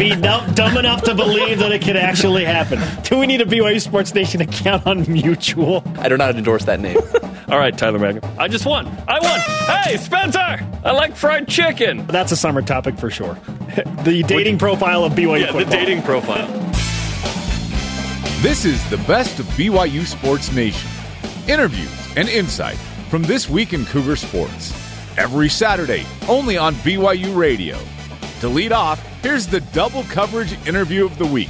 Be 0.00 0.16
dumb, 0.16 0.54
dumb 0.54 0.78
enough 0.78 1.02
to 1.02 1.14
believe 1.14 1.58
that 1.58 1.72
it 1.72 1.82
could 1.82 1.96
actually 1.96 2.42
happen. 2.44 2.80
Do 3.02 3.18
we 3.18 3.26
need 3.26 3.42
a 3.42 3.44
BYU 3.44 3.78
Sports 3.82 4.14
Nation 4.14 4.40
account 4.40 4.86
on 4.86 5.04
Mutual? 5.12 5.84
I 5.98 6.08
do 6.08 6.16
not 6.16 6.34
endorse 6.36 6.64
that 6.64 6.80
name. 6.80 6.96
All 7.48 7.58
right, 7.58 7.76
Tyler 7.76 7.98
Magan. 7.98 8.24
I 8.38 8.48
just 8.48 8.64
won. 8.64 8.86
I 9.06 9.18
won. 9.20 9.40
Hey, 9.84 9.98
Spencer! 9.98 10.66
I 10.84 10.92
like 10.92 11.14
fried 11.16 11.48
chicken. 11.48 12.06
That's 12.06 12.32
a 12.32 12.36
summer 12.36 12.62
topic 12.62 12.96
for 12.96 13.10
sure. 13.10 13.34
the 14.04 14.24
dating 14.26 14.56
profile 14.56 15.04
of 15.04 15.12
BYU 15.12 15.40
Yeah, 15.40 15.46
football. 15.52 15.64
the 15.66 15.70
dating 15.70 16.02
profile. 16.02 16.46
This 18.40 18.64
is 18.64 18.82
the 18.88 18.96
best 19.06 19.38
of 19.38 19.44
BYU 19.48 20.06
Sports 20.06 20.50
Nation. 20.52 20.88
Interviews 21.46 21.92
and 22.16 22.26
insight 22.26 22.78
from 23.10 23.22
this 23.22 23.50
week 23.50 23.74
in 23.74 23.84
Cougar 23.84 24.16
Sports. 24.16 24.72
Every 25.18 25.50
Saturday, 25.50 26.06
only 26.26 26.56
on 26.56 26.74
BYU 26.76 27.36
Radio. 27.36 27.78
To 28.40 28.48
lead 28.48 28.72
off, 28.72 29.04
here's 29.22 29.46
the 29.46 29.60
double 29.72 30.02
coverage 30.04 30.52
interview 30.66 31.04
of 31.04 31.18
the 31.18 31.26
week. 31.26 31.48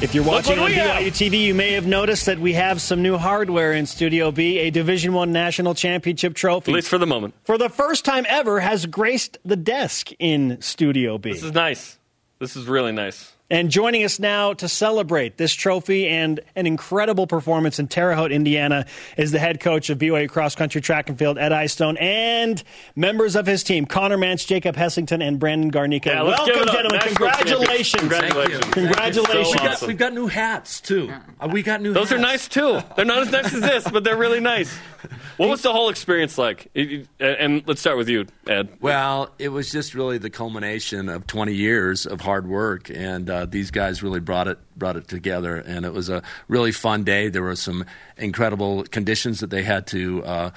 If 0.00 0.14
you're 0.14 0.22
watching 0.24 0.60
on 0.60 0.66
we 0.66 0.76
BYU. 0.76 1.08
TV, 1.08 1.40
you 1.42 1.54
may 1.54 1.72
have 1.72 1.84
noticed 1.86 2.26
that 2.26 2.38
we 2.38 2.52
have 2.52 2.80
some 2.80 3.02
new 3.02 3.16
hardware 3.16 3.72
in 3.72 3.84
Studio 3.84 4.30
B. 4.30 4.58
A 4.58 4.70
Division 4.70 5.12
One 5.12 5.32
national 5.32 5.74
championship 5.74 6.34
trophy, 6.34 6.70
At 6.70 6.76
least 6.76 6.88
for 6.88 6.98
the 6.98 7.06
moment. 7.06 7.34
for 7.42 7.58
the 7.58 7.68
first 7.68 8.04
time 8.04 8.24
ever, 8.28 8.60
has 8.60 8.86
graced 8.86 9.38
the 9.44 9.56
desk 9.56 10.10
in 10.20 10.60
Studio 10.60 11.18
B. 11.18 11.32
This 11.32 11.42
is 11.42 11.52
nice. 11.52 11.98
This 12.38 12.54
is 12.54 12.66
really 12.66 12.92
nice. 12.92 13.32
And 13.50 13.70
joining 13.70 14.04
us 14.04 14.18
now 14.18 14.52
to 14.52 14.68
celebrate 14.68 15.38
this 15.38 15.54
trophy 15.54 16.06
and 16.06 16.38
an 16.54 16.66
incredible 16.66 17.26
performance 17.26 17.78
in 17.78 17.88
Terre 17.88 18.14
Haute, 18.14 18.30
Indiana, 18.30 18.84
is 19.16 19.32
the 19.32 19.38
head 19.38 19.58
coach 19.60 19.88
of 19.88 19.96
BYU 19.96 20.28
cross 20.28 20.54
country 20.54 20.82
track 20.82 21.08
and 21.08 21.18
field, 21.18 21.38
Ed 21.38 21.50
Eyestone, 21.50 21.96
and 21.96 22.62
members 22.94 23.36
of 23.36 23.46
his 23.46 23.64
team, 23.64 23.86
Connor 23.86 24.18
Mantz, 24.18 24.46
Jacob 24.46 24.76
Heslington, 24.76 25.26
and 25.26 25.38
Brandon 25.40 25.70
Garnica. 25.70 26.06
Yeah, 26.06 26.24
Welcome, 26.24 26.44
give 26.46 26.56
it 26.56 26.68
up. 26.68 26.74
gentlemen. 26.74 26.98
National 26.98 27.16
Congratulations. 27.16 28.00
Congratulations. 28.00 28.64
Congratulations. 28.66 29.26
So 29.28 29.38
We 29.38 29.54
got, 29.56 29.66
awesome. 29.72 29.88
we've 29.88 29.96
got 29.98 30.12
new 30.12 30.26
hats 30.26 30.80
too. 30.82 31.10
Uh, 31.40 31.48
we 31.50 31.62
got 31.62 31.80
new. 31.80 31.94
Those 31.94 32.12
are 32.12 32.18
nice 32.18 32.48
too. 32.48 32.80
They're 32.96 33.06
not 33.06 33.20
as 33.22 33.30
nice 33.32 33.54
as 33.54 33.62
this, 33.62 33.84
but 33.90 34.04
they're 34.04 34.18
really 34.18 34.40
nice. 34.40 34.76
What 35.38 35.48
was 35.48 35.62
the 35.62 35.72
whole 35.72 35.88
experience 35.88 36.36
like? 36.36 36.68
It- 36.74 37.06
it- 37.18 37.36
and 37.40 37.62
let's 37.66 37.80
start 37.80 37.96
with 37.96 38.10
you, 38.10 38.26
Ed. 38.46 38.68
Well, 38.80 39.30
it 39.38 39.48
was 39.48 39.70
just 39.72 39.94
really 39.94 40.18
the 40.18 40.28
culmination 40.30 41.08
of 41.08 41.26
20 41.26 41.54
years 41.54 42.04
of 42.04 42.20
hard 42.20 42.46
work, 42.46 42.90
and 42.94 43.30
uh, 43.30 43.37
these 43.46 43.70
guys 43.70 44.02
really 44.02 44.20
brought 44.20 44.48
it 44.48 44.58
brought 44.78 44.96
it 44.96 45.08
together. 45.08 45.56
And 45.56 45.84
it 45.84 45.92
was 45.92 46.08
a 46.08 46.22
really 46.46 46.72
fun 46.72 47.04
day. 47.04 47.28
There 47.28 47.42
were 47.42 47.56
some 47.56 47.84
incredible 48.16 48.84
conditions 48.84 49.40
that 49.40 49.50
they 49.50 49.62
had 49.62 49.86
to 49.88 50.24
uh, 50.24 50.50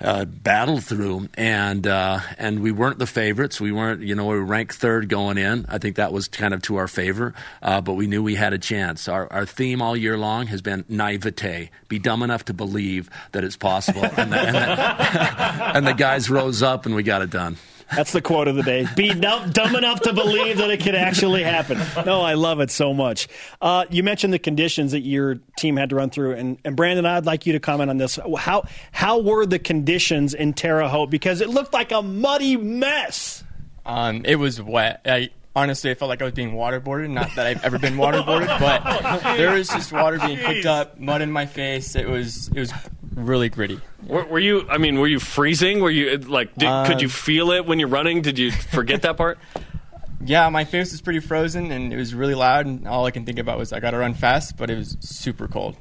uh, 0.00 0.24
battle 0.24 0.78
through, 0.78 1.28
and 1.34 1.86
uh, 1.86 2.20
and 2.38 2.60
we 2.60 2.72
weren't 2.72 2.98
the 2.98 3.06
favorites. 3.06 3.60
We 3.60 3.72
weren't, 3.72 4.02
you 4.02 4.14
know, 4.14 4.26
we 4.26 4.36
were 4.36 4.44
ranked 4.44 4.74
third 4.74 5.08
going 5.08 5.38
in. 5.38 5.66
I 5.68 5.78
think 5.78 5.96
that 5.96 6.12
was 6.12 6.28
kind 6.28 6.54
of 6.54 6.62
to 6.62 6.76
our 6.76 6.88
favor, 6.88 7.34
uh, 7.62 7.80
but 7.80 7.94
we 7.94 8.06
knew 8.06 8.22
we 8.22 8.34
had 8.34 8.52
a 8.52 8.58
chance. 8.58 9.08
Our 9.08 9.30
our 9.32 9.46
theme 9.46 9.82
all 9.82 9.96
year 9.96 10.18
long 10.18 10.46
has 10.48 10.62
been 10.62 10.84
naivete. 10.88 11.70
Be 11.88 11.98
dumb 11.98 12.22
enough 12.22 12.44
to 12.46 12.54
believe 12.54 13.08
that 13.32 13.44
it's 13.44 13.56
possible, 13.56 14.04
and 14.04 14.32
the, 14.32 14.38
and 14.38 14.54
the, 14.54 15.76
and 15.76 15.86
the 15.86 15.94
guys 15.94 16.30
rose 16.30 16.62
up, 16.62 16.86
and 16.86 16.94
we 16.94 17.02
got 17.02 17.22
it 17.22 17.30
done. 17.30 17.56
That's 17.94 18.12
the 18.12 18.20
quote 18.20 18.48
of 18.48 18.56
the 18.56 18.62
day. 18.62 18.86
Be 18.96 19.12
dumb, 19.12 19.50
dumb 19.50 19.76
enough 19.76 20.00
to 20.02 20.12
believe 20.12 20.58
that 20.58 20.70
it 20.70 20.82
could 20.82 20.94
actually 20.94 21.42
happen. 21.42 21.78
No, 22.04 22.22
I 22.22 22.34
love 22.34 22.60
it 22.60 22.70
so 22.70 22.94
much. 22.94 23.28
Uh, 23.60 23.84
you 23.90 24.02
mentioned 24.02 24.32
the 24.32 24.38
conditions 24.38 24.92
that 24.92 25.00
your 25.00 25.36
team 25.58 25.76
had 25.76 25.90
to 25.90 25.96
run 25.96 26.10
through, 26.10 26.32
and, 26.34 26.58
and 26.64 26.76
Brandon, 26.76 27.06
I'd 27.06 27.26
like 27.26 27.46
you 27.46 27.52
to 27.52 27.60
comment 27.60 27.90
on 27.90 27.98
this. 27.98 28.18
How 28.38 28.64
how 28.92 29.20
were 29.20 29.46
the 29.46 29.58
conditions 29.58 30.34
in 30.34 30.52
Terre 30.52 30.88
Haute? 30.88 31.10
Because 31.10 31.40
it 31.40 31.48
looked 31.48 31.72
like 31.72 31.92
a 31.92 32.02
muddy 32.02 32.56
mess. 32.56 33.44
Um, 33.84 34.22
it 34.24 34.36
was 34.36 34.60
wet. 34.60 35.02
I 35.04 35.30
honestly 35.54 35.90
I 35.90 35.94
felt 35.94 36.08
like 36.08 36.22
I 36.22 36.24
was 36.24 36.34
being 36.34 36.52
waterboarded. 36.52 37.10
Not 37.10 37.34
that 37.36 37.46
I've 37.46 37.64
ever 37.64 37.78
been 37.78 37.94
waterboarded, 37.94 38.58
but 38.58 39.22
there 39.36 39.52
was 39.52 39.68
just 39.68 39.92
water 39.92 40.18
being 40.18 40.38
picked 40.38 40.66
up, 40.66 40.98
mud 40.98 41.22
in 41.22 41.30
my 41.30 41.46
face. 41.46 41.94
It 41.94 42.08
was 42.08 42.48
it 42.48 42.58
was 42.58 42.72
really 43.14 43.48
gritty. 43.48 43.80
Were, 44.06 44.24
were 44.24 44.38
you? 44.38 44.66
I 44.68 44.78
mean, 44.78 44.98
were 44.98 45.06
you 45.06 45.18
freezing? 45.20 45.80
Were 45.80 45.90
you 45.90 46.16
like? 46.18 46.54
Did, 46.54 46.68
Uh, 46.68 46.86
could 46.86 47.00
you 47.02 47.08
feel 47.08 47.50
it 47.52 47.66
when 47.66 47.78
you're 47.78 47.88
running? 47.88 48.22
Did 48.22 48.38
you 48.38 48.50
forget 48.52 49.02
that 49.02 49.16
part? 49.16 49.38
Yeah, 50.24 50.48
my 50.50 50.64
face 50.64 50.92
was 50.92 51.00
pretty 51.00 51.18
frozen 51.18 51.72
and 51.72 51.92
it 51.92 51.96
was 51.96 52.14
really 52.14 52.36
loud. 52.36 52.64
And 52.66 52.86
all 52.86 53.06
I 53.06 53.10
can 53.10 53.24
think 53.24 53.40
about 53.40 53.58
was 53.58 53.72
I 53.72 53.80
got 53.80 53.90
to 53.90 53.98
run 53.98 54.14
fast, 54.14 54.56
but 54.56 54.70
it 54.70 54.76
was 54.76 54.96
super 55.00 55.48
cold. 55.48 55.76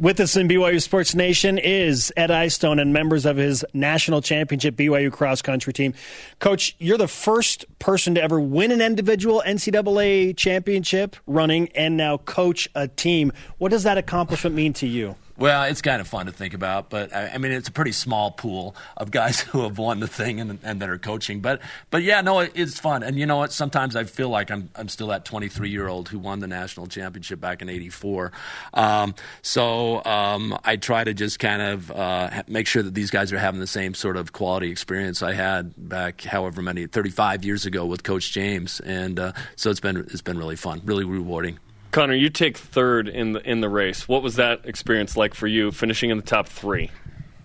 With 0.00 0.18
us 0.18 0.36
in 0.36 0.48
BYU 0.48 0.82
Sports 0.82 1.14
Nation 1.14 1.56
is 1.56 2.12
Ed 2.16 2.32
Eyestone 2.32 2.80
and 2.80 2.92
members 2.92 3.24
of 3.24 3.36
his 3.36 3.64
national 3.72 4.20
championship 4.20 4.74
BYU 4.74 5.12
cross 5.12 5.40
country 5.42 5.72
team. 5.72 5.94
Coach, 6.40 6.74
you're 6.80 6.98
the 6.98 7.06
first 7.06 7.64
person 7.78 8.16
to 8.16 8.22
ever 8.22 8.40
win 8.40 8.72
an 8.72 8.80
individual 8.80 9.44
NCAA 9.46 10.36
championship 10.36 11.14
running 11.28 11.68
and 11.76 11.96
now 11.96 12.16
coach 12.16 12.68
a 12.74 12.88
team. 12.88 13.32
What 13.58 13.70
does 13.70 13.84
that 13.84 13.96
accomplishment 13.96 14.56
mean 14.56 14.72
to 14.74 14.88
you? 14.88 15.14
Well, 15.36 15.64
it's 15.64 15.82
kind 15.82 16.00
of 16.00 16.06
fun 16.06 16.26
to 16.26 16.32
think 16.32 16.54
about, 16.54 16.90
but 16.90 17.14
I, 17.14 17.38
mean, 17.38 17.50
it's 17.50 17.66
a 17.66 17.72
pretty 17.72 17.90
small 17.90 18.30
pool 18.30 18.76
of 18.96 19.10
guys 19.10 19.40
who 19.40 19.62
have 19.62 19.78
won 19.78 19.98
the 19.98 20.06
thing 20.06 20.40
and, 20.40 20.60
and 20.62 20.80
that 20.80 20.88
are 20.88 20.98
coaching. 20.98 21.40
But, 21.40 21.60
but 21.90 22.04
yeah, 22.04 22.20
no, 22.20 22.38
it, 22.40 22.52
it's 22.54 22.78
fun. 22.78 23.02
And 23.02 23.18
you 23.18 23.26
know 23.26 23.38
what? 23.38 23.52
Sometimes 23.52 23.96
I 23.96 24.04
feel 24.04 24.28
like 24.28 24.52
I'm, 24.52 24.70
I'm 24.76 24.88
still 24.88 25.08
that 25.08 25.24
23 25.24 25.70
year 25.70 25.88
old 25.88 26.08
who 26.08 26.20
won 26.20 26.38
the 26.38 26.46
national 26.46 26.86
championship 26.86 27.40
back 27.40 27.62
in 27.62 27.68
'84. 27.68 28.30
Um, 28.74 29.14
so 29.42 30.04
um, 30.04 30.56
I 30.64 30.76
try 30.76 31.02
to 31.02 31.12
just 31.12 31.40
kind 31.40 31.62
of 31.62 31.90
uh, 31.90 32.42
make 32.46 32.68
sure 32.68 32.84
that 32.84 32.94
these 32.94 33.10
guys 33.10 33.32
are 33.32 33.38
having 33.38 33.60
the 33.60 33.66
same 33.66 33.94
sort 33.94 34.16
of 34.16 34.32
quality 34.32 34.70
experience 34.70 35.20
I 35.22 35.32
had 35.32 35.74
back, 35.76 36.22
however 36.22 36.62
many, 36.62 36.86
35 36.86 37.44
years 37.44 37.66
ago 37.66 37.86
with 37.86 38.04
Coach 38.04 38.32
James. 38.32 38.78
And 38.80 39.18
uh, 39.18 39.32
so 39.56 39.70
it's 39.70 39.80
been 39.80 39.96
it's 39.96 40.22
been 40.22 40.38
really 40.38 40.56
fun, 40.56 40.80
really 40.84 41.04
rewarding. 41.04 41.58
Connor, 41.94 42.14
you 42.14 42.28
take 42.28 42.58
third 42.58 43.06
in 43.06 43.34
the 43.34 43.48
in 43.48 43.60
the 43.60 43.68
race. 43.68 44.08
What 44.08 44.24
was 44.24 44.34
that 44.34 44.66
experience 44.66 45.16
like 45.16 45.32
for 45.32 45.46
you, 45.46 45.70
finishing 45.70 46.10
in 46.10 46.16
the 46.16 46.24
top 46.24 46.48
three? 46.48 46.90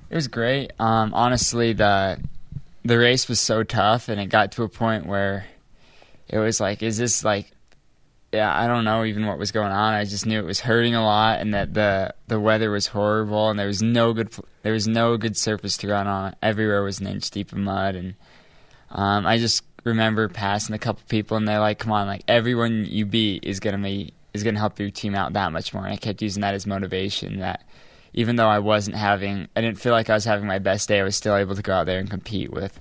It 0.09 0.15
was 0.15 0.27
great. 0.27 0.71
Um, 0.79 1.13
honestly, 1.13 1.73
the 1.73 2.19
the 2.83 2.97
race 2.97 3.29
was 3.29 3.39
so 3.39 3.61
tough, 3.61 4.09
and 4.09 4.19
it 4.19 4.25
got 4.25 4.53
to 4.53 4.63
a 4.63 4.67
point 4.67 5.05
where 5.05 5.45
it 6.27 6.39
was 6.39 6.59
like, 6.59 6.81
is 6.81 6.97
this 6.97 7.23
like, 7.23 7.51
yeah, 8.33 8.51
I 8.51 8.65
don't 8.65 8.85
know 8.85 9.03
even 9.03 9.27
what 9.27 9.37
was 9.37 9.51
going 9.51 9.71
on. 9.71 9.93
I 9.93 10.03
just 10.05 10.25
knew 10.25 10.39
it 10.39 10.45
was 10.47 10.61
hurting 10.61 10.95
a 10.95 11.05
lot, 11.05 11.41
and 11.41 11.53
that 11.53 11.75
the 11.75 12.15
the 12.25 12.39
weather 12.39 12.71
was 12.71 12.87
horrible, 12.87 13.51
and 13.51 13.59
there 13.59 13.67
was 13.67 13.83
no 13.83 14.13
good 14.13 14.33
there 14.63 14.73
was 14.73 14.87
no 14.87 15.15
good 15.17 15.37
surface 15.37 15.77
to 15.77 15.89
run 15.89 16.07
on. 16.07 16.35
Everywhere 16.41 16.81
was 16.81 16.99
an 16.99 17.05
inch 17.05 17.29
deep 17.29 17.51
of 17.51 17.59
mud, 17.59 17.93
and 17.93 18.15
um, 18.89 19.27
I 19.27 19.37
just 19.37 19.63
remember 19.83 20.27
passing 20.27 20.73
a 20.73 20.79
couple 20.79 21.03
people, 21.07 21.37
and 21.37 21.47
they're 21.47 21.59
like, 21.59 21.77
"Come 21.77 21.91
on, 21.91 22.07
like 22.07 22.23
everyone 22.27 22.85
you 22.89 23.05
beat 23.05 23.43
is 23.45 23.59
gonna 23.59 23.77
be 23.77 24.15
is 24.33 24.43
gonna 24.43 24.59
help 24.59 24.79
your 24.79 24.89
team 24.89 25.15
out 25.15 25.33
that 25.33 25.51
much 25.51 25.73
more." 25.73 25.85
And 25.85 25.93
I 25.93 25.97
kept 25.97 26.21
using 26.21 26.41
that 26.41 26.53
as 26.53 26.67
motivation. 26.67 27.39
That 27.39 27.63
even 28.13 28.35
though 28.35 28.47
I 28.47 28.59
wasn't 28.59 28.95
having, 28.95 29.47
I 29.55 29.61
didn't 29.61 29.79
feel 29.79 29.93
like 29.93 30.09
I 30.09 30.15
was 30.15 30.25
having 30.25 30.47
my 30.47 30.59
best 30.59 30.87
day. 30.87 30.99
I 30.99 31.03
was 31.03 31.15
still 31.15 31.35
able 31.35 31.55
to 31.55 31.61
go 31.61 31.73
out 31.73 31.85
there 31.85 31.99
and 31.99 32.09
compete 32.09 32.51
with, 32.51 32.79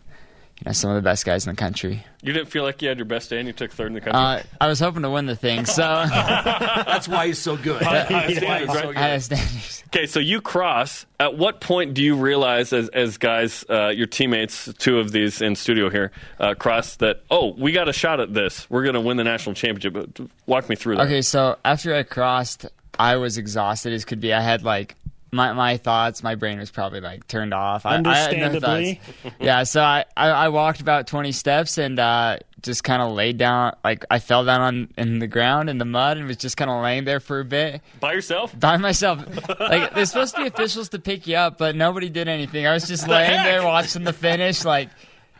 you 0.61 0.65
know, 0.67 0.73
some 0.73 0.91
of 0.91 0.97
the 0.97 1.03
best 1.03 1.25
guys 1.25 1.47
in 1.47 1.53
the 1.55 1.57
country. 1.57 2.05
You 2.23 2.33
didn't 2.33 2.49
feel 2.49 2.65
like 2.65 2.83
you 2.83 2.89
had 2.89 2.99
your 2.99 3.05
best 3.05 3.31
day, 3.31 3.39
and 3.39 3.47
you 3.47 3.53
took 3.53 3.71
third 3.71 3.87
in 3.89 3.93
the 3.93 4.01
country. 4.01 4.21
Uh, 4.21 4.43
I 4.61 4.67
was 4.67 4.81
hoping 4.81 5.03
to 5.03 5.11
win 5.11 5.27
the 5.27 5.37
thing, 5.37 5.65
so 5.67 5.83
That's 6.11 7.07
why 7.07 7.29
he's 7.29 7.39
so 7.39 7.57
good. 7.57 7.81
High 7.81 8.35
standards, 8.35 8.75
right? 8.75 8.97
I 8.97 9.19
standards. 9.19 9.85
Okay, 9.89 10.07
so 10.07 10.19
you 10.19 10.41
cross. 10.41 11.07
At 11.21 11.37
what 11.37 11.61
point 11.61 11.95
do 11.95 12.03
you 12.03 12.17
realize, 12.17 12.73
as 12.73 12.89
as 12.89 13.19
guys, 13.19 13.65
uh, 13.71 13.89
your 13.89 14.09
teammates, 14.09 14.73
two 14.79 14.99
of 14.99 15.13
these 15.13 15.41
in 15.41 15.55
studio 15.55 15.91
here, 15.91 16.11
uh, 16.41 16.55
cross 16.55 16.97
that? 16.97 17.23
Oh, 17.31 17.55
we 17.55 17.71
got 17.71 17.89
a 17.89 17.93
shot 17.93 18.19
at 18.19 18.35
this. 18.35 18.69
We're 18.69 18.83
going 18.83 18.95
to 18.95 19.01
win 19.01 19.17
the 19.17 19.25
national 19.25 19.55
championship. 19.55 20.29
Walk 20.47 20.69
me 20.69 20.75
through 20.75 20.97
that. 20.97 21.07
Okay, 21.07 21.23
so 21.23 21.57
after 21.65 21.95
I 21.95 22.03
crossed, 22.03 22.67
I 22.99 23.17
was 23.17 23.39
exhausted 23.39 23.93
as 23.93 24.05
could 24.05 24.21
be. 24.21 24.33
I 24.35 24.41
had 24.41 24.65
like 24.65 24.97
my 25.31 25.53
my 25.53 25.77
thoughts, 25.77 26.23
my 26.23 26.35
brain 26.35 26.59
was 26.59 26.71
probably 26.71 27.01
like 27.01 27.27
turned 27.27 27.53
off. 27.55 27.85
I- 27.87 27.97
I, 27.97 28.01
no 28.01 28.11
Understandably. 28.11 29.01
yeah, 29.41 29.63
so 29.65 29.83
I, 29.83 30.05
I 30.17 30.29
I 30.29 30.49
walked 30.49 30.81
about 30.81 31.07
twenty 31.07 31.33
steps 31.33 31.77
and 31.79 31.99
uh, 31.99 32.39
just 32.63 32.83
kind 32.85 33.03
of 33.03 33.13
laid 33.13 33.37
down. 33.39 33.77
Like 33.85 34.05
I 34.11 34.19
fell 34.21 34.45
down 34.45 34.61
on 34.61 34.89
in 34.97 35.19
the 35.19 35.27
ground 35.27 35.69
in 35.71 35.79
the 35.79 35.85
mud 35.85 36.17
and 36.17 36.27
was 36.27 36.37
just 36.39 36.57
kind 36.57 36.71
of 36.71 36.83
laying 36.83 37.05
there 37.05 37.21
for 37.21 37.41
a 37.41 37.45
bit 37.45 37.83
By 38.01 38.13
yourself? 38.15 38.59
by 38.59 38.77
myself. 38.79 39.19
like 39.61 39.95
there's 39.95 40.09
supposed 40.11 40.35
to 40.37 40.43
be 40.43 40.49
officials 40.49 40.89
to 40.91 40.99
pick 40.99 41.27
you 41.27 41.37
up, 41.37 41.59
but 41.59 41.77
nobody 41.77 42.09
did 42.09 42.27
anything. 42.29 42.67
I 42.67 42.73
was 42.73 42.89
just 42.89 43.07
laying 43.07 43.43
there 43.43 43.63
watching 43.65 44.05
the 44.05 44.13
finish, 44.13 44.65
like 44.65 44.89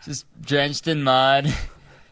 just 0.05 0.27
drenched 0.43 0.87
in 0.89 1.03
mud. 1.03 1.47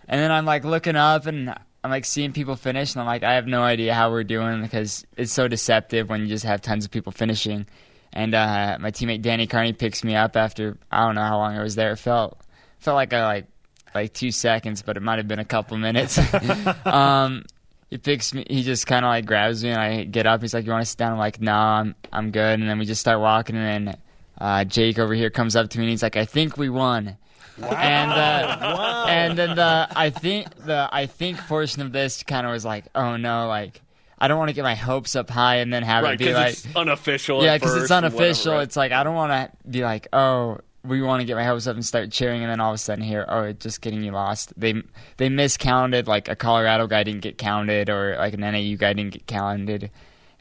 And 0.09 0.21
then 0.21 0.31
I'm 0.31 0.45
like 0.45 0.65
looking 0.65 0.95
up 0.97 1.27
and 1.27 1.55
I'm 1.87 1.91
like 1.93 2.05
seeing 2.05 2.33
people 2.33 2.57
finish, 2.57 2.95
and 2.95 3.01
I'm 3.01 3.07
like, 3.07 3.23
I 3.23 3.35
have 3.35 3.47
no 3.47 3.63
idea 3.63 3.95
how 3.95 4.11
we're 4.11 4.25
doing 4.25 4.61
because 4.61 5.07
it's 5.17 5.33
so 5.33 5.47
deceptive 5.47 6.09
when 6.09 6.21
you 6.21 6.27
just 6.27 6.45
have 6.45 6.61
tons 6.61 6.85
of 6.85 6.91
people 6.91 7.13
finishing. 7.13 7.65
And 8.13 8.35
uh, 8.35 8.79
my 8.81 8.91
teammate 8.91 9.23
Danny 9.23 9.47
Carney 9.47 9.73
picks 9.73 10.03
me 10.03 10.17
up 10.17 10.37
after 10.37 10.79
I 10.91 11.07
don't 11.07 11.15
know 11.15 11.23
how 11.23 11.39
long 11.39 11.57
I 11.57 11.63
was 11.63 11.77
there. 11.77 11.93
It 11.93 11.99
felt 11.99 12.41
felt 12.81 12.97
like 12.97 13.13
a 13.13 13.21
like 13.21 13.47
like 13.95 14.13
two 14.13 14.33
seconds, 14.33 14.83
but 14.83 14.97
it 14.97 15.01
might 15.01 15.19
have 15.19 15.29
been 15.29 15.39
a 15.39 15.45
couple 15.45 15.77
minutes. 15.77 16.19
um, 16.87 17.45
he 17.89 17.99
picks 17.99 18.35
me. 18.35 18.45
He 18.51 18.65
just 18.65 18.89
kind 18.89 19.05
of 19.05 19.11
like 19.11 19.25
grabs 19.25 19.63
me, 19.63 19.71
and 19.71 19.81
I 19.81 20.03
get 20.03 20.27
up. 20.27 20.43
He's 20.43 20.55
like, 20.55 20.67
"You 20.67 20.73
want 20.73 20.83
to 20.83 20.91
sit 20.91 20.99
down?" 20.99 21.13
I'm 21.13 21.19
like, 21.19 21.41
"No, 21.41 21.55
I'm 21.55 21.95
I'm 22.13 22.33
good." 22.33 22.59
And 22.59 22.69
then 22.69 22.81
we 22.81 22.85
just 22.85 23.01
start 23.01 23.21
walking, 23.21 23.55
and 23.55 23.87
then 23.87 23.97
uh, 24.39 24.65
Jake 24.65 24.99
over 24.99 25.15
here 25.15 25.31
comes 25.31 25.55
up 25.55 25.71
to 25.71 25.79
me, 25.79 25.85
and 25.85 25.91
he's 25.93 26.03
like, 26.03 26.17
"I 26.17 26.25
think 26.25 26.57
we 26.57 26.69
won." 26.69 27.17
And 27.59 28.13
uh, 28.13 29.07
and 29.09 29.39
then 29.39 29.57
the 29.57 29.89
I 29.95 30.11
think 30.11 30.55
the 30.65 30.89
I 30.93 31.07
think 31.07 31.39
portion 31.47 31.83
of 31.83 31.93
this 31.93 32.23
kind 32.23 32.47
of 32.47 32.53
was 32.53 32.65
like, 32.65 32.85
oh 32.95 33.17
no, 33.17 33.49
like 33.49 33.81
I 34.19 34.29
don't 34.29 34.39
want 34.39 34.49
to 34.49 34.55
get 34.55 34.63
my 34.63 34.75
hopes 34.75 35.17
up 35.17 35.31
high 35.31 35.57
and 35.57 35.73
then 35.73 35.83
have 35.83 36.05
Right, 36.05 36.15
it 36.15 36.19
be 36.19 36.33
like, 36.33 36.53
it's 36.53 36.67
unofficial. 36.77 37.43
yeah, 37.45 37.57
because 37.57 37.75
it's 37.77 37.91
whatever, 37.91 38.07
unofficial. 38.07 38.55
right? 38.55 38.63
It's 38.63 38.77
like 38.77 38.93
I 38.93 39.05
don't 39.05 39.15
want 39.15 39.33
to 39.33 39.69
be 39.71 39.83
like, 39.85 40.09
oh, 40.13 40.59
we 40.85 41.03
want 41.03 41.21
to 41.21 41.25
get 41.27 41.35
my 41.35 41.45
hopes 41.45 41.67
up 41.67 41.75
and 41.75 41.85
start 41.85 42.13
cheering, 42.13 42.43
and 42.43 42.51
then 42.51 42.61
all 42.61 42.71
of 42.71 42.75
a 42.75 42.79
sudden 42.79 43.03
here, 43.03 43.25
oh, 43.29 43.53
just 43.53 43.81
getting 43.81 44.03
you 44.03 44.13
lost. 44.13 44.53
They 44.59 44.75
they 45.17 45.29
miscounted, 45.29 46.07
like 46.07 46.29
a 46.29 46.37
Colorado 46.37 46.87
guy 46.87 47.03
didn't 47.03 47.23
get 47.23 47.39
counted, 47.39 47.89
or 47.91 48.17
like 48.19 48.35
an 48.35 48.41
NAU 48.41 48.77
guy 48.77 48.93
didn't 48.93 49.13
get 49.13 49.27
counted, 49.27 49.91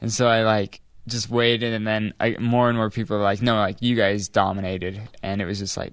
and 0.00 0.12
so 0.12 0.28
I 0.28 0.42
like 0.42 0.80
just 1.06 1.30
waited, 1.30 1.72
and 1.72 1.86
then 1.86 2.12
I, 2.20 2.36
more 2.40 2.68
and 2.68 2.76
more 2.76 2.90
people 2.90 3.16
were 3.16 3.22
like, 3.22 3.40
no, 3.40 3.56
like 3.56 3.80
you 3.80 3.96
guys 3.96 4.28
dominated, 4.28 5.00
and 5.22 5.40
it 5.40 5.46
was 5.46 5.58
just 5.58 5.76
like. 5.76 5.92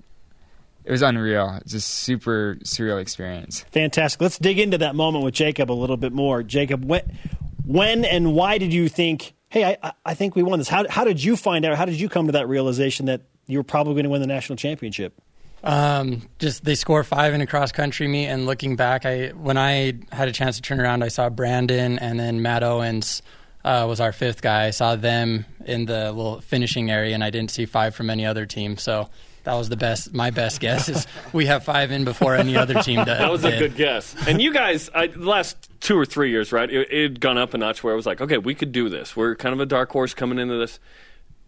It 0.85 0.91
was 0.91 1.01
unreal. 1.01 1.57
It's 1.61 1.71
just 1.71 1.87
super 1.89 2.57
surreal 2.63 2.99
experience. 3.01 3.65
Fantastic. 3.71 4.21
Let's 4.21 4.37
dig 4.37 4.59
into 4.59 4.77
that 4.79 4.95
moment 4.95 5.23
with 5.23 5.33
Jacob 5.33 5.71
a 5.71 5.73
little 5.73 5.97
bit 5.97 6.11
more. 6.13 6.43
Jacob, 6.43 6.83
when, 6.83 7.01
when 7.65 8.05
and 8.05 8.33
why 8.33 8.57
did 8.57 8.73
you 8.73 8.89
think, 8.89 9.33
hey, 9.49 9.63
I- 9.63 9.77
I, 9.81 9.91
I 10.05 10.13
think 10.13 10.35
we 10.35 10.43
won 10.43 10.59
this? 10.59 10.67
How, 10.67 10.85
how 10.89 11.03
did 11.05 11.23
you 11.23 11.37
find 11.37 11.63
out? 11.65 11.77
How 11.77 11.85
did 11.85 11.99
you 11.99 12.09
come 12.09 12.25
to 12.25 12.33
that 12.33 12.47
realization 12.49 13.05
that 13.05 13.21
you 13.47 13.59
were 13.59 13.63
probably 13.63 13.93
going 13.93 14.03
to 14.03 14.09
win 14.09 14.21
the 14.21 14.27
national 14.27 14.57
championship? 14.57 15.13
Um, 15.63 16.27
just 16.39 16.65
they 16.65 16.75
score 16.75 17.05
five 17.05 17.33
in 17.33 17.39
a 17.39 17.47
cross 17.47 17.71
country 17.71 18.05
meet, 18.09 18.27
and 18.27 18.45
looking 18.45 18.75
back, 18.75 19.05
I 19.05 19.29
when 19.29 19.57
I 19.57 19.93
had 20.11 20.27
a 20.27 20.33
chance 20.33 20.57
to 20.57 20.61
turn 20.61 20.81
around, 20.81 21.03
I 21.03 21.07
saw 21.07 21.29
Brandon 21.29 21.97
and 21.99 22.19
then 22.19 22.41
Matt 22.41 22.63
Owens 22.63 23.21
uh, 23.63 23.85
was 23.87 24.01
our 24.01 24.11
fifth 24.11 24.41
guy. 24.41 24.65
I 24.65 24.71
saw 24.71 24.97
them 24.97 25.45
in 25.65 25.85
the 25.85 26.11
little 26.11 26.41
finishing 26.41 26.91
area, 26.91 27.13
and 27.13 27.23
I 27.23 27.29
didn't 27.29 27.51
see 27.51 27.65
five 27.65 27.95
from 27.95 28.09
any 28.09 28.25
other 28.25 28.45
team. 28.45 28.75
So 28.75 29.09
that 29.43 29.55
was 29.55 29.69
the 29.69 29.77
best. 29.77 30.13
My 30.13 30.31
best 30.31 30.59
guess 30.59 30.89
is 30.89 31.07
we 31.33 31.45
have 31.47 31.63
five 31.63 31.91
in 31.91 32.05
before 32.05 32.35
any 32.35 32.55
other 32.55 32.81
team 32.81 33.03
does. 33.03 33.17
That 33.17 33.31
was 33.31 33.43
a 33.43 33.57
good 33.57 33.75
guess. 33.75 34.15
And 34.27 34.41
you 34.41 34.53
guys, 34.53 34.89
I, 34.93 35.07
the 35.07 35.29
last 35.29 35.69
two 35.81 35.97
or 35.97 36.05
three 36.05 36.29
years, 36.31 36.51
right? 36.51 36.69
It, 36.69 36.87
it 36.91 37.03
had 37.03 37.19
gone 37.19 37.37
up 37.37 37.53
a 37.53 37.57
notch 37.57 37.83
where 37.83 37.93
I 37.93 37.95
was 37.95 38.05
like, 38.05 38.21
okay, 38.21 38.37
we 38.37 38.55
could 38.55 38.71
do 38.71 38.89
this. 38.89 39.15
We're 39.15 39.35
kind 39.35 39.53
of 39.53 39.59
a 39.59 39.65
dark 39.65 39.91
horse 39.91 40.13
coming 40.13 40.39
into 40.39 40.55
this. 40.57 40.79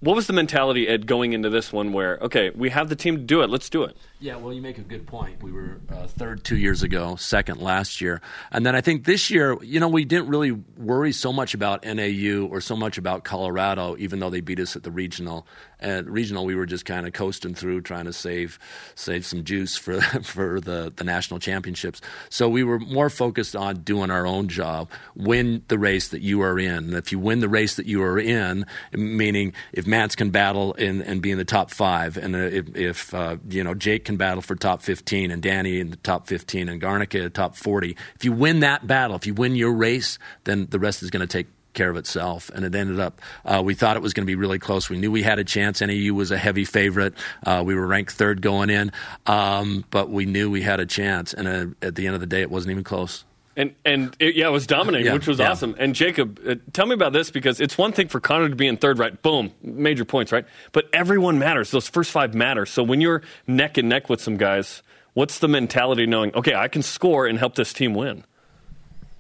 What 0.02 0.16
was 0.16 0.28
the 0.28 0.34
mentality 0.34 0.88
Ed 0.88 1.08
going 1.08 1.34
into 1.34 1.50
this 1.50 1.72
one 1.72 1.94
where, 1.94 2.18
okay, 2.18 2.52
we 2.52 2.70
have 2.70 2.90
the 2.90 2.98
team 2.98 3.16
to 3.16 3.24
do 3.24 3.42
it. 3.42 3.50
Let's 3.50 3.70
do 3.70 3.84
it. 3.84 3.96
Yeah, 4.20 4.36
well, 4.36 4.54
you 4.54 4.62
make 4.62 4.78
a 4.78 4.82
good 4.82 5.08
point. 5.08 5.42
We 5.42 5.52
were 5.52 5.80
uh, 5.90 6.06
third 6.08 6.44
two 6.44 6.58
years 6.58 6.84
ago, 6.84 7.16
second 7.16 7.62
last 7.62 8.02
year. 8.02 8.22
And 8.52 8.66
then 8.66 8.76
I 8.76 8.82
think 8.82 9.06
this 9.06 9.32
year, 9.32 9.58
you 9.64 9.80
know, 9.80 9.88
we 9.88 10.04
didn't 10.04 10.28
really 10.28 10.52
worry 10.52 11.14
so 11.14 11.32
much 11.32 11.54
about 11.54 11.86
NAU 11.86 12.46
or 12.46 12.60
so 12.60 12.76
much 12.76 12.98
about 12.98 13.24
Colorado, 13.24 13.96
even 13.98 14.20
though 14.20 14.30
they 14.30 14.42
beat 14.42 14.60
us 14.60 14.76
at 14.76 14.84
the 14.84 14.92
regional. 14.92 15.48
At 15.80 16.06
regional, 16.08 16.46
we 16.46 16.56
were 16.56 16.66
just 16.66 16.86
kind 16.86 17.06
of 17.06 17.14
coasting 17.14 17.54
through, 17.54 17.82
trying 17.82 18.06
to 18.06 18.14
save 18.14 18.60
save 18.96 19.26
some 19.26 19.44
juice 19.44 19.78
for 19.78 20.02
for 20.24 20.60
the, 20.60 20.92
the 20.96 21.04
national 21.04 21.40
championships. 21.40 22.02
So 22.30 22.50
we 22.50 22.64
were 22.64 22.80
more 22.80 23.10
focused 23.10 23.56
on 23.56 23.82
doing 23.82 24.12
our 24.12 24.26
own 24.26 24.48
job, 24.48 24.90
win 25.16 25.64
the 25.68 25.78
race 25.78 26.10
that 26.10 26.22
you 26.22 26.42
are 26.42 26.58
in. 26.60 26.86
And 26.86 26.94
if 26.94 27.12
you 27.12 27.20
win 27.20 27.40
the 27.40 27.50
race 27.50 27.76
that 27.76 27.86
you 27.86 28.02
are 28.04 28.20
in, 28.20 28.66
meaning 28.94 29.54
if 29.74 29.86
Mantz 29.86 30.16
can 30.16 30.30
battle 30.30 30.74
in, 30.74 31.02
and 31.02 31.22
be 31.22 31.32
in 31.32 31.38
the 31.38 31.46
top 31.46 31.72
five, 31.72 32.18
and 32.18 32.36
if, 32.36 32.76
if 32.76 33.14
uh, 33.14 33.38
you 33.50 33.64
know 33.64 33.74
Jake 33.74 34.06
can 34.06 34.18
battle 34.18 34.42
for 34.42 34.56
top 34.56 34.82
15 34.82 35.32
and 35.32 35.42
Danny 35.42 35.80
in 35.80 35.90
the 35.92 35.98
top 35.98 36.28
15 36.28 36.70
and 36.70 36.82
Garnica 36.82 37.32
top 37.32 37.56
40. 37.56 37.96
If 38.16 38.26
you 38.26 38.32
win 38.32 38.62
that 38.62 38.88
battle, 38.88 39.16
if 39.16 39.26
you 39.28 39.34
win 39.34 39.56
your 39.56 39.74
race, 39.74 40.18
then 40.44 40.68
the 40.70 40.80
rest 40.80 41.04
is 41.04 41.10
going 41.10 41.26
to 41.26 41.32
take 41.32 41.48
care 41.76 41.90
of 41.90 41.98
itself. 41.98 42.50
And 42.50 42.66
it 42.66 42.74
ended 42.74 43.00
up, 43.00 43.22
uh, 43.46 43.62
we 43.64 43.76
thought 43.76 43.96
it 43.96 44.02
was 44.02 44.14
going 44.14 44.24
to 44.26 44.28
be 44.28 44.36
really 44.36 44.60
close. 44.60 44.90
We 44.90 44.98
knew 44.98 45.12
we 45.12 45.22
had 45.24 45.38
a 45.38 45.44
chance. 45.44 45.82
NAU 45.82 46.14
was 46.14 46.32
a 46.32 46.38
heavy 46.38 46.66
favorite. 46.66 47.14
Uh, 47.46 47.62
we 47.66 47.76
were 47.76 47.86
ranked 47.86 48.14
third 48.14 48.42
going 48.42 48.70
in, 48.70 48.92
um, 49.28 49.86
but 49.92 50.10
we 50.10 50.26
knew 50.26 50.50
we 50.50 50.62
had 50.64 50.80
a 50.80 50.86
chance. 50.86 51.34
And 51.34 51.48
uh, 51.48 51.86
at 51.86 51.96
the 51.96 52.08
end 52.08 52.16
of 52.16 52.22
the 52.22 52.28
day, 52.28 52.42
it 52.42 52.50
wasn't 52.50 52.72
even 52.72 52.84
close. 52.84 53.24
And 53.58 53.74
and 53.86 54.14
it, 54.20 54.36
yeah, 54.36 54.48
it 54.48 54.52
was 54.52 54.68
dominating, 54.68 55.06
Yeah, 55.06 55.14
which 55.14 55.28
was 55.28 55.40
yeah. 55.40 55.52
awesome. 55.52 55.76
And 55.80 55.96
Jacob, 55.96 56.42
uh, 56.46 56.56
tell 56.74 56.86
me 56.86 56.94
about 56.94 57.14
this 57.14 57.32
because 57.32 57.62
it's 57.62 57.78
one 57.78 57.94
thing 57.94 58.10
for 58.10 58.20
Connor 58.20 58.50
to 58.50 58.56
be 58.56 58.68
in 58.68 58.76
third, 58.76 59.00
right? 59.00 59.22
Boom, 59.22 59.52
major 59.64 60.04
points, 60.04 60.34
right? 60.34 60.44
But 60.74 60.90
everyone 60.92 61.40
matters. 61.40 61.72
Those 61.72 61.88
first 61.88 62.12
five 62.12 62.34
matter. 62.34 62.66
So 62.66 62.84
when 62.84 63.00
you're 63.00 63.22
neck 63.48 63.78
and 63.78 63.88
neck 63.88 64.10
with 64.10 64.20
some 64.20 64.36
guys, 64.36 64.84
what's 65.14 65.40
the 65.40 65.48
mentality 65.48 66.06
knowing? 66.06 66.36
Okay, 66.36 66.54
I 66.54 66.68
can 66.68 66.82
score 66.82 67.28
and 67.28 67.40
help 67.40 67.56
this 67.56 67.72
team 67.72 67.94
win. 67.94 68.26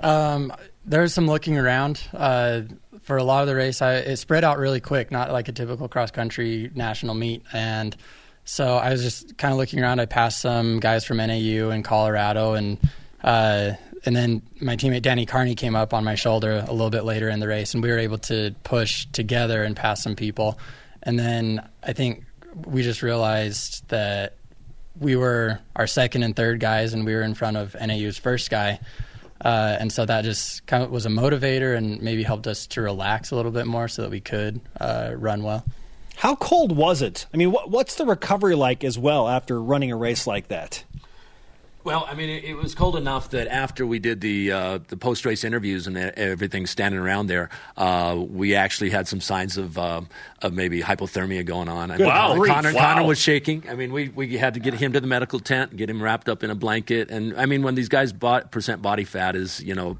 Um, 0.02 0.52
there 0.86 1.02
was 1.02 1.14
some 1.14 1.28
looking 1.28 1.58
around. 1.58 2.02
Uh, 2.14 2.62
for 3.02 3.18
a 3.18 3.24
lot 3.24 3.42
of 3.42 3.48
the 3.48 3.56
race, 3.56 3.82
I, 3.82 3.96
it 3.96 4.18
spread 4.18 4.44
out 4.44 4.58
really 4.58 4.80
quick, 4.80 5.12
not 5.12 5.32
like 5.32 5.48
a 5.48 5.52
typical 5.52 5.88
cross 5.88 6.12
country 6.12 6.72
national 6.74 7.14
meet. 7.14 7.44
And 7.54 7.96
so 8.46 8.78
I 8.78 8.92
was 8.92 9.04
just 9.04 9.38
kind 9.38 9.52
of 9.52 9.58
looking 9.58 9.80
around. 9.80 10.00
I 10.00 10.06
passed 10.06 10.42
some 10.42 10.80
guys 10.80 11.06
from 11.06 11.18
NAU 11.18 11.70
and 11.70 11.84
Colorado, 11.84 12.54
and 12.54 12.78
uh, 13.24 13.72
and 14.06 14.16
then 14.16 14.42
my 14.62 14.76
teammate 14.76 15.02
Danny 15.02 15.26
Carney 15.26 15.56
came 15.56 15.76
up 15.76 15.94
on 15.94 16.04
my 16.04 16.16
shoulder 16.16 16.64
a 16.68 16.72
little 16.72 16.92
bit 16.92 17.04
later 17.04 17.30
in 17.30 17.40
the 17.40 17.48
race, 17.48 17.74
and 17.74 17.82
we 17.82 17.90
were 17.90 17.98
able 17.98 18.20
to 18.20 18.56
push 18.64 19.08
together 19.12 19.64
and 19.64 19.76
pass 19.76 20.04
some 20.04 20.16
people. 20.16 20.60
And 21.04 21.18
then 21.18 21.68
I 21.84 21.94
think 21.94 22.24
we 22.66 22.84
just 22.84 23.02
realized 23.02 23.88
that 23.90 24.36
we 25.00 25.16
were 25.16 25.60
our 25.76 25.88
second 25.88 26.24
and 26.24 26.36
third 26.36 26.60
guys, 26.60 26.94
and 26.94 27.06
we 27.06 27.14
were 27.16 27.24
in 27.24 27.34
front 27.34 27.58
of 27.58 27.76
NAU's 27.80 28.18
first 28.18 28.50
guy. 28.50 28.80
Uh, 29.42 29.78
and 29.80 29.92
so 29.92 30.06
that 30.06 30.24
just 30.24 30.66
kind 30.66 30.84
of 30.84 30.92
was 30.92 31.06
a 31.06 31.10
motivator 31.10 31.76
and 31.76 32.02
maybe 32.02 32.24
helped 32.24 32.48
us 32.48 32.68
to 32.68 32.82
relax 32.82 33.32
a 33.32 33.36
little 33.36 33.52
bit 33.52 33.68
more 33.68 33.88
so 33.88 34.02
that 34.02 34.12
we 34.12 34.22
could 34.22 34.62
uh, 34.80 35.12
run 35.16 35.44
well. 35.44 35.64
How 36.16 36.36
cold 36.36 36.76
was 36.76 37.02
it? 37.02 37.26
I 37.34 37.38
mean, 37.38 37.52
what, 37.52 37.70
what's 37.70 37.96
the 37.96 38.06
recovery 38.06 38.56
like 38.56 38.84
as 38.84 38.98
well 38.98 39.28
after 39.28 39.62
running 39.62 39.92
a 39.92 39.98
race 39.98 40.26
like 40.26 40.48
that? 40.48 40.84
Well, 41.86 42.08
I 42.10 42.16
mean, 42.16 42.30
it, 42.30 42.44
it 42.46 42.56
was 42.56 42.74
cold 42.74 42.96
enough 42.96 43.30
that 43.30 43.48
after 43.48 43.86
we 43.86 44.00
did 44.00 44.20
the 44.20 44.52
uh, 44.52 44.80
the 44.88 44.98
post 44.98 45.24
race 45.24 45.44
interviews 45.44 45.86
and 45.86 45.96
everything 45.96 46.66
standing 46.66 47.00
around 47.00 47.28
there, 47.28 47.50
uh, 47.78 48.16
we 48.18 48.56
actually 48.56 48.90
had 48.90 49.08
some 49.08 49.22
signs 49.22 49.56
of 49.56 49.78
uh, 49.78 50.02
of 50.46 50.54
maybe 50.54 50.82
hypothermia 50.82 51.44
going 51.46 51.68
on. 51.68 51.92
I 51.92 51.98
mean, 51.98 52.08
Wow. 52.08 52.36
Connor, 52.46 52.74
Wow. 52.74 52.80
Connor 52.80 53.04
was 53.08 53.20
shaking. 53.20 53.64
I 53.70 53.74
mean, 53.76 53.92
we, 53.92 54.10
we 54.10 54.38
had 54.38 54.54
to 54.54 54.60
get 54.60 54.74
him 54.76 54.94
to 54.94 55.00
the 55.00 55.08
medical 55.08 55.40
tent, 55.40 55.76
get 55.76 55.90
him 55.90 56.02
wrapped 56.02 56.30
up 56.30 56.44
in 56.44 56.50
a 56.52 56.56
blanket, 56.56 57.10
and 57.10 57.36
I 57.38 57.46
mean, 57.46 57.64
when 57.64 57.76
these 57.76 57.90
guys' 57.90 58.14
bo- 58.14 58.42
percent 58.52 58.82
body 58.82 59.04
fat 59.04 59.36
is 59.36 59.62
you 59.62 59.74
know 59.76 59.98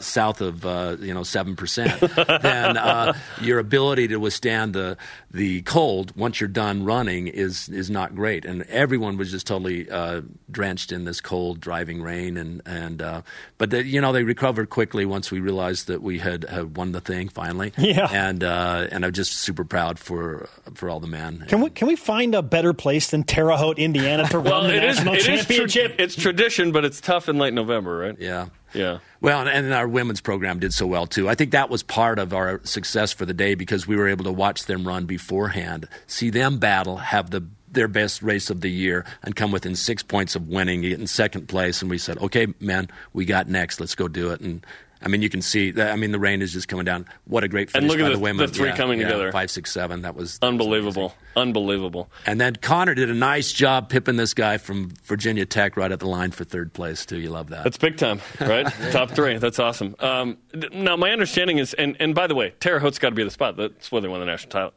south 0.00 0.40
of 0.40 0.66
uh, 0.66 0.96
you 1.00 1.14
know 1.14 1.22
seven 1.22 1.56
percent, 1.56 1.98
then 2.42 2.76
uh, 2.76 3.14
your 3.40 3.58
ability 3.58 4.08
to 4.08 4.16
withstand 4.18 4.74
the 4.74 4.96
the 5.30 5.62
cold 5.62 6.14
once 6.16 6.40
you're 6.40 6.48
done 6.48 6.84
running 6.84 7.26
is 7.28 7.68
is 7.70 7.88
not 7.90 8.14
great. 8.14 8.44
And 8.44 8.62
everyone 8.64 9.16
was 9.16 9.30
just 9.30 9.46
totally 9.46 9.90
uh, 9.90 10.20
drenched 10.50 10.92
in 10.92 11.04
this 11.04 11.20
cold 11.20 11.60
driving 11.60 12.02
rain, 12.02 12.36
and 12.36 12.60
and 12.66 13.00
uh, 13.00 13.22
but 13.56 13.70
the, 13.70 13.82
you 13.84 14.00
know 14.00 14.12
they 14.12 14.24
recovered 14.24 14.68
quickly 14.68 15.06
once 15.06 15.30
we 15.30 15.40
realized 15.40 15.86
that 15.86 16.02
we 16.02 16.18
had, 16.18 16.44
had 16.44 16.76
won 16.76 16.92
the 16.92 17.00
thing 17.00 17.28
finally. 17.28 17.72
Yeah. 17.78 18.08
and 18.10 18.42
uh, 18.42 18.88
and 18.90 19.04
I'm 19.06 19.12
just 19.12 19.32
super 19.32 19.64
proud 19.64 19.85
for 19.94 20.48
for 20.74 20.90
all 20.90 21.00
the 21.00 21.06
men. 21.06 21.44
Can 21.48 21.60
we 21.60 21.70
can 21.70 21.88
we 21.88 21.96
find 21.96 22.34
a 22.34 22.42
better 22.42 22.72
place 22.72 23.10
than 23.10 23.22
Terre 23.22 23.56
Haute, 23.56 23.78
Indiana, 23.78 24.26
to 24.28 24.38
run 24.38 24.68
the 24.68 24.76
it 24.76 24.84
is 24.84 24.96
national 24.96 25.14
it 25.14 25.18
is 25.18 25.24
tra- 25.24 25.36
championship? 25.36 25.94
it's 25.98 26.16
tradition, 26.16 26.72
but 26.72 26.84
it's 26.84 27.00
tough 27.00 27.28
in 27.28 27.38
late 27.38 27.54
November, 27.54 27.96
right? 27.96 28.16
Yeah. 28.18 28.46
Yeah. 28.74 28.98
Well, 29.20 29.40
and, 29.40 29.48
and 29.48 29.72
our 29.72 29.88
women's 29.88 30.20
program 30.20 30.58
did 30.58 30.74
so 30.74 30.86
well 30.86 31.06
too. 31.06 31.28
I 31.28 31.34
think 31.34 31.52
that 31.52 31.70
was 31.70 31.82
part 31.82 32.18
of 32.18 32.34
our 32.34 32.60
success 32.64 33.12
for 33.12 33.24
the 33.24 33.32
day 33.32 33.54
because 33.54 33.86
we 33.86 33.96
were 33.96 34.08
able 34.08 34.24
to 34.24 34.32
watch 34.32 34.66
them 34.66 34.86
run 34.86 35.06
beforehand, 35.06 35.88
see 36.06 36.30
them 36.30 36.58
battle, 36.58 36.98
have 36.98 37.30
the 37.30 37.44
their 37.68 37.88
best 37.88 38.22
race 38.22 38.48
of 38.48 38.60
the 38.60 38.70
year, 38.70 39.04
and 39.22 39.36
come 39.36 39.52
within 39.52 39.76
six 39.76 40.02
points 40.02 40.34
of 40.34 40.48
winning, 40.48 40.82
get 40.82 40.98
in 40.98 41.06
second 41.06 41.46
place. 41.46 41.82
And 41.82 41.90
we 41.90 41.98
said, 41.98 42.18
"Okay, 42.18 42.48
man, 42.60 42.88
we 43.12 43.24
got 43.24 43.48
next. 43.48 43.80
Let's 43.80 43.94
go 43.94 44.08
do 44.08 44.30
it." 44.30 44.40
And 44.40 44.64
I 45.06 45.08
mean, 45.08 45.22
you 45.22 45.28
can 45.30 45.40
see. 45.40 45.70
That, 45.70 45.92
I 45.92 45.96
mean, 45.96 46.10
the 46.10 46.18
rain 46.18 46.42
is 46.42 46.52
just 46.52 46.66
coming 46.66 46.84
down. 46.84 47.06
What 47.26 47.44
a 47.44 47.48
great 47.48 47.70
finish 47.70 47.84
And 47.84 47.88
look 47.88 48.04
at 48.04 48.10
the- 48.10 48.16
the 48.16 48.20
women. 48.20 48.44
the 48.44 48.52
three 48.52 48.70
Yeah, 48.70 48.76
coming 48.76 48.98
yeah, 48.98 49.06
together. 49.06 49.30
Five, 49.30 49.52
six, 49.52 49.70
seven. 49.70 50.02
That 50.02 50.16
was 50.16 50.38
that 50.40 50.46
was 50.46 50.52
Unbelievable. 50.52 51.02
amazing. 51.36 51.36
Unbelievable. 51.36 52.10
And 52.26 52.40
then 52.40 52.56
Connor 52.56 52.94
did 52.94 53.08
a 53.08 53.14
nice 53.14 53.52
job 53.52 53.88
pipping 53.88 54.16
this 54.16 54.34
guy 54.34 54.58
from 54.58 54.90
Virginia 55.04 55.46
Tech 55.46 55.76
right 55.76 55.92
at 55.92 56.00
the 56.00 56.08
line 56.08 56.32
for 56.32 56.42
third 56.44 56.72
place 56.72 57.06
too. 57.06 57.18
You 57.20 57.30
love 57.30 57.50
that. 57.50 57.62
That's 57.62 57.78
big 57.78 57.96
time, 57.96 58.20
right? 58.40 58.66
Top 58.90 59.12
three. 59.12 59.38
That's 59.38 59.60
awesome. 59.60 59.94
Um, 60.00 60.38
now, 60.72 60.96
my 60.96 61.12
understanding 61.12 61.58
is, 61.58 61.72
and, 61.74 61.96
and 62.00 62.14
by 62.14 62.26
the 62.26 62.34
way, 62.34 62.54
Terre 62.58 62.80
Haute's 62.80 62.98
got 62.98 63.10
to 63.10 63.14
be 63.14 63.22
the 63.22 63.30
spot. 63.30 63.56
That's 63.56 63.92
where 63.92 64.00
they 64.00 64.08
won 64.08 64.18
the 64.20 64.26
national 64.26 64.50
title. 64.50 64.72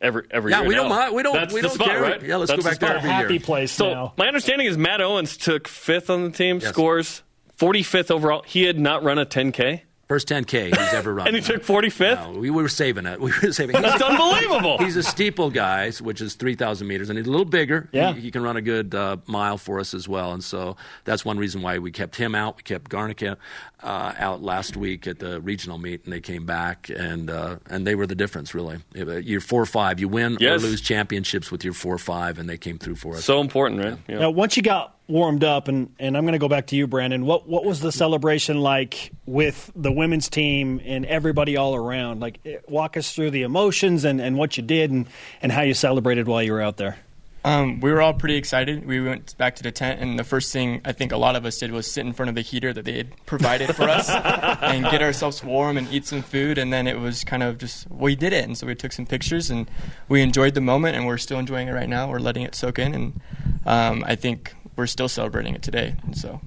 Every 0.00 0.24
every 0.30 0.50
Yeah, 0.52 0.60
year. 0.60 0.68
we 0.68 0.74
now. 0.74 0.82
don't 0.82 0.90
mind- 0.90 1.14
we 1.14 1.22
don't- 1.22 1.34
That's 1.34 1.54
we 1.54 1.60
the 1.62 1.68
don't 1.68 1.74
spot, 1.74 1.88
care. 1.88 2.02
right? 2.02 2.22
Yeah, 2.22 2.36
let's 2.36 2.50
That's 2.50 2.62
go 2.62 2.62
the 2.64 2.70
back 2.70 2.78
there 2.80 2.88
spot. 2.90 2.96
every 2.98 3.10
Happy 3.10 3.34
year. 3.34 3.40
place 3.40 3.72
So 3.72 3.92
now. 3.94 4.12
my 4.18 4.26
understanding 4.28 4.66
is 4.66 4.76
Matt 4.76 5.00
Owens 5.00 5.36
took 5.38 5.66
fifth 5.68 6.10
on 6.10 6.22
the 6.24 6.30
team, 6.30 6.58
Yes. 6.60 6.68
scores 6.68 7.22
45th 7.58 8.10
overall. 8.10 8.42
He 8.46 8.64
had 8.64 8.78
not 8.78 9.02
run 9.02 9.18
a 9.18 9.26
10K, 9.26 9.82
First 10.08 10.28
10K 10.28 10.66
he's 10.66 10.94
ever 10.94 11.12
run. 11.12 11.26
and 11.26 11.34
he 11.34 11.42
took 11.42 11.64
45th. 11.64 12.32
No, 12.32 12.38
we 12.38 12.48
were 12.48 12.68
saving 12.68 13.06
it. 13.06 13.20
We 13.20 13.32
were 13.42 13.50
saving 13.50 13.74
it. 13.74 13.82
That's 13.82 14.00
unbelievable. 14.00 14.78
He's 14.78 14.94
a 14.94 15.02
steeple 15.02 15.50
guy, 15.50 15.90
which 15.90 16.20
is 16.20 16.34
3,000 16.36 16.86
meters, 16.86 17.10
and 17.10 17.18
he's 17.18 17.26
a 17.26 17.30
little 17.30 17.44
bigger. 17.44 17.88
Yeah. 17.90 18.12
He, 18.12 18.20
he 18.20 18.30
can 18.30 18.44
run 18.44 18.56
a 18.56 18.60
good 18.62 18.94
uh, 18.94 19.16
mile 19.26 19.58
for 19.58 19.80
us 19.80 19.94
as 19.94 20.08
well. 20.08 20.32
And 20.32 20.44
so 20.44 20.76
that's 21.02 21.24
one 21.24 21.38
reason 21.38 21.60
why 21.60 21.78
we 21.78 21.90
kept 21.90 22.14
him 22.14 22.36
out. 22.36 22.56
We 22.56 22.62
kept 22.62 22.88
Garnica 22.88 23.36
uh, 23.82 24.12
out 24.16 24.42
last 24.44 24.76
week 24.76 25.08
at 25.08 25.18
the 25.18 25.40
regional 25.40 25.76
meet, 25.76 26.04
and 26.04 26.12
they 26.12 26.20
came 26.20 26.46
back, 26.46 26.88
and 26.88 27.28
uh, 27.28 27.56
and 27.68 27.84
they 27.84 27.96
were 27.96 28.06
the 28.06 28.14
difference, 28.14 28.54
really. 28.54 28.78
You're 28.94 29.40
4 29.40 29.62
or 29.62 29.66
5. 29.66 29.98
You 29.98 30.06
win 30.06 30.36
Yes. 30.38 30.62
or 30.62 30.68
lose 30.68 30.80
championships 30.82 31.50
with 31.50 31.64
your 31.64 31.72
4 31.72 31.94
or 31.94 31.98
5, 31.98 32.38
and 32.38 32.48
they 32.48 32.58
came 32.58 32.78
through 32.78 32.94
for 32.96 33.14
us. 33.16 33.24
so 33.24 33.40
important, 33.40 33.82
right? 33.84 33.98
Yeah. 34.06 34.18
Now, 34.20 34.30
once 34.30 34.56
you 34.56 34.62
got 34.62 34.95
warmed 35.08 35.44
up, 35.44 35.68
and, 35.68 35.94
and 35.98 36.16
I'm 36.16 36.24
going 36.24 36.32
to 36.32 36.38
go 36.38 36.48
back 36.48 36.68
to 36.68 36.76
you, 36.76 36.86
Brandon. 36.86 37.24
What 37.24 37.48
what 37.48 37.64
was 37.64 37.80
the 37.80 37.92
celebration 37.92 38.60
like 38.60 39.12
with 39.24 39.70
the 39.76 39.92
women's 39.92 40.28
team 40.28 40.80
and 40.84 41.06
everybody 41.06 41.56
all 41.56 41.74
around? 41.74 42.20
Like, 42.20 42.40
eh, 42.44 42.56
walk 42.68 42.96
us 42.96 43.14
through 43.14 43.30
the 43.30 43.42
emotions 43.42 44.04
and, 44.04 44.20
and 44.20 44.36
what 44.36 44.56
you 44.56 44.62
did 44.62 44.90
and, 44.90 45.06
and 45.42 45.52
how 45.52 45.62
you 45.62 45.74
celebrated 45.74 46.26
while 46.26 46.42
you 46.42 46.52
were 46.52 46.62
out 46.62 46.76
there. 46.76 46.98
Um, 47.46 47.78
we 47.78 47.92
were 47.92 48.02
all 48.02 48.12
pretty 48.12 48.34
excited. 48.34 48.84
We 48.84 49.00
went 49.00 49.38
back 49.38 49.54
to 49.56 49.62
the 49.62 49.70
tent, 49.70 50.00
and 50.00 50.18
the 50.18 50.24
first 50.24 50.52
thing 50.52 50.80
I 50.84 50.90
think 50.90 51.12
a 51.12 51.16
lot 51.16 51.36
of 51.36 51.46
us 51.46 51.58
did 51.58 51.70
was 51.70 51.88
sit 51.88 52.04
in 52.04 52.12
front 52.12 52.28
of 52.28 52.34
the 52.34 52.40
heater 52.40 52.72
that 52.72 52.84
they 52.84 52.96
had 52.96 53.24
provided 53.24 53.76
for 53.76 53.84
us 53.84 54.10
and 54.62 54.84
get 54.86 55.00
ourselves 55.00 55.44
warm 55.44 55.78
and 55.78 55.88
eat 55.92 56.06
some 56.06 56.22
food. 56.22 56.58
And 56.58 56.72
then 56.72 56.88
it 56.88 56.98
was 56.98 57.22
kind 57.22 57.44
of 57.44 57.58
just 57.58 57.88
we 57.88 58.16
did 58.16 58.32
it, 58.32 58.42
and 58.42 58.58
so 58.58 58.66
we 58.66 58.74
took 58.74 58.90
some 58.90 59.06
pictures 59.06 59.48
and 59.48 59.70
we 60.08 60.22
enjoyed 60.22 60.54
the 60.54 60.60
moment, 60.60 60.96
and 60.96 61.06
we're 61.06 61.18
still 61.18 61.38
enjoying 61.38 61.68
it 61.68 61.72
right 61.72 61.88
now. 61.88 62.10
We're 62.10 62.18
letting 62.18 62.42
it 62.42 62.56
soak 62.56 62.80
in, 62.80 62.92
and 62.92 63.20
um, 63.64 64.02
I 64.04 64.16
think 64.16 64.52
we're 64.76 64.86
still 64.86 65.08
celebrating 65.08 65.54
it 65.54 65.62
today. 65.62 65.94
And 66.04 66.16
so. 66.16 66.40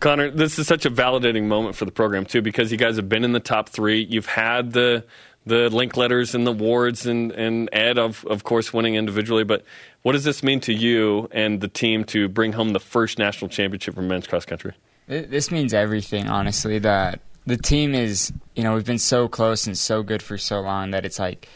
Connor, 0.00 0.30
this 0.30 0.58
is 0.58 0.66
such 0.66 0.86
a 0.86 0.90
validating 0.90 1.44
moment 1.44 1.74
for 1.74 1.84
the 1.84 1.90
program 1.90 2.24
too, 2.24 2.40
because 2.40 2.70
you 2.70 2.78
guys 2.78 2.96
have 2.96 3.08
been 3.08 3.24
in 3.24 3.32
the 3.32 3.40
top 3.40 3.68
three. 3.68 4.02
You've 4.02 4.26
had 4.26 4.72
the 4.72 5.04
the 5.46 5.70
Linkletters 5.70 6.34
and 6.34 6.46
the 6.46 6.52
wards 6.52 7.06
and, 7.06 7.32
and 7.32 7.70
Ed 7.72 7.98
of 7.98 8.24
of 8.26 8.44
course 8.44 8.72
winning 8.72 8.96
individually, 8.96 9.44
but 9.44 9.64
what 10.02 10.12
does 10.12 10.24
this 10.24 10.42
mean 10.42 10.60
to 10.60 10.72
you 10.72 11.28
and 11.32 11.60
the 11.60 11.68
team 11.68 12.04
to 12.04 12.28
bring 12.28 12.52
home 12.52 12.72
the 12.72 12.80
first 12.80 13.18
national 13.18 13.48
championship 13.48 13.94
for 13.94 14.02
men's 14.02 14.26
cross 14.26 14.44
country? 14.44 14.72
This 15.06 15.50
means 15.50 15.72
everything, 15.72 16.28
honestly. 16.28 16.78
That 16.78 17.20
the 17.46 17.56
team 17.56 17.94
is, 17.94 18.32
you 18.54 18.62
know, 18.62 18.74
we've 18.74 18.84
been 18.84 18.98
so 18.98 19.26
close 19.26 19.66
and 19.66 19.76
so 19.76 20.02
good 20.02 20.22
for 20.22 20.38
so 20.38 20.60
long 20.60 20.90
that 20.92 21.04
it's 21.04 21.18
like 21.18 21.48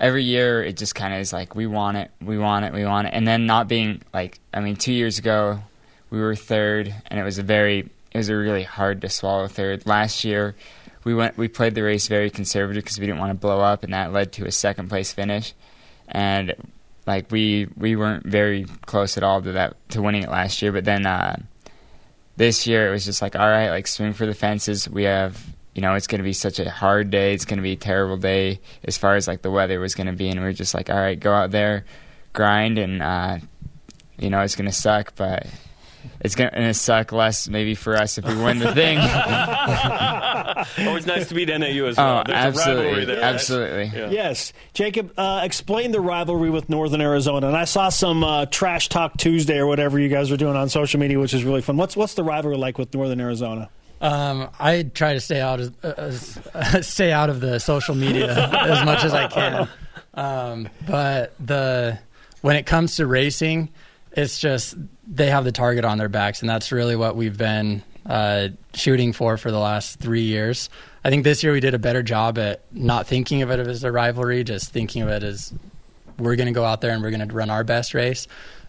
every 0.00 0.24
year 0.24 0.64
it 0.64 0.76
just 0.76 0.94
kind 0.94 1.14
of 1.14 1.20
is 1.20 1.32
like 1.32 1.54
we 1.54 1.66
want 1.66 1.96
it, 1.98 2.10
we 2.24 2.38
want 2.38 2.64
it, 2.64 2.72
we 2.72 2.84
want 2.84 3.06
it, 3.06 3.14
and 3.14 3.28
then 3.28 3.46
not 3.46 3.68
being 3.68 4.02
like, 4.12 4.40
I 4.52 4.60
mean, 4.60 4.76
two 4.76 4.92
years 4.92 5.18
ago 5.18 5.60
we 6.10 6.20
were 6.20 6.34
third, 6.34 6.92
and 7.06 7.20
it 7.20 7.22
was 7.22 7.38
a 7.38 7.42
very, 7.42 7.80
it 8.10 8.18
was 8.18 8.28
a 8.28 8.36
really 8.36 8.64
hard 8.64 9.02
to 9.02 9.08
swallow 9.08 9.46
third. 9.46 9.86
Last 9.86 10.24
year 10.24 10.56
we 11.04 11.14
went, 11.14 11.36
we 11.36 11.46
played 11.46 11.74
the 11.74 11.82
race 11.82 12.08
very 12.08 12.30
conservative 12.30 12.82
because 12.82 12.98
we 12.98 13.06
didn't 13.06 13.20
want 13.20 13.30
to 13.30 13.38
blow 13.38 13.60
up, 13.60 13.84
and 13.84 13.92
that 13.92 14.12
led 14.12 14.32
to 14.32 14.46
a 14.46 14.50
second 14.50 14.88
place 14.88 15.12
finish, 15.12 15.52
and 16.08 16.54
like 17.06 17.30
we 17.30 17.68
we 17.76 17.94
weren't 17.94 18.26
very 18.26 18.64
close 18.86 19.16
at 19.16 19.22
all 19.22 19.42
to 19.42 19.52
that 19.52 19.76
to 19.90 20.02
winning 20.02 20.24
it 20.24 20.30
last 20.30 20.62
year, 20.62 20.72
but 20.72 20.84
then. 20.84 21.06
uh 21.06 21.36
this 22.36 22.66
year 22.66 22.88
it 22.88 22.90
was 22.90 23.04
just 23.04 23.20
like 23.20 23.36
all 23.36 23.46
right 23.46 23.68
like 23.68 23.86
swing 23.86 24.14
for 24.14 24.24
the 24.24 24.32
fences 24.32 24.88
we 24.88 25.02
have 25.02 25.44
you 25.74 25.82
know 25.82 25.94
it's 25.94 26.06
going 26.06 26.18
to 26.18 26.24
be 26.24 26.32
such 26.32 26.58
a 26.58 26.70
hard 26.70 27.10
day 27.10 27.32
it's 27.34 27.44
going 27.44 27.58
to 27.58 27.62
be 27.62 27.72
a 27.72 27.76
terrible 27.76 28.16
day 28.16 28.60
as 28.84 28.98
far 28.98 29.16
as 29.16 29.28
like 29.28 29.42
the 29.42 29.50
weather 29.50 29.80
was 29.80 29.94
going 29.94 30.06
to 30.06 30.12
be 30.12 30.28
and 30.28 30.40
we 30.40 30.46
are 30.46 30.52
just 30.52 30.74
like 30.74 30.90
all 30.90 30.96
right 30.96 31.20
go 31.20 31.32
out 31.32 31.50
there 31.50 31.84
grind 32.32 32.78
and 32.78 33.02
uh 33.02 33.38
you 34.18 34.30
know 34.30 34.40
it's 34.40 34.56
going 34.56 34.68
to 34.68 34.76
suck 34.76 35.14
but 35.16 35.46
it's 36.20 36.34
going 36.34 36.50
to 36.50 36.74
suck 36.74 37.12
less 37.12 37.48
maybe 37.48 37.74
for 37.74 37.94
us 37.96 38.18
if 38.18 38.24
we 38.24 38.34
win 38.36 38.58
the 38.58 38.74
thing 38.74 38.98
Always 40.86 41.06
nice 41.06 41.28
to 41.28 41.34
beat 41.34 41.48
NAU 41.48 41.86
as 41.86 41.96
well. 41.96 42.20
oh 42.20 42.22
There's 42.26 42.38
absolutely 42.38 42.84
a 42.84 42.86
rivalry 42.86 43.04
there. 43.06 43.22
absolutely 43.22 43.98
Yeah. 43.98 44.10
Yes, 44.10 44.52
Jacob, 44.74 45.12
uh, 45.16 45.40
explain 45.42 45.92
the 45.92 46.00
rivalry 46.00 46.50
with 46.50 46.68
Northern 46.68 47.00
Arizona. 47.00 47.48
And 47.48 47.56
I 47.56 47.64
saw 47.64 47.88
some 47.88 48.22
uh, 48.24 48.46
trash 48.46 48.88
talk 48.88 49.16
Tuesday 49.16 49.58
or 49.58 49.66
whatever 49.66 49.98
you 49.98 50.08
guys 50.08 50.30
were 50.30 50.36
doing 50.36 50.56
on 50.56 50.68
social 50.68 51.00
media, 51.00 51.18
which 51.18 51.34
is 51.34 51.44
really 51.44 51.62
fun. 51.62 51.76
What's 51.76 51.96
what's 51.96 52.14
the 52.14 52.24
rivalry 52.24 52.56
like 52.56 52.78
with 52.78 52.92
Northern 52.94 53.20
Arizona? 53.20 53.70
Um, 54.00 54.48
I 54.58 54.82
try 54.82 55.14
to 55.14 55.20
stay 55.20 55.40
out 55.40 55.60
as, 55.60 56.38
uh, 56.54 56.80
stay 56.82 57.12
out 57.12 57.28
of 57.30 57.40
the 57.40 57.58
social 57.58 57.94
media 57.94 58.48
as 58.52 58.84
much 58.84 59.04
as 59.04 59.12
I 59.12 59.26
can. 59.28 59.68
Um, 60.14 60.68
but 60.86 61.34
the 61.38 61.98
when 62.40 62.56
it 62.56 62.66
comes 62.66 62.96
to 62.96 63.06
racing, 63.06 63.68
it's 64.12 64.38
just 64.38 64.74
they 65.06 65.30
have 65.30 65.44
the 65.44 65.52
target 65.52 65.84
on 65.84 65.98
their 65.98 66.08
backs, 66.08 66.40
and 66.40 66.48
that's 66.48 66.72
really 66.72 66.96
what 66.96 67.16
we've 67.16 67.36
been 67.36 67.82
uh, 68.06 68.48
shooting 68.74 69.12
for 69.12 69.36
for 69.36 69.50
the 69.50 69.58
last 69.58 70.00
three 70.00 70.22
years. 70.22 70.70
I 71.04 71.10
think 71.10 71.24
this 71.24 71.42
year 71.42 71.52
we 71.52 71.60
did 71.60 71.74
a 71.74 71.78
better 71.78 72.02
job 72.02 72.38
at 72.38 72.62
not 72.72 73.06
thinking 73.06 73.42
of 73.42 73.50
it 73.50 73.60
as 73.60 73.84
a 73.84 73.92
rivalry, 73.92 74.44
just 74.44 74.72
thinking 74.72 75.02
of 75.02 75.08
it 75.08 75.22
as 75.22 75.52
we're 76.18 76.36
going 76.36 76.46
to 76.46 76.52
go 76.52 76.64
out 76.64 76.80
there 76.80 76.92
and 76.92 77.02
we're 77.02 77.10
going 77.10 77.26
to 77.26 77.34
run 77.34 77.50
our 77.50 77.64
best 77.64 77.94
race. 77.94 78.26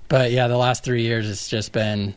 But 0.08 0.32
yeah, 0.32 0.48
the 0.48 0.58
last 0.58 0.84
three 0.84 1.04
years 1.04 1.30
it's 1.30 1.50
just 1.50 1.72
been 1.72 2.16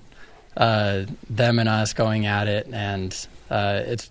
uh, 0.57 1.05
them 1.29 1.59
and 1.59 1.69
us 1.69 1.93
going 1.93 2.27
at 2.27 2.49
it, 2.49 2.69
and 2.73 3.27
uh, 3.51 3.83
it's 3.85 4.11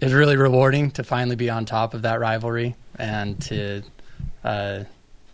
it's 0.00 0.12
really 0.12 0.36
rewarding 0.36 0.90
to 0.92 1.04
finally 1.04 1.36
be 1.36 1.50
on 1.50 1.64
top 1.64 1.94
of 1.94 2.02
that 2.02 2.20
rivalry 2.20 2.76
and 2.98 3.40
to 3.42 3.82
uh, 4.44 4.84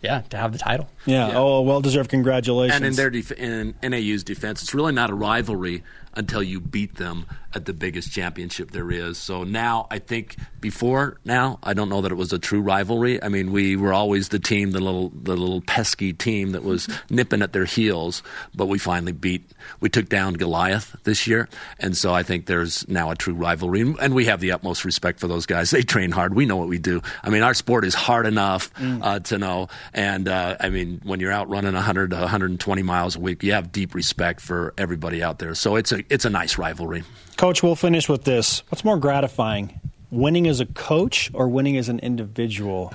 yeah 0.01 0.21
to 0.29 0.37
have 0.37 0.51
the 0.51 0.57
title. 0.57 0.89
Yeah. 1.05 1.33
Oh, 1.35 1.61
well 1.61 1.81
deserved. 1.81 2.09
Congratulations. 2.09 2.75
And 2.75 2.85
in 2.85 2.93
their 2.95 3.09
def- 3.09 3.31
in 3.31 3.75
NAU's 3.83 4.23
defense, 4.23 4.61
it's 4.63 4.73
really 4.73 4.93
not 4.93 5.09
a 5.09 5.13
rivalry 5.13 5.83
until 6.15 6.41
you 6.41 6.59
beat 6.59 6.95
them 6.95 7.25
at 7.53 7.65
the 7.65 7.73
biggest 7.73 8.11
championship 8.11 8.71
there 8.71 8.91
is. 8.91 9.17
So 9.17 9.43
now 9.43 9.87
I 9.89 9.99
think 9.99 10.35
before 10.59 11.17
now 11.23 11.57
I 11.63 11.73
don't 11.73 11.89
know 11.89 12.01
that 12.01 12.11
it 12.11 12.15
was 12.15 12.33
a 12.33 12.39
true 12.39 12.61
rivalry. 12.61 13.21
I 13.23 13.29
mean, 13.29 13.51
we 13.51 13.75
were 13.77 13.93
always 13.93 14.29
the 14.29 14.39
team, 14.39 14.71
the 14.71 14.81
little 14.81 15.09
the 15.09 15.35
little 15.35 15.61
pesky 15.61 16.11
team 16.11 16.51
that 16.51 16.63
was 16.63 16.89
nipping 17.09 17.41
at 17.41 17.53
their 17.53 17.65
heels, 17.65 18.23
but 18.53 18.67
we 18.67 18.77
finally 18.77 19.13
beat 19.13 19.49
we 19.79 19.89
took 19.89 20.09
down 20.09 20.33
Goliath 20.33 20.95
this 21.03 21.27
year, 21.27 21.47
and 21.79 21.95
so 21.95 22.13
I 22.13 22.23
think 22.23 22.45
there's 22.45 22.87
now 22.87 23.09
a 23.11 23.15
true 23.15 23.33
rivalry, 23.33 23.81
and 23.81 24.13
we 24.13 24.25
have 24.25 24.39
the 24.41 24.51
utmost 24.51 24.85
respect 24.85 25.19
for 25.19 25.27
those 25.27 25.45
guys. 25.45 25.71
They 25.71 25.81
train 25.81 26.11
hard. 26.11 26.35
We 26.35 26.45
know 26.45 26.57
what 26.57 26.67
we 26.67 26.77
do. 26.77 27.01
I 27.23 27.29
mean, 27.29 27.41
our 27.41 27.53
sport 27.53 27.85
is 27.85 27.93
hard 27.95 28.25
enough 28.25 28.71
uh, 28.79 29.19
to 29.19 29.37
know, 29.37 29.69
and 29.93 30.27
uh, 30.27 30.57
I 30.59 30.69
mean, 30.69 31.01
when 31.03 31.19
you're 31.19 31.31
out 31.31 31.49
running 31.49 31.73
100 31.73 32.11
to 32.11 32.17
120 32.17 32.83
miles 32.83 33.15
a 33.15 33.19
week, 33.19 33.43
you 33.43 33.53
have 33.53 33.71
deep 33.71 33.95
respect 33.95 34.41
for 34.41 34.73
everybody 34.77 35.23
out 35.23 35.39
there. 35.39 35.55
So 35.55 35.75
it's 35.75 35.91
a 35.91 36.04
it's 36.09 36.25
a 36.25 36.29
nice 36.29 36.57
rivalry. 36.57 37.03
Coach, 37.37 37.63
we'll 37.63 37.75
finish 37.75 38.07
with 38.07 38.23
this. 38.23 38.63
What's 38.69 38.85
more 38.85 38.97
gratifying, 38.97 39.79
winning 40.11 40.47
as 40.47 40.59
a 40.59 40.65
coach 40.65 41.29
or 41.33 41.47
winning 41.47 41.77
as 41.77 41.89
an 41.89 41.99
individual? 41.99 42.93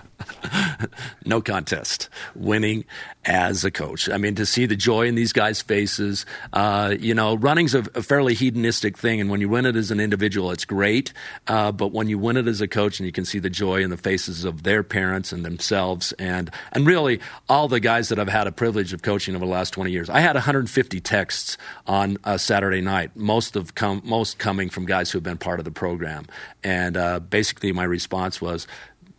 no 1.25 1.41
contest. 1.41 2.09
Winning 2.35 2.85
as 3.25 3.65
a 3.65 3.71
coach. 3.71 4.09
I 4.09 4.17
mean, 4.17 4.35
to 4.37 4.47
see 4.47 4.65
the 4.65 4.77
joy 4.77 5.07
in 5.07 5.15
these 5.15 5.33
guys' 5.33 5.61
faces. 5.61 6.25
Uh, 6.53 6.95
you 6.99 7.15
know, 7.15 7.37
running's 7.37 7.75
a, 7.75 7.81
a, 7.95 8.03
fairly 8.03 8.35
hedonistic 8.35 8.97
thing, 8.97 9.21
and 9.21 9.29
when 9.29 9.41
you 9.41 9.49
win 9.49 9.67
it 9.67 9.77
as 9.77 9.91
an 9.91 10.01
individual, 10.01 10.51
it's 10.51 10.65
great. 10.65 11.13
Uh, 11.47 11.71
but 11.71 11.93
when 11.93 12.09
you 12.09 12.19
win 12.19 12.39
it 12.39 12.49
as 12.49 12.61
a 12.61 12.69
coach, 12.69 12.99
and 12.99 13.07
you 13.07 13.13
can 13.13 13.27
see 13.27 13.39
the 13.39 13.51
joy 13.51 13.83
in 13.83 13.91
the 13.91 13.97
faces 13.97 14.45
of 14.45 14.63
their 14.63 14.83
parents 14.83 15.33
and 15.33 15.45
themselves, 15.45 16.13
and 16.13 16.51
and 16.73 16.87
really 16.87 17.21
all 17.49 17.69
the 17.69 17.81
guys 17.81 18.09
that 18.09 18.19
I've 18.19 18.29
had 18.29 18.47
a 18.47 18.53
privilege 18.53 18.93
of 18.95 19.03
coaching 19.03 19.35
over 19.35 19.45
the 19.45 19.51
last 19.51 19.73
20 19.75 19.91
years. 19.91 20.09
I 20.09 20.21
had 20.21 20.35
150 20.35 21.01
texts 21.01 21.59
on 21.87 22.17
a 22.25 22.39
Saturday 22.39 22.81
night, 22.81 23.15
most 23.17 23.55
of 23.55 23.75
com- 23.75 24.03
most 24.05 24.39
coming 24.39 24.71
from 24.71 24.87
guys 24.87 25.11
who 25.11 25.19
have 25.19 25.25
been 25.25 25.39
part 25.39 25.59
of 25.59 25.65
the 25.67 25.71
program, 25.71 26.27
and 26.65 26.97
uh, 26.97 27.21
basically 27.21 27.73
my 27.73 27.85
response 27.85 28.41
was 28.41 28.67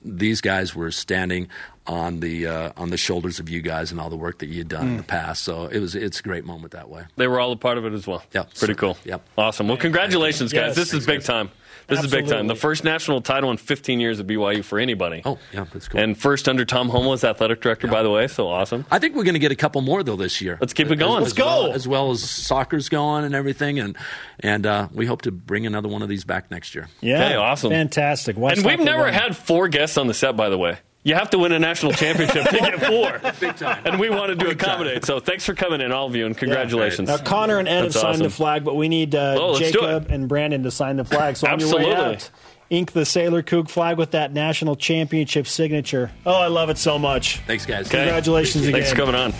these 0.03 0.41
guys 0.41 0.75
were 0.75 0.91
standing 0.91 1.47
on 1.91 2.21
the 2.21 2.47
uh, 2.47 2.71
on 2.77 2.89
the 2.89 2.97
shoulders 2.97 3.39
of 3.39 3.49
you 3.49 3.61
guys 3.61 3.91
and 3.91 3.99
all 3.99 4.09
the 4.09 4.15
work 4.15 4.39
that 4.39 4.47
you 4.47 4.59
had 4.59 4.69
done 4.69 4.85
mm. 4.85 4.91
in 4.91 4.97
the 4.97 5.03
past. 5.03 5.43
So 5.43 5.65
it 5.65 5.79
was 5.79 5.93
it's 5.93 6.21
a 6.21 6.23
great 6.23 6.45
moment 6.45 6.71
that 6.71 6.89
way. 6.89 7.03
They 7.17 7.27
were 7.27 7.39
all 7.39 7.51
a 7.51 7.57
part 7.57 7.77
of 7.77 7.85
it 7.85 7.91
as 7.91 8.07
well. 8.07 8.23
Yeah, 8.31 8.45
pretty 8.55 8.75
cool. 8.75 8.97
Yep, 9.03 9.21
awesome. 9.37 9.67
Well, 9.67 9.77
congratulations, 9.77 10.53
guys. 10.53 10.69
Yes. 10.69 10.75
This 10.77 10.93
is 10.93 11.05
big 11.05 11.23
time. 11.23 11.51
This 11.87 11.99
Absolutely. 11.99 12.19
is 12.19 12.29
big 12.29 12.37
time. 12.37 12.47
The 12.47 12.55
first 12.55 12.85
national 12.85 13.21
title 13.21 13.51
in 13.51 13.57
15 13.57 13.99
years 13.99 14.19
of 14.19 14.27
BYU 14.27 14.63
for 14.63 14.79
anybody. 14.79 15.23
Oh, 15.25 15.37
yeah, 15.51 15.65
that's 15.73 15.89
cool. 15.89 15.99
And 15.99 16.17
first 16.17 16.47
under 16.47 16.63
Tom 16.63 16.89
Holmoe 16.89 17.13
as 17.13 17.23
athletic 17.23 17.59
director, 17.59 17.87
yeah. 17.87 17.93
by 17.93 18.03
the 18.03 18.09
way. 18.09 18.27
So 18.27 18.47
awesome. 18.47 18.85
I 18.89 18.99
think 18.99 19.15
we're 19.15 19.23
going 19.23 19.33
to 19.33 19.39
get 19.39 19.51
a 19.51 19.55
couple 19.57 19.81
more 19.81 20.01
though 20.03 20.15
this 20.15 20.39
year. 20.39 20.57
Let's 20.61 20.73
keep 20.73 20.89
it 20.89 20.95
going. 20.95 21.21
Let's 21.21 21.33
go. 21.33 21.45
Well, 21.45 21.73
as 21.73 21.87
well 21.87 22.11
as 22.11 22.23
soccer's 22.23 22.87
going 22.87 23.25
and 23.25 23.35
everything, 23.35 23.79
and 23.79 23.97
and 24.39 24.65
uh, 24.65 24.87
we 24.93 25.05
hope 25.05 25.23
to 25.23 25.31
bring 25.31 25.65
another 25.65 25.89
one 25.89 26.01
of 26.01 26.07
these 26.07 26.23
back 26.23 26.49
next 26.51 26.75
year. 26.75 26.87
Yeah, 27.01 27.25
okay, 27.25 27.35
awesome, 27.35 27.71
fantastic. 27.71 28.37
Why 28.37 28.51
and 28.51 28.63
we've 28.63 28.79
never 28.79 29.11
had 29.11 29.35
four 29.35 29.67
guests 29.67 29.97
on 29.97 30.07
the 30.07 30.13
set, 30.13 30.37
by 30.37 30.47
the 30.47 30.57
way. 30.57 30.77
You 31.03 31.15
have 31.15 31.31
to 31.31 31.39
win 31.39 31.51
a 31.51 31.57
national 31.57 31.93
championship 31.93 32.45
to 32.45 32.57
get 32.57 32.79
four. 32.85 33.31
Big 33.39 33.55
time. 33.55 33.81
And 33.85 33.99
we 33.99 34.11
wanted 34.11 34.37
to 34.39 34.45
Big 34.45 34.61
accommodate. 34.61 35.01
Time. 35.01 35.03
So 35.03 35.19
thanks 35.19 35.45
for 35.45 35.55
coming 35.55 35.81
in, 35.81 35.91
all 35.91 36.05
of 36.05 36.15
you, 36.15 36.27
and 36.27 36.37
congratulations. 36.37 37.09
Yeah, 37.09 37.15
now, 37.15 37.23
Connor 37.23 37.57
and 37.57 37.67
Ed 37.67 37.83
That's 37.83 37.95
have 37.95 38.01
signed 38.01 38.13
awesome. 38.15 38.23
the 38.23 38.29
flag, 38.29 38.63
but 38.63 38.75
we 38.75 38.87
need 38.87 39.15
uh, 39.15 39.35
oh, 39.39 39.57
Jacob 39.57 40.11
and 40.11 40.29
Brandon 40.29 40.61
to 40.61 40.69
sign 40.69 40.97
the 40.97 41.05
flag. 41.05 41.37
So 41.37 41.47
on 41.47 41.55
Absolutely. 41.55 41.87
your 41.87 41.97
way 41.97 42.05
out, 42.13 42.29
ink 42.69 42.91
the 42.91 43.05
Sailor 43.05 43.41
Kook 43.41 43.67
flag 43.67 43.97
with 43.97 44.11
that 44.11 44.31
national 44.31 44.75
championship 44.75 45.47
signature. 45.47 46.11
Oh, 46.23 46.39
I 46.39 46.47
love 46.47 46.69
it 46.69 46.77
so 46.77 46.99
much. 46.99 47.39
Thanks, 47.47 47.65
guys. 47.65 47.87
Okay. 47.87 47.97
Congratulations 47.97 48.67
again. 48.67 48.81
Thanks 48.81 48.91
for 48.91 48.95
coming 48.97 49.15
on. 49.15 49.33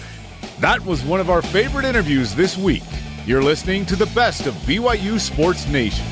That 0.61 0.83
was 0.83 1.03
one 1.03 1.19
of 1.19 1.29
our 1.29 1.43
favorite 1.43 1.85
interviews 1.85 2.33
this 2.33 2.57
week. 2.57 2.83
You're 3.27 3.43
listening 3.43 3.85
to 3.85 3.95
the 3.95 4.07
best 4.07 4.47
of 4.47 4.55
BYU 4.55 5.19
Sports 5.19 5.67
Nation. 5.67 6.05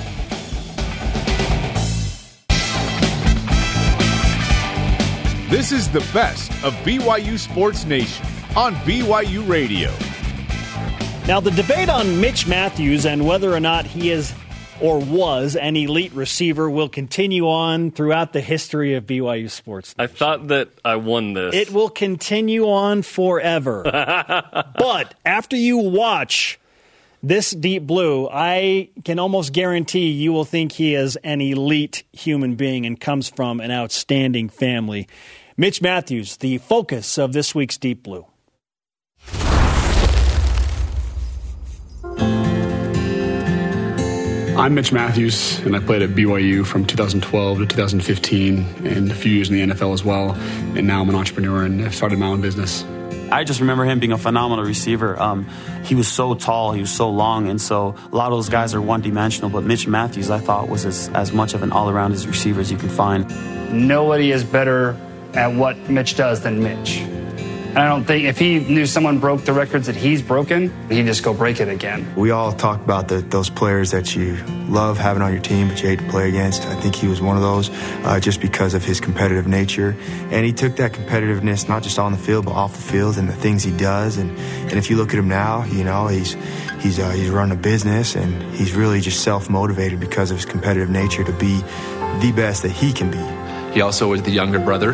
This 5.50 5.72
is 5.72 5.90
the 5.90 6.08
best 6.14 6.52
of 6.64 6.76
BYU 6.86 7.40
Sports 7.40 7.84
Nation 7.84 8.24
on 8.56 8.76
BYU 8.86 9.50
Radio. 9.50 9.90
Now, 11.28 11.40
the 11.40 11.50
debate 11.50 11.90
on 11.90 12.22
Mitch 12.22 12.46
Mathews 12.46 13.04
and 13.04 13.26
whether 13.26 13.52
or 13.52 13.60
not 13.60 13.86
he 13.88 14.12
is 14.12 14.32
or 14.80 15.00
was 15.00 15.56
an 15.56 15.76
elite 15.76 16.14
receiver 16.14 16.70
will 16.70 16.88
continue 16.88 17.50
on 17.50 17.90
throughout 17.90 18.32
the 18.32 18.42
history 18.42 18.94
of 18.94 19.08
BYU 19.08 19.50
sports. 19.50 19.96
I 19.98 20.06
thought 20.06 20.50
that 20.50 20.70
I 20.86 20.98
won 20.98 21.34
this. 21.34 21.56
It 21.56 21.72
will 21.72 21.90
continue 21.90 22.70
on 22.70 23.02
forever. 23.02 23.82
but 24.78 25.16
after 25.26 25.56
you 25.56 25.80
watch 25.80 26.60
This 27.22 27.52
deep 27.52 27.84
blue, 27.84 28.30
I 28.32 28.90
can 29.04 29.20
almost 29.20 29.52
guarantee 29.52 30.10
you 30.12 30.32
will 30.32 30.46
think 30.46 30.72
he 30.72 30.96
is 30.96 31.18
an 31.18 31.42
elite 31.42 32.04
human 32.14 32.56
being 32.56 32.86
and 32.86 32.98
comes 32.98 33.30
from 33.30 33.60
an 33.60 33.72
outstanding 33.72 34.48
family. 34.48 35.06
Mitch 35.60 35.82
Mathews, 35.82 36.38
the 36.38 36.58
focus 36.60 37.18
of 37.18 37.34
this 37.34 37.54
week's 37.54 37.78
Deep 37.78 38.02
Blue. 38.02 38.26
I'm 44.58 44.74
Mitch 44.74 44.94
Mathews, 44.94 45.60
and 45.66 45.76
I 45.76 45.80
played 45.80 46.02
at 46.02 46.12
BYU 46.12 46.66
from 46.66 46.86
2012 46.86 47.58
to 47.58 47.66
2015, 47.66 48.88
and 48.88 49.12
a 49.12 49.14
few 49.14 49.34
years 49.34 49.50
in 49.50 49.56
the 49.56 49.76
NFL 49.76 49.94
as 49.94 50.02
well. 50.02 50.32
And 50.78 50.88
now 50.88 51.02
I'm 51.02 51.10
an 51.10 51.16
entrepreneur 51.16 51.66
and 51.66 51.82
I've 51.82 51.94
started 51.94 52.20
my 52.20 52.28
own 52.28 52.40
business. 52.40 52.86
I 53.30 53.44
just 53.44 53.60
remember 53.60 53.84
him 53.84 54.00
being 54.00 54.14
a 54.14 54.18
phenomenal 54.18 54.64
receiver. 54.64 55.22
Um, 55.22 55.46
he 55.84 55.94
was 55.94 56.08
so 56.08 56.36
tall, 56.36 56.72
he 56.72 56.80
was 56.80 56.92
so 56.92 57.10
long, 57.10 57.50
and 57.50 57.60
so 57.60 57.96
a 58.14 58.16
lot 58.16 58.28
of 58.32 58.38
those 58.38 58.48
guys 58.48 58.74
are 58.74 58.82
one 58.82 59.02
dimensional. 59.02 59.50
But 59.50 59.66
Mitch 59.66 59.88
Mathews, 59.88 60.30
I 60.30 60.40
thought, 60.40 60.70
was 60.70 60.86
as, 60.86 61.10
as 61.10 61.34
much 61.34 61.54
of 61.54 61.64
an 61.64 61.74
all 61.74 61.90
around 61.90 62.14
as 62.14 62.26
receiver 62.26 62.62
as 62.62 62.72
you 62.72 62.78
can 62.78 62.88
find. 62.88 63.28
Nobody 63.74 64.32
is 64.32 64.46
better 64.46 64.96
at 65.34 65.54
what 65.54 65.78
Mitch 65.90 66.16
does 66.16 66.42
than 66.42 66.62
Mitch. 66.62 67.02
And 67.70 67.78
I 67.78 67.88
don't 67.88 68.04
think 68.04 68.26
if 68.26 68.40
he 68.40 68.62
knew 68.62 68.88
someone 68.88 69.20
broke 69.20 69.46
the 69.46 69.54
records 69.54 69.86
that 69.86 69.96
he's 69.96 70.24
broken, 70.24 70.74
he'd 70.90 71.06
just 71.06 71.22
go 71.22 71.36
break 71.36 71.60
it 71.60 71.70
again. 71.70 72.12
We 72.16 72.32
all 72.32 72.52
talk 72.52 72.84
about 72.84 73.10
the, 73.10 73.18
those 73.18 73.52
players 73.52 73.92
that 73.92 74.16
you 74.16 74.38
love 74.68 74.98
having 74.98 75.22
on 75.22 75.32
your 75.32 75.42
team, 75.42 75.68
but 75.68 75.80
you 75.80 75.90
hate 75.90 76.00
to 76.00 76.10
play 76.10 76.30
against. 76.30 76.64
I 76.64 76.74
think 76.82 76.96
he 76.96 77.06
was 77.06 77.22
one 77.22 77.38
of 77.38 77.44
those 77.44 77.70
uh, 78.06 78.20
just 78.20 78.42
because 78.42 78.74
of 78.74 78.84
his 78.84 79.00
competitive 79.00 79.46
nature. 79.46 79.96
And 80.32 80.48
he 80.48 80.52
took 80.52 80.78
that 80.78 80.94
competitiveness 80.94 81.70
not 81.70 81.84
just 81.84 82.00
on 82.00 82.12
the 82.12 82.18
field, 82.18 82.46
but 82.46 82.54
off 82.54 82.74
the 82.74 82.82
field 82.82 83.20
and 83.20 83.30
the 83.30 83.34
things 83.34 83.64
he 83.64 83.78
does. 83.78 84.18
And, 84.18 84.32
and 84.32 84.74
if 84.74 84.90
you 84.90 84.98
look 84.98 85.10
at 85.10 85.20
him 85.20 85.28
now, 85.28 85.64
you 85.66 85.84
know, 85.84 86.08
he's, 86.08 86.36
he's, 86.80 86.98
uh, 86.98 87.12
he's 87.12 87.30
running 87.30 87.56
a 87.56 87.62
business 87.62 88.16
and 88.16 88.42
he's 88.56 88.74
really 88.74 89.00
just 89.00 89.24
self 89.24 89.48
motivated 89.48 90.00
because 90.00 90.32
of 90.32 90.38
his 90.38 90.46
competitive 90.46 90.90
nature 90.90 91.24
to 91.24 91.34
be 91.34 91.62
the 92.20 92.34
best 92.36 92.64
that 92.64 92.72
he 92.72 92.92
can 92.92 93.12
be. 93.12 93.74
He 93.76 93.82
also 93.82 94.08
was 94.08 94.24
the 94.24 94.32
younger 94.32 94.58
brother 94.58 94.94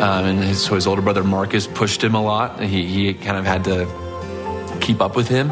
um, 0.00 0.24
and 0.24 0.38
his, 0.42 0.64
so 0.64 0.74
his 0.74 0.86
older 0.86 1.02
brother 1.02 1.22
Marcus 1.22 1.66
pushed 1.66 2.02
him 2.02 2.14
a 2.14 2.22
lot. 2.22 2.60
He, 2.60 2.86
he 2.86 3.12
kind 3.12 3.36
of 3.36 3.44
had 3.44 3.64
to 3.64 4.78
keep 4.80 5.02
up 5.02 5.14
with 5.14 5.28
him. 5.28 5.50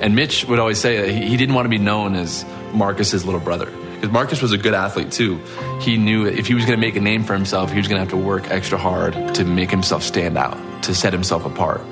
And 0.00 0.16
Mitch 0.16 0.46
would 0.46 0.58
always 0.58 0.78
say 0.78 1.12
he, 1.12 1.26
he 1.26 1.36
didn't 1.36 1.54
want 1.54 1.66
to 1.66 1.70
be 1.70 1.78
known 1.78 2.14
as 2.14 2.46
Marcus's 2.72 3.26
little 3.26 3.40
brother. 3.40 3.66
Because 3.66 4.10
Marcus 4.10 4.40
was 4.40 4.52
a 4.52 4.58
good 4.58 4.72
athlete 4.72 5.12
too. 5.12 5.38
He 5.82 5.98
knew 5.98 6.26
if 6.26 6.46
he 6.46 6.54
was 6.54 6.64
going 6.64 6.78
to 6.78 6.80
make 6.80 6.96
a 6.96 7.00
name 7.00 7.24
for 7.24 7.34
himself, 7.34 7.70
he 7.70 7.76
was 7.76 7.88
going 7.88 7.96
to 7.96 8.00
have 8.00 8.08
to 8.08 8.16
work 8.16 8.50
extra 8.50 8.78
hard 8.78 9.34
to 9.34 9.44
make 9.44 9.70
himself 9.70 10.02
stand 10.02 10.38
out, 10.38 10.56
to 10.84 10.94
set 10.94 11.12
himself 11.12 11.44
apart. 11.44 11.82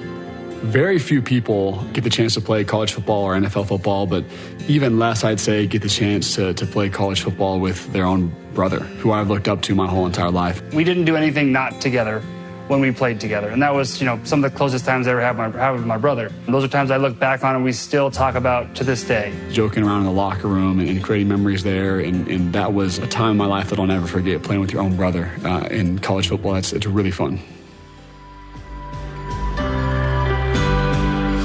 Very 0.60 0.98
few 0.98 1.20
people 1.20 1.84
get 1.92 2.04
the 2.04 2.10
chance 2.10 2.32
to 2.34 2.40
play 2.40 2.64
college 2.64 2.92
football 2.92 3.24
or 3.24 3.34
NFL 3.34 3.68
football, 3.68 4.06
but 4.06 4.24
even 4.66 4.98
less, 4.98 5.22
I'd 5.22 5.38
say, 5.38 5.66
get 5.66 5.82
the 5.82 5.88
chance 5.88 6.34
to, 6.36 6.54
to 6.54 6.66
play 6.66 6.88
college 6.88 7.20
football 7.20 7.60
with 7.60 7.92
their 7.92 8.06
own 8.06 8.34
brother, 8.58 8.80
who 8.80 9.12
I've 9.12 9.28
looked 9.28 9.46
up 9.46 9.62
to 9.62 9.74
my 9.76 9.86
whole 9.86 10.04
entire 10.04 10.32
life. 10.32 10.60
We 10.74 10.82
didn't 10.82 11.04
do 11.04 11.14
anything 11.14 11.52
not 11.52 11.80
together 11.80 12.20
when 12.66 12.80
we 12.80 12.90
played 12.90 13.20
together. 13.20 13.50
And 13.50 13.62
that 13.62 13.72
was, 13.72 14.00
you 14.00 14.04
know, 14.04 14.18
some 14.24 14.42
of 14.42 14.50
the 14.50 14.58
closest 14.58 14.84
times 14.84 15.06
I 15.06 15.12
ever 15.12 15.20
had, 15.20 15.36
my, 15.36 15.48
had 15.48 15.70
with 15.70 15.86
my 15.86 15.96
brother. 15.96 16.32
And 16.44 16.52
those 16.52 16.64
are 16.64 16.68
times 16.68 16.90
I 16.90 16.96
look 16.96 17.16
back 17.20 17.44
on 17.44 17.54
and 17.54 17.62
we 17.62 17.70
still 17.70 18.10
talk 18.10 18.34
about 18.34 18.74
to 18.74 18.82
this 18.82 19.04
day. 19.04 19.32
Joking 19.52 19.84
around 19.84 20.00
in 20.00 20.06
the 20.06 20.12
locker 20.12 20.48
room 20.48 20.80
and, 20.80 20.88
and 20.88 21.04
creating 21.04 21.28
memories 21.28 21.62
there. 21.62 22.00
And, 22.00 22.26
and, 22.26 22.52
that 22.52 22.72
was 22.72 22.98
a 22.98 23.06
time 23.06 23.30
in 23.30 23.36
my 23.36 23.46
life 23.46 23.70
that 23.70 23.78
I'll 23.78 23.86
never 23.86 24.08
forget, 24.08 24.42
playing 24.42 24.60
with 24.60 24.72
your 24.72 24.82
own 24.82 24.96
brother 24.96 25.30
uh, 25.44 25.68
in 25.70 26.00
college 26.00 26.26
football. 26.26 26.56
It's, 26.56 26.72
it's 26.72 26.86
really 26.86 27.12
fun. 27.12 27.38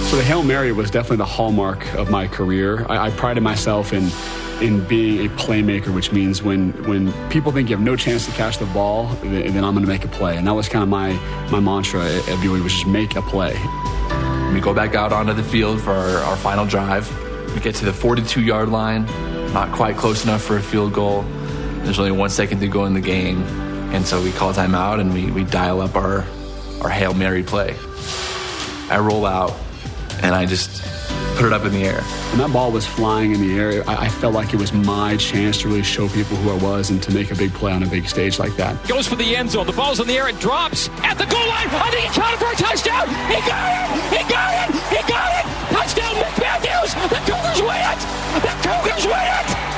So 0.09 0.17
the 0.17 0.23
Hail 0.25 0.41
Mary 0.41 0.71
was 0.71 0.89
definitely 0.89 1.17
the 1.17 1.25
hallmark 1.25 1.93
of 1.93 2.09
my 2.09 2.27
career. 2.27 2.87
I, 2.89 3.05
I 3.05 3.09
prided 3.11 3.43
myself 3.43 3.93
in 3.93 4.09
in 4.61 4.85
being 4.87 5.25
a 5.25 5.29
playmaker, 5.35 5.93
which 5.93 6.11
means 6.11 6.41
when 6.41 6.71
when 6.87 7.11
people 7.29 7.51
think 7.51 7.69
you 7.69 7.75
have 7.75 7.83
no 7.83 7.95
chance 7.95 8.25
to 8.25 8.31
catch 8.33 8.57
the 8.57 8.65
ball, 8.67 9.07
then, 9.23 9.63
I'm 9.63 9.73
going 9.73 9.85
to 9.85 9.87
make 9.87 10.05
a 10.05 10.07
play. 10.07 10.37
And 10.37 10.47
that 10.47 10.53
was 10.53 10.69
kind 10.69 10.83
of 10.83 10.89
my 10.89 11.13
my 11.49 11.59
mantra 11.59 12.05
at, 12.05 12.29
at 12.29 12.37
BYU 12.39 12.63
was 12.63 12.73
just 12.73 12.87
make 12.87 13.15
a 13.15 13.21
play. 13.21 13.53
We 14.53 14.61
go 14.61 14.73
back 14.73 14.95
out 14.95 15.11
onto 15.11 15.33
the 15.33 15.43
field 15.43 15.81
for 15.81 15.91
our, 15.91 16.17
our 16.19 16.37
final 16.37 16.65
drive. 16.65 17.09
We 17.53 17.59
get 17.59 17.75
to 17.75 17.85
the 17.85 17.93
42 17.93 18.41
yard 18.41 18.69
line, 18.69 19.05
not 19.53 19.71
quite 19.71 19.97
close 19.97 20.23
enough 20.23 20.41
for 20.41 20.57
a 20.57 20.61
field 20.61 20.93
goal. 20.93 21.23
There's 21.83 21.99
only 21.99 22.11
one 22.11 22.29
second 22.29 22.59
to 22.59 22.67
go 22.67 22.85
in 22.85 22.93
the 22.93 23.01
game, 23.01 23.41
and 23.93 24.05
so 24.05 24.21
we 24.21 24.31
call 24.31 24.53
timeout 24.53 24.99
and 24.99 25.13
we, 25.13 25.31
we 25.31 25.43
dial 25.43 25.81
up 25.81 25.95
our 25.95 26.25
our 26.81 26.89
hail 26.89 27.13
mary 27.13 27.43
play. 27.43 27.75
I 28.89 28.99
roll 28.99 29.25
out 29.25 29.53
and 30.21 30.35
I 30.35 30.45
just 30.45 30.83
put 31.35 31.45
it 31.45 31.53
up 31.53 31.65
in 31.65 31.71
the 31.71 31.83
air. 31.83 32.01
When 32.31 32.39
that 32.39 32.53
ball 32.53 32.71
was 32.71 32.85
flying 32.85 33.31
in 33.31 33.41
the 33.41 33.57
air, 33.57 33.83
I, 33.89 34.05
I, 34.05 34.09
felt 34.09 34.33
like 34.33 34.53
it 34.53 34.57
was 34.57 34.71
my 34.73 35.17
chance 35.17 35.57
to 35.59 35.67
really 35.67 35.83
show 35.83 36.07
people 36.09 36.37
who 36.37 36.51
I 36.51 36.57
was 36.61 36.89
and 36.89 37.01
to 37.03 37.13
make 37.13 37.31
a 37.31 37.35
big 37.35 37.53
play 37.53 37.71
on 37.71 37.83
a 37.83 37.87
big 37.87 38.07
stage 38.07 38.39
like 38.39 38.55
that. 38.57 38.87
Goes 38.87 39.07
for 39.07 39.15
the 39.15 39.35
end 39.35 39.51
zone. 39.51 39.65
The 39.65 39.73
ball's 39.73 39.99
in 39.99 40.07
the 40.07 40.13
air. 40.13 40.29
It 40.29 40.39
drops 40.39 40.89
at 41.01 41.17
the 41.17 41.25
goal 41.25 41.47
line. 41.47 41.67
I 41.69 41.89
think 41.91 42.05
he 42.05 42.19
counted 42.19 42.39
for 42.39 42.51
a 42.51 42.55
touchdown. 42.55 43.07
He 43.29 43.39
got 43.47 43.67
it. 43.73 44.17
He 44.17 44.29
got 44.29 44.69
it. 44.69 44.75
He 44.89 45.01
got 45.11 45.29
it. 45.33 45.45
Touchdown, 45.73 46.15
Mitch 46.15 46.39
Mathews. 46.39 46.93
The 47.09 47.21
Cougars 47.25 47.61
win 47.61 47.81
it. 47.81 47.99
The 48.41 48.53
Cougars 48.61 49.05
win 49.05 49.25
it. 49.25 49.73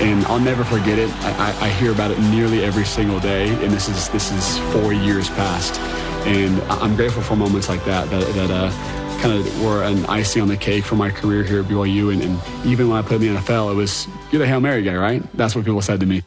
And 0.00 0.24
I'll 0.26 0.40
never 0.40 0.64
forget 0.64 0.98
it. 0.98 1.10
I, 1.24 1.50
I, 1.50 1.66
I 1.66 1.68
hear 1.70 1.92
about 1.92 2.10
it 2.10 2.18
nearly 2.18 2.64
every 2.64 2.86
single 2.86 3.20
day, 3.20 3.50
and 3.62 3.70
this 3.70 3.88
is 3.88 4.08
this 4.08 4.32
is 4.32 4.58
four 4.72 4.94
years 4.94 5.28
past. 5.30 5.78
And 6.26 6.60
I'm 6.70 6.96
grateful 6.96 7.22
for 7.22 7.36
moments 7.36 7.68
like 7.68 7.84
that. 7.84 8.08
That, 8.08 8.24
that 8.34 8.50
uh, 8.50 8.99
kind 9.20 9.38
of 9.38 9.62
were 9.62 9.82
an 9.84 10.06
icing 10.06 10.40
on 10.40 10.48
the 10.48 10.56
cake 10.56 10.82
for 10.82 10.96
my 10.96 11.10
career 11.10 11.44
here 11.44 11.60
at 11.60 11.66
BYU. 11.66 12.12
And, 12.12 12.22
and 12.22 12.66
even 12.66 12.88
when 12.88 12.98
I 12.98 13.06
played 13.06 13.22
in 13.22 13.34
the 13.34 13.40
NFL, 13.40 13.70
it 13.70 13.74
was, 13.74 14.08
you're 14.32 14.38
the 14.38 14.46
Hail 14.46 14.60
Mary 14.60 14.82
guy, 14.82 14.96
right? 14.96 15.22
That's 15.36 15.54
what 15.54 15.64
people 15.64 15.82
said 15.82 16.00
to 16.00 16.06
me. 16.06 16.22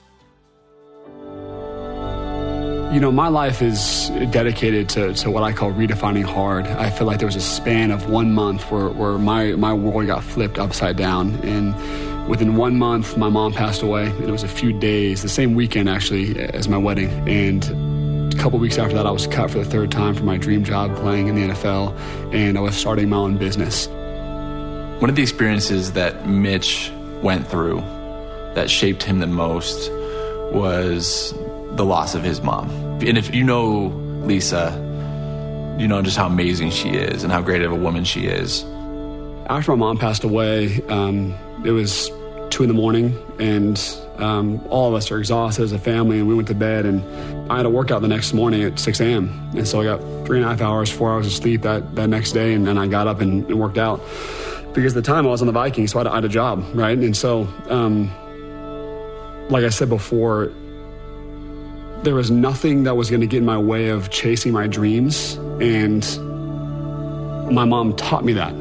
You 2.93 2.99
know, 2.99 3.11
my 3.11 3.27
life 3.27 3.63
is 3.63 4.11
dedicated 4.29 4.87
to, 4.89 5.15
to 5.15 5.31
what 5.31 5.41
I 5.41 5.51
call 5.51 5.71
redefining 5.71 6.23
hard. 6.23 6.67
I 6.67 6.91
feel 6.91 7.07
like 7.07 7.17
there 7.17 7.25
was 7.25 7.35
a 7.35 7.41
span 7.41 7.89
of 7.89 8.11
one 8.11 8.31
month 8.31 8.69
where, 8.69 8.89
where 8.89 9.17
my, 9.17 9.53
my 9.53 9.73
world 9.73 10.05
got 10.05 10.23
flipped 10.23 10.59
upside 10.59 10.95
down. 10.95 11.33
And 11.37 11.73
within 12.29 12.55
one 12.55 12.77
month, 12.77 13.17
my 13.17 13.29
mom 13.29 13.53
passed 13.53 13.81
away. 13.81 14.05
And 14.05 14.25
it 14.25 14.31
was 14.31 14.43
a 14.43 14.47
few 14.47 14.71
days, 14.71 15.23
the 15.23 15.29
same 15.29 15.55
weekend 15.55 15.89
actually, 15.89 16.39
as 16.39 16.69
my 16.69 16.77
wedding. 16.77 17.09
And 17.27 17.92
couple 18.43 18.59
weeks 18.59 18.77
after 18.77 18.93
that, 18.93 19.07
I 19.07 19.11
was 19.11 19.25
cut 19.25 19.51
for 19.51 19.59
the 19.59 19.63
third 19.63 19.89
time 19.89 20.13
for 20.13 20.25
my 20.25 20.35
dream 20.35 20.65
job 20.65 20.93
playing 20.97 21.29
in 21.29 21.35
the 21.35 21.53
NFL, 21.53 21.97
and 22.33 22.57
I 22.57 22.61
was 22.61 22.75
starting 22.75 23.07
my 23.07 23.15
own 23.15 23.37
business. 23.37 23.87
One 24.99 25.09
of 25.09 25.15
the 25.15 25.21
experiences 25.21 25.93
that 25.93 26.27
Mitch 26.27 26.91
went 27.21 27.47
through 27.47 27.77
that 28.55 28.69
shaped 28.69 29.01
him 29.01 29.19
the 29.19 29.27
most 29.27 29.89
was 30.51 31.33
the 31.77 31.85
loss 31.85 32.15
of 32.15 32.23
his 32.23 32.41
mom. 32.41 32.69
And 32.99 33.17
if 33.17 33.33
you 33.33 33.45
know 33.45 33.85
Lisa, 34.25 34.73
you 35.79 35.87
know 35.87 36.01
just 36.01 36.17
how 36.17 36.27
amazing 36.27 36.71
she 36.71 36.89
is 36.89 37.23
and 37.23 37.31
how 37.31 37.39
great 37.39 37.61
of 37.61 37.71
a 37.71 37.75
woman 37.75 38.03
she 38.03 38.25
is. 38.25 38.63
After 39.47 39.71
my 39.71 39.77
mom 39.77 39.97
passed 39.97 40.25
away, 40.25 40.81
um, 40.89 41.33
it 41.63 41.71
was 41.71 42.11
two 42.49 42.63
in 42.63 42.67
the 42.67 42.75
morning, 42.75 43.17
and 43.39 43.77
um, 44.17 44.65
all 44.69 44.89
of 44.89 44.93
us 44.93 45.11
are 45.11 45.19
exhausted 45.19 45.63
as 45.63 45.71
a 45.71 45.79
family, 45.79 46.19
and 46.19 46.27
we 46.27 46.35
went 46.35 46.47
to 46.49 46.55
bed. 46.55 46.85
And 46.85 47.03
I 47.51 47.57
had 47.57 47.65
a 47.65 47.69
workout 47.69 48.01
the 48.01 48.07
next 48.07 48.33
morning 48.33 48.63
at 48.63 48.79
6 48.79 48.99
a.m. 48.99 49.49
And 49.55 49.67
so 49.67 49.81
I 49.81 49.83
got 49.83 49.99
three 50.25 50.37
and 50.37 50.45
a 50.45 50.49
half 50.49 50.61
hours, 50.61 50.91
four 50.91 51.11
hours 51.11 51.25
of 51.25 51.33
sleep 51.33 51.61
that, 51.63 51.95
that 51.95 52.07
next 52.07 52.31
day, 52.31 52.53
and 52.53 52.65
then 52.65 52.77
I 52.77 52.87
got 52.87 53.07
up 53.07 53.21
and, 53.21 53.45
and 53.45 53.59
worked 53.59 53.77
out 53.77 53.99
because 54.73 54.95
at 54.97 55.03
the 55.03 55.07
time 55.07 55.27
I 55.27 55.29
was 55.29 55.41
on 55.41 55.47
the 55.47 55.53
Vikings, 55.53 55.91
so 55.91 55.99
I 55.99 56.03
had, 56.03 56.07
I 56.07 56.15
had 56.15 56.25
a 56.25 56.29
job, 56.29 56.65
right? 56.73 56.97
And 56.97 57.15
so, 57.15 57.47
um, 57.69 58.11
like 59.49 59.63
I 59.63 59.69
said 59.69 59.89
before, 59.89 60.51
there 62.01 62.15
was 62.15 62.31
nothing 62.31 62.83
that 62.83 62.95
was 62.95 63.09
going 63.09 63.21
to 63.21 63.27
get 63.27 63.37
in 63.37 63.45
my 63.45 63.57
way 63.57 63.89
of 63.89 64.09
chasing 64.09 64.51
my 64.51 64.67
dreams, 64.67 65.35
and 65.61 66.03
my 67.53 67.65
mom 67.65 67.95
taught 67.95 68.25
me 68.25 68.33
that. 68.33 68.53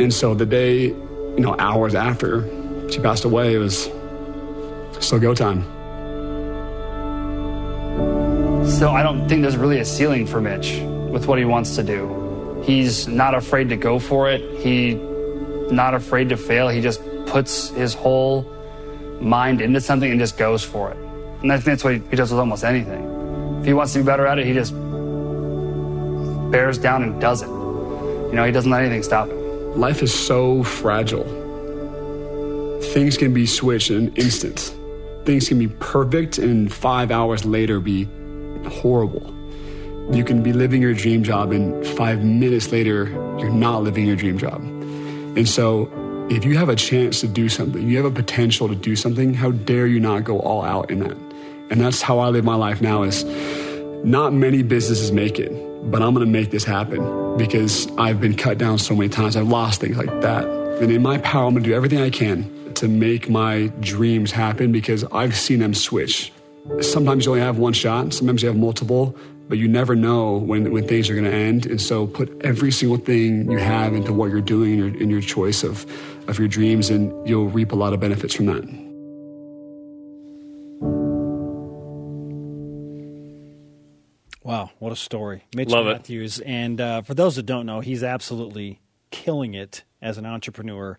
And 0.00 0.14
so 0.14 0.34
the 0.34 0.46
day, 0.46 0.94
you 1.40 1.46
know, 1.46 1.56
hours 1.58 1.94
after 1.94 2.44
she 2.90 3.00
passed 3.00 3.24
away, 3.24 3.54
it 3.54 3.58
was 3.58 3.88
still 4.98 5.18
go 5.18 5.34
time. 5.34 5.62
So 8.68 8.90
I 8.90 9.02
don't 9.02 9.26
think 9.26 9.40
there's 9.40 9.56
really 9.56 9.78
a 9.78 9.84
ceiling 9.86 10.26
for 10.26 10.42
Mitch 10.42 10.80
with 11.10 11.28
what 11.28 11.38
he 11.38 11.46
wants 11.46 11.76
to 11.76 11.82
do. 11.82 12.62
He's 12.66 13.08
not 13.08 13.34
afraid 13.34 13.70
to 13.70 13.76
go 13.76 13.98
for 13.98 14.30
it. 14.30 14.42
He 14.60 14.96
not 15.72 15.94
afraid 15.94 16.28
to 16.28 16.36
fail. 16.36 16.68
He 16.68 16.82
just 16.82 17.00
puts 17.24 17.70
his 17.70 17.94
whole 17.94 18.42
mind 19.18 19.62
into 19.62 19.80
something 19.80 20.10
and 20.10 20.20
just 20.20 20.36
goes 20.36 20.62
for 20.62 20.90
it. 20.90 20.98
And 21.40 21.50
I 21.50 21.56
think 21.56 21.64
that's 21.64 21.84
what 21.84 21.94
he 21.94 22.16
does 22.16 22.32
with 22.32 22.38
almost 22.38 22.64
anything. 22.64 23.60
If 23.60 23.64
he 23.64 23.72
wants 23.72 23.94
to 23.94 24.00
be 24.00 24.04
better 24.04 24.26
at 24.26 24.38
it, 24.38 24.44
he 24.44 24.52
just 24.52 24.74
bears 26.50 26.76
down 26.76 27.02
and 27.02 27.18
does 27.18 27.40
it. 27.40 27.48
You 27.48 28.34
know, 28.34 28.44
he 28.44 28.52
doesn't 28.52 28.70
let 28.70 28.82
anything 28.82 29.02
stop 29.02 29.28
him. 29.28 29.39
Life 29.76 30.02
is 30.02 30.12
so 30.12 30.62
fragile. 30.62 31.24
Things 32.92 33.16
can 33.16 33.32
be 33.32 33.46
switched 33.46 33.90
in 33.90 34.08
an 34.08 34.16
instant 34.16 34.74
things 35.24 35.48
can 35.48 35.58
be 35.58 35.68
perfect 35.68 36.38
and 36.38 36.72
five 36.72 37.10
hours 37.10 37.44
later 37.44 37.80
be 37.80 38.08
horrible. 38.68 39.34
You 40.10 40.24
can 40.24 40.42
be 40.42 40.52
living 40.52 40.82
your 40.82 40.94
dream 40.94 41.22
job, 41.22 41.52
and 41.52 41.86
five 41.86 42.24
minutes 42.24 42.72
later, 42.72 43.08
you're 43.38 43.50
not 43.50 43.84
living 43.84 44.06
your 44.06 44.16
dream 44.16 44.38
job. 44.38 44.60
And 44.60 45.48
so, 45.48 45.88
if 46.30 46.44
you 46.44 46.56
have 46.58 46.68
a 46.68 46.74
chance 46.74 47.20
to 47.20 47.28
do 47.28 47.48
something, 47.48 47.88
you 47.88 47.96
have 47.96 48.06
a 48.06 48.10
potential 48.10 48.66
to 48.68 48.74
do 48.74 48.96
something, 48.96 49.34
how 49.34 49.52
dare 49.52 49.86
you 49.86 50.00
not 50.00 50.24
go 50.24 50.40
all 50.40 50.64
out 50.64 50.90
in 50.90 50.98
that? 51.00 51.16
And 51.70 51.80
that's 51.80 52.02
how 52.02 52.18
I 52.18 52.28
live 52.30 52.44
my 52.44 52.56
life 52.56 52.80
now 52.80 53.04
is 53.04 53.24
not 54.04 54.32
many 54.32 54.62
businesses 54.62 55.12
make 55.12 55.38
it, 55.38 55.52
but 55.90 56.02
I'm 56.02 56.12
going 56.12 56.26
to 56.26 56.32
make 56.32 56.50
this 56.50 56.64
happen 56.64 57.19
because 57.46 57.90
I've 57.96 58.20
been 58.20 58.36
cut 58.36 58.58
down 58.58 58.78
so 58.78 58.94
many 58.94 59.08
times. 59.08 59.34
I've 59.34 59.48
lost 59.48 59.80
things 59.80 59.96
like 59.96 60.20
that. 60.20 60.44
And 60.44 60.92
in 60.92 61.00
my 61.00 61.16
power, 61.18 61.46
I'm 61.46 61.54
going 61.54 61.64
to 61.64 61.70
do 61.70 61.74
everything 61.74 61.98
I 61.98 62.10
can 62.10 62.74
to 62.74 62.86
make 62.86 63.30
my 63.30 63.72
dreams 63.80 64.30
happen 64.30 64.72
because 64.72 65.04
I've 65.04 65.34
seen 65.34 65.60
them 65.60 65.72
switch. 65.72 66.32
Sometimes 66.82 67.24
you 67.24 67.32
only 67.32 67.42
have 67.42 67.56
one 67.56 67.72
shot, 67.72 68.12
sometimes 68.12 68.42
you 68.42 68.48
have 68.48 68.58
multiple, 68.58 69.16
but 69.48 69.56
you 69.56 69.68
never 69.68 69.96
know 69.96 70.36
when, 70.36 70.70
when 70.70 70.86
things 70.86 71.08
are 71.08 71.14
going 71.14 71.24
to 71.24 71.32
end. 71.32 71.64
And 71.64 71.80
so 71.80 72.06
put 72.06 72.30
every 72.42 72.70
single 72.70 72.98
thing 72.98 73.50
you 73.50 73.58
have 73.58 73.94
into 73.94 74.12
what 74.12 74.30
you're 74.30 74.42
doing 74.42 74.72
in 74.72 74.78
your, 74.78 75.10
your 75.10 75.20
choice 75.22 75.64
of, 75.64 75.86
of 76.28 76.38
your 76.38 76.46
dreams, 76.46 76.90
and 76.90 77.26
you'll 77.26 77.48
reap 77.48 77.72
a 77.72 77.76
lot 77.76 77.94
of 77.94 78.00
benefits 78.00 78.34
from 78.34 78.46
that. 78.46 78.89
Wow, 84.50 84.70
what 84.80 84.90
a 84.90 84.96
story. 84.96 85.44
Mitch 85.54 85.68
Love 85.68 85.86
it. 85.86 85.92
Mathews. 85.92 86.40
And 86.40 86.80
uh, 86.80 87.02
for 87.02 87.14
those 87.14 87.36
that 87.36 87.44
don't 87.46 87.66
know, 87.66 87.78
he's 87.80 88.02
absolutely 88.02 88.80
killing 89.12 89.54
it 89.54 89.84
as 90.02 90.18
an 90.18 90.26
entrepreneur. 90.26 90.98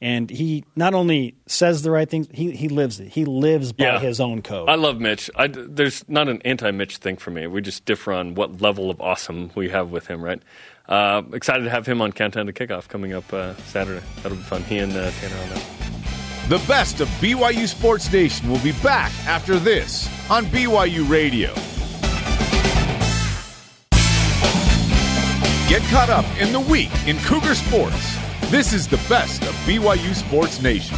And 0.00 0.28
he 0.30 0.64
not 0.76 0.94
only 0.94 1.36
says 1.46 1.82
the 1.82 1.90
right 1.92 2.08
things, 2.10 2.26
he, 2.32 2.50
he 2.52 2.68
lives 2.68 2.98
it. 3.00 3.08
He 3.08 3.24
lives 3.24 3.72
by 3.72 3.84
Yeah. 3.84 3.98
his 4.00 4.20
own 4.20 4.42
code. 4.42 4.68
I 4.68 4.74
love 4.74 5.00
Mitch. 5.00 5.30
I, 5.36 5.46
there's 5.48 6.04
not 6.08 6.28
an 6.28 6.42
anti-Mitch 6.44 6.96
thing 6.96 7.16
for 7.16 7.30
me. 7.30 7.46
We 7.46 7.60
just 7.60 7.84
differ 7.84 8.12
on 8.12 8.34
what 8.34 8.60
level 8.60 8.90
of 8.90 9.00
awesome 9.00 9.50
we 9.54 9.68
have 9.70 9.90
with 9.90 10.06
him, 10.08 10.20
right? 10.22 10.42
Uh, 10.88 11.22
excited 11.32 11.64
to 11.64 11.70
have 11.70 11.86
him 11.86 12.00
on 12.00 12.10
Countdown 12.12 12.46
to 12.46 12.52
Kickoff 12.52 12.88
coming 12.88 13.12
up 13.12 13.32
uh, 13.32 13.54
Saturday. 13.66 14.04
That'll 14.22 14.38
be 14.38 14.42
fun. 14.44 14.62
He 14.64 14.78
and 14.78 14.92
uh, 14.92 15.10
Tanner 15.20 15.36
on 15.42 15.48
that. 15.50 15.66
The 16.48 16.64
best 16.66 17.00
of 17.00 17.08
BYU 17.20 17.68
Sports 17.68 18.12
Nation 18.12 18.50
will 18.50 18.58
be 18.60 18.72
back 18.82 19.12
after 19.26 19.56
this 19.58 20.08
on 20.30 20.46
BYU 20.46 21.08
Radio. 21.08 21.54
Get 25.68 25.82
caught 25.90 26.08
up 26.08 26.24
in 26.40 26.50
the 26.52 26.60
week 26.60 26.90
in 27.06 27.18
Cougar 27.18 27.54
Sports. 27.54 28.16
This 28.50 28.72
is 28.72 28.88
the 28.88 28.96
best 29.08 29.42
of 29.42 29.50
BYU 29.66 30.14
Sports 30.14 30.62
Nation. 30.62 30.96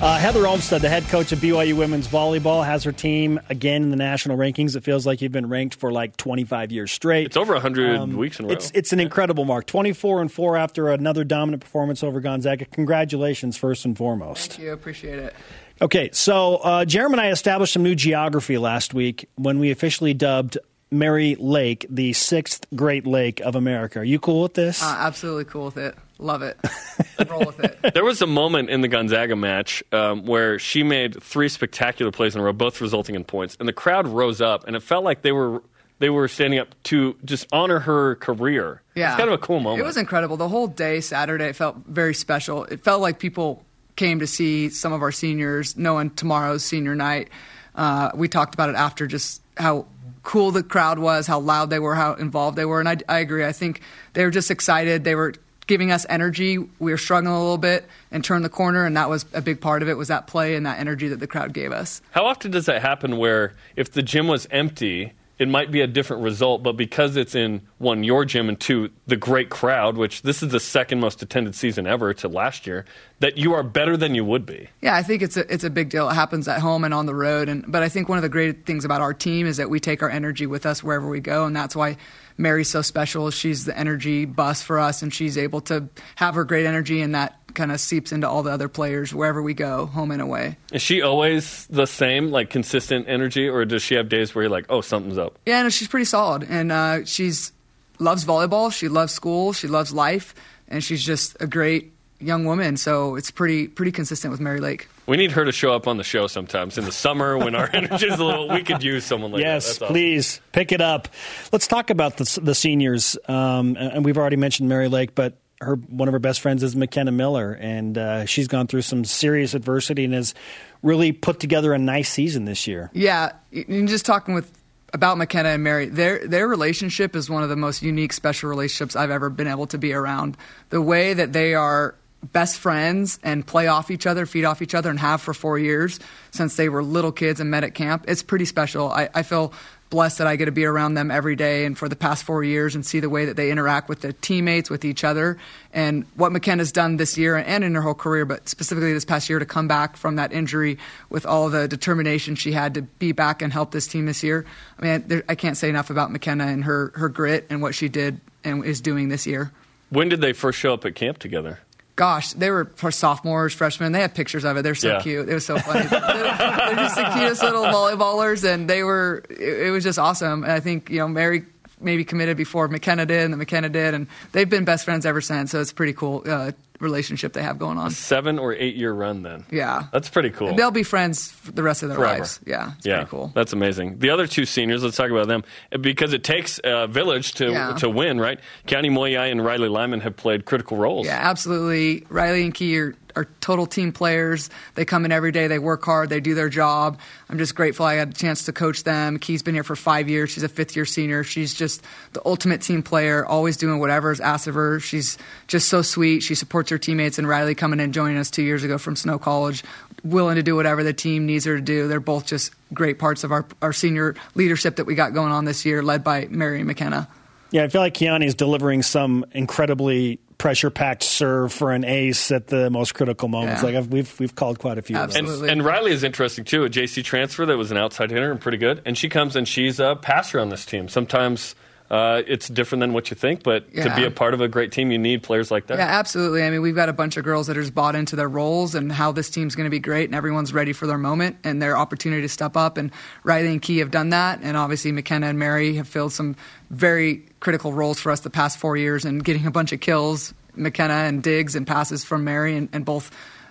Uh, 0.00 0.18
Heather 0.18 0.46
Olmstead, 0.46 0.82
the 0.82 0.88
head 0.88 1.02
coach 1.04 1.32
of 1.32 1.40
BYU 1.40 1.76
women's 1.76 2.06
volleyball, 2.06 2.64
has 2.64 2.84
her 2.84 2.92
team 2.92 3.40
again 3.48 3.82
in 3.82 3.90
the 3.90 3.96
national 3.96 4.36
rankings. 4.36 4.76
It 4.76 4.84
feels 4.84 5.04
like 5.04 5.20
you've 5.20 5.32
been 5.32 5.48
ranked 5.48 5.74
for 5.74 5.90
like 5.90 6.16
25 6.16 6.70
years 6.70 6.92
straight. 6.92 7.26
It's 7.26 7.36
over 7.36 7.52
100 7.54 8.12
weeks 8.14 8.38
in 8.38 8.44
a 8.44 8.48
row. 8.48 8.52
Um, 8.52 8.56
It's, 8.56 8.70
it's 8.72 8.92
an 8.92 9.00
incredible 9.00 9.44
mark. 9.44 9.66
24 9.66 10.20
and 10.22 10.30
4 10.30 10.56
after 10.56 10.88
another 10.90 11.24
dominant 11.24 11.62
performance 11.62 12.04
over 12.04 12.20
Gonzaga. 12.20 12.64
Congratulations, 12.66 13.56
first 13.56 13.84
and 13.84 13.96
foremost. 13.98 14.52
Thank 14.52 14.62
you. 14.62 14.72
Appreciate 14.72 15.18
it. 15.18 15.34
Okay, 15.80 16.10
so 16.12 16.56
uh, 16.58 16.84
Jeremy 16.84 17.14
and 17.14 17.20
I 17.20 17.30
established 17.30 17.72
some 17.72 17.82
new 17.82 17.96
geography 17.96 18.58
last 18.58 18.94
week 18.94 19.28
when 19.34 19.58
we 19.58 19.72
officially 19.72 20.14
dubbed 20.14 20.56
Mary 20.92 21.36
Lake 21.38 21.86
the 21.88 22.12
sixth 22.12 22.66
Great 22.74 23.06
Lake 23.06 23.40
of 23.40 23.54
America. 23.54 24.00
Are 24.00 24.04
you 24.04 24.18
cool 24.18 24.42
with 24.42 24.54
this? 24.54 24.82
Uh, 24.82 24.96
absolutely 24.98 25.44
cool 25.46 25.64
with 25.64 25.76
it. 25.76 25.96
Love 26.18 26.42
it. 26.42 26.58
Roll 27.28 27.44
with 27.44 27.58
it. 27.60 27.94
There 27.94 28.04
was 28.04 28.22
a 28.22 28.26
moment 28.26 28.70
in 28.70 28.80
the 28.80 28.88
Gonzaga 28.88 29.34
match 29.34 29.82
um, 29.92 30.24
where 30.24 30.58
she 30.58 30.82
made 30.82 31.20
three 31.22 31.48
spectacular 31.48 32.12
plays 32.12 32.34
in 32.34 32.40
a 32.40 32.44
row, 32.44 32.52
both 32.52 32.80
resulting 32.80 33.14
in 33.14 33.24
points, 33.24 33.56
and 33.58 33.68
the 33.68 33.72
crowd 33.72 34.06
rose 34.06 34.40
up, 34.40 34.66
and 34.66 34.76
it 34.76 34.82
felt 34.82 35.04
like 35.04 35.22
they 35.22 35.32
were 35.32 35.62
they 35.98 36.10
were 36.10 36.26
standing 36.26 36.58
up 36.58 36.68
to 36.84 37.16
just 37.24 37.46
honor 37.52 37.78
her 37.78 38.16
career. 38.16 38.82
Yeah. 38.94 39.10
it's 39.10 39.18
kind 39.18 39.28
of 39.28 39.34
a 39.34 39.38
cool 39.38 39.60
moment. 39.60 39.82
It 39.82 39.84
was 39.86 39.96
incredible. 39.96 40.36
The 40.36 40.48
whole 40.48 40.66
day, 40.66 41.00
Saturday, 41.00 41.46
it 41.46 41.56
felt 41.56 41.76
very 41.86 42.12
special. 42.12 42.64
It 42.64 42.82
felt 42.82 43.00
like 43.00 43.20
people 43.20 43.64
came 43.94 44.18
to 44.18 44.26
see 44.26 44.68
some 44.68 44.92
of 44.92 45.02
our 45.02 45.12
seniors, 45.12 45.76
knowing 45.76 46.10
tomorrow's 46.10 46.64
senior 46.64 46.96
night. 46.96 47.28
Uh, 47.76 48.10
we 48.14 48.26
talked 48.28 48.54
about 48.54 48.68
it 48.68 48.74
after 48.74 49.06
just 49.06 49.42
how 49.56 49.86
cool 50.22 50.50
the 50.50 50.62
crowd 50.62 50.98
was, 50.98 51.26
how 51.26 51.40
loud 51.40 51.70
they 51.70 51.78
were, 51.78 51.94
how 51.94 52.14
involved 52.14 52.56
they 52.56 52.64
were. 52.64 52.80
And 52.80 52.88
I, 52.88 52.96
I 53.08 53.18
agree. 53.18 53.44
I 53.44 53.52
think 53.52 53.80
they 54.12 54.24
were 54.24 54.30
just 54.30 54.50
excited. 54.50 55.04
They 55.04 55.14
were 55.14 55.34
giving 55.66 55.90
us 55.90 56.06
energy. 56.08 56.58
We 56.58 56.90
were 56.90 56.98
struggling 56.98 57.34
a 57.34 57.38
little 57.38 57.58
bit 57.58 57.86
and 58.10 58.24
turned 58.24 58.44
the 58.44 58.50
corner, 58.50 58.84
and 58.84 58.96
that 58.96 59.08
was 59.08 59.24
a 59.32 59.40
big 59.40 59.60
part 59.60 59.82
of 59.82 59.88
it 59.88 59.96
was 59.96 60.08
that 60.08 60.26
play 60.26 60.54
and 60.54 60.66
that 60.66 60.78
energy 60.78 61.08
that 61.08 61.20
the 61.20 61.26
crowd 61.26 61.52
gave 61.52 61.72
us. 61.72 62.02
How 62.10 62.26
often 62.26 62.50
does 62.50 62.66
that 62.66 62.82
happen 62.82 63.16
where 63.16 63.54
if 63.76 63.92
the 63.92 64.02
gym 64.02 64.28
was 64.28 64.46
empty, 64.50 65.12
it 65.38 65.48
might 65.48 65.70
be 65.70 65.80
a 65.80 65.86
different 65.86 66.22
result, 66.22 66.62
but 66.62 66.72
because 66.76 67.16
it's 67.16 67.34
in 67.34 67.62
one, 67.78 68.04
your 68.04 68.24
gym, 68.24 68.48
and 68.48 68.60
two, 68.60 68.90
the 69.06 69.16
great 69.16 69.50
crowd, 69.50 69.96
which 69.96 70.22
this 70.22 70.42
is 70.42 70.50
the 70.50 70.60
second 70.60 71.00
most 71.00 71.22
attended 71.22 71.54
season 71.54 71.86
ever 71.86 72.14
to 72.14 72.28
last 72.28 72.66
year, 72.66 72.84
that 73.20 73.38
you 73.38 73.52
are 73.54 73.62
better 73.62 73.96
than 73.96 74.14
you 74.14 74.24
would 74.24 74.46
be? 74.46 74.68
Yeah, 74.80 74.94
I 74.94 75.02
think 75.02 75.22
it's 75.22 75.36
a 75.36 75.52
it's 75.52 75.64
a 75.64 75.70
big 75.70 75.88
deal. 75.88 76.08
It 76.08 76.14
happens 76.14 76.46
at 76.48 76.60
home 76.60 76.84
and 76.84 76.92
on 76.94 77.06
the 77.06 77.14
road, 77.14 77.48
and 77.48 77.64
but 77.66 77.82
I 77.82 77.88
think 77.88 78.08
one 78.08 78.18
of 78.18 78.22
the 78.22 78.28
great 78.28 78.66
things 78.66 78.84
about 78.84 79.00
our 79.00 79.14
team 79.14 79.46
is 79.46 79.56
that 79.56 79.70
we 79.70 79.80
take 79.80 80.02
our 80.02 80.10
energy 80.10 80.46
with 80.46 80.66
us 80.66 80.82
wherever 80.82 81.08
we 81.08 81.20
go, 81.20 81.44
and 81.44 81.56
that's 81.56 81.74
why 81.74 81.96
Mary's 82.36 82.68
so 82.68 82.82
special. 82.82 83.30
She's 83.30 83.64
the 83.64 83.76
energy 83.76 84.24
bus 84.26 84.62
for 84.62 84.78
us, 84.78 85.02
and 85.02 85.12
she's 85.12 85.38
able 85.38 85.60
to 85.62 85.88
have 86.16 86.34
her 86.34 86.44
great 86.44 86.66
energy, 86.66 87.00
and 87.00 87.14
that 87.14 87.38
kind 87.54 87.72
of 87.72 87.80
seeps 87.80 88.12
into 88.12 88.28
all 88.28 88.42
the 88.42 88.50
other 88.50 88.68
players 88.68 89.14
wherever 89.14 89.42
we 89.42 89.54
go, 89.54 89.86
home 89.86 90.10
and 90.10 90.22
away. 90.22 90.56
Is 90.72 90.82
she 90.82 91.02
always 91.02 91.66
the 91.66 91.86
same, 91.86 92.30
like 92.30 92.50
consistent 92.50 93.08
energy, 93.08 93.48
or 93.48 93.64
does 93.64 93.82
she 93.82 93.94
have 93.94 94.08
days 94.08 94.34
where 94.34 94.44
you're 94.44 94.50
like, 94.50 94.66
oh, 94.68 94.80
something's 94.80 95.18
up? 95.18 95.38
Yeah, 95.46 95.62
no, 95.62 95.68
she's 95.68 95.88
pretty 95.88 96.06
solid, 96.06 96.44
and 96.48 96.72
uh, 96.72 97.04
she's 97.04 97.52
loves 97.98 98.24
volleyball. 98.24 98.72
She 98.72 98.88
loves 98.88 99.12
school. 99.12 99.52
She 99.52 99.68
loves 99.68 99.92
life, 99.92 100.34
and 100.68 100.82
she's 100.82 101.04
just 101.04 101.36
a 101.40 101.46
great 101.46 101.92
young 102.22 102.44
woman. 102.44 102.76
So 102.76 103.16
it's 103.16 103.30
pretty 103.30 103.68
pretty 103.68 103.92
consistent 103.92 104.30
with 104.30 104.40
Mary 104.40 104.60
Lake. 104.60 104.88
We 105.06 105.16
need 105.16 105.32
her 105.32 105.44
to 105.44 105.52
show 105.52 105.72
up 105.74 105.88
on 105.88 105.96
the 105.96 106.04
show 106.04 106.28
sometimes 106.28 106.78
in 106.78 106.84
the 106.84 106.92
summer 106.92 107.36
when 107.36 107.54
our 107.54 107.68
energy 107.72 108.06
is 108.06 108.18
a 108.18 108.24
little. 108.24 108.48
We 108.48 108.62
could 108.62 108.82
use 108.82 109.04
someone 109.04 109.32
like 109.32 109.40
yes, 109.40 109.64
that. 109.64 109.68
That's 109.68 109.82
awesome. 109.82 109.94
please 109.94 110.40
pick 110.52 110.72
it 110.72 110.80
up. 110.80 111.08
Let's 111.50 111.66
talk 111.66 111.90
about 111.90 112.18
the, 112.18 112.40
the 112.42 112.54
seniors. 112.54 113.16
Um, 113.26 113.76
and 113.78 114.04
we've 114.04 114.18
already 114.18 114.36
mentioned 114.36 114.68
Mary 114.68 114.88
Lake, 114.88 115.14
but 115.14 115.38
her 115.62 115.76
one 115.76 116.08
of 116.08 116.12
her 116.12 116.18
best 116.18 116.40
friends 116.40 116.62
is 116.62 116.74
McKenna 116.76 117.12
Miller, 117.12 117.52
and 117.52 117.96
uh, 117.96 118.26
she's 118.26 118.48
gone 118.48 118.66
through 118.66 118.82
some 118.82 119.04
serious 119.04 119.54
adversity 119.54 120.04
and 120.04 120.14
has 120.14 120.34
really 120.82 121.12
put 121.12 121.40
together 121.40 121.72
a 121.72 121.78
nice 121.78 122.10
season 122.10 122.44
this 122.44 122.66
year. 122.66 122.90
Yeah, 122.92 123.32
and 123.52 123.88
just 123.88 124.04
talking 124.04 124.34
with 124.34 124.50
about 124.92 125.18
McKenna 125.18 125.50
and 125.50 125.62
Mary, 125.62 125.86
their 125.86 126.26
their 126.26 126.48
relationship 126.48 127.16
is 127.16 127.30
one 127.30 127.42
of 127.42 127.48
the 127.48 127.56
most 127.56 127.82
unique, 127.82 128.12
special 128.12 128.50
relationships 128.50 128.96
I've 128.96 129.10
ever 129.10 129.30
been 129.30 129.46
able 129.46 129.66
to 129.68 129.78
be 129.78 129.92
around. 129.92 130.36
The 130.70 130.82
way 130.82 131.14
that 131.14 131.32
they 131.32 131.54
are 131.54 131.94
best 132.32 132.58
friends 132.58 133.18
and 133.22 133.44
play 133.46 133.66
off 133.66 133.90
each 133.90 134.06
other, 134.06 134.26
feed 134.26 134.44
off 134.44 134.62
each 134.62 134.74
other, 134.74 134.90
and 134.90 134.98
have 134.98 135.20
for 135.20 135.34
four 135.34 135.58
years 135.58 135.98
since 136.30 136.56
they 136.56 136.68
were 136.68 136.82
little 136.82 137.12
kids 137.12 137.40
and 137.40 137.50
met 137.50 137.64
at 137.64 137.74
camp, 137.74 138.04
it's 138.08 138.22
pretty 138.22 138.44
special. 138.44 138.90
I, 138.90 139.08
I 139.14 139.22
feel 139.22 139.52
blessed 139.92 140.18
that 140.18 140.26
I 140.26 140.36
get 140.36 140.46
to 140.46 140.52
be 140.52 140.64
around 140.64 140.94
them 140.94 141.10
every 141.10 141.36
day 141.36 141.66
and 141.66 141.76
for 141.76 141.86
the 141.86 141.94
past 141.94 142.24
four 142.24 142.42
years 142.42 142.74
and 142.74 142.84
see 142.84 142.98
the 142.98 143.10
way 143.10 143.26
that 143.26 143.36
they 143.36 143.50
interact 143.50 143.90
with 143.90 144.00
their 144.00 144.12
teammates, 144.14 144.70
with 144.70 144.86
each 144.86 145.04
other, 145.04 145.36
and 145.74 146.06
what 146.16 146.32
McKenna's 146.32 146.72
done 146.72 146.96
this 146.96 147.18
year 147.18 147.36
and 147.36 147.62
in 147.62 147.74
her 147.74 147.82
whole 147.82 147.92
career, 147.92 148.24
but 148.24 148.48
specifically 148.48 148.94
this 148.94 149.04
past 149.04 149.28
year 149.28 149.38
to 149.38 149.44
come 149.44 149.68
back 149.68 149.98
from 149.98 150.16
that 150.16 150.32
injury 150.32 150.78
with 151.10 151.26
all 151.26 151.50
the 151.50 151.68
determination 151.68 152.34
she 152.34 152.52
had 152.52 152.72
to 152.72 152.82
be 152.82 153.12
back 153.12 153.42
and 153.42 153.52
help 153.52 153.70
this 153.70 153.86
team 153.86 154.06
this 154.06 154.22
year. 154.22 154.46
I 154.78 154.82
mean, 154.82 155.04
there, 155.08 155.24
I 155.28 155.34
can't 155.34 155.58
say 155.58 155.68
enough 155.68 155.90
about 155.90 156.10
McKenna 156.10 156.46
and 156.46 156.64
her, 156.64 156.90
her 156.94 157.10
grit 157.10 157.46
and 157.50 157.60
what 157.60 157.74
she 157.74 157.90
did 157.90 158.18
and 158.44 158.64
is 158.64 158.80
doing 158.80 159.10
this 159.10 159.26
year. 159.26 159.52
When 159.90 160.08
did 160.08 160.22
they 160.22 160.32
first 160.32 160.58
show 160.58 160.72
up 160.72 160.86
at 160.86 160.94
camp 160.94 161.18
together? 161.18 161.60
Gosh, 162.02 162.32
they 162.32 162.50
were 162.50 162.64
for 162.74 162.90
sophomores, 162.90 163.54
freshmen. 163.54 163.92
They 163.92 164.00
have 164.00 164.12
pictures 164.12 164.44
of 164.44 164.56
it. 164.56 164.62
They're 164.62 164.74
so 164.74 164.88
Yeah. 164.88 165.00
cute. 165.02 165.28
It 165.28 165.34
was 165.34 165.46
so 165.46 165.56
funny. 165.56 165.86
they're, 165.90 166.00
they're 166.00 166.74
just 166.74 166.96
the 166.96 167.04
cutest 167.14 167.42
little 167.44 167.62
volleyballers, 167.64 168.42
and 168.42 168.68
they 168.68 168.82
were. 168.82 169.22
It, 169.30 169.68
it 169.68 169.70
was 169.70 169.84
just 169.84 170.00
awesome. 170.00 170.42
And 170.42 170.50
I 170.50 170.58
think 170.58 170.90
you 170.90 170.98
know 170.98 171.06
Mary 171.06 171.44
maybe 171.80 172.04
committed 172.04 172.36
before 172.36 172.66
McKenna 172.66 173.06
did, 173.06 173.22
and 173.22 173.32
then 173.32 173.38
McKenna 173.38 173.68
did, 173.68 173.94
and 173.94 174.08
they've 174.32 174.50
been 174.50 174.64
best 174.64 174.84
friends 174.84 175.06
ever 175.06 175.20
since. 175.20 175.52
So 175.52 175.60
it's 175.60 175.72
pretty 175.72 175.92
cool 175.92 176.24
uh, 176.26 176.50
relationship 176.82 177.32
they 177.32 177.42
have 177.42 177.58
going 177.58 177.78
on. 177.78 177.90
Seven 177.90 178.38
or 178.38 178.52
eight 178.54 178.74
year 178.76 178.92
run 178.92 179.22
then. 179.22 179.44
Yeah, 179.50 179.84
That's 179.92 180.10
pretty 180.10 180.30
cool. 180.30 180.48
And 180.48 180.58
they'll 180.58 180.70
be 180.70 180.82
friends 180.82 181.32
the 181.44 181.62
rest 181.62 181.82
of 181.82 181.88
their 181.88 181.96
Forever. 181.96 182.18
lives. 182.18 182.40
Yeah, 182.44 182.72
it's 182.76 182.84
yeah, 182.86 182.96
pretty 182.96 183.10
cool. 183.10 183.32
That's 183.34 183.52
amazing. 183.52 183.98
The 184.00 184.10
other 184.10 184.26
two 184.26 184.44
seniors, 184.44 184.82
let's 184.82 184.96
talk 184.96 185.10
about 185.10 185.28
them 185.28 185.44
because 185.80 186.12
it 186.12 186.24
takes 186.24 186.60
a 186.64 186.86
village 186.86 187.32
to 187.34 187.50
Yeah. 187.52 187.74
to 187.76 187.88
win, 187.88 188.20
right? 188.20 188.38
Kiani 188.66 188.90
Moyai 188.90 189.30
and 189.30 189.42
Riley 189.44 189.68
Lyman 189.68 190.00
have 190.00 190.16
played 190.16 190.44
critical 190.44 190.76
roles. 190.76 191.06
Yeah, 191.06 191.18
absolutely. 191.22 192.04
Riley 192.10 192.44
and 192.44 192.52
Key 192.52 192.78
are 192.78 192.94
are 193.16 193.26
total 193.40 193.66
team 193.66 193.92
players. 193.92 194.50
They 194.74 194.84
come 194.84 195.04
in 195.04 195.12
every 195.12 195.32
day. 195.32 195.46
They 195.46 195.58
work 195.58 195.84
hard. 195.84 196.08
They 196.08 196.20
do 196.20 196.34
their 196.34 196.48
job. 196.48 196.98
I'm 197.28 197.38
just 197.38 197.54
grateful 197.54 197.86
I 197.86 197.94
had 197.94 198.10
a 198.10 198.12
chance 198.12 198.44
to 198.44 198.52
coach 198.52 198.84
them. 198.84 199.18
Key's 199.18 199.42
been 199.42 199.54
here 199.54 199.64
for 199.64 199.76
five 199.76 200.08
years. 200.08 200.30
She's 200.30 200.42
a 200.42 200.48
fifth 200.48 200.76
year 200.76 200.84
senior. 200.84 201.24
She's 201.24 201.54
just 201.54 201.82
the 202.12 202.22
ultimate 202.24 202.60
team 202.62 202.82
player, 202.82 203.24
always 203.24 203.56
doing 203.56 203.78
whatever 203.78 204.12
is 204.12 204.20
asked 204.20 204.46
of 204.46 204.54
her. 204.54 204.80
She's 204.80 205.18
just 205.46 205.68
so 205.68 205.82
sweet. 205.82 206.20
She 206.20 206.34
supports 206.34 206.70
her 206.70 206.78
teammates. 206.78 207.18
And 207.18 207.28
Riley 207.28 207.54
coming 207.54 207.80
in 207.80 207.92
joining 207.92 208.18
us 208.18 208.30
two 208.30 208.42
years 208.42 208.64
ago 208.64 208.78
from 208.78 208.96
Snow 208.96 209.18
College, 209.18 209.64
willing 210.04 210.36
to 210.36 210.42
do 210.42 210.56
whatever 210.56 210.82
the 210.82 210.92
team 210.92 211.26
needs 211.26 211.44
her 211.44 211.56
to 211.56 211.62
do. 211.62 211.88
They're 211.88 212.00
both 212.00 212.26
just 212.26 212.52
great 212.74 212.98
parts 212.98 213.24
of 213.24 213.32
our, 213.32 213.44
our 213.60 213.72
senior 213.72 214.14
leadership 214.34 214.76
that 214.76 214.84
we 214.84 214.94
got 214.94 215.14
going 215.14 215.32
on 215.32 215.44
this 215.44 215.64
year, 215.64 215.82
led 215.82 216.02
by 216.04 216.26
Mary 216.30 216.62
McKenna. 216.62 217.08
Yeah, 217.50 217.64
I 217.64 217.68
feel 217.68 217.82
like 217.82 217.92
Kiani 217.92 218.24
is 218.24 218.34
delivering 218.34 218.82
some 218.82 219.26
incredibly 219.32 220.18
pressure 220.38 220.70
packed 220.70 221.02
serve 221.02 221.52
for 221.52 221.72
an 221.72 221.84
ace 221.84 222.30
at 222.32 222.48
the 222.48 222.70
most 222.70 222.94
critical 222.94 223.28
moments. 223.28 223.62
Yeah. 223.62 223.66
Like 223.66 223.76
I've, 223.76 223.88
we've 223.88 224.20
we've 224.20 224.34
called 224.34 224.58
quite 224.58 224.78
a 224.78 224.82
few. 224.82 224.96
Of 224.96 225.16
And, 225.16 225.28
and 225.28 225.64
Riley 225.64 225.92
is 225.92 226.04
interesting 226.04 226.44
too. 226.44 226.64
A 226.64 226.68
JC 226.68 227.04
transfer 227.04 227.46
that 227.46 227.56
was 227.56 227.70
an 227.70 227.76
outside 227.76 228.10
hitter 228.10 228.30
and 228.30 228.40
pretty 228.40 228.58
good. 228.58 228.82
And 228.84 228.96
she 228.96 229.08
comes 229.08 229.36
and 229.36 229.46
she's 229.46 229.80
a 229.80 229.96
passer 229.96 230.40
on 230.40 230.48
this 230.48 230.66
team. 230.66 230.88
Sometimes 230.88 231.54
uh, 231.92 232.22
it's 232.26 232.48
different 232.48 232.80
than 232.80 232.94
what 232.94 233.10
you 233.10 233.14
think, 233.14 233.42
but 233.42 233.70
to 233.74 233.94
be 233.94 234.04
a 234.04 234.10
part 234.10 234.32
of 234.32 234.40
a 234.40 234.48
great 234.48 234.72
team, 234.72 234.90
you 234.90 234.96
need 234.96 235.22
players 235.22 235.50
like 235.50 235.66
that. 235.66 235.76
Yeah, 235.76 235.84
absolutely. 235.84 236.42
I 236.42 236.48
mean, 236.48 236.62
we've 236.62 236.74
got 236.74 236.88
a 236.88 236.92
bunch 236.94 237.18
of 237.18 237.24
girls 237.24 237.48
that 237.48 237.58
are 237.58 237.60
just 237.60 237.74
bought 237.74 237.94
into 237.94 238.16
their 238.16 238.30
roles 238.30 238.74
and 238.74 238.90
how 238.90 239.12
this 239.12 239.28
team's 239.28 239.54
going 239.54 239.66
to 239.66 239.70
be 239.70 239.78
great, 239.78 240.06
and 240.06 240.14
everyone's 240.14 240.54
ready 240.54 240.72
for 240.72 240.86
their 240.86 240.96
moment 240.96 241.36
and 241.44 241.60
their 241.60 241.76
opportunity 241.76 242.22
to 242.22 242.30
step 242.30 242.56
up. 242.56 242.78
And 242.78 242.92
Riley 243.24 243.48
and 243.48 243.60
Key 243.60 243.78
have 243.78 243.90
done 243.90 244.08
that, 244.08 244.40
and 244.42 244.56
obviously 244.56 244.90
McKenna 244.90 245.26
and 245.26 245.38
Mary 245.38 245.74
have 245.74 245.86
filled 245.86 246.14
some 246.14 246.34
very 246.70 247.26
critical 247.40 247.74
roles 247.74 248.00
for 248.00 248.10
us 248.10 248.20
the 248.20 248.30
past 248.30 248.56
four 248.56 248.74
years 248.78 249.04
and 249.04 249.22
getting 249.22 249.44
a 249.46 249.50
bunch 249.50 249.72
of 249.72 249.80
kills. 249.80 250.32
McKenna 250.54 250.94
and 250.94 251.22
digs 251.22 251.54
and 251.54 251.66
passes 251.66 252.04
from 252.04 252.24
Mary, 252.24 252.56
and, 252.56 252.70
and 252.72 252.86
both 252.86 253.10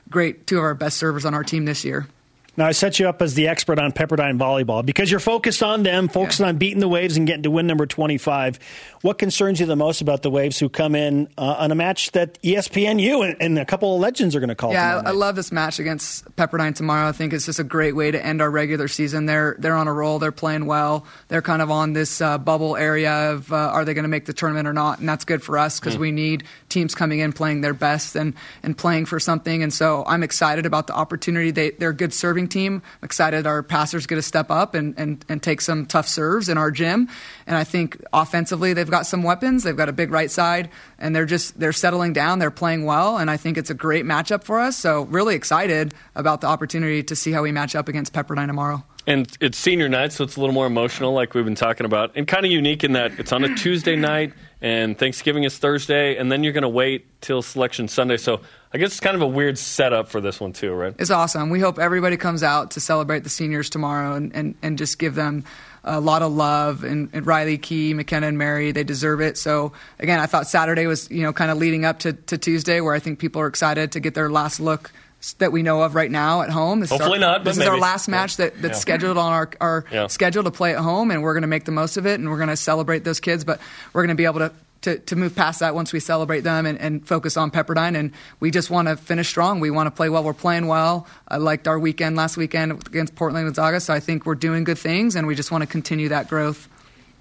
great, 0.10 0.48
two 0.48 0.58
of 0.58 0.64
our 0.64 0.74
best 0.74 0.98
servers 0.98 1.26
on 1.26 1.36
our 1.36 1.44
team 1.44 1.66
this 1.66 1.86
year. 1.86 2.08
Now, 2.58 2.66
I 2.66 2.74
set 2.74 3.00
you 3.00 3.08
up 3.08 3.22
as 3.22 3.34
the 3.34 3.48
expert 3.48 3.80
on 3.80 3.94
Pepperdine 3.94 4.38
volleyball 4.38 4.86
because 4.86 5.10
you're 5.10 5.22
focused 5.22 5.64
on 5.64 5.84
them, 5.84 6.10
focused 6.10 6.42
on 6.42 6.58
beating 6.58 6.82
the 6.82 6.88
Waves 6.90 7.16
and 7.16 7.26
getting 7.26 7.44
to 7.44 7.52
win 7.52 7.66
number 7.66 7.86
25. 7.86 8.60
What 9.04 9.18
concerns 9.18 9.62
you 9.62 9.66
the 9.66 9.78
most 9.78 10.02
about 10.02 10.22
the 10.22 10.30
Waves 10.30 10.60
who 10.60 10.68
come 10.68 10.94
in 10.94 11.30
uh, 11.38 11.56
on 11.60 11.72
a 11.72 11.76
match 11.76 12.12
that 12.12 12.42
ESPNU 12.44 13.26
and, 13.26 13.42
and 13.42 13.58
a 13.58 13.64
couple 13.66 13.96
of 13.96 14.02
legends 14.02 14.36
are 14.36 14.40
going 14.42 14.50
to 14.50 14.56
call 14.56 14.74
Yeah, 14.74 15.02
I 15.06 15.12
love 15.12 15.36
this 15.38 15.52
match 15.54 15.80
against 15.80 16.26
Pepperdine 16.36 16.76
tomorrow. 16.76 17.08
I 17.08 17.14
think 17.14 17.32
it's 17.32 17.46
just 17.46 17.60
a 17.60 17.64
great 17.64 17.96
way 17.96 18.12
to 18.12 18.24
end 18.24 18.42
our 18.42 18.52
regular 18.52 18.90
season. 18.90 19.28
They're 19.28 19.56
they're 19.58 19.76
on 19.78 19.88
a 19.88 19.94
roll. 19.94 20.20
They're 20.20 20.34
playing 20.34 20.66
well. 20.66 21.06
They're 21.30 21.42
kind 21.42 21.62
of 21.62 21.72
on 21.72 21.94
this 21.94 22.20
uh, 22.20 22.38
bubble 22.38 22.76
area 22.76 23.32
of 23.32 23.52
uh, 23.52 23.56
are 23.56 23.86
they 23.86 23.94
going 23.94 24.04
to 24.04 24.10
make 24.10 24.26
the 24.26 24.34
tournament 24.34 24.68
or 24.68 24.74
not? 24.74 25.00
And 25.00 25.08
that's 25.08 25.24
good 25.24 25.42
for 25.42 25.58
us 25.58 25.80
because 25.80 25.96
Mm. 25.96 26.00
we 26.00 26.12
need 26.12 26.44
teams 26.72 26.96
coming 26.96 27.20
in 27.20 27.34
playing 27.34 27.62
their 27.62 27.74
best 27.74 28.16
and 28.16 28.34
and 28.64 28.78
playing 28.78 29.06
for 29.06 29.20
something. 29.20 29.62
And 29.62 29.72
so 29.74 30.04
I'm 30.08 30.24
excited 30.24 30.66
about 30.66 30.88
the 30.88 30.94
opportunity. 30.94 31.52
They 31.52 31.72
they're 31.72 31.90
a 31.90 31.96
good 31.96 32.14
serving 32.14 32.48
team. 32.48 32.82
I'm 33.02 33.06
excited 33.06 33.46
our 33.46 33.62
passers 33.62 34.08
get 34.08 34.16
to 34.16 34.22
step 34.22 34.50
up 34.50 34.74
and 34.74 34.98
and 34.98 35.24
and 35.30 35.44
take 35.44 35.62
some 35.62 35.86
tough 35.86 36.08
serves 36.08 36.50
in 36.50 36.58
our 36.58 36.72
gym. 36.72 37.10
And 37.46 37.56
I 37.56 37.64
think 37.64 38.02
offensively 38.14 38.74
they've 38.74 38.90
got 38.90 39.06
some 39.06 39.24
weapons. 39.24 39.64
They've 39.64 39.78
got 39.78 39.90
a 39.90 39.94
big 39.94 40.12
right 40.12 40.32
side, 40.32 40.70
and 40.98 41.16
they're 41.16 41.26
just 41.26 41.60
they're 41.60 41.74
settling 41.74 42.14
down. 42.14 42.40
They're 42.40 42.52
playing 42.52 42.86
well, 42.86 43.18
and 43.18 43.30
I 43.30 43.38
think 43.38 43.58
it's 43.58 43.70
a 43.70 43.76
great 43.76 44.06
matchup 44.06 44.44
for 44.44 44.60
us. 44.60 44.78
So 44.78 45.04
really 45.04 45.36
excited 45.36 45.94
about 46.16 46.42
the 46.42 46.48
opportunity 46.48 47.04
to 47.04 47.16
see 47.16 47.32
how 47.32 47.44
we 47.44 47.52
match 47.52 47.76
up 47.76 47.88
against 47.88 48.14
Pepperdine 48.14 48.48
tomorrow. 48.48 48.84
And 49.08 49.28
it's 49.40 49.58
senior 49.58 49.90
night, 49.90 50.14
so 50.14 50.24
it's 50.24 50.36
a 50.36 50.40
little 50.40 50.54
more 50.54 50.68
emotional, 50.68 51.14
like 51.14 51.34
we've 51.34 51.46
been 51.46 51.56
talking 51.56 51.86
about, 51.86 52.12
and 52.16 52.28
kind 52.28 52.46
of 52.46 52.52
unique 52.52 52.84
in 52.84 52.94
that 52.94 53.20
it's 53.20 53.32
on 53.32 53.44
a 53.44 53.56
Tuesday 53.56 53.96
night, 53.96 54.34
and 54.62 54.98
Thanksgiving 54.98 55.44
is 55.44 55.58
Thursday, 55.58 56.18
and 56.18 56.32
then 56.32 56.44
you're 56.44 56.54
going 56.54 56.62
to 56.62 56.70
wait 56.70 57.08
till 57.20 57.42
Selection 57.42 57.88
Sunday. 57.88 58.18
So 58.18 58.42
I 58.74 58.78
guess 58.78 58.92
it's 58.92 59.00
kind 59.00 59.16
of 59.16 59.22
a 59.22 59.28
weird 59.28 59.58
setup 59.58 60.08
for 60.08 60.22
this 60.22 60.40
one 60.40 60.54
too, 60.54 60.74
right? 60.74 60.94
It's 61.00 61.10
awesome. 61.10 61.50
We 61.50 61.60
hope 61.60 61.80
everybody 61.80 62.16
comes 62.16 62.44
out 62.44 62.72
to 62.72 62.80
celebrate 62.80 63.24
the 63.24 63.30
seniors 63.30 63.72
tomorrow 63.72 64.16
and, 64.16 64.36
and, 64.36 64.56
and 64.62 64.78
just 64.78 65.00
give 65.00 65.16
them 65.16 65.46
a 65.84 66.00
lot 66.00 66.22
of 66.22 66.32
love. 66.32 66.84
And, 66.84 67.10
and 67.12 67.26
Riley, 67.26 67.58
Key, 67.58 67.96
McKenna, 67.96 68.28
and 68.28 68.38
Mary, 68.38 68.72
they 68.72 68.84
deserve 68.84 69.20
it. 69.20 69.36
So, 69.38 69.74
again, 69.98 70.20
I 70.20 70.28
thought 70.28 70.48
Saturday 70.48 70.86
was, 70.86 71.10
you 71.10 71.24
know, 71.24 71.34
kind 71.34 71.50
of 71.50 71.58
leading 71.58 71.86
up 71.86 72.00
to, 72.00 72.14
to 72.14 72.38
Tuesday 72.38 72.82
where 72.82 72.94
I 72.94 73.00
think 73.00 73.18
people 73.18 73.42
are 73.42 73.48
excited 73.48 73.94
to 73.94 74.00
get 74.00 74.14
their 74.14 74.30
last 74.30 74.60
look 74.60 74.92
that 75.38 75.52
we 75.52 75.62
know 75.62 75.82
of 75.84 75.94
right 75.96 76.10
now 76.10 76.42
at 76.42 76.50
home. 76.50 76.80
This 76.80 76.88
is 76.92 76.98
Hopefully 76.98 77.20
our, 77.24 77.34
not, 77.34 77.44
but 77.44 77.52
This 77.52 77.58
is 77.60 77.68
our 77.68 77.78
last 77.78 78.08
match 78.08 78.38
that, 78.38 78.60
that's 78.62 78.78
Yeah. 78.78 78.82
scheduled 78.82 79.18
on 79.18 79.32
our, 79.32 79.50
our 79.62 79.86
Yeah. 79.92 80.08
schedule 80.08 80.44
to 80.44 80.52
play 80.52 80.74
at 80.74 80.80
home, 80.80 81.12
and 81.12 81.22
we're 81.22 81.34
going 81.34 81.44
to 81.44 81.48
make 81.48 81.66
the 81.66 81.72
most 81.72 81.98
of 81.98 82.06
it, 82.08 82.20
and 82.20 82.30
we're 82.30 82.38
going 82.38 82.50
to 82.50 82.58
celebrate 82.58 83.04
those 83.04 83.20
kids. 83.20 83.44
But 83.44 83.60
we're 83.94 84.02
going 84.02 84.16
to 84.16 84.20
be 84.20 84.26
able 84.26 84.40
to, 84.40 84.52
to, 84.82 84.98
to 84.98 85.16
move 85.16 85.36
past 85.36 85.60
that 85.60 85.76
once 85.76 85.94
we 85.94 86.00
celebrate 86.00 86.42
them 86.42 86.66
and, 86.66 86.80
and 86.80 87.08
focus 87.08 87.38
on 87.38 87.52
Pepperdine. 87.52 87.96
And 87.96 88.14
we 88.40 88.50
just 88.50 88.72
want 88.72 88.88
to 88.88 88.98
finish 88.98 89.28
strong. 89.30 89.60
We 89.60 89.70
want 89.70 89.86
to 89.88 89.92
play 89.92 90.10
well. 90.10 90.24
We're 90.24 90.34
playing 90.34 90.66
well. 90.66 91.06
I 91.28 91.38
liked 91.38 91.68
our 91.68 91.78
weekend 91.78 92.16
last 92.16 92.36
weekend 92.36 92.72
against 92.88 93.14
Portland 93.16 93.46
Gonzaga, 93.46 93.80
so 93.80 93.94
I 93.94 94.00
think 94.00 94.26
we're 94.26 94.34
doing 94.34 94.64
good 94.64 94.80
things, 94.80 95.16
and 95.16 95.28
we 95.28 95.36
just 95.36 95.52
want 95.52 95.62
to 95.62 95.68
continue 95.68 96.10
that 96.10 96.30
growth. 96.30 96.68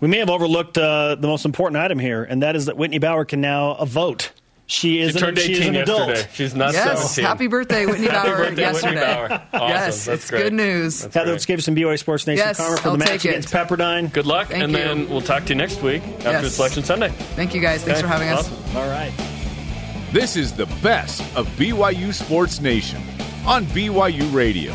We 0.00 0.08
may 0.08 0.20
have 0.20 0.30
overlooked 0.30 0.78
uh, 0.78 1.16
the 1.16 1.26
most 1.26 1.44
important 1.44 1.76
item 1.76 1.98
here, 1.98 2.22
and 2.24 2.42
that 2.42 2.56
is 2.56 2.64
that 2.64 2.78
Whitney 2.78 2.98
Bauer 2.98 3.26
can 3.26 3.42
now 3.42 3.72
uh, 3.72 3.84
vote. 3.84 4.30
She 4.70 5.00
is 5.00 5.10
She 5.10 5.18
an, 5.18 5.20
turned 5.24 5.38
she 5.40 5.52
is 5.52 5.58
18 5.58 5.74
an 5.74 5.82
adult. 5.82 6.08
yesterday. 6.10 6.30
She's 6.32 6.54
not 6.54 6.72
yes, 6.74 7.14
17. 7.14 7.24
happy 7.24 7.46
birthday, 7.48 7.86
Whitney 7.86 8.06
Happy 8.06 8.28
Bauer, 8.28 8.36
birthday, 8.36 8.50
Whitney 8.72 8.92
yesterday. 8.92 9.00
Bauer. 9.00 9.42
Awesome. 9.52 9.68
Yes, 9.68 10.04
That's 10.06 10.22
it's 10.22 10.30
great. 10.30 10.42
good 10.44 10.52
news. 10.52 11.02
Heather, 11.12 11.32
let's 11.32 11.44
give 11.44 11.64
some 11.64 11.74
BYU 11.74 11.98
Sports 11.98 12.26
Nation 12.28 12.46
Yes, 12.46 12.56
karma 12.56 12.76
for 12.76 12.86
I'll 12.86 12.92
the 12.92 12.98
match 12.98 13.08
take 13.08 13.24
it. 13.24 13.28
against 13.30 13.48
Pepperdine. 13.52 14.12
Good 14.12 14.26
luck, 14.26 14.46
Thank 14.48 14.62
and 14.62 14.72
you. 14.72 14.78
then 14.78 15.08
we'll 15.10 15.22
talk 15.22 15.42
to 15.46 15.48
you 15.48 15.54
next 15.56 15.82
week 15.82 16.02
after 16.18 16.30
Yes. 16.30 16.54
Selection 16.54 16.84
Sunday. 16.84 17.08
Thank 17.34 17.52
you 17.52 17.60
guys. 17.60 17.82
Thanks 17.82 17.98
Okay, 18.00 18.06
for 18.08 18.12
having 18.12 18.28
us. 18.28 18.48
awesome. 18.48 18.76
All 18.76 18.88
right. 18.88 19.12
This 20.12 20.36
is 20.36 20.52
the 20.52 20.66
best 20.82 21.20
of 21.36 21.48
BYU 21.56 22.12
Sports 22.14 22.60
Nation 22.60 23.02
on 23.46 23.64
BYU 23.66 24.32
Radio. 24.32 24.72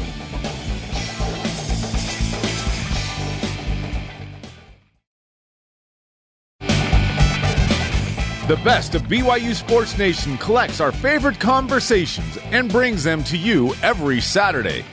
The 8.48 8.58
best 8.58 8.94
of 8.94 9.02
BYU 9.06 9.56
Sports 9.56 9.98
Nation 9.98 10.38
collects 10.38 10.80
our 10.80 10.92
favorite 10.92 11.40
conversations 11.40 12.38
and 12.52 12.72
brings 12.72 13.04
them 13.04 13.24
to 13.24 13.36
you 13.36 13.74
every 13.82 14.22
Saturday. 14.22 14.86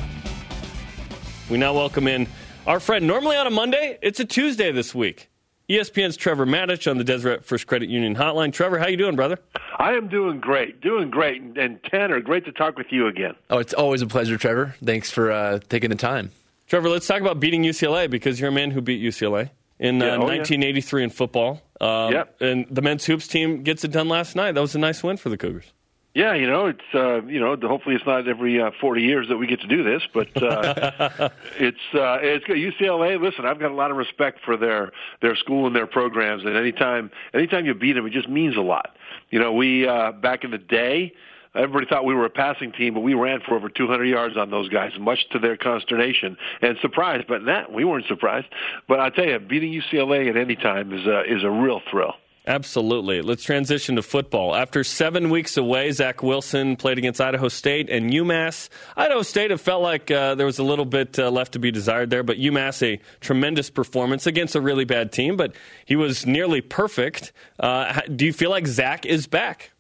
We 1.50 1.58
now 1.58 1.74
welcome 1.74 2.08
in 2.08 2.28
our 2.66 2.80
friend. 2.80 3.06
Normally 3.06 3.36
on 3.36 3.46
a 3.46 3.50
Monday, 3.50 3.98
it's 4.00 4.18
a 4.20 4.24
Tuesday 4.24 4.72
this 4.72 4.94
week. 4.94 5.28
ESPN's 5.68 6.16
Trevor 6.16 6.46
Matich 6.46 6.90
on 6.90 6.96
the 6.96 7.04
Deseret 7.04 7.44
First 7.44 7.66
Credit 7.66 7.90
Union 7.90 8.16
Hotline. 8.16 8.54
Trevor, 8.54 8.78
how 8.78 8.88
you 8.88 8.96
doing, 8.96 9.16
brother? 9.16 9.38
I 9.76 9.92
am 9.92 10.08
doing 10.08 10.40
great, 10.40 10.80
doing 10.80 11.10
great. 11.10 11.42
And, 11.42 11.58
and 11.58 11.78
Tanner, 11.84 12.22
great 12.22 12.46
to 12.46 12.52
talk 12.52 12.78
with 12.78 12.86
you 12.88 13.06
again. 13.06 13.34
Oh, 13.50 13.58
it's 13.58 13.74
always 13.74 14.00
a 14.00 14.06
pleasure, 14.06 14.38
Trevor. 14.38 14.76
Thanks 14.82 15.10
for 15.10 15.30
uh, 15.30 15.58
taking 15.68 15.90
the 15.90 15.96
time. 15.96 16.30
Trevor, 16.68 16.88
let's 16.88 17.06
talk 17.06 17.20
about 17.20 17.38
beating 17.38 17.64
UCLA 17.64 18.08
because 18.08 18.40
you're 18.40 18.48
a 18.48 18.52
man 18.52 18.70
who 18.70 18.80
beat 18.80 19.02
UCLA 19.02 19.50
in 19.82 20.00
Yeah, 20.00 20.06
uh, 20.06 20.16
oh, 20.16 20.30
yeah. 20.30 20.38
1983 20.38 21.04
in 21.04 21.10
football. 21.10 21.60
Um, 21.80 22.12
Yep. 22.12 22.40
And 22.40 22.66
the 22.70 22.82
men's 22.82 23.04
hoops 23.04 23.26
team 23.26 23.62
gets 23.62 23.84
it 23.84 23.90
done 23.90 24.08
last 24.08 24.36
night. 24.36 24.52
That 24.52 24.60
was 24.60 24.74
a 24.74 24.78
nice 24.78 25.02
win 25.02 25.16
for 25.16 25.28
the 25.28 25.36
Cougars. 25.36 25.72
Yeah, 26.14 26.34
you 26.34 26.46
know, 26.46 26.66
it's 26.66 26.80
uh, 26.94 27.22
you 27.22 27.40
know, 27.40 27.56
hopefully 27.56 27.94
it's 27.94 28.04
not 28.04 28.28
every 28.28 28.60
uh, 28.60 28.70
40 28.78 29.00
years 29.00 29.28
that 29.28 29.38
we 29.38 29.46
get 29.46 29.62
to 29.62 29.66
do 29.66 29.82
this, 29.82 30.02
but 30.12 30.42
uh, 30.42 31.30
it's 31.58 31.78
uh, 31.94 32.18
it's 32.20 32.44
good. 32.44 32.58
UCLA. 32.58 33.18
Listen, 33.18 33.46
I've 33.46 33.58
got 33.58 33.70
a 33.70 33.74
lot 33.74 33.90
of 33.90 33.96
respect 33.96 34.40
for 34.44 34.58
their 34.58 34.92
their 35.22 35.34
school 35.36 35.66
and 35.66 35.74
their 35.74 35.86
programs, 35.86 36.44
and 36.44 36.54
anytime 36.54 37.10
anytime 37.32 37.64
you 37.64 37.72
beat 37.72 37.94
them, 37.94 38.06
it 38.06 38.12
just 38.12 38.28
means 38.28 38.58
a 38.58 38.60
lot. 38.60 38.94
You 39.30 39.38
know, 39.38 39.54
we 39.54 39.88
uh, 39.88 40.12
back 40.12 40.44
in 40.44 40.50
the 40.50 40.58
day. 40.58 41.14
Everybody 41.54 41.86
thought 41.86 42.04
we 42.04 42.14
were 42.14 42.24
a 42.24 42.30
passing 42.30 42.72
team, 42.72 42.94
but 42.94 43.00
we 43.00 43.14
ran 43.14 43.40
for 43.46 43.54
over 43.54 43.68
200 43.68 44.04
yards 44.04 44.36
on 44.36 44.50
those 44.50 44.68
guys, 44.70 44.92
much 44.98 45.28
to 45.32 45.38
their 45.38 45.56
consternation 45.56 46.36
and 46.62 46.78
surprise. 46.80 47.24
But 47.28 47.44
that 47.44 47.70
we 47.70 47.84
weren't 47.84 48.06
surprised. 48.06 48.46
But 48.88 49.00
I 49.00 49.10
tell 49.10 49.26
you, 49.26 49.38
beating 49.38 49.72
UCLA 49.72 50.30
at 50.30 50.36
any 50.36 50.56
time 50.56 50.92
is 50.92 51.06
a, 51.06 51.22
is 51.24 51.44
a 51.44 51.50
real 51.50 51.80
thrill. 51.90 52.14
Absolutely. 52.46 53.22
Let's 53.22 53.44
transition 53.44 53.94
to 53.96 54.02
football. 54.02 54.56
After 54.56 54.82
seven 54.82 55.30
weeks 55.30 55.56
away, 55.56 55.92
Zach 55.92 56.24
Wilson 56.24 56.74
played 56.74 56.98
against 56.98 57.20
Idaho 57.20 57.46
State 57.48 57.88
and 57.88 58.10
UMass. 58.10 58.68
Idaho 58.96 59.22
State, 59.22 59.52
it 59.52 59.58
felt 59.60 59.80
like 59.80 60.10
uh, 60.10 60.34
there 60.34 60.46
was 60.46 60.58
a 60.58 60.64
little 60.64 60.84
bit 60.84 61.20
uh, 61.20 61.30
left 61.30 61.52
to 61.52 61.60
be 61.60 61.70
desired 61.70 62.10
there, 62.10 62.24
but 62.24 62.38
UMass, 62.38 62.82
a 62.82 63.00
tremendous 63.20 63.70
performance 63.70 64.26
against 64.26 64.56
a 64.56 64.60
really 64.60 64.84
bad 64.84 65.12
team, 65.12 65.36
but 65.36 65.54
he 65.84 65.94
was 65.94 66.26
nearly 66.26 66.60
perfect. 66.60 67.32
Uh, 67.60 68.00
do 68.16 68.26
you 68.26 68.32
feel 68.32 68.50
like 68.50 68.66
Zach 68.66 69.06
is 69.06 69.28
back? 69.28 69.70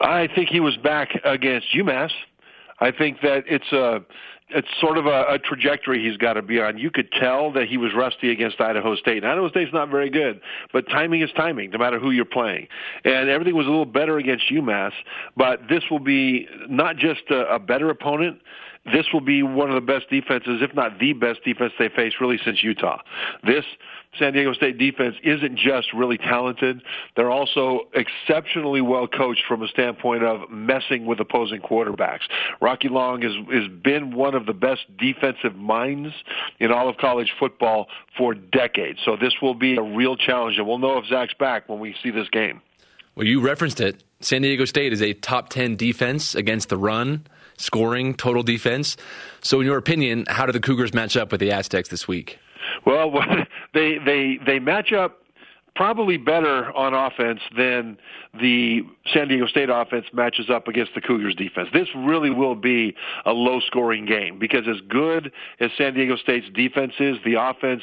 I 0.00 0.28
think 0.34 0.48
he 0.50 0.60
was 0.60 0.76
back 0.76 1.10
against 1.24 1.68
UMass. 1.74 2.10
I 2.80 2.90
think 2.90 3.20
that 3.22 3.44
it's 3.46 3.72
a 3.72 4.04
it's 4.48 4.68
sort 4.80 4.96
of 4.96 5.06
a, 5.06 5.24
a 5.28 5.38
trajectory 5.38 6.02
he's 6.08 6.16
got 6.16 6.34
to 6.34 6.42
be 6.42 6.60
on. 6.60 6.78
You 6.78 6.90
could 6.90 7.10
tell 7.10 7.50
that 7.52 7.66
he 7.66 7.76
was 7.76 7.92
rusty 7.96 8.30
against 8.30 8.60
Idaho 8.60 8.94
State. 8.94 9.24
And 9.24 9.26
Idaho 9.26 9.48
State's 9.48 9.72
not 9.72 9.88
very 9.88 10.08
good, 10.08 10.40
but 10.72 10.88
timing 10.88 11.20
is 11.22 11.30
timing, 11.36 11.70
no 11.70 11.78
matter 11.78 11.98
who 11.98 12.12
you're 12.12 12.24
playing. 12.24 12.68
And 13.04 13.28
everything 13.28 13.56
was 13.56 13.66
a 13.66 13.70
little 13.70 13.86
better 13.86 14.18
against 14.18 14.44
UMass, 14.50 14.92
but 15.36 15.62
this 15.68 15.82
will 15.90 15.98
be 15.98 16.46
not 16.68 16.96
just 16.96 17.22
a, 17.30 17.54
a 17.54 17.58
better 17.58 17.90
opponent. 17.90 18.40
this 18.92 19.06
will 19.12 19.20
be 19.20 19.42
one 19.42 19.68
of 19.68 19.74
the 19.74 19.80
best 19.80 20.08
defenses, 20.10 20.60
if 20.62 20.74
not 20.74 20.98
the 21.00 21.12
best 21.12 21.42
defense 21.44 21.72
they 21.78 21.88
face 21.88 22.14
really 22.20 22.38
since 22.44 22.62
Utah. 22.62 23.00
This 23.44 23.64
San 24.18 24.32
Diego 24.32 24.52
State 24.52 24.78
defense 24.78 25.16
isn't 25.22 25.56
just 25.56 25.92
really 25.92 26.18
talented. 26.18 26.82
They're 27.16 27.30
also 27.30 27.88
exceptionally 27.94 28.80
well 28.80 29.06
coached 29.06 29.42
from 29.46 29.62
a 29.62 29.68
standpoint 29.68 30.22
of 30.22 30.50
messing 30.50 31.06
with 31.06 31.20
opposing 31.20 31.60
quarterbacks. 31.60 32.22
Rocky 32.60 32.88
Long 32.88 33.22
has, 33.22 33.32
has 33.52 33.68
been 33.68 34.14
one 34.14 34.34
of 34.34 34.46
the 34.46 34.52
best 34.52 34.82
defensive 34.98 35.56
minds 35.56 36.14
in 36.58 36.72
all 36.72 36.88
of 36.88 36.96
college 36.96 37.32
football 37.38 37.88
for 38.16 38.34
decades. 38.34 38.98
So 39.04 39.16
this 39.16 39.34
will 39.40 39.54
be 39.54 39.76
a 39.76 39.82
real 39.82 40.16
challenge, 40.16 40.58
and 40.58 40.66
we'll 40.66 40.78
know 40.78 40.98
if 40.98 41.06
Zach's 41.06 41.34
back 41.34 41.68
when 41.68 41.78
we 41.78 41.94
see 42.02 42.10
this 42.10 42.28
game. 42.28 42.60
Well, 43.14 43.26
you 43.26 43.40
referenced 43.40 43.80
it. 43.80 44.02
San 44.20 44.42
Diego 44.42 44.64
State 44.64 44.92
is 44.92 45.02
a 45.02 45.14
top 45.14 45.48
10 45.48 45.76
defense 45.76 46.34
against 46.34 46.68
the 46.68 46.76
run, 46.76 47.26
scoring, 47.56 48.14
total 48.14 48.42
defense. 48.42 48.96
So, 49.40 49.60
in 49.60 49.66
your 49.66 49.78
opinion, 49.78 50.24
how 50.28 50.46
do 50.46 50.52
the 50.52 50.60
Cougars 50.60 50.92
match 50.92 51.16
up 51.16 51.32
with 51.32 51.40
the 51.40 51.50
Aztecs 51.50 51.88
this 51.88 52.06
week? 52.06 52.38
Well, 52.84 53.12
they 53.74 53.98
they 54.04 54.38
they 54.44 54.58
match 54.58 54.92
up 54.92 55.20
probably 55.76 56.16
better 56.16 56.72
on 56.72 56.94
offense 56.94 57.40
than 57.56 57.98
the 58.40 58.80
San 59.12 59.28
Diego 59.28 59.46
State 59.46 59.68
offense 59.70 60.06
matches 60.12 60.50
up 60.50 60.66
against 60.66 60.94
the 60.94 61.00
Cougars 61.00 61.34
defense. 61.34 61.68
This 61.72 61.88
really 61.94 62.30
will 62.30 62.54
be 62.54 62.94
a 63.26 63.32
low 63.32 63.60
scoring 63.60 64.06
game 64.06 64.38
because 64.38 64.66
as 64.66 64.80
good 64.88 65.30
as 65.60 65.70
San 65.76 65.94
Diego 65.94 66.16
State's 66.16 66.48
defense 66.54 66.94
is, 66.98 67.18
the 67.24 67.34
offense 67.34 67.82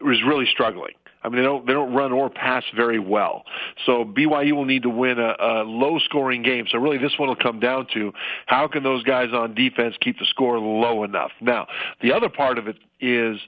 is 0.00 0.18
really 0.26 0.46
struggling. 0.46 0.94
I 1.22 1.28
mean, 1.28 1.38
they 1.38 1.42
don't 1.42 1.66
they 1.66 1.72
don't 1.72 1.92
run 1.92 2.12
or 2.12 2.30
pass 2.30 2.62
very 2.76 3.00
well. 3.00 3.42
So 3.86 4.04
BYU 4.04 4.52
will 4.52 4.64
need 4.64 4.82
to 4.84 4.88
win 4.88 5.18
a, 5.18 5.34
a 5.40 5.64
low 5.64 5.98
scoring 5.98 6.42
game. 6.42 6.66
So 6.70 6.78
really, 6.78 6.98
this 6.98 7.18
one 7.18 7.28
will 7.28 7.36
come 7.36 7.58
down 7.58 7.88
to 7.94 8.12
how 8.46 8.68
can 8.68 8.84
those 8.84 9.02
guys 9.02 9.30
on 9.32 9.54
defense 9.54 9.96
keep 10.00 10.18
the 10.18 10.26
score 10.26 10.58
low 10.58 11.02
enough. 11.02 11.32
Now, 11.40 11.66
the 12.00 12.12
other 12.12 12.28
part 12.28 12.56
of 12.56 12.68
it 12.68 12.76
is 13.00 13.40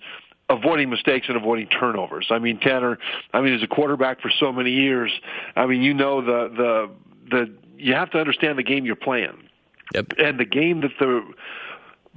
avoiding 0.50 0.90
mistakes 0.90 1.26
and 1.28 1.36
avoiding 1.36 1.68
turnovers. 1.68 2.26
I 2.30 2.38
mean, 2.38 2.58
Tanner, 2.58 2.98
I 3.32 3.40
mean, 3.40 3.54
as 3.54 3.62
a 3.62 3.66
quarterback 3.66 4.20
for 4.20 4.30
so 4.30 4.52
many 4.52 4.72
years, 4.72 5.12
I 5.56 5.66
mean, 5.66 5.82
you 5.82 5.94
know 5.94 6.20
the 6.20 6.48
the 6.54 6.90
the 7.30 7.52
you 7.78 7.94
have 7.94 8.10
to 8.10 8.18
understand 8.18 8.58
the 8.58 8.62
game 8.62 8.84
you're 8.84 8.96
playing. 8.96 9.48
Yep. 9.94 10.12
And 10.18 10.38
the 10.38 10.44
game 10.44 10.82
that 10.82 10.92
the 10.98 11.22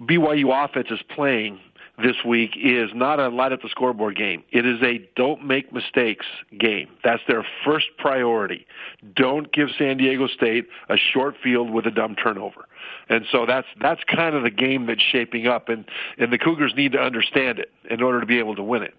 BYU 0.01 0.65
offense 0.65 0.87
is 0.91 0.99
playing 1.15 1.59
this 2.01 2.15
week 2.25 2.51
is 2.55 2.89
not 2.95 3.19
a 3.19 3.27
light 3.29 3.51
up 3.51 3.61
the 3.61 3.69
scoreboard 3.69 4.15
game. 4.15 4.43
It 4.51 4.65
is 4.65 4.81
a 4.81 5.07
don't 5.15 5.45
make 5.45 5.71
mistakes 5.71 6.25
game. 6.57 6.89
That's 7.03 7.21
their 7.27 7.45
first 7.63 7.87
priority. 7.97 8.65
Don't 9.15 9.51
give 9.53 9.69
San 9.77 9.97
Diego 9.97 10.27
State 10.27 10.67
a 10.89 10.97
short 10.97 11.35
field 11.43 11.69
with 11.69 11.85
a 11.85 11.91
dumb 11.91 12.15
turnover. 12.15 12.65
And 13.09 13.25
so 13.31 13.45
that's 13.45 13.67
that's 13.79 14.01
kind 14.05 14.35
of 14.35 14.43
the 14.43 14.49
game 14.49 14.87
that's 14.87 15.03
shaping 15.03 15.47
up 15.47 15.69
and 15.69 15.85
and 16.17 16.33
the 16.33 16.39
Cougars 16.39 16.73
need 16.75 16.93
to 16.93 16.99
understand 16.99 17.59
it 17.59 17.71
in 17.89 18.01
order 18.01 18.19
to 18.19 18.25
be 18.25 18.39
able 18.39 18.55
to 18.55 18.63
win 18.63 18.81
it. 18.81 18.95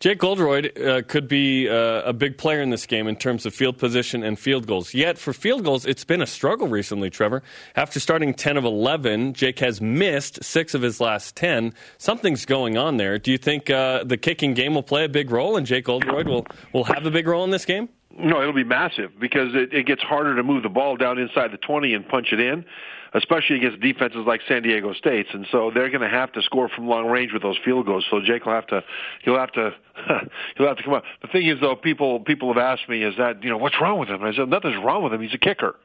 Jake 0.00 0.24
Oldroyd 0.24 0.78
uh, 0.78 1.02
could 1.06 1.28
be 1.28 1.68
uh, 1.68 2.00
a 2.06 2.14
big 2.14 2.38
player 2.38 2.62
in 2.62 2.70
this 2.70 2.86
game 2.86 3.06
in 3.06 3.16
terms 3.16 3.44
of 3.44 3.54
field 3.54 3.76
position 3.76 4.22
and 4.22 4.38
field 4.38 4.66
goals. 4.66 4.94
Yet, 4.94 5.18
for 5.18 5.34
field 5.34 5.62
goals, 5.62 5.84
it's 5.84 6.04
been 6.04 6.22
a 6.22 6.26
struggle 6.26 6.68
recently, 6.68 7.10
Trevor. 7.10 7.42
After 7.76 8.00
starting 8.00 8.32
10 8.32 8.56
of 8.56 8.64
11, 8.64 9.34
Jake 9.34 9.58
has 9.58 9.82
missed 9.82 10.42
six 10.42 10.72
of 10.72 10.80
his 10.80 11.02
last 11.02 11.36
10. 11.36 11.74
Something's 11.98 12.46
going 12.46 12.78
on 12.78 12.96
there. 12.96 13.18
Do 13.18 13.30
you 13.30 13.36
think 13.36 13.68
uh, 13.68 14.02
the 14.02 14.16
kicking 14.16 14.54
game 14.54 14.74
will 14.74 14.82
play 14.82 15.04
a 15.04 15.08
big 15.08 15.30
role 15.30 15.58
and 15.58 15.66
Jake 15.66 15.86
Oldroyd 15.86 16.26
will, 16.26 16.46
will 16.72 16.84
have 16.84 17.04
a 17.04 17.10
big 17.10 17.28
role 17.28 17.44
in 17.44 17.50
this 17.50 17.66
game? 17.66 17.90
No, 18.18 18.40
it'll 18.40 18.54
be 18.54 18.64
massive 18.64 19.12
because 19.20 19.54
it, 19.54 19.74
it 19.74 19.84
gets 19.84 20.00
harder 20.00 20.34
to 20.34 20.42
move 20.42 20.62
the 20.62 20.70
ball 20.70 20.96
down 20.96 21.18
inside 21.18 21.52
the 21.52 21.58
20 21.58 21.92
and 21.92 22.08
punch 22.08 22.28
it 22.32 22.40
in 22.40 22.64
especially 23.14 23.56
against 23.56 23.80
defenses 23.80 24.24
like 24.26 24.40
San 24.46 24.62
Diego 24.62 24.92
State's. 24.92 25.30
And 25.32 25.46
so 25.50 25.70
they're 25.72 25.90
going 25.90 26.02
to 26.02 26.08
have 26.08 26.32
to 26.32 26.42
score 26.42 26.68
from 26.68 26.86
long 26.86 27.06
range 27.06 27.32
with 27.32 27.42
those 27.42 27.58
field 27.64 27.86
goals. 27.86 28.04
So 28.10 28.20
Jake 28.20 28.46
will 28.46 28.52
have 28.52 28.66
to, 28.68 28.84
he'll 29.24 29.38
have 29.38 29.52
to, 29.52 29.74
he'll 30.56 30.66
have 30.66 30.76
to 30.76 30.82
come 30.82 30.94
up. 30.94 31.04
The 31.22 31.28
thing 31.28 31.46
is, 31.46 31.60
though, 31.60 31.76
people 31.76 32.20
people 32.20 32.52
have 32.52 32.62
asked 32.62 32.88
me, 32.88 33.02
is 33.02 33.16
that 33.18 33.42
you 33.42 33.50
know 33.50 33.58
what's 33.58 33.80
wrong 33.80 33.98
with 33.98 34.08
him? 34.08 34.22
I 34.22 34.34
said 34.34 34.48
nothing's 34.48 34.82
wrong 34.82 35.02
with 35.02 35.12
him. 35.12 35.20
He's 35.20 35.34
a 35.34 35.38
kicker. 35.38 35.76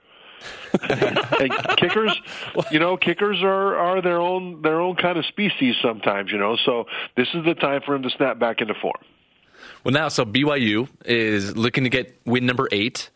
and 0.90 1.52
kickers, 1.78 2.20
you 2.70 2.80
know, 2.80 2.98
kickers 2.98 3.42
are 3.42 3.76
are 3.76 4.02
their 4.02 4.20
own 4.20 4.62
their 4.62 4.82
own 4.82 4.96
kind 4.96 5.18
of 5.18 5.26
species 5.26 5.76
sometimes, 5.82 6.32
you 6.32 6.38
know. 6.38 6.58
So 6.66 6.86
this 7.16 7.28
is 7.34 7.46
the 7.46 7.56
time 7.56 7.82
for 7.86 7.96
him 7.96 8.04
to 8.04 8.10
snap 8.10 8.38
back 8.38 8.62
into 8.62 8.74
form. 8.76 9.02
Well, 9.84 9.94
now, 9.94 10.10
so 10.10 10.26
BYU 10.26 10.90
is 11.06 11.56
looking 11.56 11.86
to 11.86 11.90
get 11.90 12.20
win 12.26 12.46
number 12.46 12.68
eight. 12.72 13.10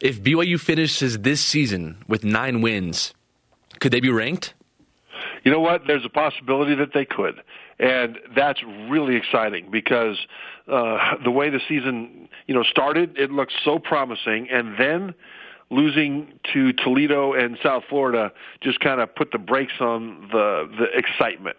If 0.00 0.22
BYU 0.22 0.58
finishes 0.58 1.18
this 1.18 1.40
season 1.40 1.98
with 2.08 2.24
nine 2.24 2.60
wins, 2.60 3.14
could 3.80 3.92
they 3.92 4.00
be 4.00 4.10
ranked? 4.10 4.54
You 5.44 5.52
know 5.52 5.60
what? 5.60 5.82
There's 5.86 6.04
a 6.04 6.10
possibility 6.10 6.74
that 6.74 6.92
they 6.94 7.04
could. 7.04 7.40
And 7.78 8.18
that's 8.34 8.62
really 8.88 9.16
exciting 9.16 9.70
because 9.70 10.16
uh, 10.68 11.16
the 11.22 11.30
way 11.30 11.50
the 11.50 11.60
season, 11.68 12.28
you 12.46 12.54
know, 12.54 12.62
started, 12.62 13.18
it 13.18 13.30
looked 13.30 13.52
so 13.64 13.78
promising. 13.78 14.48
And 14.50 14.78
then 14.78 15.14
losing 15.70 16.38
to 16.52 16.72
Toledo 16.72 17.32
and 17.32 17.58
South 17.62 17.84
Florida 17.88 18.32
just 18.60 18.80
kind 18.80 19.00
of 19.00 19.14
put 19.14 19.32
the 19.32 19.38
brakes 19.38 19.72
on 19.80 20.28
the 20.30 20.68
the 20.78 20.86
excitement. 20.96 21.56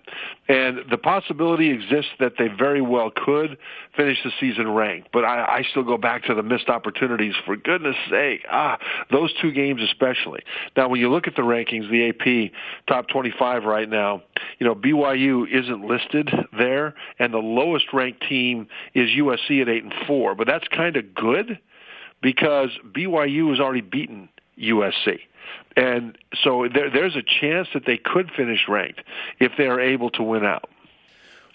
And 0.48 0.80
the 0.90 0.98
possibility 0.98 1.72
exists 1.72 2.12
that 2.20 2.34
they 2.38 2.48
very 2.48 2.82
well 2.82 3.12
could 3.16 3.58
finish 3.96 4.18
the 4.24 4.32
season 4.40 4.72
ranked. 4.72 5.10
But 5.12 5.26
I, 5.26 5.58
I 5.58 5.64
still 5.70 5.84
go 5.84 5.98
back 5.98 6.24
to 6.26 6.36
the 6.36 6.44
missed 6.44 6.70
opportunities. 6.70 7.34
For 7.46 7.56
goodness 7.56 7.96
sake, 8.10 8.46
ah, 8.52 8.78
those 9.12 9.34
two 9.42 9.52
games 9.52 9.82
especially. 9.82 10.42
Now, 10.78 10.88
when 10.90 11.00
you 11.00 11.10
look 11.10 11.28
at 11.28 11.36
the 11.36 11.42
rankings, 11.42 11.90
the 11.90 12.10
AP 12.10 12.52
top 12.88 13.08
25 13.08 13.64
right 13.64 13.90
now, 13.90 14.22
you 14.60 14.68
know 14.68 14.76
BYU 14.76 15.46
isn't 15.52 15.86
listed 15.86 16.30
there, 16.58 16.94
and 17.20 17.34
the 17.34 17.40
lowest 17.40 17.88
ranked 17.94 18.28
team 18.28 18.68
is 18.94 19.10
USC 19.12 19.62
at 19.62 19.70
eight 19.70 19.84
and 19.84 19.94
four. 20.08 20.36
But 20.36 20.48
that's 20.48 20.68
kind 20.68 20.96
of 20.96 21.14
good 21.14 21.60
because 22.26 22.72
BYU 22.92 23.52
has 23.52 23.60
already 23.60 23.82
beaten 23.82 24.30
USC. 24.60 25.20
And 25.78 26.18
so 26.44 26.68
there, 26.74 26.90
there's 26.90 27.16
a 27.16 27.22
chance 27.22 27.68
that 27.76 27.86
they 27.86 27.98
could 27.98 28.32
finish 28.36 28.62
ranked 28.68 29.02
if 29.40 29.52
they 29.60 29.68
are 29.68 29.80
able 29.80 30.10
to 30.10 30.24
win 30.24 30.44
out. 30.44 30.68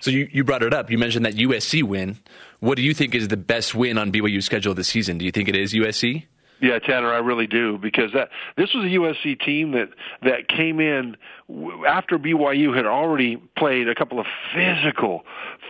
So 0.01 0.13
you, 0.13 0.29
you 0.31 0.45
brought 0.45 0.63
it 0.63 0.73
up. 0.73 0.89
You 0.89 0.97
mentioned 0.97 1.27
that 1.27 1.35
USC 1.35 1.83
win. 1.83 2.19
What 2.61 2.77
do 2.77 2.83
you 2.83 2.95
think 2.95 3.17
is 3.17 3.27
the 3.27 3.37
best 3.37 3.75
win 3.75 3.99
on 3.99 4.13
BYU's 4.13 4.45
schedule 4.45 4.73
this 4.73 4.87
season? 4.87 5.19
Do 5.19 5.25
you 5.25 5.33
think 5.33 5.49
it 5.49 5.57
is 5.57 5.75
USC? 5.75 6.23
Yeah, 6.63 6.79
Tanner, 6.79 7.13
I 7.13 7.19
really 7.19 7.49
do 7.49 7.77
because 7.77 8.13
that 8.13 8.29
this 8.57 8.73
was 8.73 8.85
a 8.85 8.89
USC 8.89 9.41
team 9.41 9.73
that 9.73 9.89
that 10.23 10.47
came 10.47 10.79
in 10.79 11.17
after 11.89 12.17
BYU 12.17 12.77
had 12.77 12.87
already 12.87 13.43
played 13.57 13.89
a 13.89 13.95
couple 13.97 14.21
of 14.21 14.27
physical, 14.55 15.25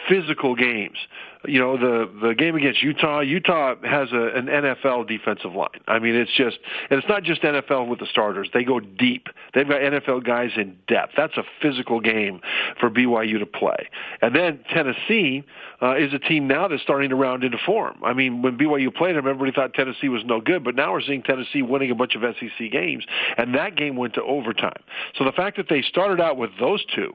physical 0.08 0.54
games 0.56 0.98
you 1.46 1.58
know 1.58 1.76
the 1.76 2.10
the 2.20 2.34
game 2.34 2.54
against 2.54 2.82
Utah. 2.82 3.20
Utah 3.20 3.74
has 3.82 4.12
a, 4.12 4.36
an 4.36 4.46
NFL 4.46 5.08
defensive 5.08 5.54
line. 5.54 5.68
I 5.88 5.98
mean, 5.98 6.14
it's 6.14 6.30
just 6.36 6.58
and 6.90 6.98
it's 6.98 7.08
not 7.08 7.22
just 7.22 7.42
NFL 7.42 7.88
with 7.88 7.98
the 7.98 8.06
starters. 8.06 8.48
They 8.52 8.64
go 8.64 8.80
deep. 8.80 9.28
They've 9.54 9.68
got 9.68 9.80
NFL 9.80 10.24
guys 10.24 10.50
in 10.56 10.76
depth. 10.86 11.14
That's 11.16 11.36
a 11.36 11.44
physical 11.62 12.00
game 12.00 12.40
for 12.78 12.90
BYU 12.90 13.38
to 13.38 13.46
play. 13.46 13.88
And 14.20 14.34
then 14.34 14.60
Tennessee 14.72 15.44
uh, 15.80 15.96
is 15.96 16.12
a 16.12 16.18
team 16.18 16.46
now 16.46 16.68
that's 16.68 16.82
starting 16.82 17.08
to 17.10 17.16
round 17.16 17.42
into 17.42 17.58
form. 17.64 17.96
I 18.04 18.12
mean, 18.12 18.42
when 18.42 18.58
BYU 18.58 18.94
played 18.94 19.16
them, 19.16 19.26
everybody 19.26 19.52
thought 19.52 19.72
Tennessee 19.72 20.08
was 20.08 20.22
no 20.24 20.40
good, 20.40 20.62
but 20.62 20.74
now 20.74 20.92
we're 20.92 21.00
seeing 21.00 21.22
Tennessee 21.22 21.62
winning 21.62 21.90
a 21.90 21.94
bunch 21.94 22.14
of 22.14 22.22
SEC 22.22 22.70
games, 22.70 23.04
and 23.38 23.54
that 23.54 23.76
game 23.76 23.96
went 23.96 24.14
to 24.14 24.22
overtime. 24.22 24.82
So 25.16 25.24
the 25.24 25.32
fact 25.32 25.56
that 25.56 25.68
they 25.68 25.82
started 25.82 26.20
out 26.20 26.36
with 26.36 26.50
those 26.58 26.84
two 26.94 27.14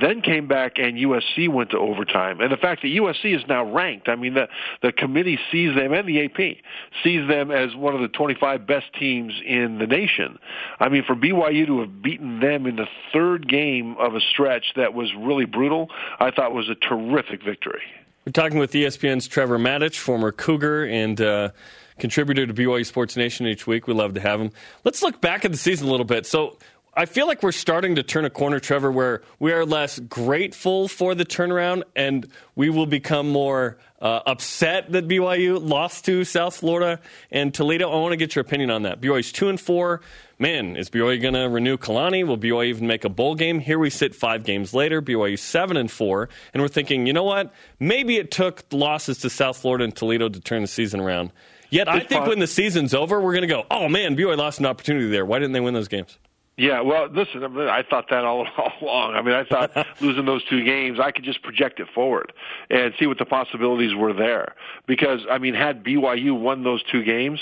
then 0.00 0.22
came 0.22 0.48
back 0.48 0.78
and 0.78 0.96
USC 0.96 1.48
went 1.48 1.70
to 1.70 1.78
overtime. 1.78 2.40
And 2.40 2.50
the 2.50 2.56
fact 2.56 2.82
that 2.82 2.88
USC 2.88 3.36
is 3.36 3.42
now 3.48 3.70
ranked, 3.70 4.08
I 4.08 4.16
mean, 4.16 4.34
the, 4.34 4.48
the 4.82 4.92
committee 4.92 5.38
sees 5.50 5.74
them 5.74 5.92
and 5.92 6.08
the 6.08 6.24
AP 6.24 6.56
sees 7.04 7.28
them 7.28 7.50
as 7.50 7.74
one 7.74 7.94
of 7.94 8.00
the 8.00 8.08
25 8.08 8.66
best 8.66 8.86
teams 8.98 9.34
in 9.44 9.78
the 9.78 9.86
nation. 9.86 10.38
I 10.80 10.88
mean, 10.88 11.04
for 11.04 11.14
BYU 11.14 11.66
to 11.66 11.80
have 11.80 12.02
beaten 12.02 12.40
them 12.40 12.66
in 12.66 12.76
the 12.76 12.86
third 13.12 13.48
game 13.48 13.96
of 13.98 14.14
a 14.14 14.20
stretch 14.20 14.72
that 14.76 14.94
was 14.94 15.12
really 15.14 15.44
brutal, 15.44 15.90
I 16.18 16.30
thought 16.30 16.52
was 16.52 16.70
a 16.70 16.74
terrific 16.74 17.42
victory. 17.44 17.82
We're 18.24 18.32
talking 18.32 18.58
with 18.58 18.72
ESPN's 18.72 19.26
Trevor 19.26 19.58
Matich, 19.58 19.98
former 19.98 20.30
Cougar 20.30 20.84
and 20.84 21.20
uh, 21.20 21.50
contributor 21.98 22.46
to 22.46 22.54
BYU 22.54 22.86
Sports 22.86 23.16
Nation 23.16 23.46
each 23.46 23.66
week. 23.66 23.88
We 23.88 23.94
love 23.94 24.14
to 24.14 24.20
have 24.20 24.40
him. 24.40 24.52
Let's 24.84 25.02
look 25.02 25.20
back 25.20 25.44
at 25.44 25.50
the 25.50 25.58
season 25.58 25.88
a 25.88 25.90
little 25.90 26.06
bit. 26.06 26.24
So 26.24 26.56
I 26.94 27.06
feel 27.06 27.26
like 27.26 27.42
we're 27.42 27.52
starting 27.52 27.94
to 27.94 28.02
turn 28.02 28.26
a 28.26 28.30
corner, 28.30 28.60
Trevor, 28.60 28.92
where 28.92 29.22
we 29.38 29.50
are 29.52 29.64
less 29.64 29.98
grateful 29.98 30.88
for 30.88 31.14
the 31.14 31.24
turnaround 31.24 31.84
and 31.96 32.28
we 32.54 32.68
will 32.68 32.84
become 32.84 33.30
more 33.30 33.78
uh, 34.02 34.20
upset 34.26 34.92
that 34.92 35.08
BYU 35.08 35.58
lost 35.66 36.04
to 36.04 36.22
South 36.24 36.54
Florida 36.54 37.00
and 37.30 37.54
Toledo. 37.54 37.90
I 37.90 37.96
want 37.96 38.12
to 38.12 38.18
get 38.18 38.34
your 38.34 38.42
opinion 38.42 38.70
on 38.70 38.82
that. 38.82 39.00
BYU's 39.00 39.32
2 39.32 39.48
and 39.48 39.58
4. 39.58 40.02
Man, 40.38 40.76
is 40.76 40.90
BYU 40.90 41.22
going 41.22 41.32
to 41.32 41.48
renew 41.48 41.78
Kalani? 41.78 42.26
Will 42.26 42.36
BYU 42.36 42.66
even 42.66 42.86
make 42.86 43.06
a 43.06 43.08
bowl 43.08 43.36
game? 43.36 43.58
Here 43.58 43.78
we 43.78 43.88
sit 43.88 44.14
five 44.14 44.44
games 44.44 44.74
later, 44.74 45.00
BYU 45.00 45.38
7 45.38 45.78
and 45.78 45.90
4. 45.90 46.28
And 46.52 46.62
we're 46.62 46.68
thinking, 46.68 47.06
you 47.06 47.14
know 47.14 47.24
what? 47.24 47.54
Maybe 47.80 48.18
it 48.18 48.30
took 48.30 48.64
losses 48.70 49.16
to 49.18 49.30
South 49.30 49.56
Florida 49.56 49.84
and 49.84 49.96
Toledo 49.96 50.28
to 50.28 50.40
turn 50.40 50.60
the 50.60 50.68
season 50.68 51.00
around. 51.00 51.32
Yet 51.70 51.88
I 51.88 52.00
think 52.00 52.26
when 52.26 52.38
the 52.38 52.46
season's 52.46 52.92
over, 52.92 53.18
we're 53.18 53.32
going 53.32 53.48
to 53.48 53.48
go, 53.48 53.64
oh 53.70 53.88
man, 53.88 54.14
BYU 54.14 54.36
lost 54.36 54.60
an 54.60 54.66
opportunity 54.66 55.08
there. 55.08 55.24
Why 55.24 55.38
didn't 55.38 55.52
they 55.52 55.60
win 55.60 55.72
those 55.72 55.88
games? 55.88 56.18
Yeah, 56.56 56.82
well, 56.82 57.08
listen, 57.10 57.42
I, 57.44 57.48
mean, 57.48 57.68
I 57.68 57.82
thought 57.82 58.10
that 58.10 58.24
all, 58.24 58.46
all 58.58 58.72
along. 58.82 59.14
I 59.14 59.22
mean, 59.22 59.34
I 59.34 59.44
thought 59.44 59.86
losing 60.00 60.26
those 60.26 60.44
two 60.44 60.64
games, 60.64 60.98
I 61.00 61.10
could 61.10 61.24
just 61.24 61.42
project 61.42 61.80
it 61.80 61.88
forward 61.94 62.32
and 62.70 62.92
see 62.98 63.06
what 63.06 63.18
the 63.18 63.24
possibilities 63.24 63.94
were 63.94 64.12
there. 64.12 64.54
Because, 64.86 65.20
I 65.30 65.38
mean, 65.38 65.54
had 65.54 65.82
BYU 65.82 66.38
won 66.38 66.62
those 66.62 66.82
two 66.82 67.02
games, 67.02 67.40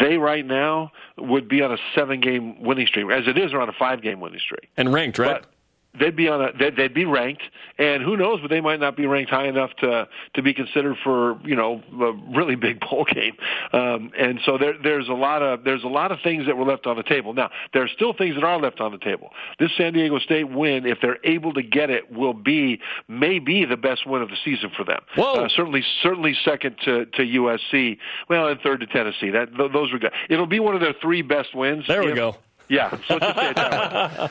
they 0.00 0.18
right 0.18 0.46
now 0.46 0.92
would 1.16 1.48
be 1.48 1.62
on 1.62 1.72
a 1.72 1.78
seven 1.94 2.20
game 2.20 2.62
winning 2.62 2.86
streak. 2.86 3.10
As 3.10 3.26
it 3.26 3.36
is, 3.38 3.50
they're 3.50 3.60
on 3.60 3.68
a 3.68 3.74
five 3.78 4.02
game 4.02 4.20
winning 4.20 4.40
streak. 4.40 4.68
And 4.76 4.92
ranked, 4.92 5.18
right? 5.18 5.42
But, 5.42 5.50
they'd 5.98 6.16
be 6.16 6.28
on 6.28 6.40
a 6.42 6.52
they'd, 6.58 6.76
they'd 6.76 6.94
be 6.94 7.04
ranked, 7.04 7.42
and 7.78 8.02
who 8.02 8.16
knows, 8.16 8.40
but 8.40 8.48
they 8.50 8.60
might 8.60 8.80
not 8.80 8.96
be 8.96 9.06
ranked 9.06 9.30
high 9.30 9.46
enough 9.48 9.70
to 9.80 10.08
to 10.34 10.42
be 10.42 10.54
considered 10.54 10.96
for 11.02 11.40
you 11.44 11.56
know 11.56 11.82
a 12.00 12.12
really 12.36 12.54
big 12.56 12.80
bowl 12.80 13.04
game. 13.04 13.34
Um, 13.72 14.10
and 14.18 14.40
so 14.44 14.58
there 14.58 14.74
there's 14.82 15.08
a 15.08 15.12
lot 15.14 15.42
of 15.42 15.64
there's 15.64 15.84
a 15.84 15.88
lot 15.88 16.12
of 16.12 16.18
things 16.22 16.46
that 16.46 16.56
were 16.56 16.64
left 16.64 16.86
on 16.86 16.96
the 16.96 17.02
table. 17.02 17.32
Now 17.34 17.50
there 17.72 17.82
are 17.82 17.88
still 17.88 18.12
things 18.12 18.34
that 18.34 18.44
are 18.44 18.58
left 18.60 18.80
on 18.80 18.92
the 18.92 18.98
table. 18.98 19.30
This 19.58 19.70
San 19.76 19.92
Diego 19.92 20.18
State 20.18 20.50
win, 20.50 20.86
if 20.86 20.98
they're 21.00 21.18
able 21.24 21.52
to 21.54 21.62
get 21.62 21.90
it, 21.90 22.12
will 22.12 22.34
be 22.34 22.80
maybe 23.08 23.64
the 23.64 23.76
best 23.76 24.06
win 24.06 24.22
of 24.22 24.28
the 24.28 24.36
season 24.44 24.70
for 24.76 24.84
them. 24.84 25.00
Whoa. 25.16 25.44
Uh, 25.44 25.48
certainly 25.48 25.84
certainly 26.02 26.36
second 26.44 26.76
to 26.84 27.06
to 27.06 27.22
USC. 27.22 27.98
Well, 28.28 28.48
and 28.48 28.60
third 28.60 28.80
to 28.80 28.86
Tennessee. 28.86 29.30
That 29.30 29.54
th- 29.56 29.72
those 29.72 29.92
were 29.92 29.98
good. 29.98 30.12
It'll 30.28 30.46
be 30.46 30.60
one 30.60 30.74
of 30.74 30.80
their 30.80 30.94
three 31.00 31.22
best 31.22 31.54
wins. 31.54 31.84
There 31.86 32.02
we 32.02 32.10
if- 32.10 32.16
go. 32.16 32.36
Yeah, 32.68 32.90
so 33.08 33.18
just 33.18 33.36
say 33.36 33.50
it 33.50 33.56
that 33.56 34.18
way. 34.20 34.28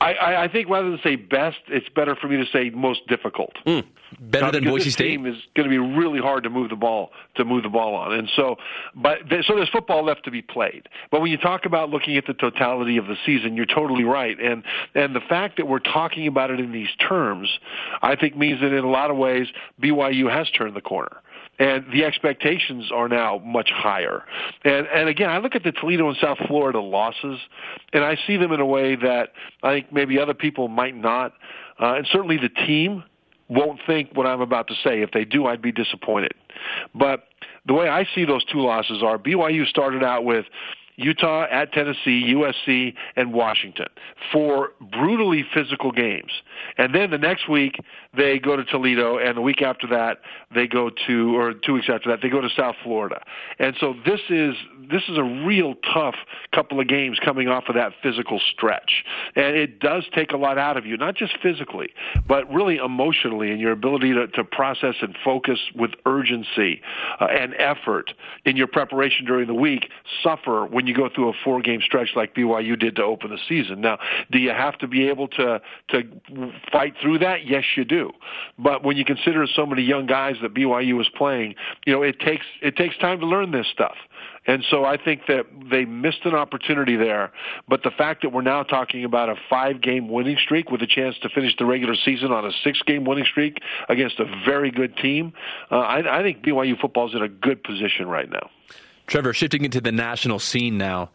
I, 0.00 0.44
I, 0.44 0.48
think 0.48 0.68
rather 0.68 0.90
than 0.90 1.00
say 1.02 1.16
best, 1.16 1.58
it's 1.68 1.88
better 1.90 2.14
for 2.14 2.28
me 2.28 2.36
to 2.36 2.46
say 2.52 2.70
most 2.70 3.06
difficult. 3.06 3.52
Better 4.20 4.46
Uh, 4.46 4.50
than 4.50 4.64
Boise 4.64 4.84
this 4.84 4.94
State? 4.94 5.08
team 5.08 5.26
is 5.26 5.36
going 5.56 5.68
to 5.68 5.70
be 5.70 5.78
really 5.78 6.20
hard 6.20 6.44
to 6.44 6.50
move 6.50 6.70
the 6.70 6.76
ball 6.76 7.10
to 7.36 7.44
move 7.44 7.62
the 7.62 7.68
ball 7.68 7.94
on, 7.94 8.12
and 8.12 8.28
so, 8.36 8.56
but 8.94 9.18
so 9.46 9.56
there's 9.56 9.68
football 9.70 10.04
left 10.04 10.24
to 10.24 10.30
be 10.30 10.42
played. 10.42 10.88
But 11.10 11.20
when 11.20 11.30
you 11.30 11.38
talk 11.38 11.64
about 11.64 11.90
looking 11.90 12.16
at 12.16 12.26
the 12.26 12.34
totality 12.34 12.96
of 12.96 13.06
the 13.06 13.16
season, 13.24 13.56
you're 13.56 13.66
totally 13.66 14.04
right, 14.04 14.38
and 14.38 14.62
and 14.94 15.16
the 15.16 15.20
fact 15.20 15.56
that 15.56 15.66
we're 15.66 15.78
talking 15.80 16.26
about 16.26 16.50
it 16.50 16.60
in 16.60 16.70
these 16.70 16.90
terms, 17.08 17.48
I 18.02 18.14
think 18.14 18.36
means 18.36 18.60
that 18.60 18.72
in 18.72 18.84
a 18.84 18.90
lot 18.90 19.10
of 19.10 19.16
ways 19.16 19.48
BYU 19.80 20.30
has 20.30 20.50
turned 20.50 20.74
the 20.76 20.80
corner 20.80 21.16
and 21.58 21.84
the 21.92 22.04
expectations 22.04 22.90
are 22.92 23.08
now 23.08 23.40
much 23.44 23.70
higher. 23.70 24.24
And 24.64 24.86
and 24.86 25.08
again, 25.08 25.30
I 25.30 25.38
look 25.38 25.54
at 25.54 25.62
the 25.62 25.72
Toledo 25.72 26.08
and 26.08 26.16
South 26.20 26.38
Florida 26.46 26.80
losses, 26.80 27.38
and 27.92 28.04
I 28.04 28.16
see 28.26 28.36
them 28.36 28.52
in 28.52 28.60
a 28.60 28.66
way 28.66 28.96
that 28.96 29.32
I 29.62 29.74
think 29.74 29.92
maybe 29.92 30.18
other 30.18 30.34
people 30.34 30.68
might 30.68 30.96
not, 30.96 31.32
uh, 31.80 31.94
and 31.94 32.06
certainly 32.10 32.38
the 32.38 32.48
team 32.48 33.04
won't 33.48 33.80
think 33.86 34.10
what 34.14 34.26
I'm 34.26 34.40
about 34.40 34.68
to 34.68 34.74
say. 34.74 35.02
If 35.02 35.12
they 35.12 35.24
do, 35.24 35.46
I'd 35.46 35.62
be 35.62 35.72
disappointed. 35.72 36.32
But 36.94 37.24
the 37.66 37.74
way 37.74 37.88
I 37.88 38.06
see 38.14 38.24
those 38.24 38.44
two 38.44 38.60
losses 38.60 39.02
are 39.02 39.18
BYU 39.18 39.66
started 39.66 40.02
out 40.02 40.24
with 40.24 40.46
Utah 40.96 41.46
at 41.50 41.72
Tennessee, 41.72 42.34
USC, 42.34 42.94
and 43.16 43.32
Washington 43.32 43.86
for 44.32 44.70
brutally 44.92 45.44
physical 45.54 45.90
games. 45.90 46.30
And 46.78 46.94
then 46.94 47.10
the 47.10 47.18
next 47.18 47.48
week 47.48 47.76
they 48.16 48.38
go 48.38 48.56
to 48.56 48.64
Toledo, 48.64 49.18
and 49.18 49.36
the 49.36 49.40
week 49.40 49.62
after 49.62 49.86
that 49.88 50.20
they 50.54 50.66
go 50.66 50.90
to, 51.06 51.36
or 51.36 51.52
two 51.52 51.74
weeks 51.74 51.88
after 51.92 52.10
that 52.10 52.20
they 52.22 52.28
go 52.28 52.40
to 52.40 52.48
South 52.56 52.76
Florida. 52.82 53.22
And 53.58 53.74
so 53.80 53.94
this 54.06 54.20
is 54.28 54.54
this 54.90 55.02
is 55.08 55.16
a 55.16 55.22
real 55.22 55.74
tough 55.92 56.14
couple 56.54 56.78
of 56.78 56.86
games 56.88 57.18
coming 57.24 57.48
off 57.48 57.64
of 57.68 57.74
that 57.74 57.92
physical 58.02 58.40
stretch, 58.52 59.04
and 59.34 59.56
it 59.56 59.80
does 59.80 60.04
take 60.14 60.32
a 60.32 60.36
lot 60.36 60.58
out 60.58 60.76
of 60.76 60.86
you, 60.86 60.96
not 60.96 61.16
just 61.16 61.32
physically, 61.42 61.88
but 62.28 62.50
really 62.52 62.76
emotionally, 62.76 63.50
and 63.50 63.60
your 63.60 63.72
ability 63.72 64.12
to, 64.12 64.26
to 64.28 64.44
process 64.44 64.94
and 65.00 65.16
focus 65.24 65.58
with 65.74 65.90
urgency 66.06 66.80
uh, 67.20 67.26
and 67.26 67.54
effort 67.58 68.12
in 68.44 68.56
your 68.56 68.66
preparation 68.66 69.24
during 69.24 69.46
the 69.46 69.54
week 69.54 69.88
suffer 70.22 70.66
when 70.66 70.83
you 70.86 70.94
go 70.94 71.08
through 71.08 71.30
a 71.30 71.32
four 71.44 71.60
game 71.60 71.80
stretch 71.82 72.10
like 72.16 72.34
BYU 72.34 72.78
did 72.78 72.96
to 72.96 73.02
open 73.02 73.30
the 73.30 73.38
season. 73.48 73.80
Now, 73.80 73.98
do 74.30 74.38
you 74.38 74.50
have 74.50 74.78
to 74.78 74.88
be 74.88 75.08
able 75.08 75.28
to 75.28 75.60
to 75.88 76.02
fight 76.72 76.94
through 77.00 77.18
that? 77.20 77.46
Yes, 77.46 77.64
you 77.76 77.84
do. 77.84 78.10
But 78.58 78.84
when 78.84 78.96
you 78.96 79.04
consider 79.04 79.46
so 79.46 79.66
many 79.66 79.82
young 79.82 80.06
guys 80.06 80.36
that 80.42 80.54
BYU 80.54 81.00
is 81.00 81.08
playing, 81.16 81.54
you 81.86 81.92
know, 81.92 82.02
it 82.02 82.20
takes 82.20 82.46
it 82.62 82.76
takes 82.76 82.96
time 82.98 83.20
to 83.20 83.26
learn 83.26 83.50
this 83.50 83.66
stuff. 83.66 83.96
And 84.46 84.64
so 84.70 84.84
I 84.84 84.96
think 85.02 85.22
that 85.26 85.46
they 85.70 85.84
missed 85.84 86.24
an 86.24 86.34
opportunity 86.34 86.96
there. 86.96 87.32
But 87.68 87.82
the 87.82 87.90
fact 87.90 88.22
that 88.22 88.30
we're 88.30 88.42
now 88.42 88.62
talking 88.62 89.04
about 89.04 89.28
a 89.30 89.36
five 89.48 89.80
game 89.80 90.08
winning 90.08 90.36
streak 90.36 90.70
with 90.70 90.82
a 90.82 90.86
chance 90.86 91.16
to 91.22 91.28
finish 91.28 91.56
the 91.58 91.64
regular 91.64 91.94
season 91.94 92.30
on 92.30 92.44
a 92.44 92.50
six 92.62 92.82
game 92.82 93.04
winning 93.04 93.24
streak 93.24 93.58
against 93.88 94.20
a 94.20 94.26
very 94.44 94.70
good 94.70 94.96
team, 94.98 95.32
uh, 95.70 95.76
I, 95.76 96.20
I 96.20 96.22
think 96.22 96.42
BYU 96.42 96.78
football 96.78 97.08
is 97.08 97.14
in 97.14 97.22
a 97.22 97.28
good 97.28 97.64
position 97.64 98.06
right 98.06 98.28
now. 98.28 98.50
Trevor, 99.06 99.32
shifting 99.32 99.64
into 99.64 99.80
the 99.80 99.92
national 99.92 100.38
scene 100.38 100.78
now, 100.78 101.10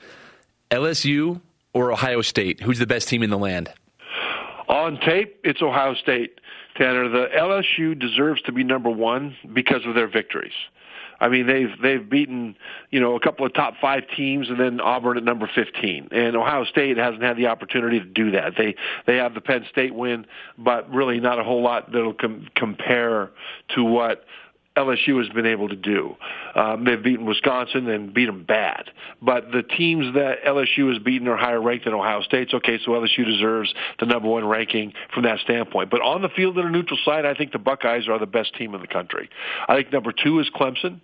LSU 0.72 1.42
or 1.74 1.92
Ohio 1.92 2.22
State? 2.22 2.62
Who's 2.62 2.80
the 2.80 2.88
best 2.88 3.08
team 3.08 3.24
in 3.24 3.30
the 3.30 3.38
land? 3.38 3.72
On 4.68 5.00
tape, 5.00 5.40
it's 5.44 5.62
Ohio 5.62 5.96
State. 5.96 6.40
Tanner, 6.76 7.10
the 7.10 7.28
LSU 7.36 7.98
deserves 8.00 8.42
to 8.44 8.52
be 8.52 8.64
number 8.64 8.90
one 8.90 9.36
because 9.54 9.86
of 9.86 9.96
their 9.96 10.08
victories. 10.08 10.54
I 11.20 11.28
mean, 11.28 11.48
they've 11.48 11.72
they've 11.82 12.08
beaten 12.08 12.56
you 12.92 13.00
know 13.00 13.16
a 13.16 13.20
couple 13.20 13.46
of 13.46 13.54
top 13.54 13.74
five 13.82 14.04
teams, 14.16 14.50
and 14.50 14.60
then 14.60 14.80
Auburn 14.80 15.18
at 15.18 15.24
number 15.24 15.50
fifteen. 15.54 16.08
And 16.12 16.38
Ohio 16.38 16.64
State 16.64 16.98
hasn't 16.98 17.22
had 17.22 17.36
the 17.36 17.48
opportunity 17.48 18.00
to 18.00 18.06
do 18.06 18.32
that. 18.32 18.54
They 18.58 18.76
they 19.06 19.18
have 19.18 19.34
the 19.34 19.42
Penn 19.42 19.66
State 19.70 19.94
win, 19.94 20.26
but 20.58 20.90
really 20.94 21.20
not 21.20 21.40
a 21.40 21.44
whole 21.44 21.62
lot 21.62 21.92
that'll 21.92 22.14
com- 22.14 22.48
compare 22.56 23.32
to 23.76 23.84
what 23.84 24.24
LSU 24.80 25.18
has 25.20 25.30
been 25.34 25.46
able 25.46 25.70
to 25.70 25.76
do. 25.76 26.16
Um, 26.56 26.84
they've 26.84 27.02
beaten 27.02 27.26
Wisconsin 27.26 27.88
and 27.90 28.14
beat 28.14 28.26
them 28.26 28.44
bad. 28.44 28.92
But 29.22 29.52
the 29.52 29.64
teams 29.64 30.14
that 30.16 30.44
LSU 30.46 30.90
has 30.94 31.02
beaten 31.04 31.28
are 31.28 31.38
higher 31.38 31.62
ranked 31.62 31.86
than 31.86 31.94
Ohio 31.94 32.22
State's. 32.22 32.54
Okay, 32.54 32.80
so 32.84 32.92
LSU 32.92 33.26
deserves 33.26 33.74
the 34.00 34.06
number 34.06 34.28
one 34.28 34.46
ranking 34.46 34.94
from 35.14 35.24
that 35.24 35.40
standpoint. 35.40 35.90
But 35.90 36.02
on 36.02 36.22
the 36.22 36.30
field 36.30 36.58
in 36.58 36.66
a 36.66 36.70
neutral 36.70 37.00
site, 37.04 37.26
I 37.26 37.34
think 37.34 37.52
the 37.52 37.60
Buckeyes 37.60 38.08
are 38.08 38.20
the 38.20 38.26
best 38.26 38.56
team 38.56 38.74
in 38.74 38.82
the 38.82 38.88
country. 38.88 39.30
I 39.68 39.76
think 39.76 39.92
number 39.92 40.12
two 40.12 40.40
is 40.40 40.50
Clemson. 40.56 41.02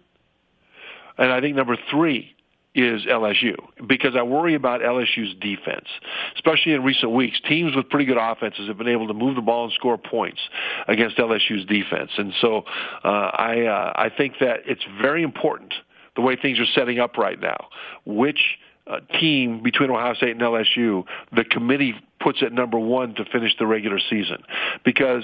And 1.18 1.32
I 1.32 1.40
think 1.40 1.56
number 1.56 1.78
three 1.90 2.35
is 2.76 3.06
LSU 3.06 3.56
because 3.88 4.16
I 4.16 4.24
worry 4.24 4.54
about 4.54 4.82
LSU's 4.82 5.34
defense, 5.40 5.88
especially 6.36 6.74
in 6.74 6.84
recent 6.84 7.12
weeks. 7.12 7.40
Teams 7.48 7.76
with 7.76 7.90
pretty 7.90 8.06
good 8.06 8.18
offenses 8.20 8.68
have 8.68 8.78
been 8.78 8.90
able 8.90 9.08
to 9.08 9.14
move 9.14 9.36
the 9.36 9.42
ball 9.42 9.64
and 9.64 9.74
score 9.74 9.98
points 9.98 10.42
against 10.88 11.18
LSU's 11.18 11.66
defense, 11.66 12.12
and 12.18 12.34
so 12.42 12.64
uh, 13.04 13.08
I 13.08 13.62
uh, 13.66 13.94
I 13.96 14.10
think 14.16 14.36
that 14.42 14.62
it's 14.66 14.84
very 15.02 15.24
important 15.24 15.74
the 16.16 16.22
way 16.22 16.36
things 16.36 16.60
are 16.60 16.66
setting 16.66 17.00
up 17.00 17.18
right 17.18 17.40
now. 17.40 17.68
Which 18.06 18.58
uh, 18.88 19.00
team 19.20 19.64
between 19.64 19.90
Ohio 19.90 20.14
State 20.14 20.32
and 20.32 20.42
LSU 20.42 21.06
the 21.36 21.46
committee 21.46 21.96
puts 22.20 22.44
at 22.44 22.52
number 22.52 22.78
one 22.78 23.16
to 23.16 23.26
finish 23.26 23.54
the 23.58 23.66
regular 23.66 24.00
season 24.00 24.44
because 24.84 25.24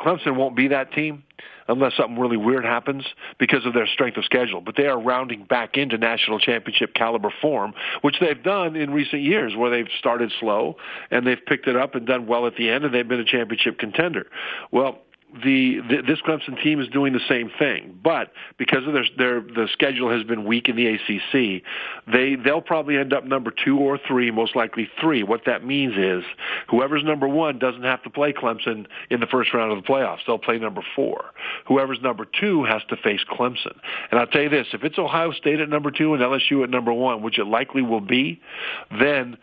Clemson 0.00 0.36
won't 0.36 0.56
be 0.56 0.68
that 0.68 0.92
team 0.92 1.24
unless 1.68 1.94
something 1.96 2.18
really 2.18 2.36
weird 2.36 2.64
happens 2.64 3.04
because 3.38 3.64
of 3.66 3.74
their 3.74 3.86
strength 3.86 4.16
of 4.16 4.24
schedule. 4.24 4.60
But 4.60 4.76
they 4.76 4.86
are 4.86 5.00
rounding 5.00 5.44
back 5.44 5.76
into 5.76 5.96
national 5.96 6.38
championship 6.38 6.94
caliber 6.94 7.32
form, 7.40 7.74
which 8.02 8.16
they've 8.20 8.42
done 8.42 8.76
in 8.76 8.90
recent 8.92 9.22
years 9.22 9.54
where 9.56 9.70
they've 9.70 9.88
started 9.98 10.32
slow 10.40 10.76
and 11.10 11.26
they've 11.26 11.44
picked 11.46 11.68
it 11.68 11.76
up 11.76 11.94
and 11.94 12.06
done 12.06 12.26
well 12.26 12.46
at 12.46 12.56
the 12.56 12.68
end 12.68 12.84
and 12.84 12.94
they've 12.94 13.06
been 13.06 13.20
a 13.20 13.24
championship 13.24 13.78
contender. 13.78 14.26
Well, 14.70 14.98
the, 15.32 15.80
the 15.88 16.02
this 16.06 16.20
Clemson 16.20 16.62
team 16.62 16.80
is 16.80 16.88
doing 16.88 17.12
the 17.12 17.20
same 17.28 17.50
thing, 17.58 17.98
but 18.02 18.32
because 18.58 18.86
of 18.86 18.92
their 18.92 19.04
their 19.16 19.40
the 19.40 19.68
schedule 19.72 20.10
has 20.10 20.22
been 20.24 20.44
weak 20.44 20.68
in 20.68 20.76
the 20.76 20.86
ACC, 20.86 21.62
they 22.12 22.34
they'll 22.36 22.60
probably 22.60 22.98
end 22.98 23.12
up 23.12 23.24
number 23.24 23.50
two 23.50 23.78
or 23.78 23.98
three, 23.98 24.30
most 24.30 24.54
likely 24.54 24.90
three. 25.00 25.22
What 25.22 25.42
that 25.46 25.64
means 25.64 25.94
is 25.96 26.24
whoever's 26.68 27.02
number 27.02 27.26
one 27.26 27.58
doesn't 27.58 27.82
have 27.82 28.02
to 28.02 28.10
play 28.10 28.32
Clemson 28.32 28.86
in 29.10 29.20
the 29.20 29.26
first 29.26 29.54
round 29.54 29.72
of 29.72 29.82
the 29.82 29.88
playoffs. 29.88 30.18
They'll 30.26 30.38
play 30.38 30.58
number 30.58 30.82
four. 30.94 31.24
Whoever's 31.66 32.00
number 32.02 32.26
two 32.26 32.64
has 32.64 32.82
to 32.90 32.96
face 32.96 33.20
Clemson. 33.30 33.78
And 34.10 34.20
I'll 34.20 34.26
tell 34.26 34.42
you 34.42 34.50
this: 34.50 34.68
if 34.72 34.84
it's 34.84 34.98
Ohio 34.98 35.32
State 35.32 35.60
at 35.60 35.68
number 35.68 35.90
two 35.90 36.12
and 36.12 36.22
LSU 36.22 36.62
at 36.62 36.70
number 36.70 36.92
one, 36.92 37.22
which 37.22 37.38
it 37.38 37.46
likely 37.46 37.82
will 37.82 38.00
be, 38.00 38.40
then 38.90 39.38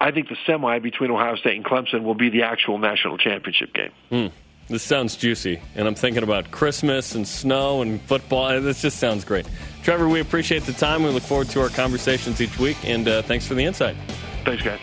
I 0.00 0.10
think 0.10 0.28
the 0.28 0.36
semi 0.46 0.78
between 0.78 1.10
Ohio 1.10 1.36
State 1.36 1.56
and 1.56 1.64
Clemson 1.64 2.02
will 2.04 2.14
be 2.14 2.30
the 2.30 2.44
actual 2.44 2.78
national 2.78 3.18
championship 3.18 3.74
game. 3.74 3.90
Hmm. 4.08 4.26
This 4.68 4.82
sounds 4.82 5.16
juicy, 5.16 5.62
and 5.74 5.88
I'm 5.88 5.94
thinking 5.94 6.22
about 6.22 6.50
Christmas 6.50 7.14
and 7.14 7.26
snow 7.26 7.80
and 7.80 8.02
football. 8.02 8.60
This 8.68 8.82
just 8.82 8.98
sounds 8.98 9.24
great. 9.24 9.46
Trevor, 9.82 10.08
we 10.08 10.20
appreciate 10.20 10.64
the 10.64 10.74
time. 10.74 11.02
We 11.02 11.08
look 11.08 11.22
forward 11.22 11.48
to 11.50 11.62
our 11.62 11.70
conversations 11.70 12.40
each 12.40 12.58
week, 12.58 12.76
and 12.84 13.08
uh, 13.08 13.22
thanks 13.22 13.46
for 13.46 13.54
the 13.54 13.64
insight. 13.64 13.96
Thanks, 14.44 14.62
guys. 14.62 14.80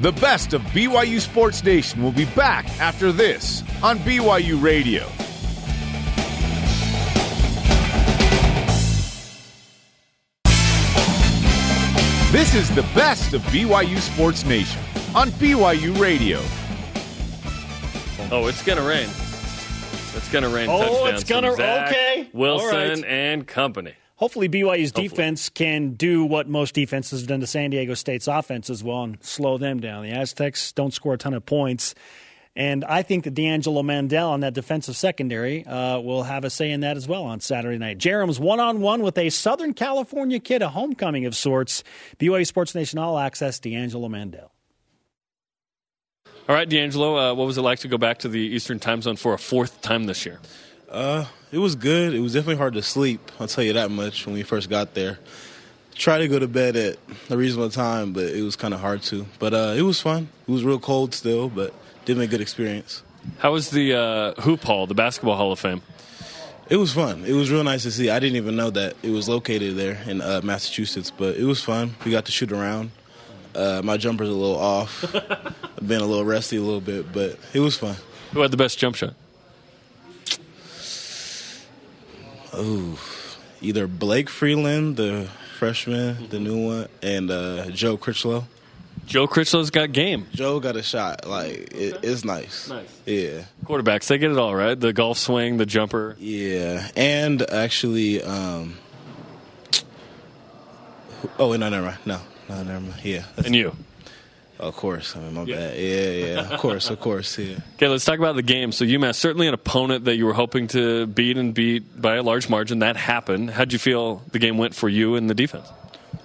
The 0.00 0.12
best 0.12 0.54
of 0.54 0.62
BYU 0.62 1.20
Sports 1.20 1.62
Nation 1.62 2.02
will 2.02 2.12
be 2.12 2.24
back 2.24 2.66
after 2.80 3.12
this 3.12 3.62
on 3.82 3.98
BYU 3.98 4.60
Radio. 4.62 5.06
This 12.32 12.54
is 12.54 12.74
the 12.74 12.82
best 12.94 13.34
of 13.34 13.42
BYU 13.42 13.98
Sports 13.98 14.46
Nation 14.46 14.80
on 15.14 15.28
BYU 15.32 16.00
Radio. 16.00 16.40
Oh, 18.30 18.46
it's 18.46 18.62
gonna 18.62 18.86
rain. 18.86 19.08
It's 20.14 20.30
gonna 20.30 20.48
rain. 20.48 20.68
Oh, 20.70 21.06
it's 21.06 21.24
gonna- 21.24 21.52
okay. 21.52 22.28
Wilson 22.32 23.00
right. 23.00 23.04
and 23.04 23.46
company. 23.46 23.94
hopefully 24.16 24.48
BYU's 24.48 24.92
defense 24.92 25.48
can 25.48 25.94
do 25.94 26.24
what 26.24 26.48
most 26.48 26.74
defenses 26.74 27.22
have 27.22 27.28
done 27.28 27.40
to 27.40 27.46
San 27.46 27.70
Diego 27.70 27.94
State's 27.94 28.28
offense 28.28 28.70
as 28.70 28.84
well 28.84 29.02
and 29.02 29.18
slow 29.20 29.58
them 29.58 29.80
down. 29.80 30.04
The 30.04 30.12
Aztecs 30.12 30.72
don't 30.72 30.94
score 30.94 31.14
a 31.14 31.18
ton 31.18 31.34
of 31.34 31.44
points. 31.44 31.94
And 32.54 32.84
I 32.84 33.02
think 33.02 33.24
that 33.24 33.34
D'Angelo 33.34 33.82
Mandell 33.82 34.28
on 34.28 34.40
that 34.40 34.52
defensive 34.52 34.94
secondary 34.94 35.64
uh, 35.64 35.98
will 36.00 36.22
have 36.22 36.44
a 36.44 36.50
say 36.50 36.70
in 36.70 36.80
that 36.80 36.96
as 36.98 37.08
well 37.08 37.24
on 37.24 37.40
Saturday 37.40 37.78
night. 37.78 37.96
Jarom's 37.98 38.38
one 38.38 38.60
on 38.60 38.80
one 38.80 39.02
with 39.02 39.16
a 39.16 39.30
Southern 39.30 39.72
California 39.72 40.38
kid, 40.38 40.60
a 40.60 40.68
homecoming 40.68 41.24
of 41.24 41.34
sorts. 41.34 41.82
BYU 42.18 42.46
Sports 42.46 42.74
Nation 42.74 42.98
All 42.98 43.18
Access, 43.18 43.58
D'Angelo 43.58 44.08
Mandell. 44.08 44.50
All 46.48 46.56
right, 46.56 46.68
D'Angelo, 46.68 47.16
uh, 47.16 47.34
what 47.34 47.46
was 47.46 47.56
it 47.56 47.62
like 47.62 47.78
to 47.80 47.88
go 47.88 47.98
back 47.98 48.18
to 48.18 48.28
the 48.28 48.40
Eastern 48.40 48.80
time 48.80 49.00
zone 49.00 49.14
for 49.14 49.32
a 49.32 49.38
fourth 49.38 49.80
time 49.80 50.04
this 50.04 50.26
year? 50.26 50.40
Uh, 50.90 51.26
it 51.52 51.58
was 51.58 51.76
good. 51.76 52.14
It 52.14 52.18
was 52.18 52.32
definitely 52.32 52.56
hard 52.56 52.74
to 52.74 52.82
sleep. 52.82 53.30
I'll 53.38 53.46
tell 53.46 53.62
you 53.62 53.74
that 53.74 53.92
much 53.92 54.26
when 54.26 54.34
we 54.34 54.42
first 54.42 54.68
got 54.68 54.94
there. 54.94 55.20
Try 55.94 56.18
to 56.18 56.26
go 56.26 56.40
to 56.40 56.48
bed 56.48 56.74
at 56.74 56.98
a 57.30 57.36
reasonable 57.36 57.70
time, 57.70 58.12
but 58.12 58.24
it 58.24 58.42
was 58.42 58.56
kind 58.56 58.74
of 58.74 58.80
hard 58.80 59.02
to. 59.04 59.24
But 59.38 59.54
uh, 59.54 59.74
it 59.76 59.82
was 59.82 60.00
fun. 60.00 60.28
It 60.48 60.50
was 60.50 60.64
real 60.64 60.80
cold 60.80 61.14
still, 61.14 61.48
but 61.48 61.72
definitely 62.00 62.24
a 62.24 62.28
good 62.28 62.40
experience. 62.40 63.04
How 63.38 63.52
was 63.52 63.70
the 63.70 63.94
uh, 63.94 64.40
Hoop 64.40 64.64
Hall, 64.64 64.88
the 64.88 64.94
Basketball 64.94 65.36
Hall 65.36 65.52
of 65.52 65.60
Fame? 65.60 65.80
It 66.68 66.76
was 66.76 66.92
fun. 66.92 67.24
It 67.24 67.34
was 67.34 67.52
real 67.52 67.62
nice 67.62 67.84
to 67.84 67.92
see. 67.92 68.10
I 68.10 68.18
didn't 68.18 68.36
even 68.36 68.56
know 68.56 68.70
that 68.70 68.96
it 69.02 69.10
was 69.10 69.28
located 69.28 69.76
there 69.76 70.02
in 70.06 70.20
uh, 70.20 70.40
Massachusetts, 70.42 71.12
but 71.16 71.36
it 71.36 71.44
was 71.44 71.62
fun. 71.62 71.94
We 72.04 72.10
got 72.10 72.24
to 72.24 72.32
shoot 72.32 72.50
around. 72.50 72.90
Uh, 73.54 73.82
my 73.84 73.96
jumper's 73.96 74.28
a 74.28 74.32
little 74.32 74.58
off. 74.58 75.04
I've 75.14 75.54
been 75.86 76.00
a 76.00 76.06
little 76.06 76.24
rusty 76.24 76.56
a 76.56 76.62
little 76.62 76.80
bit, 76.80 77.12
but 77.12 77.38
it 77.52 77.60
was 77.60 77.76
fun. 77.76 77.96
Who 78.32 78.40
had 78.40 78.50
the 78.50 78.56
best 78.56 78.78
jump 78.78 78.96
shot? 78.96 79.14
Ooh, 82.54 82.96
either 83.60 83.86
Blake 83.86 84.28
Freeland, 84.28 84.96
the 84.96 85.28
freshman, 85.58 86.28
the 86.28 86.38
new 86.38 86.66
one, 86.66 86.88
and 87.02 87.30
uh, 87.30 87.70
Joe 87.70 87.96
Critchlow. 87.96 88.44
Joe 89.06 89.26
Critchlow's 89.26 89.70
got 89.70 89.92
game. 89.92 90.26
Joe 90.32 90.60
got 90.60 90.76
a 90.76 90.82
shot. 90.82 91.26
Like 91.26 91.72
it, 91.72 92.00
it's 92.02 92.24
nice. 92.24 92.68
Nice. 92.68 92.88
Yeah. 93.06 93.44
Quarterbacks, 93.64 94.06
they 94.06 94.18
get 94.18 94.30
it 94.30 94.38
all 94.38 94.54
right. 94.54 94.78
The 94.78 94.92
golf 94.92 95.18
swing, 95.18 95.56
the 95.56 95.66
jumper. 95.66 96.16
Yeah, 96.18 96.88
and 96.94 97.42
actually, 97.50 98.22
um, 98.22 98.76
oh 101.38 101.50
wait, 101.50 101.60
no, 101.60 101.68
never 101.68 101.86
mind. 101.86 101.98
No, 102.04 102.20
no, 102.48 102.62
never 102.62 102.80
mind. 102.80 103.00
Yeah, 103.04 103.24
and 103.36 103.54
you. 103.54 103.76
Of 104.58 104.76
course. 104.76 105.16
I 105.16 105.20
mean, 105.20 105.34
my 105.34 105.44
bad. 105.44 105.76
Yeah, 105.76 106.10
yeah. 106.10 106.54
Of 106.54 106.60
course, 106.60 106.88
of 106.90 107.00
course. 107.00 107.36
Yeah. 107.36 107.56
Okay, 107.74 107.88
let's 107.88 108.04
talk 108.04 108.18
about 108.18 108.36
the 108.36 108.42
game. 108.42 108.70
So 108.70 108.84
UMass 108.84 109.16
certainly 109.16 109.48
an 109.48 109.54
opponent 109.54 110.04
that 110.04 110.14
you 110.14 110.24
were 110.24 110.34
hoping 110.34 110.68
to 110.68 111.06
beat 111.06 111.36
and 111.36 111.52
beat 111.52 112.00
by 112.00 112.14
a 112.14 112.22
large 112.22 112.48
margin. 112.48 112.78
That 112.78 112.96
happened. 112.96 113.50
How'd 113.50 113.72
you 113.72 113.80
feel 113.80 114.22
the 114.30 114.38
game 114.38 114.58
went 114.58 114.76
for 114.76 114.88
you 114.88 115.16
and 115.16 115.28
the 115.28 115.34
defense? 115.34 115.66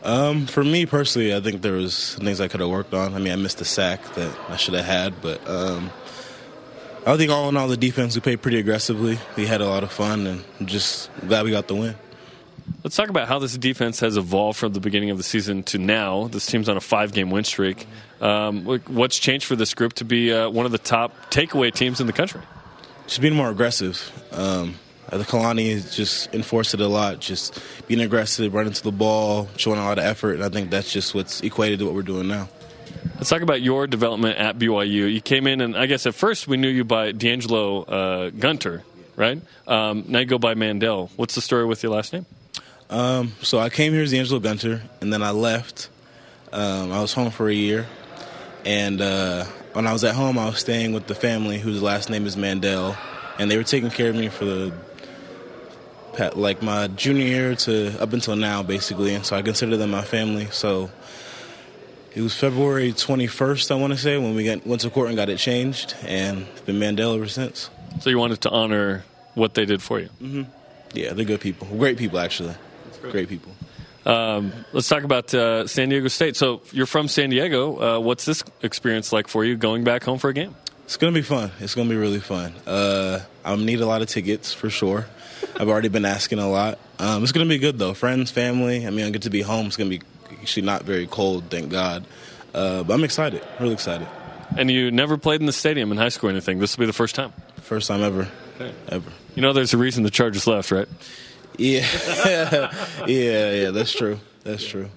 Um, 0.04 0.46
for 0.46 0.64
me 0.64 0.86
personally, 0.86 1.34
I 1.34 1.40
think 1.40 1.64
there 1.64 1.74
was 1.74 2.14
things 2.16 2.40
I 2.40 2.48
could 2.48 2.60
have 2.60 2.70
worked 2.70 2.94
on. 2.94 3.16
I 3.16 3.20
mean, 3.20 3.34
I 3.34 3.38
missed 3.38 3.60
a 3.62 3.66
sack 3.66 4.04
that 4.14 4.38
I 4.50 4.56
should 4.58 4.76
have 4.76 4.86
had, 4.86 5.20
but 5.22 5.48
um, 5.50 5.90
I 7.08 7.18
think 7.18 7.32
all 7.32 7.50
in 7.50 7.58
all, 7.58 7.68
the 7.68 7.78
defense 7.78 8.14
we 8.14 8.22
played 8.22 8.42
pretty 8.42 8.60
aggressively. 8.60 9.18
We 9.36 9.48
had 9.48 9.62
a 9.62 9.68
lot 9.68 9.84
of 9.84 9.92
fun, 9.92 10.28
and 10.28 10.44
just 10.68 11.10
glad 11.28 11.46
we 11.46 11.52
got 11.52 11.68
the 11.68 11.76
win. 11.76 11.96
Let's 12.84 12.96
talk 12.96 13.10
about 13.10 13.28
how 13.28 13.40
this 13.40 13.58
defense 13.58 14.00
has 14.02 14.18
evolved 14.18 14.58
from 14.58 14.74
the 14.74 14.80
beginning 14.80 15.10
of 15.10 15.18
the 15.18 15.24
season 15.24 15.64
to 15.64 15.78
now. 15.78 16.28
This 16.28 16.46
team's 16.46 16.70
on 16.70 16.78
a 16.78 16.82
five-game 16.82 17.32
win 17.32 17.44
streak. 17.44 17.86
Um, 18.22 18.66
what's 18.66 19.18
changed 19.20 19.46
for 19.46 19.56
this 19.56 19.74
group 19.74 19.94
to 19.94 20.06
be 20.06 20.32
uh, 20.32 20.50
one 20.50 20.66
of 20.66 20.72
the 20.72 20.78
top 20.78 21.30
takeaway 21.30 21.74
teams 21.74 22.00
in 22.00 22.08
the 22.08 22.14
country? 22.14 22.42
Just 23.08 23.22
being 23.22 23.36
more 23.36 23.50
aggressive. 23.50 24.12
Um, 24.32 24.76
the 25.10 25.24
Kalani 25.24 25.72
has 25.74 25.96
just 25.96 26.34
enforced 26.34 26.74
it 26.74 26.82
a 26.82 26.88
lot, 26.88 27.20
just 27.20 27.62
being 27.88 28.02
aggressive, 28.02 28.54
running 28.54 28.74
to 28.74 28.84
the 28.84 28.92
ball, 28.92 29.48
showing 29.58 29.80
a 29.80 29.84
lot 29.84 29.98
of 29.98 30.04
effort, 30.04 30.34
and 30.36 30.44
I 30.44 30.50
think 30.50 30.70
that's 30.70 30.92
just 30.92 31.16
what's 31.16 31.42
equated 31.42 31.80
to 31.80 31.86
what 31.86 31.94
we're 31.94 32.02
doing 32.02 32.28
now. 32.28 32.50
Let's 33.16 33.30
talk 33.30 33.42
about 33.42 33.62
your 33.62 33.88
development 33.88 34.38
at 34.38 34.58
BYU. 34.58 35.12
You 35.12 35.22
came 35.22 35.48
in, 35.48 35.62
and 35.62 35.78
I 35.78 35.86
guess 35.86 36.06
at 36.06 36.14
first 36.14 36.48
we 36.48 36.58
knew 36.58 36.68
you 36.68 36.84
by 36.84 37.14
D'Angelo 37.14 37.84
uh, 37.84 38.30
Gunter, 38.32 38.84
right? 39.16 39.42
Um, 39.66 40.06
now 40.08 40.20
you 40.20 40.26
go 40.26 40.38
by 40.38 40.56
Mandell. 40.56 41.10
What's 41.16 41.36
the 41.36 41.42
story 41.42 41.66
with 41.66 41.84
your 41.84 41.94
last 41.94 42.14
name? 42.14 42.26
Um, 42.90 43.34
so 43.42 43.60
I 43.60 43.70
came 43.70 43.94
here 43.94 44.04
as 44.04 44.12
D'Angelo 44.12 44.40
Gunter, 44.40 44.82
and 45.02 45.12
then 45.12 45.22
I 45.22 45.32
left. 45.32 45.90
Um, 46.54 46.92
I 46.92 47.02
was 47.02 47.14
home 47.14 47.32
for 47.32 47.50
a 47.50 47.54
year, 47.54 47.86
and 48.66 49.02
uh, 49.02 49.46
when 49.74 49.86
I 49.86 49.94
was 49.94 50.04
at 50.04 50.16
home, 50.16 50.38
I 50.38 50.46
was 50.46 50.60
staying 50.60 50.94
with 50.94 51.08
the 51.08 51.16
family 51.16 51.60
whose 51.60 51.82
last 51.82 52.10
name 52.10 52.26
is 52.26 52.36
Mandell, 52.36 52.98
and 53.38 53.52
they 53.52 53.58
were 53.58 53.64
taking 53.64 53.90
care 53.90 54.10
of 54.10 54.16
me 54.16 54.30
for 54.30 54.46
the 54.46 54.74
like 56.36 56.64
my 56.64 56.88
junior 56.88 57.26
year 57.26 57.56
to 57.56 58.02
up 58.02 58.12
until 58.14 58.36
now, 58.36 58.64
basically. 58.64 59.14
And 59.14 59.24
so 59.24 59.36
I 59.36 59.44
consider 59.44 59.78
them 59.78 59.92
my 59.92 60.02
family. 60.02 60.48
So 60.48 60.90
it 62.16 62.22
was 62.22 62.34
February 62.34 62.92
21st, 62.92 63.70
I 63.70 63.76
want 63.76 63.94
to 63.94 64.00
say, 64.00 64.18
when 64.18 64.34
we 64.34 64.46
got, 64.46 64.66
went 64.66 64.82
to 64.82 64.90
court 64.90 65.10
and 65.10 65.16
got 65.16 65.30
it 65.30 65.38
changed, 65.38 65.96
and 66.04 66.48
it's 66.54 66.62
been 66.62 66.80
Mandell 66.80 67.16
ever 67.16 67.28
since. 67.28 67.70
So 68.02 68.10
you 68.10 68.18
wanted 68.18 68.42
to 68.42 68.50
honor 68.50 69.04
what 69.36 69.54
they 69.54 69.66
did 69.66 69.84
for 69.84 70.00
you? 70.00 70.10
Mm-hmm. 70.22 70.44
Yeah, 70.94 71.14
they're 71.14 71.26
good 71.26 71.42
people. 71.42 71.68
Great 71.68 71.98
people, 71.98 72.18
actually. 72.18 72.56
Great. 73.12 73.30
people. 73.30 73.52
Um, 74.06 74.54
let's 74.72 74.88
talk 74.88 75.04
about 75.04 75.34
uh, 75.34 75.68
San 75.68 75.90
Diego 75.90 76.08
State. 76.08 76.36
So 76.38 76.62
you're 76.72 76.86
from 76.86 77.08
San 77.08 77.30
Diego. 77.30 77.98
Uh, 77.98 78.00
what's 78.00 78.26
this 78.26 78.44
experience 78.62 79.12
like 79.12 79.28
for 79.28 79.44
you 79.44 79.58
going 79.58 79.84
back 79.84 80.04
home 80.04 80.18
for 80.18 80.30
a 80.30 80.34
game? 80.34 80.56
It's 80.86 80.96
going 80.96 81.14
to 81.14 81.20
be 81.20 81.24
fun. 81.24 81.52
It's 81.60 81.76
going 81.76 81.90
to 81.90 81.94
be 81.94 82.00
really 82.00 82.22
fun. 82.22 82.54
Uh, 82.66 83.20
I 83.44 83.56
need 83.58 83.82
a 83.82 83.86
lot 83.86 84.02
of 84.02 84.08
tickets 84.08 84.54
for 84.54 84.70
sure. 84.70 85.06
I've 85.60 85.68
already 85.68 85.90
been 85.90 86.06
asking 86.06 86.40
a 86.40 86.50
lot. 86.50 86.80
Um, 87.00 87.24
it's 87.24 87.34
going 87.34 87.46
to 87.46 87.50
be 87.50 87.58
good 87.58 87.78
though. 87.78 87.94
Friends, 87.94 88.32
family. 88.32 88.88
I 88.88 88.92
mean, 88.92 89.06
I 89.06 89.10
get 89.10 89.24
to 89.24 89.30
be 89.30 89.42
home. 89.42 89.68
It's 89.68 89.76
going 89.76 89.92
to 89.92 90.00
be 90.00 90.06
actually 90.40 90.66
not 90.66 90.84
very 90.84 91.06
cold, 91.06 91.50
thank 91.50 91.70
God. 91.70 92.06
Uh, 92.54 92.84
but 92.84 92.94
I'm 92.94 93.04
excited. 93.04 93.44
Really 93.60 93.74
excited. 93.74 94.08
And 94.58 94.72
you 94.72 94.90
never 94.92 95.18
played 95.18 95.42
in 95.42 95.46
the 95.46 95.52
stadium 95.52 95.92
in 95.92 95.98
high 95.98 96.10
school 96.10 96.30
or 96.30 96.32
anything. 96.32 96.60
This 96.60 96.78
will 96.78 96.84
be 96.84 96.88
the 96.88 96.94
first 96.94 97.16
time. 97.16 97.34
First 97.62 97.90
time 97.90 98.02
ever. 98.02 98.30
Okay. 98.56 98.74
Ever. 98.88 99.12
You 99.36 99.42
know, 99.42 99.52
there's 99.52 99.74
a 99.74 99.78
reason 99.78 100.04
the 100.04 100.10
Chargers 100.10 100.48
left, 100.48 100.72
right? 100.72 100.88
Yeah. 101.58 101.86
yeah, 103.08 103.52
yeah. 103.52 103.72
That's 103.72 103.92
true. 103.92 104.20
That's 104.44 104.66
true. 104.66 104.90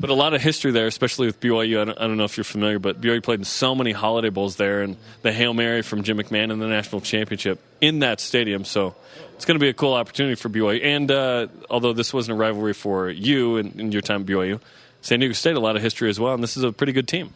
But 0.00 0.10
a 0.10 0.14
lot 0.14 0.32
of 0.32 0.40
history 0.40 0.70
there, 0.70 0.86
especially 0.86 1.26
with 1.26 1.40
BYU. 1.40 1.80
I 1.80 1.84
don't, 1.84 1.98
I 1.98 2.06
don't, 2.06 2.16
know 2.16 2.24
if 2.24 2.36
you're 2.36 2.44
familiar, 2.44 2.78
but 2.78 3.00
BYU 3.00 3.20
played 3.20 3.40
in 3.40 3.44
so 3.44 3.74
many 3.74 3.90
Holiday 3.90 4.28
Bowls 4.28 4.54
there, 4.54 4.82
and 4.82 4.96
the 5.22 5.32
Hail 5.32 5.54
Mary 5.54 5.82
from 5.82 6.04
Jim 6.04 6.18
McMahon 6.18 6.52
in 6.52 6.60
the 6.60 6.68
national 6.68 7.00
championship 7.00 7.60
in 7.80 7.98
that 8.00 8.20
stadium. 8.20 8.64
So 8.64 8.94
it's 9.34 9.44
going 9.44 9.58
to 9.58 9.62
be 9.62 9.68
a 9.68 9.74
cool 9.74 9.94
opportunity 9.94 10.36
for 10.36 10.48
BYU. 10.48 10.84
And 10.84 11.10
uh, 11.10 11.48
although 11.68 11.92
this 11.92 12.14
wasn't 12.14 12.36
a 12.36 12.38
rivalry 12.38 12.74
for 12.74 13.10
you 13.10 13.56
in, 13.56 13.80
in 13.80 13.92
your 13.92 14.02
time 14.02 14.20
at 14.20 14.26
BYU, 14.28 14.60
San 15.00 15.18
Diego 15.18 15.32
State 15.32 15.56
a 15.56 15.60
lot 15.60 15.74
of 15.74 15.82
history 15.82 16.08
as 16.10 16.20
well, 16.20 16.34
and 16.34 16.42
this 16.42 16.56
is 16.56 16.62
a 16.62 16.70
pretty 16.70 16.92
good 16.92 17.08
team. 17.08 17.32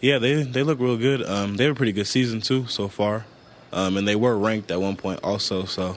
Yeah, 0.00 0.18
they 0.18 0.42
they 0.42 0.62
look 0.62 0.78
real 0.78 0.98
good. 0.98 1.22
Um, 1.22 1.56
they 1.56 1.64
have 1.64 1.72
a 1.72 1.76
pretty 1.76 1.92
good 1.92 2.06
season 2.06 2.42
too 2.42 2.66
so 2.66 2.88
far, 2.88 3.24
um, 3.72 3.96
and 3.96 4.06
they 4.06 4.16
were 4.16 4.36
ranked 4.36 4.70
at 4.70 4.80
one 4.80 4.96
point 4.96 5.20
also. 5.22 5.64
So 5.64 5.96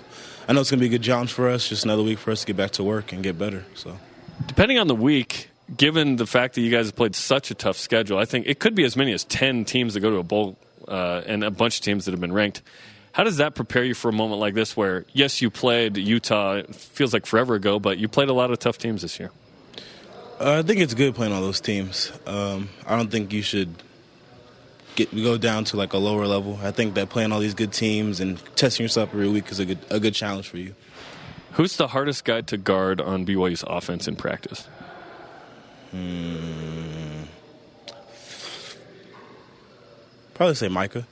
I 0.50 0.54
know 0.54 0.62
it's 0.62 0.72
going 0.72 0.80
to 0.80 0.82
be 0.82 0.88
a 0.88 0.97
good 0.97 1.04
challenge 1.04 1.32
for 1.32 1.47
us. 1.47 1.70
Just 1.70 1.86
another 1.86 2.02
week 2.02 2.18
for 2.18 2.32
us 2.32 2.39
to 2.39 2.47
get 2.47 2.58
back 2.58 2.72
to 2.72 2.84
work 2.84 3.14
and 3.14 3.22
get 3.22 3.38
better. 3.38 3.66
So 3.76 4.00
depending 4.47 4.80
on 4.80 4.88
the 4.88 4.95
week, 4.95 5.47
given 5.78 6.16
the 6.16 6.26
fact 6.26 6.56
that 6.56 6.62
you 6.62 6.72
guys 6.72 6.88
have 6.88 6.95
played 6.95 7.16
such 7.16 7.52
a 7.52 7.54
tough 7.54 7.78
schedule, 7.78 8.18
I 8.18 8.26
think 8.26 8.47
it 8.47 8.58
could 8.58 8.74
be 8.74 8.84
as 8.84 8.97
many 8.97 9.14
as 9.14 9.24
10 9.26 9.64
teams 9.66 9.93
that 9.93 10.00
go 10.00 10.10
to 10.10 10.18
a 10.18 10.24
bowl 10.24 10.58
uh, 10.88 11.22
and 11.28 11.43
a 11.43 11.52
bunch 11.52 11.78
of 11.78 11.84
teams 11.84 12.06
that 12.06 12.12
have 12.12 12.20
been 12.20 12.34
ranked. 12.34 12.64
How 13.12 13.24
does 13.24 13.38
that 13.38 13.54
prepare 13.54 13.84
you 13.84 13.93
for 13.93 14.10
a 14.10 14.12
moment 14.12 14.41
like 14.41 14.56
this 14.56 14.76
where, 14.76 15.06
yes, 15.14 15.39
you 15.39 15.52
played 15.52 15.97
Utah, 15.97 16.56
it 16.56 16.74
feels 16.74 17.14
like 17.14 17.28
forever 17.28 17.54
ago, 17.54 17.80
but 17.80 18.00
you 18.00 18.08
played 18.08 18.30
a 18.30 18.34
lot 18.34 18.50
of 18.50 18.58
tough 18.58 18.80
teams 18.80 19.04
this 19.04 19.20
year? 19.20 19.30
Uh, 20.39 20.60
I 20.60 20.62
think 20.64 20.80
it's 20.80 20.95
good 20.95 21.14
playing 21.14 21.32
all 21.32 21.41
those 21.41 21.62
teams. 21.62 22.12
Um, 22.26 22.70
I 22.88 22.97
don't 22.97 23.12
think 23.12 23.34
you 23.34 23.43
should 23.43 23.76
get 25.00 25.16
go 25.16 25.38
down 25.38 25.64
to 25.66 25.78
like 25.78 25.93
a 25.93 25.97
lower 25.97 26.28
level. 26.28 26.60
I 26.62 26.72
think 26.72 26.93
that 26.95 27.10
playing 27.10 27.32
all 27.32 27.39
these 27.39 27.54
good 27.54 27.72
teams 27.72 28.20
and 28.20 28.38
testing 28.56 28.84
yourself 28.84 29.10
every 29.14 29.30
week 29.30 29.50
is 29.52 29.60
a 29.60 29.66
good, 29.66 29.80
a 29.89 30.00
good 30.00 30.14
challenge 30.14 30.50
for 30.50 30.58
you. 30.58 30.76
Who's 31.54 31.78
the 31.78 31.88
hardest 31.88 32.26
guy 32.26 32.41
to 32.41 32.58
guard 32.58 33.00
on 33.02 33.26
BYU's 33.26 33.64
offense 33.66 34.08
in 34.08 34.16
practice? 34.16 34.68
Hmm. 35.91 37.24
Probably 40.34 40.56
say 40.56 40.68
Micah. 40.68 41.08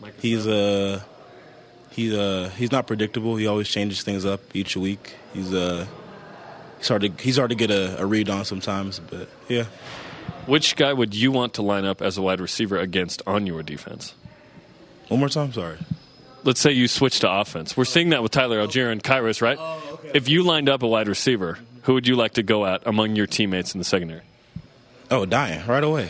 Micah 0.00 0.14
he's 0.20 0.46
uh 0.46 1.00
he's 1.90 2.12
uh 2.14 2.50
he's 2.56 2.72
not 2.72 2.86
predictable. 2.86 3.36
He 3.36 3.46
always 3.46 3.68
changes 3.68 4.02
things 4.02 4.24
up 4.24 4.40
each 4.54 4.76
week. 4.76 5.14
He's 5.32 5.52
uh 5.52 5.86
he's 6.78 6.88
hard 6.88 7.02
to 7.02 7.12
he's 7.22 7.36
hard 7.36 7.50
to 7.50 7.56
get 7.56 7.70
a, 7.70 8.00
a 8.00 8.06
read 8.06 8.28
on 8.30 8.44
sometimes, 8.44 8.98
but 8.98 9.28
yeah. 9.48 9.66
Which 10.46 10.76
guy 10.76 10.92
would 10.92 11.14
you 11.14 11.30
want 11.30 11.54
to 11.54 11.62
line 11.62 11.84
up 11.84 12.02
as 12.02 12.18
a 12.18 12.22
wide 12.22 12.40
receiver 12.40 12.76
against 12.76 13.22
on 13.26 13.46
your 13.46 13.62
defense? 13.62 14.14
One 15.08 15.20
more 15.20 15.28
time, 15.28 15.52
sorry. 15.52 15.78
Let's 16.44 16.60
say 16.60 16.72
you 16.72 16.88
switch 16.88 17.20
to 17.20 17.30
offense. 17.30 17.76
We're 17.76 17.84
seeing 17.84 18.10
that 18.10 18.22
with 18.22 18.32
Tyler 18.32 18.58
Allgeier 18.66 18.90
and 18.90 19.02
Khyiris, 19.02 19.40
right? 19.40 19.56
Oh, 19.60 19.80
okay. 19.94 20.10
If 20.14 20.28
you 20.28 20.42
lined 20.42 20.68
up 20.68 20.82
a 20.82 20.88
wide 20.88 21.06
receiver, 21.06 21.58
who 21.82 21.94
would 21.94 22.08
you 22.08 22.16
like 22.16 22.32
to 22.34 22.42
go 22.42 22.66
at 22.66 22.86
among 22.86 23.14
your 23.14 23.26
teammates 23.26 23.74
in 23.74 23.78
the 23.78 23.84
secondary? 23.84 24.22
Oh, 25.10 25.26
Dayan, 25.26 25.66
right 25.68 25.84
away. 25.84 26.08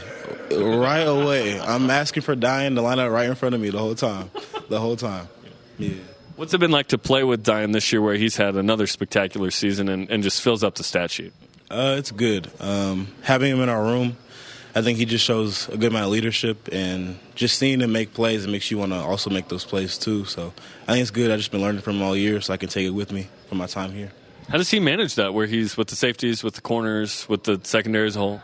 right 0.50 1.02
away. 1.02 1.60
I'm 1.60 1.90
asking 1.90 2.22
for 2.22 2.34
Dayan 2.36 2.76
to 2.76 2.82
line 2.82 2.98
up 2.98 3.10
right 3.10 3.28
in 3.28 3.34
front 3.34 3.54
of 3.54 3.60
me 3.60 3.68
the 3.70 3.78
whole 3.78 3.94
time. 3.94 4.30
The 4.68 4.80
whole 4.80 4.96
time. 4.96 5.28
Yeah. 5.78 5.94
What's 6.36 6.54
it 6.54 6.58
been 6.58 6.70
like 6.70 6.88
to 6.88 6.98
play 6.98 7.24
with 7.24 7.44
Dayan 7.44 7.72
this 7.72 7.92
year, 7.92 8.00
where 8.00 8.14
he's 8.14 8.36
had 8.36 8.56
another 8.56 8.86
spectacular 8.86 9.50
season 9.50 9.88
and, 9.88 10.08
and 10.10 10.22
just 10.22 10.40
fills 10.40 10.64
up 10.64 10.76
the 10.76 10.84
stat 10.84 11.10
sheet? 11.10 11.32
Uh, 11.70 11.96
it's 11.98 12.10
good. 12.10 12.50
Um, 12.60 13.08
having 13.22 13.50
him 13.50 13.60
in 13.60 13.68
our 13.68 13.82
room, 13.82 14.16
I 14.74 14.80
think 14.80 14.98
he 14.98 15.04
just 15.04 15.24
shows 15.24 15.68
a 15.68 15.76
good 15.76 15.90
amount 15.90 16.06
of 16.06 16.10
leadership, 16.10 16.68
and 16.72 17.18
just 17.34 17.58
seeing 17.58 17.80
him 17.80 17.92
make 17.92 18.14
plays, 18.14 18.44
it 18.44 18.50
makes 18.50 18.70
you 18.70 18.78
want 18.78 18.92
to 18.92 18.98
also 18.98 19.28
make 19.28 19.48
those 19.48 19.64
plays 19.64 19.98
too. 19.98 20.24
So 20.24 20.52
I 20.88 20.92
think 20.92 21.02
it's 21.02 21.10
good. 21.10 21.30
I've 21.30 21.38
just 21.38 21.50
been 21.50 21.60
learning 21.60 21.82
from 21.82 21.96
him 21.96 22.02
all 22.02 22.16
year, 22.16 22.40
so 22.40 22.54
I 22.54 22.56
can 22.56 22.68
take 22.68 22.86
it 22.86 22.90
with 22.90 23.12
me 23.12 23.28
from 23.48 23.58
my 23.58 23.66
time 23.66 23.92
here. 23.92 24.12
How 24.48 24.58
does 24.58 24.70
he 24.70 24.80
manage 24.80 25.14
that, 25.16 25.34
where 25.34 25.46
he's 25.46 25.76
with 25.76 25.88
the 25.88 25.96
safeties, 25.96 26.42
with 26.42 26.54
the 26.54 26.60
corners, 26.60 27.28
with 27.28 27.44
the 27.44 27.60
secondary 27.62 28.06
as 28.06 28.16
a 28.16 28.18
whole? 28.18 28.40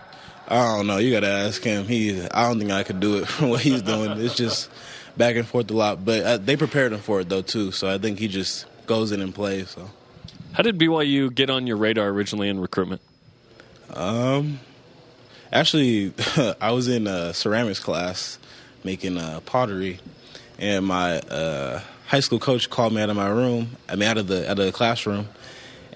I 0.47 0.77
don't 0.77 0.87
know. 0.87 0.99
You 0.99 1.13
got 1.13 1.21
to 1.21 1.29
ask 1.29 1.63
him. 1.63 1.87
He, 1.87 2.23
I 2.23 2.49
don't 2.49 2.59
think 2.59 2.71
I 2.71 2.83
could 2.83 3.01
do 3.01 3.19
it 3.19 3.29
from 3.29 3.51
what 3.51 3.61
he's 3.61 3.83
doing. 3.83 4.13
It's 4.21 4.35
just 4.35 4.71
back 5.17 5.37
and 5.37 5.47
forth 5.47 5.71
a 5.71 5.75
lot. 5.75 6.05
But 6.05 6.23
uh, 6.23 6.37
they 6.39 6.57
prepared 6.57 6.93
him 6.93 7.01
for 7.01 7.21
it 7.21 7.29
though 7.29 7.43
too. 7.43 7.73
So 7.73 7.93
I 7.93 7.99
think 7.99 8.19
he 8.19 8.29
just 8.29 8.67
goes 8.87 9.13
in 9.13 9.21
and 9.21 9.35
plays. 9.35 9.71
So. 9.71 9.91
How 10.53 10.63
did 10.63 10.79
BYU 10.79 11.35
get 11.35 11.51
on 11.51 11.67
your 11.67 11.77
radar 11.77 12.09
originally 12.09 12.49
in 12.49 12.61
recruitment? 12.61 13.03
Um, 13.93 14.61
actually, 15.53 16.13
I 16.61 16.73
was 16.73 16.89
in 16.89 17.07
a 17.07 17.35
ceramics 17.35 17.81
class 17.81 18.39
making 18.85 19.19
uh, 19.19 19.41
pottery, 19.41 20.01
and 20.59 20.87
my 20.87 21.19
uh, 21.19 21.81
high 22.07 22.21
school 22.21 22.39
coach 22.39 22.71
called 22.71 22.93
me 22.93 23.03
out 23.03 23.11
of 23.11 23.17
my 23.17 23.29
room. 23.29 23.77
I 23.89 23.97
mean, 23.97 24.09
out 24.09 24.19
of 24.19 24.27
the 24.27 24.51
out 24.51 24.59
of 24.59 24.67
the 24.67 24.73
classroom, 24.73 25.29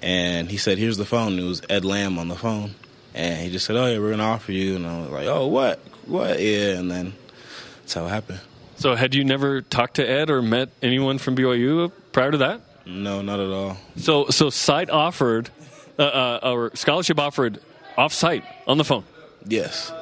and 0.03 0.50
he 0.50 0.57
said, 0.57 0.78
"Here's 0.78 0.96
the 0.96 1.05
phone." 1.05 1.38
It 1.38 1.44
was 1.44 1.62
Ed 1.68 1.84
Lamb 1.84 2.18
on 2.18 2.28
the 2.28 2.36
phone, 2.36 2.74
and 3.14 3.40
he 3.40 3.50
just 3.50 3.66
said, 3.66 3.76
"Oh 3.76 3.86
yeah, 3.86 3.98
we're 3.98 4.11
gonna 4.11 4.22
offer 4.24 4.53
you." 4.53 4.76
And 4.76 4.86
I 4.86 5.00
was 5.00 5.11
like, 5.11 5.26
"Oh 5.26 5.46
what? 5.46 5.78
What? 6.07 6.40
Yeah." 6.40 6.78
And 6.78 6.90
then 6.90 7.14
that's 7.80 7.94
how 7.94 8.07
it 8.07 8.11
happened. 8.11 8.40
So, 8.76 8.96
had 8.96 9.14
you 9.14 9.22
never 9.22 9.61
talked 9.61 9.96
to 9.96 10.09
Ed 10.09 10.28
or 10.28 10.42
met 10.42 10.70
anyone 10.82 11.18
from 11.18 11.36
BYU 11.36 11.92
prior 12.11 12.32
to 12.32 12.38
that? 12.38 12.62
No, 12.84 13.22
not 13.22 13.38
at 13.38 13.50
all. 13.50 13.76
So, 13.96 14.26
so 14.30 14.50
site 14.50 14.90
offered, 14.90 15.50
uh, 15.98 16.03
uh, 16.03 16.53
or 16.53 16.74
scholarship 16.74 17.20
offered 17.20 17.61
off-site 17.96 18.44
on 18.66 18.78
the 18.78 18.84
phone. 18.84 19.05
Yes. 19.47 19.93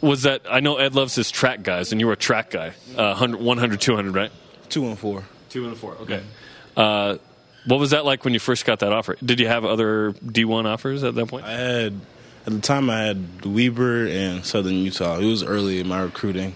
Was 0.00 0.22
that? 0.22 0.42
I 0.50 0.60
know 0.60 0.76
Ed 0.76 0.94
loves 0.94 1.14
his 1.14 1.30
track 1.30 1.62
guys, 1.62 1.92
and 1.92 2.00
you 2.00 2.06
were 2.06 2.14
a 2.14 2.16
track 2.16 2.50
guy. 2.50 2.72
Uh, 2.96 3.14
100, 3.14 3.40
100 3.40 3.80
200, 3.80 4.14
right? 4.14 4.32
Two 4.68 4.86
and 4.86 4.98
four. 4.98 5.24
Two 5.50 5.66
and 5.66 5.76
four. 5.76 5.94
Okay. 6.02 6.22
Uh, 6.76 7.18
what 7.66 7.78
was 7.78 7.90
that 7.90 8.04
like 8.04 8.24
when 8.24 8.34
you 8.34 8.40
first 8.40 8.64
got 8.64 8.80
that 8.80 8.92
offer? 8.92 9.16
Did 9.24 9.40
you 9.40 9.46
have 9.46 9.64
other 9.64 10.12
D1 10.12 10.64
offers 10.64 11.04
at 11.04 11.14
that 11.14 11.26
point? 11.28 11.44
I 11.44 11.52
had 11.52 12.00
at 12.46 12.52
the 12.52 12.60
time 12.60 12.88
I 12.88 13.02
had 13.02 13.44
Weber 13.44 14.06
and 14.06 14.44
Southern 14.44 14.74
Utah. 14.74 15.18
It 15.18 15.26
was 15.26 15.42
early 15.42 15.80
in 15.80 15.88
my 15.88 16.00
recruiting. 16.00 16.54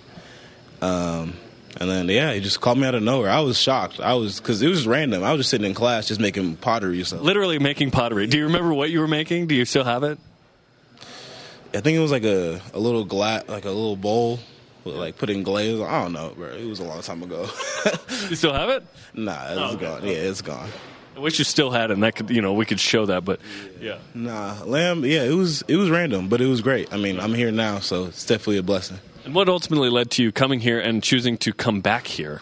Um, 0.81 1.35
and 1.77 1.91
then 1.91 2.09
yeah, 2.09 2.33
he 2.33 2.41
just 2.41 2.61
called 2.61 2.79
me 2.79 2.87
out 2.87 2.95
of 2.95 3.03
nowhere. 3.03 3.31
I 3.31 3.41
was 3.41 3.59
shocked. 3.59 4.01
I 4.01 4.15
was 4.15 4.41
because 4.41 4.63
it 4.63 4.69
was 4.69 4.87
random. 4.87 5.23
I 5.23 5.33
was 5.33 5.41
just 5.41 5.51
sitting 5.51 5.67
in 5.67 5.75
class, 5.75 6.09
just 6.09 6.21
making 6.21 6.57
pottery. 6.57 7.03
So 7.05 7.21
Literally 7.21 7.59
making 7.59 7.91
pottery. 7.91 8.27
Do 8.27 8.39
you 8.39 8.45
remember 8.45 8.73
what 8.75 8.91
you 8.91 9.01
were 9.01 9.09
making? 9.09 9.47
Do 9.47 9.55
you 9.55 9.65
still 9.65 9.85
have 9.85 10.03
it? 10.03 10.19
I 11.75 11.81
think 11.81 11.97
it 11.97 12.01
was 12.01 12.11
like 12.13 12.25
a, 12.25 12.61
a 12.75 12.79
little 12.79 13.05
glass, 13.05 13.49
like 13.49 13.65
a 13.65 13.71
little 13.71 13.97
bowl, 13.97 14.39
with 14.85 14.95
like 14.97 15.17
putting 15.19 15.43
glaze. 15.43 15.81
I 15.81 16.03
don't 16.03 16.13
know, 16.13 16.33
bro. 16.37 16.49
It 16.49 16.67
was 16.67 16.81
a 16.81 16.85
long 16.85 17.01
time 17.03 17.23
ago. 17.23 17.49
you 18.29 18.37
still 18.37 18.53
have 18.53 18.69
it? 18.69 18.85
Nah, 19.15 19.47
it's 19.49 19.59
Oh, 19.59 19.65
okay. 19.75 19.81
gone. 19.85 20.05
Yeah, 20.05 20.13
it's 20.13 20.43
gone. 20.43 20.69
I 21.17 21.21
wish 21.21 21.39
you 21.39 21.45
still 21.45 21.71
had 21.71 21.91
it, 21.91 21.95
and 21.95 22.03
that 22.03 22.15
could, 22.17 22.31
you 22.31 22.41
know, 22.41 22.55
we 22.55 22.65
could 22.65 22.81
show 22.81 23.07
that. 23.07 23.25
But 23.25 23.41
yeah, 23.81 23.99
Nah, 24.15 24.63
lamb. 24.65 25.05
Yeah, 25.05 25.25
it 25.25 25.35
was 25.35 25.63
it 25.69 25.77
was 25.77 25.91
random, 25.91 26.29
but 26.29 26.41
it 26.41 26.47
was 26.47 26.61
great. 26.63 26.93
I 26.93 26.97
mean, 26.97 27.21
I'm 27.21 27.35
here 27.35 27.51
now, 27.53 27.81
so 27.81 28.07
it's 28.07 28.25
definitely 28.25 28.59
a 28.59 28.63
blessing. 28.63 28.99
And 29.25 29.35
what 29.35 29.49
ultimately 29.49 29.89
led 29.91 30.11
to 30.13 30.23
you 30.23 30.33
coming 30.33 30.59
here 30.61 30.81
and 30.81 31.03
choosing 31.03 31.37
to 31.39 31.53
come 31.53 31.81
back 31.81 32.07
here? 32.07 32.41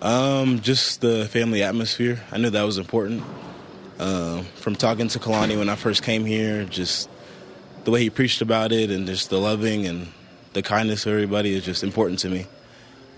Um, 0.00 0.60
just 0.60 1.00
the 1.00 1.26
family 1.26 1.62
atmosphere. 1.62 2.20
I 2.30 2.38
knew 2.38 2.50
that 2.50 2.62
was 2.62 2.78
important. 2.78 3.22
Um, 3.98 4.44
from 4.56 4.74
talking 4.76 5.08
to 5.08 5.18
Kalani 5.18 5.56
when 5.58 5.68
I 5.68 5.76
first 5.76 6.02
came 6.02 6.24
here, 6.24 6.64
just 6.64 7.08
the 7.84 7.90
way 7.90 8.02
he 8.02 8.10
preached 8.10 8.40
about 8.40 8.72
it, 8.72 8.90
and 8.90 9.06
just 9.06 9.30
the 9.30 9.38
loving 9.38 9.86
and 9.86 10.08
the 10.52 10.62
kindness 10.62 11.06
of 11.06 11.12
everybody 11.12 11.54
is 11.54 11.64
just 11.64 11.82
important 11.82 12.18
to 12.20 12.28
me. 12.28 12.46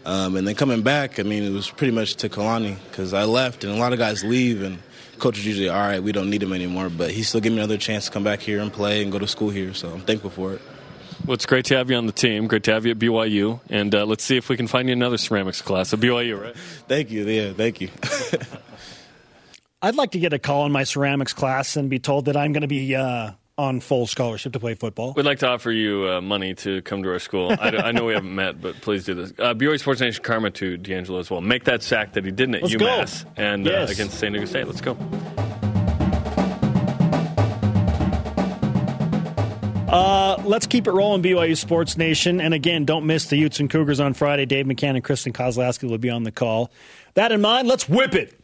Um, 0.05 0.37
and 0.37 0.47
then 0.47 0.55
coming 0.55 0.83
back, 0.83 1.19
I 1.19 1.25
mean, 1.25 1.43
it 1.43 1.51
was 1.51 1.69
pretty 1.69 1.93
much 1.93 2.15
to 2.17 2.29
Kalani 2.29 2.77
because 2.91 3.13
I 3.13 3.25
left, 3.25 3.65
and 3.65 3.73
a 3.73 3.77
lot 3.77 3.93
of 3.93 3.99
guys 3.99 4.23
leave, 4.25 4.63
and 4.63 4.79
coaches 5.19 5.45
usually, 5.45 5.69
all 5.69 5.81
right, 5.81 6.03
we 6.03 6.13
don't 6.13 6.31
need 6.31 6.43
him 6.43 6.53
anymore. 6.53 6.89
But 6.89 7.11
he 7.11 7.23
still 7.23 7.41
gave 7.41 7.53
me 7.53 7.59
another 7.59 7.77
chance 7.77 8.07
to 8.07 8.11
come 8.11 8.23
back 8.25 8.41
here 8.41 8.61
and 8.61 8.73
play 8.73 9.03
and 9.03 9.11
go 9.11 9.19
to 9.19 9.27
school 9.27 9.51
here, 9.51 9.75
so 9.75 9.91
I'm 9.91 10.01
thankful 10.01 10.31
for 10.31 10.55
it. 10.55 10.63
Well, 11.25 11.35
it's 11.35 11.47
great 11.47 11.65
to 11.67 11.77
have 11.77 11.91
you 11.91 11.97
on 11.97 12.07
the 12.07 12.13
team. 12.13 12.47
Great 12.47 12.63
to 12.65 12.73
have 12.73 12.85
you 12.87 12.93
at 12.93 12.99
BYU, 12.99 13.59
and 13.69 13.93
uh, 13.95 14.07
let's 14.07 14.23
see 14.23 14.37
if 14.37 14.49
we 14.49 14.57
can 14.57 14.69
find 14.69 14.89
you 14.89 14.93
another 14.93 15.19
ceramics 15.19 15.61
class 15.61 15.93
at 15.93 15.99
BYU. 15.99 16.41
Right? 16.41 16.57
Thank 16.89 17.11
you. 17.11 17.25
Yeah, 17.25 17.53
thank 17.53 17.81
you. 17.81 17.89
I'd 19.83 19.97
like 19.97 20.13
to 20.13 20.21
get 20.21 20.33
a 20.33 20.39
call 20.39 20.67
in 20.67 20.73
my 20.73 20.85
ceramics 20.85 21.33
class 21.33 21.77
and 21.77 21.91
be 21.91 21.99
told 21.99 22.27
that 22.27 22.37
I'm 22.37 22.53
going 22.53 22.63
to 22.63 22.69
be 22.69 22.95
uh, 22.95 23.33
on 23.59 23.81
full 23.81 24.07
scholarship 24.07 24.53
to 24.53 24.61
play 24.61 24.75
football. 24.75 25.15
We'd 25.15 25.25
like 25.25 25.39
to 25.39 25.49
offer 25.49 25.71
you 25.71 26.09
uh, 26.09 26.21
money 26.21 26.55
to 26.57 26.83
come 26.83 27.03
to 27.03 27.11
our 27.11 27.19
school. 27.19 27.51
I, 27.53 27.69
I 27.77 27.93
know 27.93 28.05
we 28.05 28.13
haven't 28.13 28.35
met, 28.35 28.61
but 28.61 28.81
please 28.83 29.05
do 29.05 29.15
this. 29.15 29.31
Uh, 29.39 29.55
BYU 29.55 29.81
Sports 29.81 30.01
Nation 30.01 30.23
Karma 30.23 30.51
to 30.53 30.77
D'Angelo 30.77 31.19
as 31.19 31.31
well. 31.31 31.41
Make 31.41 31.65
that 31.65 31.83
sack 31.83 32.13
that 32.13 32.25
he 32.25 32.31
didn't 32.31 32.57
at 32.57 32.63
Let's 32.63 32.77
go. 32.77 32.85
UMass 32.85 33.25
and 33.37 33.67
uh, 33.67 33.87
against 33.89 34.19
San 34.19 34.33
Diego 34.33 34.47
State. 34.47 34.67
Let's 34.67 34.81
go. 34.81 34.97
Uh, 39.89 40.43
let's 40.45 40.67
keep 40.67 40.87
it 40.87 40.91
rolling, 40.93 41.23
BYU 41.23 41.57
Sports 41.57 41.97
Nation. 41.97 42.41
And 42.41 42.53
again, 42.53 42.85
don't 42.85 43.07
miss 43.07 43.27
the 43.27 43.37
Utes 43.37 43.61
and 43.61 43.71
Cougars 43.71 44.01
on 44.01 44.15
Friday. 44.15 44.45
Dave 44.45 44.67
McCann 44.67 44.97
and 44.97 45.05
Kristen 45.05 45.33
Kozlowski 45.33 45.89
will 45.89 45.97
be 45.99 46.11
on 46.11 46.25
the 46.25 46.33
call. 46.33 46.71
That 47.15 47.33
in 47.33 47.41
mind, 47.41 47.69
let's 47.69 47.89
whip 47.89 48.15
it. 48.15 48.35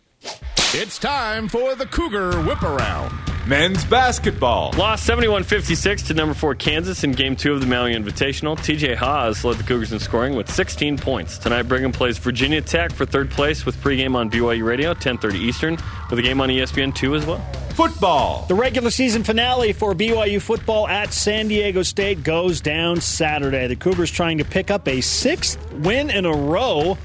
It's 0.75 0.99
time 0.99 1.49
for 1.49 1.75
the 1.75 1.85
Cougar 1.85 2.41
Whip 2.45 2.62
Around. 2.62 3.12
Men's 3.47 3.85
basketball. 3.85 4.73
Lost 4.79 5.05
71 5.05 5.43
56 5.43 6.05
to 6.05 6.14
number 6.14 6.33
four 6.33 6.55
Kansas 6.55 7.05
in 7.05 7.12
game 7.12 7.37
two 7.37 7.53
of 7.53 7.61
the 7.61 7.66
Maui 7.66 7.95
Invitational. 7.95 8.57
TJ 8.57 8.97
Haws 8.97 9.45
led 9.45 9.59
the 9.59 9.64
Cougars 9.64 9.93
in 9.93 9.99
scoring 9.99 10.35
with 10.35 10.51
16 10.51 10.97
points. 10.97 11.37
Tonight, 11.37 11.64
Brigham 11.64 11.93
plays 11.93 12.16
Virginia 12.16 12.62
Tech 12.62 12.91
for 12.91 13.05
third 13.05 13.31
place 13.31 13.66
with 13.66 13.77
pregame 13.83 14.14
on 14.14 14.31
BYU 14.31 14.64
Radio, 14.64 14.95
10:30 14.95 15.35
Eastern, 15.35 15.77
with 16.09 16.18
a 16.18 16.23
game 16.23 16.41
on 16.41 16.49
ESPN 16.49 16.95
two 16.95 17.14
as 17.16 17.27
well. 17.27 17.45
Football. 17.75 18.47
The 18.49 18.55
regular 18.55 18.91
season 18.91 19.25
finale 19.25 19.75
for 19.75 19.95
BYU 19.95 20.41
football 20.41 20.89
at 20.89 21.12
San 21.12 21.49
Diego 21.49 21.83
State 21.83 22.23
goes 22.23 22.62
down 22.62 23.03
Saturday. 23.03 23.66
The 23.66 23.77
Cougars 23.77 24.11
trying 24.11 24.39
to 24.39 24.45
pick 24.45 24.70
up 24.70 24.89
a 24.89 25.03
sixth 25.03 25.59
win 25.75 26.09
in 26.09 26.25
a 26.25 26.33
row 26.33 26.97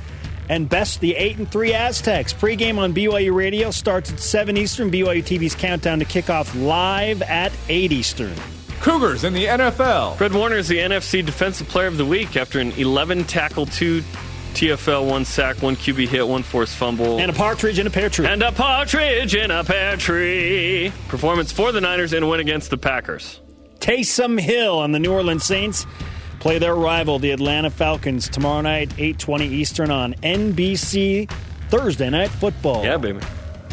and 0.49 0.69
best 0.69 0.99
the 1.01 1.15
8 1.15 1.37
and 1.37 1.51
3 1.51 1.73
Aztecs. 1.73 2.33
Pregame 2.33 2.77
on 2.77 2.93
BYU 2.93 3.33
Radio 3.33 3.71
starts 3.71 4.11
at 4.11 4.19
7 4.19 4.57
Eastern. 4.57 4.91
BYU 4.91 5.23
TV's 5.23 5.55
countdown 5.55 5.99
to 5.99 6.05
kickoff 6.05 6.53
live 6.65 7.21
at 7.23 7.51
8 7.69 7.91
Eastern. 7.91 8.35
Cougars 8.79 9.23
in 9.23 9.33
the 9.33 9.45
NFL. 9.45 10.17
Fred 10.17 10.33
Warner 10.33 10.57
is 10.57 10.67
the 10.67 10.77
NFC 10.77 11.25
Defensive 11.25 11.67
Player 11.67 11.87
of 11.87 11.97
the 11.97 12.05
Week 12.05 12.37
after 12.37 12.59
an 12.59 12.71
11 12.73 13.23
tackle, 13.25 13.65
two 13.65 14.03
TFL, 14.53 15.07
one 15.07 15.25
sack, 15.25 15.61
one 15.61 15.75
QB 15.75 16.07
hit, 16.07 16.27
one 16.27 16.43
forced 16.43 16.75
fumble. 16.75 17.19
And 17.19 17.29
a 17.29 17.33
partridge 17.33 17.79
in 17.79 17.85
a 17.85 17.89
pear 17.89 18.09
tree. 18.09 18.25
And 18.25 18.41
a 18.41 18.51
partridge 18.51 19.35
in 19.35 19.51
a 19.51 19.63
pear 19.63 19.97
tree. 19.97 20.91
Performance 21.09 21.51
for 21.51 21.71
the 21.71 21.81
Niners 21.81 22.13
in 22.13 22.23
a 22.23 22.27
win 22.27 22.39
against 22.39 22.69
the 22.69 22.77
Packers. 22.77 23.39
Taysom 23.79 24.39
Hill 24.39 24.79
on 24.79 24.91
the 24.91 24.99
New 24.99 25.11
Orleans 25.11 25.43
Saints 25.43 25.85
play 26.39 26.59
their 26.59 26.75
rival, 26.75 27.19
the 27.19 27.31
Atlanta 27.31 27.69
Falcons, 27.69 28.29
tomorrow 28.29 28.61
night, 28.61 28.89
8:20 28.97 29.45
Eastern 29.45 29.91
on 29.91 30.13
NBC 30.23 31.29
Thursday 31.69 32.09
Night 32.09 32.29
Football. 32.29 32.83
Yeah, 32.83 32.97
baby. 32.97 33.19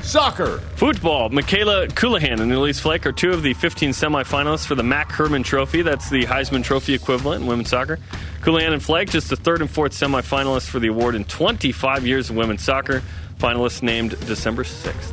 Soccer. 0.02 0.58
Football. 0.76 1.30
Mikayla 1.30 1.88
Colohan 1.88 2.40
and 2.40 2.52
Elise 2.52 2.78
Flake 2.78 3.06
are 3.06 3.12
two 3.12 3.30
of 3.30 3.42
the 3.42 3.54
15 3.54 3.90
semifinalists 3.90 4.66
for 4.66 4.74
the 4.74 4.82
MAC 4.82 5.10
Hermann 5.10 5.42
Trophy. 5.42 5.80
That's 5.80 6.10
the 6.10 6.24
Heisman 6.24 6.62
Trophy 6.62 6.92
equivalent 6.92 7.42
in 7.42 7.48
women's 7.48 7.70
soccer. 7.70 7.98
Coulihan 8.42 8.74
and 8.74 8.82
Flake, 8.82 9.08
just 9.08 9.30
the 9.30 9.36
third 9.36 9.62
and 9.62 9.70
fourth 9.70 9.92
semifinalists 9.92 10.68
for 10.68 10.78
the 10.78 10.88
award 10.88 11.14
in 11.14 11.24
25 11.24 12.06
years 12.06 12.28
of 12.28 12.36
women's 12.36 12.62
soccer. 12.62 13.02
Finalists 13.38 13.82
named 13.82 14.10
December 14.26 14.62
6th. 14.62 15.12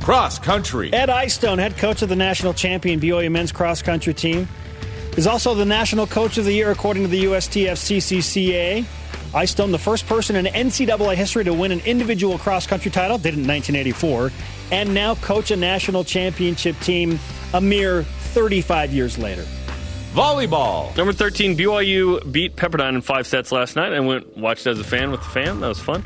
Cross 0.00 0.38
country. 0.38 0.92
Ed 0.94 1.10
Eyestone, 1.10 1.58
head 1.58 1.76
coach 1.76 2.00
of 2.00 2.08
the 2.08 2.16
national 2.16 2.54
champion 2.54 2.98
BYU 2.98 3.30
men's 3.30 3.52
cross 3.52 3.82
country 3.82 4.14
team, 4.14 4.48
is 5.16 5.26
also 5.26 5.54
the 5.54 5.64
national 5.64 6.06
coach 6.06 6.38
of 6.38 6.44
the 6.44 6.52
year 6.52 6.70
according 6.70 7.02
to 7.02 7.08
the 7.08 7.24
USTF 7.24 7.72
CCCA. 7.72 8.84
Eyestone, 9.34 9.72
the 9.72 9.78
first 9.78 10.06
person 10.06 10.36
in 10.36 10.46
NCAA 10.46 11.14
history 11.14 11.44
to 11.44 11.52
win 11.52 11.72
an 11.72 11.80
individual 11.80 12.38
cross 12.38 12.66
country 12.66 12.90
title, 12.90 13.18
did 13.18 13.34
it 13.34 13.40
in 13.40 13.46
1984, 13.46 14.30
and 14.72 14.94
now 14.94 15.14
coach 15.16 15.50
a 15.50 15.56
national 15.56 16.04
championship 16.04 16.78
team 16.80 17.18
a 17.52 17.60
mere 17.60 18.02
35 18.02 18.92
years 18.92 19.18
later. 19.18 19.44
Volleyball. 20.12 20.96
Number 20.96 21.12
13, 21.12 21.56
BYU 21.56 22.32
beat 22.32 22.56
Pepperdine 22.56 22.94
in 22.94 23.02
five 23.02 23.26
sets 23.26 23.52
last 23.52 23.76
night. 23.76 23.92
I 23.92 24.00
went 24.00 24.36
watched 24.36 24.66
as 24.66 24.78
a 24.78 24.84
fan 24.84 25.10
with 25.10 25.20
the 25.20 25.28
fan. 25.28 25.60
That 25.60 25.68
was 25.68 25.80
fun. 25.80 26.04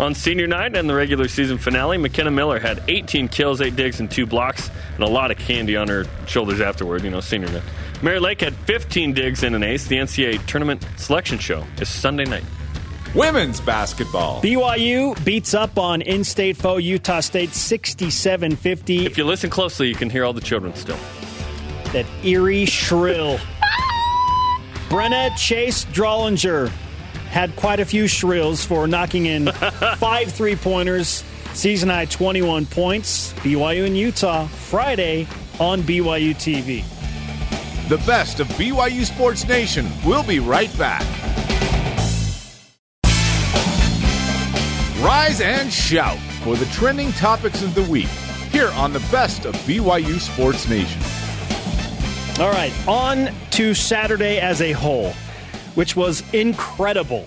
On 0.00 0.12
senior 0.12 0.48
night 0.48 0.76
and 0.76 0.90
the 0.90 0.94
regular 0.94 1.28
season 1.28 1.56
finale, 1.58 1.96
McKenna 1.98 2.32
Miller 2.32 2.58
had 2.58 2.82
18 2.88 3.28
kills, 3.28 3.60
8 3.60 3.76
digs, 3.76 4.00
and 4.00 4.10
2 4.10 4.26
blocks, 4.26 4.70
and 4.96 5.04
a 5.04 5.08
lot 5.08 5.30
of 5.30 5.38
candy 5.38 5.76
on 5.76 5.86
her 5.86 6.04
shoulders 6.26 6.60
afterward, 6.60 7.04
you 7.04 7.10
know, 7.10 7.20
senior 7.20 7.48
night. 7.48 7.62
Mary 8.04 8.20
Lake 8.20 8.42
had 8.42 8.54
15 8.54 9.14
digs 9.14 9.42
in 9.42 9.54
an 9.54 9.62
ace. 9.62 9.86
The 9.86 9.96
NCAA 9.96 10.44
tournament 10.44 10.86
selection 10.98 11.38
show 11.38 11.64
is 11.80 11.88
Sunday 11.88 12.26
night. 12.26 12.44
Women's 13.14 13.62
basketball. 13.62 14.42
BYU 14.42 15.24
beats 15.24 15.54
up 15.54 15.78
on 15.78 16.02
in-state 16.02 16.58
foe 16.58 16.76
Utah 16.76 17.20
State 17.20 17.48
67-50. 17.48 19.06
If 19.06 19.16
you 19.16 19.24
listen 19.24 19.48
closely, 19.48 19.88
you 19.88 19.94
can 19.94 20.10
hear 20.10 20.26
all 20.26 20.34
the 20.34 20.42
children 20.42 20.74
still. 20.74 20.98
That 21.94 22.04
eerie 22.22 22.66
shrill. 22.66 23.38
Brenna 24.90 25.34
Chase 25.38 25.86
Drollinger 25.86 26.68
had 27.30 27.56
quite 27.56 27.80
a 27.80 27.86
few 27.86 28.06
shrills 28.06 28.66
for 28.66 28.86
knocking 28.86 29.24
in 29.24 29.46
five 29.96 30.30
three-pointers. 30.30 31.24
Season 31.54 31.88
high 31.88 32.04
21 32.04 32.66
points. 32.66 33.32
BYU 33.34 33.86
and 33.86 33.96
Utah 33.96 34.46
Friday 34.46 35.26
on 35.58 35.80
BYU 35.80 36.34
TV. 36.34 36.84
The 37.88 37.98
best 37.98 38.40
of 38.40 38.48
BYU 38.48 39.04
Sports 39.04 39.46
Nation. 39.46 39.86
We'll 40.06 40.22
be 40.22 40.38
right 40.38 40.74
back. 40.78 41.02
Rise 45.04 45.42
and 45.42 45.70
shout 45.70 46.16
for 46.42 46.56
the 46.56 46.64
trending 46.72 47.12
topics 47.12 47.62
of 47.62 47.74
the 47.74 47.82
week 47.82 48.08
here 48.50 48.70
on 48.70 48.94
the 48.94 49.06
best 49.12 49.44
of 49.44 49.54
BYU 49.66 50.18
Sports 50.18 50.66
Nation. 50.66 51.02
All 52.40 52.50
right, 52.50 52.72
on 52.88 53.28
to 53.50 53.74
Saturday 53.74 54.40
as 54.40 54.62
a 54.62 54.72
whole, 54.72 55.12
which 55.74 55.94
was 55.94 56.22
incredible. 56.32 57.26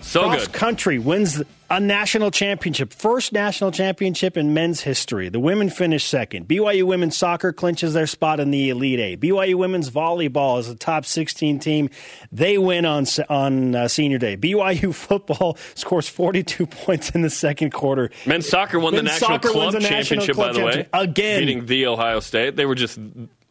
So 0.00 0.22
Cross 0.22 0.46
good. 0.46 0.52
country 0.54 0.98
wins 0.98 1.42
a 1.70 1.78
national 1.78 2.30
championship, 2.32 2.92
first 2.92 3.32
national 3.32 3.70
championship 3.70 4.36
in 4.36 4.54
men's 4.54 4.80
history. 4.80 5.28
The 5.28 5.38
women 5.38 5.70
finished 5.70 6.08
second. 6.08 6.48
BYU 6.48 6.82
women's 6.82 7.16
soccer 7.16 7.52
clinches 7.52 7.94
their 7.94 8.08
spot 8.08 8.40
in 8.40 8.50
the 8.50 8.70
Elite 8.70 8.98
Eight. 8.98 9.20
BYU 9.20 9.54
women's 9.54 9.88
volleyball 9.90 10.58
is 10.58 10.68
a 10.68 10.74
top 10.74 11.04
16 11.06 11.60
team. 11.60 11.90
They 12.32 12.58
win 12.58 12.84
on 12.84 13.06
on 13.28 13.74
uh, 13.74 13.88
senior 13.88 14.18
day. 14.18 14.36
BYU 14.36 14.94
football 15.10 15.56
scores 15.74 16.08
42 16.08 16.66
points 16.66 17.10
in 17.10 17.22
the 17.22 17.30
second 17.30 17.72
quarter. 17.72 18.10
Men's 18.26 18.48
soccer 18.48 18.80
won 18.80 18.94
the 18.96 19.02
national 19.02 19.38
club 19.38 19.72
the 19.72 19.80
national 19.80 20.22
championship, 20.22 20.34
club 20.34 20.54
by 20.54 20.58
the 20.58 20.64
way. 20.64 20.88
Again. 20.92 21.40
Beating 21.40 21.66
the 21.66 21.86
Ohio 21.86 22.20
State. 22.20 22.56
They 22.56 22.66
were 22.66 22.74
just 22.74 22.98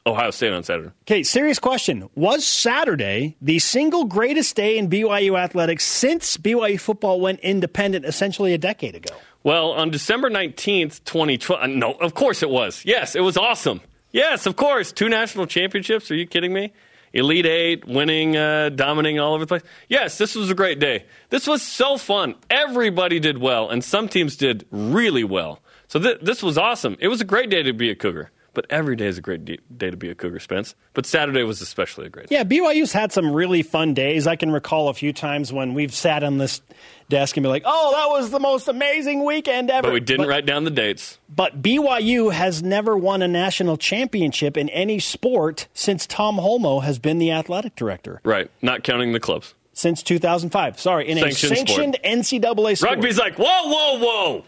Ohio 0.05 0.31
State 0.31 0.53
on 0.53 0.63
Saturday. 0.63 0.89
Okay, 1.03 1.23
serious 1.23 1.59
question. 1.59 2.09
Was 2.15 2.45
Saturday 2.45 3.35
the 3.41 3.59
single 3.59 4.05
greatest 4.05 4.55
day 4.55 4.77
in 4.77 4.89
BYU 4.89 5.37
athletics 5.37 5.85
since 5.85 6.37
BYU 6.37 6.79
football 6.79 7.19
went 7.19 7.39
independent 7.41 8.05
essentially 8.05 8.53
a 8.53 8.57
decade 8.57 8.95
ago? 8.95 9.13
Well, 9.43 9.71
on 9.71 9.89
December 9.91 10.29
19th, 10.29 11.03
2012. 11.05 11.61
uh, 11.61 11.67
No, 11.67 11.93
of 11.93 12.13
course 12.13 12.41
it 12.43 12.49
was. 12.49 12.83
Yes, 12.85 13.15
it 13.15 13.21
was 13.21 13.37
awesome. 13.37 13.81
Yes, 14.11 14.45
of 14.45 14.55
course. 14.55 14.91
Two 14.91 15.09
national 15.09 15.45
championships. 15.47 16.09
Are 16.11 16.15
you 16.15 16.25
kidding 16.25 16.53
me? 16.53 16.73
Elite 17.13 17.45
Eight, 17.45 17.85
winning, 17.87 18.37
uh, 18.37 18.69
dominating 18.69 19.19
all 19.19 19.33
over 19.33 19.43
the 19.43 19.47
place. 19.47 19.63
Yes, 19.87 20.17
this 20.17 20.35
was 20.35 20.49
a 20.51 20.55
great 20.55 20.79
day. 20.79 21.05
This 21.29 21.47
was 21.47 21.61
so 21.63 21.97
fun. 21.97 22.35
Everybody 22.49 23.19
did 23.19 23.39
well, 23.39 23.69
and 23.69 23.83
some 23.83 24.07
teams 24.07 24.35
did 24.35 24.65
really 24.71 25.23
well. 25.23 25.59
So 25.87 25.99
th- 25.99 26.19
this 26.21 26.43
was 26.43 26.57
awesome. 26.57 26.97
It 26.99 27.07
was 27.07 27.19
a 27.19 27.25
great 27.25 27.49
day 27.49 27.63
to 27.63 27.73
be 27.73 27.89
a 27.89 27.95
Cougar. 27.95 28.29
But 28.53 28.65
every 28.69 28.95
day 28.95 29.07
is 29.07 29.17
a 29.17 29.21
great 29.21 29.45
day 29.45 29.89
to 29.89 29.97
be 29.97 30.09
a 30.09 30.15
Cougar, 30.15 30.39
Spence. 30.39 30.75
But 30.93 31.05
Saturday 31.05 31.43
was 31.43 31.61
especially 31.61 32.07
a 32.07 32.09
great 32.09 32.27
day. 32.27 32.35
Yeah, 32.35 32.43
BYU's 32.43 32.91
had 32.91 33.11
some 33.11 33.31
really 33.31 33.61
fun 33.61 33.93
days. 33.93 34.27
I 34.27 34.35
can 34.35 34.51
recall 34.51 34.89
a 34.89 34.93
few 34.93 35.13
times 35.13 35.53
when 35.53 35.73
we've 35.73 35.93
sat 35.93 36.23
on 36.23 36.37
this 36.37 36.61
desk 37.09 37.37
and 37.37 37.43
be 37.43 37.47
like, 37.47 37.63
"Oh, 37.65 37.91
that 37.95 38.19
was 38.19 38.31
the 38.31 38.39
most 38.39 38.67
amazing 38.67 39.23
weekend 39.25 39.69
ever." 39.69 39.87
But 39.87 39.93
we 39.93 39.99
didn't 39.99 40.27
write 40.27 40.45
down 40.45 40.63
the 40.63 40.71
dates. 40.71 41.19
But 41.33 41.61
BYU 41.61 42.31
has 42.33 42.63
never 42.63 42.97
won 42.97 43.21
a 43.21 43.27
national 43.27 43.77
championship 43.77 44.57
in 44.57 44.69
any 44.69 44.99
sport 44.99 45.67
since 45.73 46.05
Tom 46.07 46.37
Holmoe 46.37 46.83
has 46.83 46.99
been 46.99 47.19
the 47.19 47.31
athletic 47.31 47.75
director. 47.75 48.19
Right, 48.23 48.49
not 48.61 48.83
counting 48.83 49.13
the 49.13 49.19
clubs. 49.19 49.53
Since 49.73 50.03
2005. 50.03 50.77
Sorry, 50.79 51.07
in 51.07 51.17
Sanctioned 51.17 51.51
a 51.51 51.55
sanctioned 51.55 51.95
sport. 51.95 52.17
NCAA 52.17 52.77
sport. 52.77 52.95
Rugby's 52.95 53.17
like, 53.17 53.37
whoa, 53.37 53.45
whoa, 53.45 53.99
whoa. 53.99 54.43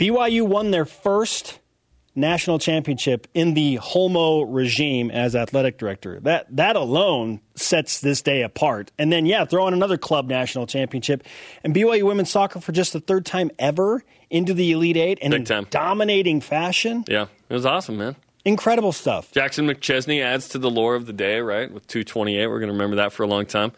BYU 0.00 0.42
won 0.42 0.72
their 0.72 0.84
first 0.84 1.60
national 2.14 2.58
championship 2.58 3.26
in 3.34 3.54
the 3.54 3.76
Holmoe 3.76 4.42
regime 4.42 5.10
as 5.10 5.34
athletic 5.34 5.78
director. 5.78 6.20
That 6.20 6.46
that 6.56 6.76
alone 6.76 7.40
sets 7.54 8.00
this 8.00 8.22
day 8.22 8.42
apart. 8.42 8.92
And 8.98 9.12
then 9.12 9.26
yeah, 9.26 9.44
throw 9.44 9.66
in 9.68 9.74
another 9.74 9.96
club 9.98 10.28
national 10.28 10.66
championship 10.66 11.24
and 11.64 11.74
BYU 11.74 12.02
women's 12.04 12.30
soccer 12.30 12.60
for 12.60 12.72
just 12.72 12.92
the 12.92 13.00
third 13.00 13.24
time 13.24 13.50
ever 13.58 14.02
into 14.30 14.54
the 14.54 14.72
Elite 14.72 14.96
8 14.96 15.18
and 15.22 15.30
Big 15.32 15.40
in 15.40 15.44
time. 15.46 15.66
dominating 15.70 16.40
fashion. 16.40 17.04
Yeah, 17.08 17.26
it 17.48 17.54
was 17.54 17.66
awesome, 17.66 17.98
man. 17.98 18.16
Incredible 18.44 18.92
stuff. 18.92 19.30
Jackson 19.30 19.68
McChesney 19.68 20.20
adds 20.20 20.48
to 20.48 20.58
the 20.58 20.70
lore 20.70 20.96
of 20.96 21.06
the 21.06 21.12
day, 21.12 21.38
right? 21.40 21.70
With 21.70 21.86
228. 21.86 22.46
We're 22.48 22.58
going 22.58 22.68
to 22.68 22.72
remember 22.72 22.96
that 22.96 23.12
for 23.12 23.22
a 23.22 23.26
long 23.28 23.46
time. 23.46 23.70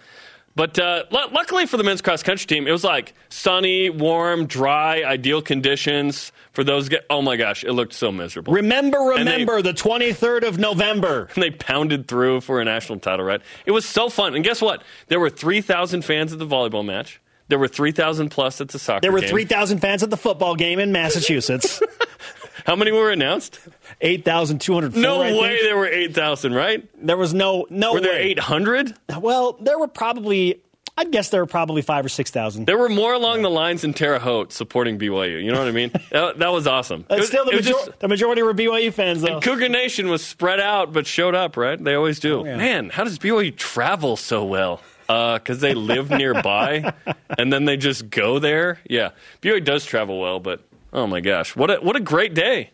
But 0.57 0.79
uh, 0.79 1.05
lu- 1.11 1.29
luckily 1.33 1.67
for 1.67 1.77
the 1.77 1.83
men's 1.83 2.01
cross 2.01 2.23
country 2.23 2.47
team, 2.47 2.69
it 2.69 2.71
was 2.71 2.85
like 2.85 3.15
sunny, 3.29 3.91
warm, 3.91 4.47
dry, 4.47 5.03
ideal 5.03 5.43
conditions 5.43 6.31
for 6.53 6.63
those. 6.63 6.89
Get- 6.89 7.05
oh 7.11 7.23
my 7.23 7.37
gosh, 7.37 7.65
it 7.65 7.73
looked 7.73 7.93
so 7.93 8.13
miserable. 8.13 8.53
Remember, 8.53 9.13
And 9.13 9.27
they- 9.27 9.33
remember 9.33 9.63
the 9.63 9.73
23rd 9.73 10.47
of 10.47 10.59
November. 10.59 11.29
And 11.35 11.43
they 11.43 11.51
pounded 11.51 12.07
through 12.07 12.43
for 12.43 12.61
a 12.61 12.65
national 12.65 13.01
title, 13.01 13.25
right? 13.25 13.41
It 13.67 13.73
was 13.73 13.85
so 13.85 14.09
fun. 14.09 14.35
And 14.37 14.45
guess 14.45 14.63
what? 14.63 14.85
There 15.09 15.19
were 15.19 15.31
3,000 15.31 16.03
fans 16.03 16.33
at 16.33 16.39
the 16.39 16.47
volleyball 16.47 16.85
match. 16.85 17.21
There 17.49 17.59
were 17.59 17.69
3,000 17.69 18.31
plus 18.31 18.61
at 18.61 18.69
the 18.69 18.79
soccer 18.79 19.01
There 19.03 19.13
were 19.13 19.21
3,000 19.21 19.81
fans 19.81 20.03
at 20.03 20.11
the 20.11 20.17
football 20.17 20.55
game 20.55 20.79
in 20.79 20.93
Massachusetts. 20.93 21.83
How 22.65 22.77
many 22.77 22.93
were 22.93 23.11
announced? 23.11 23.59
8,204. 24.01 25.01
No 25.01 25.23
I 25.23 25.31
think. 25.31 25.43
way 25.43 25.63
there 25.63 25.77
were 25.77 25.87
8,000, 25.87 26.53
right? 26.55 26.89
There 27.07 27.17
was 27.17 27.35
no 27.35 27.67
no 27.71 27.95
Were 27.95 28.01
there 28.01 28.19
800? 28.19 28.95
Well, 29.21 29.57
there 29.61 29.79
were 29.79 29.89
probably 29.89 30.61
I'd 30.97 31.11
guess 31.11 31.31
there 31.31 31.41
were 31.41 31.47
probably 31.47 31.83
5 31.83 32.05
or 32.07 32.09
6,000. 32.09 32.67
There 32.67 32.79
were 32.79 32.89
more 32.89 33.15
along 33.15 33.43
the 33.43 33.51
lines 33.51 33.83
in 33.83 33.95
Terre 33.95 34.21
Haute 34.21 34.53
supporting 34.53 34.97
BYU. 34.97 35.43
You 35.43 35.51
know 35.51 35.59
what 35.59 35.67
I 35.67 35.73
mean? 35.73 35.91
that, 36.13 36.39
that 36.39 36.53
was 36.53 36.69
awesome. 36.69 37.05
It 37.11 37.19
was- 37.19 37.27
still 37.27 37.45
the, 37.45 37.51
major- 37.53 37.71
just- 37.71 37.99
the 37.99 38.07
majority 38.09 38.43
were 38.43 38.55
BYU 38.55 38.93
fans 38.93 39.21
though. 39.23 39.35
and 39.35 39.43
Cougar 39.43 39.69
Nation 39.71 40.09
was 40.09 40.25
spread 40.25 40.61
out 40.61 40.93
but 40.93 41.07
showed 41.07 41.35
up, 41.35 41.57
right? 41.57 41.83
They 41.83 41.95
always 41.95 42.21
do. 42.21 42.41
Oh, 42.43 42.45
yeah. 42.45 42.57
Man, 42.57 42.91
how 42.91 43.03
does 43.05 43.19
BYU 43.19 43.57
travel 43.57 44.17
so 44.17 44.45
well? 44.45 44.81
Uh, 45.07 45.35
because 45.39 45.61
they 45.61 45.75
live 45.75 46.09
nearby 46.11 46.95
and 47.39 47.53
then 47.53 47.65
they 47.67 47.77
just 47.77 48.09
go 48.09 48.39
there. 48.39 48.79
Yeah, 48.89 49.11
BYU 49.43 49.63
does 49.63 49.85
travel 49.85 50.19
well, 50.21 50.41
but 50.41 50.63
oh 50.95 51.07
my 51.07 51.21
gosh, 51.21 51.55
what 51.57 51.71
a 51.71 51.77
what 51.77 51.95
a 51.97 52.01
great 52.01 52.33
day 52.35 52.71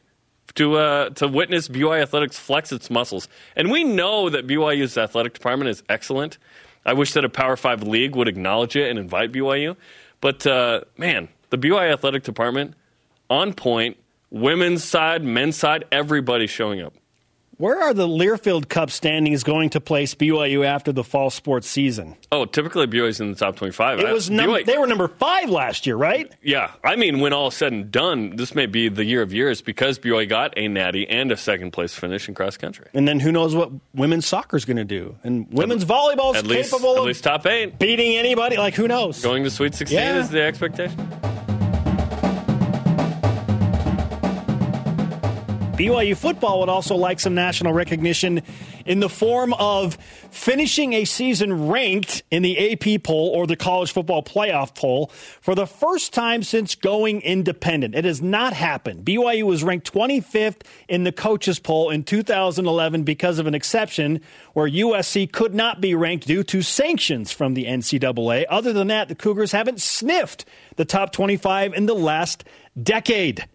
to 0.54 0.76
uh, 0.76 1.10
to 1.10 1.28
witness 1.28 1.68
BYU 1.68 2.02
athletics 2.02 2.38
flex 2.38 2.72
its 2.72 2.90
muscles. 2.90 3.28
And 3.56 3.70
we 3.70 3.84
know 3.84 4.28
that 4.28 4.46
BYU's 4.46 4.96
athletic 4.96 5.34
department 5.34 5.70
is 5.70 5.82
excellent. 5.88 6.38
I 6.84 6.94
wish 6.94 7.12
that 7.12 7.24
a 7.24 7.28
Power 7.28 7.56
Five 7.56 7.82
league 7.82 8.16
would 8.16 8.28
acknowledge 8.28 8.76
it 8.76 8.88
and 8.88 8.98
invite 8.98 9.32
BYU. 9.32 9.76
But 10.20 10.46
uh, 10.46 10.82
man, 10.96 11.28
the 11.50 11.58
BYU 11.58 11.92
athletic 11.92 12.22
department 12.22 12.74
on 13.28 13.54
point. 13.54 13.96
Women's 14.32 14.84
side, 14.84 15.24
men's 15.24 15.56
side, 15.56 15.84
everybody 15.90 16.46
showing 16.46 16.80
up. 16.80 16.94
Where 17.60 17.78
are 17.82 17.92
the 17.92 18.08
Learfield 18.08 18.70
Cup 18.70 18.90
standings 18.90 19.44
going 19.44 19.68
to 19.70 19.82
place 19.82 20.14
BYU 20.14 20.64
after 20.64 20.92
the 20.92 21.04
fall 21.04 21.28
sports 21.28 21.68
season? 21.68 22.16
Oh, 22.32 22.46
typically 22.46 22.86
BYU's 22.86 23.20
in 23.20 23.28
the 23.32 23.36
top 23.36 23.56
twenty-five. 23.56 24.00
It 24.00 24.10
was 24.10 24.30
num- 24.30 24.48
BYU 24.48 24.64
they 24.64 24.78
were 24.78 24.86
number 24.86 25.08
5 25.08 25.50
last 25.50 25.86
year, 25.86 25.94
right? 25.96 26.32
Yeah, 26.40 26.70
I 26.82 26.96
mean, 26.96 27.20
when 27.20 27.34
all 27.34 27.48
is 27.48 27.54
said 27.54 27.74
and 27.74 27.90
done, 27.92 28.36
this 28.36 28.54
may 28.54 28.64
be 28.64 28.88
the 28.88 29.04
year 29.04 29.20
of 29.20 29.34
years 29.34 29.60
because 29.60 29.98
BYU 29.98 30.26
got 30.26 30.54
a 30.56 30.68
natty 30.68 31.06
and 31.06 31.30
a 31.30 31.36
second 31.36 31.72
place 31.72 31.92
finish 31.94 32.28
in 32.28 32.34
cross 32.34 32.56
country. 32.56 32.86
And 32.94 33.06
then 33.06 33.20
who 33.20 33.30
knows 33.30 33.54
what 33.54 33.70
women's 33.92 34.24
soccer 34.24 34.56
is 34.56 34.64
going 34.64 34.78
to 34.78 34.84
do? 34.86 35.16
And 35.22 35.46
women's 35.52 35.84
volleyball 35.84 36.30
is 36.34 36.38
At 36.38 36.46
least, 36.46 36.70
capable 36.70 36.92
at 36.94 36.98
of 37.00 37.04
least 37.04 37.24
top 37.24 37.44
eight. 37.44 37.78
beating 37.78 38.16
anybody. 38.16 38.56
Like 38.56 38.72
who 38.72 38.88
knows? 38.88 39.22
Going 39.22 39.44
to 39.44 39.50
Sweet 39.50 39.74
16 39.74 39.98
Yeah. 39.98 40.18
is 40.18 40.30
the 40.30 40.40
expectation. 40.40 40.96
BYU 45.80 46.14
football 46.14 46.60
would 46.60 46.68
also 46.68 46.94
like 46.94 47.18
some 47.20 47.34
national 47.34 47.72
recognition 47.72 48.42
in 48.84 49.00
the 49.00 49.08
form 49.08 49.54
of 49.54 49.94
finishing 50.30 50.92
a 50.92 51.06
season 51.06 51.68
ranked 51.68 52.22
in 52.30 52.42
the 52.42 52.72
AP 52.72 53.02
poll 53.02 53.30
or 53.30 53.46
the 53.46 53.56
college 53.56 53.90
football 53.90 54.22
playoff 54.22 54.74
poll 54.74 55.06
for 55.40 55.54
the 55.54 55.66
first 55.66 56.12
time 56.12 56.42
since 56.42 56.74
going 56.74 57.22
independent. 57.22 57.94
It 57.94 58.04
has 58.04 58.20
not 58.20 58.52
happened. 58.52 59.06
BYU 59.06 59.44
was 59.44 59.64
ranked 59.64 59.90
25th 59.90 60.66
in 60.86 61.04
the 61.04 61.12
coaches 61.12 61.58
poll 61.58 61.88
in 61.88 62.04
2011 62.04 63.04
because 63.04 63.38
of 63.38 63.46
an 63.46 63.54
exception 63.54 64.20
where 64.52 64.68
USC 64.68 65.32
could 65.32 65.54
not 65.54 65.80
be 65.80 65.94
ranked 65.94 66.26
due 66.26 66.42
to 66.42 66.60
sanctions 66.60 67.32
from 67.32 67.54
the 67.54 67.64
NCAA. 67.64 68.44
Other 68.50 68.74
than 68.74 68.88
that, 68.88 69.08
the 69.08 69.14
Cougars 69.14 69.52
haven't 69.52 69.80
sniffed 69.80 70.44
the 70.76 70.84
top 70.84 71.10
25 71.12 71.72
in 71.72 71.86
the 71.86 71.94
last 71.94 72.44
decade. 72.82 73.48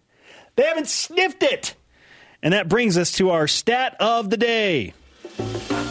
They 0.56 0.64
haven't 0.64 0.88
sniffed 0.88 1.44
it. 1.44 1.76
And 2.42 2.54
that 2.54 2.68
brings 2.68 2.98
us 2.98 3.12
to 3.12 3.30
our 3.30 3.48
stat 3.48 3.96
of 4.00 4.30
the 4.30 4.36
day. 4.36 4.94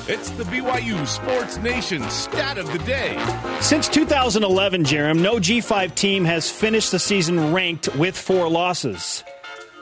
It's 0.08 0.30
the 0.32 0.44
BYU 0.44 1.06
Sports 1.08 1.58
Nation 1.58 2.08
stat 2.10 2.60
of 2.60 2.72
the 2.72 2.78
day. 2.80 3.18
Since 3.60 3.90
2011, 3.90 4.84
Jarom, 4.84 5.20
no 5.20 5.36
G5 5.36 5.96
team 5.96 6.26
has 6.26 6.50
finished 6.50 6.92
the 6.92 7.00
season 7.00 7.52
ranked 7.54 7.96
with 7.96 8.16
four 8.16 8.48
losses. 8.48 9.24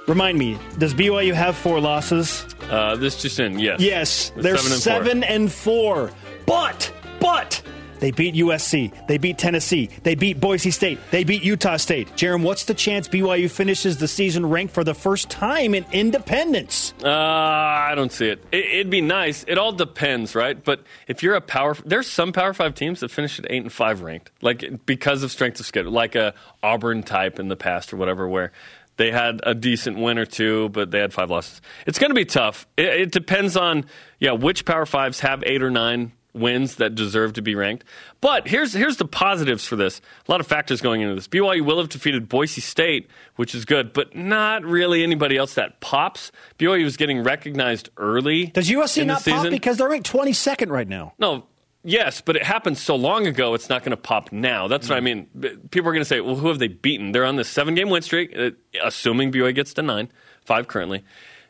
Remind 0.07 0.37
me, 0.37 0.57
does 0.77 0.93
BYU 0.93 1.33
have 1.33 1.55
four 1.57 1.79
losses? 1.79 2.45
Uh, 2.69 2.95
this 2.95 3.21
just 3.21 3.39
in, 3.39 3.59
yes. 3.59 3.81
Yes, 3.81 4.29
They're 4.35 4.43
they're 4.43 4.57
seven 4.57 4.71
and 4.71 4.81
seven 4.81 5.23
and 5.23 5.51
four. 5.51 6.11
But, 6.45 6.91
but, 7.19 7.61
They 8.03 8.11
beat 8.11 8.35
USC. 8.35 9.07
They 9.07 9.17
beat 9.17 9.37
Tennessee. 9.37 9.89
They 10.03 10.15
beat 10.15 10.37
Boise 10.37 10.71
State. 10.71 10.99
They 11.09 11.23
beat 11.23 11.41
Utah 11.41 11.77
State. 11.77 12.09
Jarom, 12.17 12.43
what's 12.43 12.65
the 12.65 12.73
chance 12.73 13.07
BYU 13.07 13.49
finishes 13.49 13.95
the 13.95 14.09
season 14.09 14.45
ranked 14.49 14.73
for 14.73 14.83
the 14.83 14.93
first 14.93 15.29
time 15.29 15.73
in 15.73 15.85
independence? 15.93 16.93
Uh, 17.01 17.07
I 17.07 17.93
don't 17.95 18.11
see 18.11 18.27
it. 18.27 18.43
it. 18.51 18.65
It'd 18.65 18.89
be 18.89 18.99
nice. 18.99 19.45
It 19.47 19.57
all 19.57 19.71
depends, 19.71 20.35
right? 20.35 20.61
But 20.61 20.83
if 21.07 21.23
you're 21.23 21.35
a 21.35 21.39
power, 21.39 21.77
there's 21.85 22.11
some 22.11 22.33
Power 22.33 22.53
Five 22.53 22.75
teams 22.75 22.99
that 22.99 23.09
finish 23.09 23.39
at 23.39 23.45
eight 23.49 23.61
and 23.61 23.71
five 23.71 24.01
ranked, 24.01 24.31
like 24.41 24.85
because 24.85 25.23
of 25.23 25.31
strength 25.31 25.61
of 25.61 25.65
schedule, 25.65 25.93
like 25.93 26.15
a 26.15 26.33
Auburn 26.61 27.03
type 27.03 27.39
in 27.39 27.47
the 27.47 27.55
past 27.55 27.93
or 27.93 27.95
whatever, 27.95 28.27
where 28.27 28.51
they 28.97 29.11
had 29.11 29.39
a 29.43 29.55
decent 29.55 29.97
win 29.97 30.17
or 30.17 30.25
two, 30.25 30.67
but 30.67 30.91
they 30.91 30.99
had 30.99 31.13
five 31.13 31.29
losses. 31.29 31.61
It's 31.87 31.99
going 31.99 32.11
to 32.11 32.15
be 32.15 32.25
tough. 32.25 32.67
It, 32.75 32.85
it 32.85 33.11
depends 33.13 33.55
on 33.55 33.85
yeah 34.19 34.33
which 34.33 34.65
Power 34.65 34.85
Fives 34.85 35.21
have 35.21 35.41
eight 35.45 35.63
or 35.63 35.71
nine 35.71 36.11
wins 36.33 36.75
that 36.75 36.95
deserve 36.95 37.33
to 37.33 37.41
be 37.41 37.55
ranked. 37.55 37.85
But 38.21 38.47
here's 38.47 38.73
here's 38.73 38.97
the 38.97 39.05
positives 39.05 39.65
for 39.65 39.75
this. 39.75 40.01
A 40.27 40.31
lot 40.31 40.39
of 40.39 40.47
factors 40.47 40.81
going 40.81 41.01
into 41.01 41.15
this. 41.15 41.27
BYU 41.27 41.61
will 41.61 41.77
have 41.79 41.89
defeated 41.89 42.27
Boise 42.27 42.61
State, 42.61 43.09
which 43.35 43.53
is 43.55 43.65
good, 43.65 43.93
but 43.93 44.15
not 44.15 44.63
really 44.63 45.03
anybody 45.03 45.37
else 45.37 45.53
that 45.55 45.79
pops. 45.79 46.31
BYU 46.57 46.83
was 46.83 46.97
getting 46.97 47.23
recognized 47.23 47.89
early. 47.97 48.47
Does 48.47 48.69
USC 48.69 49.05
not 49.05 49.23
pop 49.23 49.49
because 49.49 49.77
they're 49.77 49.89
ranked 49.89 50.11
22nd 50.11 50.69
right 50.69 50.87
now? 50.87 51.13
No, 51.19 51.45
yes, 51.83 52.21
but 52.21 52.35
it 52.35 52.43
happened 52.43 52.77
so 52.77 52.95
long 52.95 53.27
ago, 53.27 53.53
it's 53.53 53.69
not 53.69 53.83
going 53.83 53.91
to 53.91 53.97
pop 53.97 54.31
now. 54.31 54.67
That's 54.67 54.89
what 54.89 54.97
I 54.97 55.01
mean. 55.01 55.27
People 55.71 55.89
are 55.89 55.93
going 55.93 56.01
to 56.01 56.05
say, 56.05 56.21
well, 56.21 56.35
who 56.35 56.47
have 56.47 56.59
they 56.59 56.67
beaten? 56.67 57.11
They're 57.11 57.25
on 57.25 57.35
this 57.35 57.49
seven 57.49 57.75
game 57.75 57.89
win 57.89 58.01
streak, 58.01 58.35
uh, 58.37 58.51
assuming 58.83 59.31
BYU 59.31 59.53
gets 59.53 59.73
to 59.75 59.81
nine, 59.81 60.09
five 60.45 60.67
currently. 60.67 61.03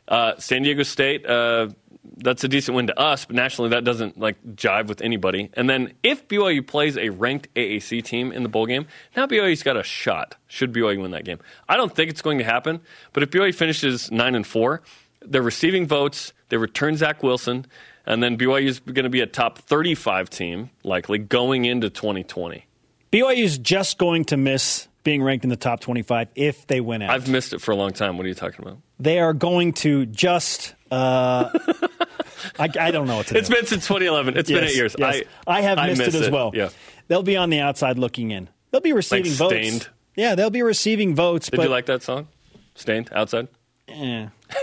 Uh, 0.06 0.34
San 0.38 0.62
Diego 0.62 0.82
State, 0.82 1.24
uh, 1.24 1.68
that's 2.18 2.44
a 2.44 2.48
decent 2.48 2.76
win 2.76 2.86
to 2.88 2.98
us, 2.98 3.24
but 3.24 3.36
nationally 3.36 3.70
that 3.70 3.84
doesn't 3.84 4.18
like 4.18 4.42
jive 4.54 4.86
with 4.86 5.00
anybody. 5.00 5.50
And 5.54 5.68
then 5.68 5.94
if 6.02 6.28
BYU 6.28 6.66
plays 6.66 6.96
a 6.96 7.10
ranked 7.10 7.52
AAC 7.54 8.04
team 8.04 8.32
in 8.32 8.42
the 8.42 8.48
bowl 8.48 8.66
game, 8.66 8.86
now 9.16 9.26
BYU's 9.26 9.62
got 9.62 9.76
a 9.76 9.82
shot. 9.82 10.36
Should 10.46 10.72
BYU 10.72 11.02
win 11.02 11.12
that 11.12 11.24
game? 11.24 11.38
I 11.68 11.76
don't 11.76 11.94
think 11.94 12.10
it's 12.10 12.22
going 12.22 12.38
to 12.38 12.44
happen. 12.44 12.80
But 13.12 13.22
if 13.22 13.30
BYU 13.30 13.54
finishes 13.54 14.10
nine 14.10 14.34
and 14.34 14.46
four, 14.46 14.82
they're 15.22 15.42
receiving 15.42 15.86
votes. 15.86 16.32
They 16.50 16.56
return 16.56 16.96
Zach 16.96 17.22
Wilson, 17.22 17.66
and 18.06 18.22
then 18.22 18.36
BYU 18.36 18.66
is 18.66 18.80
going 18.80 19.04
to 19.04 19.10
be 19.10 19.20
a 19.20 19.26
top 19.26 19.58
35 19.58 20.30
team 20.30 20.70
likely 20.82 21.18
going 21.18 21.64
into 21.64 21.90
2020. 21.90 22.66
BYU's 23.10 23.58
just 23.58 23.98
going 23.98 24.24
to 24.26 24.36
miss 24.36 24.88
being 25.04 25.22
ranked 25.22 25.44
in 25.44 25.50
the 25.50 25.56
top 25.56 25.80
25 25.80 26.28
if 26.34 26.66
they 26.66 26.80
win 26.80 27.02
out. 27.02 27.10
I've 27.10 27.28
missed 27.28 27.52
it 27.52 27.60
for 27.60 27.70
a 27.72 27.76
long 27.76 27.92
time. 27.92 28.16
What 28.16 28.26
are 28.26 28.28
you 28.28 28.34
talking 28.34 28.64
about? 28.64 28.78
They 28.98 29.20
are 29.20 29.34
going 29.34 29.74
to 29.74 30.06
just. 30.06 30.74
Uh, 30.90 31.50
I, 32.58 32.68
I, 32.78 32.90
don't 32.90 33.06
know 33.06 33.16
what 33.16 33.26
to 33.28 33.34
do. 33.34 33.38
It's 33.38 33.48
been 33.48 33.66
since 33.66 33.86
2011. 33.86 34.36
It's 34.36 34.50
yes, 34.50 34.58
been 34.58 34.68
eight 34.68 34.76
years. 34.76 34.96
Yes. 34.98 35.22
I, 35.46 35.58
I 35.58 35.60
have 35.62 35.78
I 35.78 35.88
missed 35.88 36.00
it 36.00 36.12
miss 36.12 36.14
as 36.16 36.30
well. 36.30 36.50
Yeah. 36.54 36.70
They'll 37.08 37.22
be 37.22 37.36
on 37.36 37.50
the 37.50 37.60
outside 37.60 37.98
looking 37.98 38.30
in. 38.30 38.48
They'll 38.70 38.80
be 38.80 38.92
receiving 38.92 39.32
Like 39.32 39.38
votes. 39.38 39.52
Stained. 39.52 39.88
Yeah, 40.16 40.34
they'll 40.34 40.50
be 40.50 40.62
receiving 40.62 41.14
votes. 41.14 41.48
Did 41.50 41.56
but 41.56 41.64
you 41.64 41.68
like 41.68 41.86
that 41.86 42.02
song? 42.02 42.28
Stained 42.74 43.10
outside. 43.12 43.48
Yeah. 43.88 44.30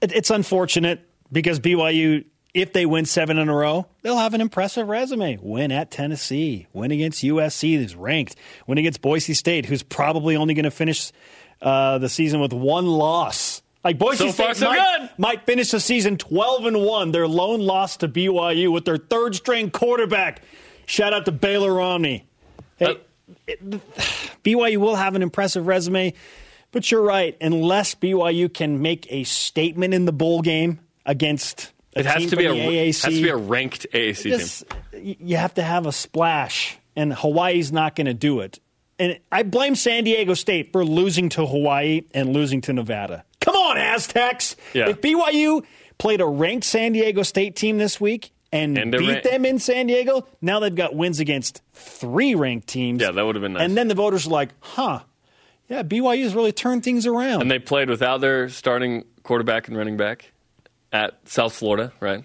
it, 0.00 0.12
it's 0.12 0.30
unfortunate 0.30 1.08
because 1.30 1.60
BYU, 1.60 2.24
if 2.54 2.72
they 2.72 2.86
win 2.86 3.04
seven 3.04 3.38
in 3.38 3.48
a 3.48 3.54
row, 3.54 3.86
they'll 4.02 4.18
have 4.18 4.34
an 4.34 4.40
impressive 4.40 4.88
resume. 4.88 5.38
Win 5.40 5.70
at 5.72 5.90
Tennessee, 5.90 6.66
win 6.72 6.90
against 6.90 7.22
USC, 7.22 7.76
who's 7.76 7.94
ranked, 7.94 8.36
win 8.66 8.78
against 8.78 9.00
Boise 9.00 9.34
State, 9.34 9.66
who's 9.66 9.82
probably 9.82 10.36
only 10.36 10.54
going 10.54 10.64
to 10.64 10.70
finish 10.70 11.12
uh, 11.62 11.98
the 11.98 12.08
season 12.08 12.40
with 12.40 12.52
one 12.52 12.86
loss. 12.86 13.62
Like 13.84 13.98
Boise 13.98 14.26
So 14.26 14.30
State 14.32 14.44
far, 14.44 14.54
so 14.54 14.66
might, 14.66 14.98
good. 14.98 15.10
might 15.18 15.46
finish 15.46 15.70
the 15.70 15.80
season 15.80 16.16
twelve 16.18 16.66
and 16.66 16.80
one. 16.84 17.12
Their 17.12 17.28
lone 17.28 17.60
loss 17.60 17.96
to 17.98 18.08
BYU 18.08 18.72
with 18.72 18.84
their 18.84 18.96
third 18.98 19.34
string 19.34 19.70
quarterback. 19.70 20.42
Shout 20.86 21.12
out 21.12 21.24
to 21.26 21.32
Baylor 21.32 21.72
Romney. 21.74 22.26
Hey, 22.76 22.86
uh, 22.86 22.94
it- 23.46 23.60
BYU 24.42 24.78
will 24.78 24.96
have 24.96 25.14
an 25.14 25.22
impressive 25.22 25.66
resume, 25.66 26.14
but 26.72 26.90
you're 26.90 27.02
right. 27.02 27.36
Unless 27.40 27.94
BYU 27.96 28.52
can 28.52 28.82
make 28.82 29.06
a 29.10 29.24
statement 29.24 29.94
in 29.94 30.04
the 30.06 30.12
bowl 30.12 30.42
game 30.42 30.80
against 31.06 31.72
a 31.94 32.00
It 32.00 32.06
has 32.06 32.22
team 32.22 32.30
to 32.30 32.36
be 32.36 32.46
a 32.46 32.52
AAC, 32.52 33.04
has 33.04 33.14
to 33.14 33.22
be 33.22 33.28
a 33.28 33.36
ranked 33.36 33.86
AAC 33.92 34.30
Yes, 34.30 34.64
team. 34.92 35.16
you 35.20 35.36
have 35.36 35.54
to 35.54 35.62
have 35.62 35.86
a 35.86 35.92
splash, 35.92 36.78
and 36.96 37.12
Hawaii's 37.12 37.70
not 37.72 37.94
going 37.96 38.06
to 38.06 38.14
do 38.14 38.40
it. 38.40 38.58
And 38.98 39.18
I 39.30 39.44
blame 39.44 39.74
San 39.76 40.04
Diego 40.04 40.34
State 40.34 40.72
for 40.72 40.84
losing 40.84 41.28
to 41.30 41.46
Hawaii 41.46 42.02
and 42.12 42.32
losing 42.32 42.60
to 42.62 42.72
Nevada. 42.72 43.24
Come 43.48 43.56
on, 43.56 43.78
Aztecs! 43.78 44.56
Yeah. 44.74 44.90
If 44.90 45.00
BYU 45.00 45.64
played 45.96 46.20
a 46.20 46.26
ranked 46.26 46.66
San 46.66 46.92
Diego 46.92 47.22
State 47.22 47.56
team 47.56 47.78
this 47.78 47.98
week 47.98 48.30
and, 48.52 48.76
And 48.76 48.92
beat 48.92 49.08
rank- 49.08 49.24
them 49.24 49.46
in 49.46 49.58
San 49.58 49.86
Diego, 49.86 50.26
now 50.42 50.60
they've 50.60 50.74
got 50.74 50.94
wins 50.94 51.18
against 51.18 51.62
three 51.72 52.34
ranked 52.34 52.66
teams. 52.68 53.00
Yeah, 53.00 53.10
that 53.10 53.22
would 53.22 53.36
have 53.36 53.42
been 53.42 53.54
nice. 53.54 53.62
And 53.62 53.74
then 53.74 53.88
the 53.88 53.94
voters 53.94 54.26
are 54.26 54.30
like, 54.30 54.50
huh, 54.60 55.00
yeah, 55.70 55.82
BYU's 55.82 56.34
really 56.34 56.52
turned 56.52 56.84
things 56.84 57.06
around. 57.06 57.40
And 57.40 57.50
they 57.50 57.58
played 57.58 57.88
without 57.88 58.20
their 58.20 58.50
starting 58.50 59.04
quarterback 59.22 59.68
and 59.68 59.78
running 59.78 59.96
back 59.96 60.30
at 60.92 61.18
South 61.26 61.54
Florida, 61.54 61.90
right? 62.00 62.24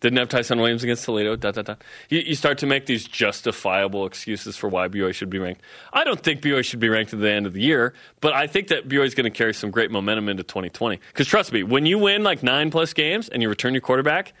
Didn't 0.00 0.18
have 0.18 0.28
Tyson 0.28 0.58
Williams 0.58 0.82
against 0.82 1.04
Toledo. 1.04 1.36
Da, 1.36 1.50
da, 1.50 1.62
da. 1.62 1.74
You, 2.08 2.20
you 2.20 2.34
start 2.34 2.58
to 2.58 2.66
make 2.66 2.86
these 2.86 3.06
justifiable 3.06 4.06
excuses 4.06 4.56
for 4.56 4.68
why 4.68 4.88
BYU 4.88 5.12
should 5.12 5.28
be 5.30 5.38
ranked. 5.38 5.60
I 5.92 6.04
don't 6.04 6.20
think 6.20 6.40
BYU 6.40 6.64
should 6.64 6.80
be 6.80 6.88
ranked 6.88 7.12
at 7.12 7.20
the 7.20 7.30
end 7.30 7.46
of 7.46 7.52
the 7.52 7.60
year, 7.60 7.92
but 8.20 8.32
I 8.32 8.46
think 8.46 8.68
that 8.68 8.88
BYU 8.88 9.04
is 9.04 9.14
going 9.14 9.30
to 9.30 9.36
carry 9.36 9.52
some 9.52 9.70
great 9.70 9.90
momentum 9.90 10.28
into 10.28 10.42
2020. 10.42 10.98
Because 11.08 11.26
trust 11.26 11.52
me, 11.52 11.62
when 11.62 11.84
you 11.84 11.98
win 11.98 12.22
like 12.22 12.42
nine 12.42 12.70
plus 12.70 12.94
games 12.94 13.28
and 13.28 13.42
you 13.42 13.48
return 13.48 13.74
your 13.74 13.82
quarterback, 13.82 14.32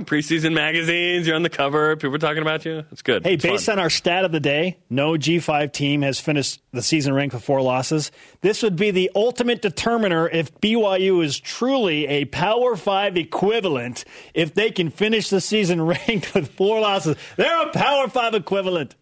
preseason 0.00 0.52
magazines, 0.52 1.26
you're 1.26 1.36
on 1.36 1.42
the 1.42 1.48
cover, 1.48 1.96
people 1.96 2.14
are 2.14 2.18
talking 2.18 2.42
about 2.42 2.64
you. 2.64 2.84
It's 2.92 3.00
good. 3.02 3.24
Hey, 3.24 3.34
It's 3.34 3.42
based 3.44 3.66
fun. 3.66 3.78
on 3.78 3.82
our 3.82 3.90
stat 3.90 4.24
of 4.24 4.32
the 4.32 4.40
day, 4.40 4.76
no 4.90 5.12
G5 5.12 5.72
team 5.72 6.02
has 6.02 6.20
finished 6.20 6.60
the 6.72 6.82
season 6.82 7.14
ranked 7.14 7.34
with 7.34 7.44
four 7.44 7.62
losses. 7.62 8.10
This 8.42 8.62
would 8.62 8.76
be 8.76 8.90
the 8.90 9.10
ultimate 9.14 9.62
determiner 9.62 10.28
if 10.28 10.52
BYU 10.60 11.24
is 11.24 11.38
truly 11.38 12.06
a 12.06 12.24
Power 12.26 12.76
5 12.76 13.16
equivalent. 13.16 14.04
If 14.34 14.54
they 14.54 14.70
can 14.70 14.90
finish 14.90 15.30
the 15.30 15.40
season 15.40 15.80
ranked 15.86 16.34
with 16.34 16.50
four 16.52 16.80
losses, 16.80 17.16
they're 17.36 17.62
a 17.62 17.70
Power 17.70 18.08
5 18.08 18.34
equivalent. 18.34 18.94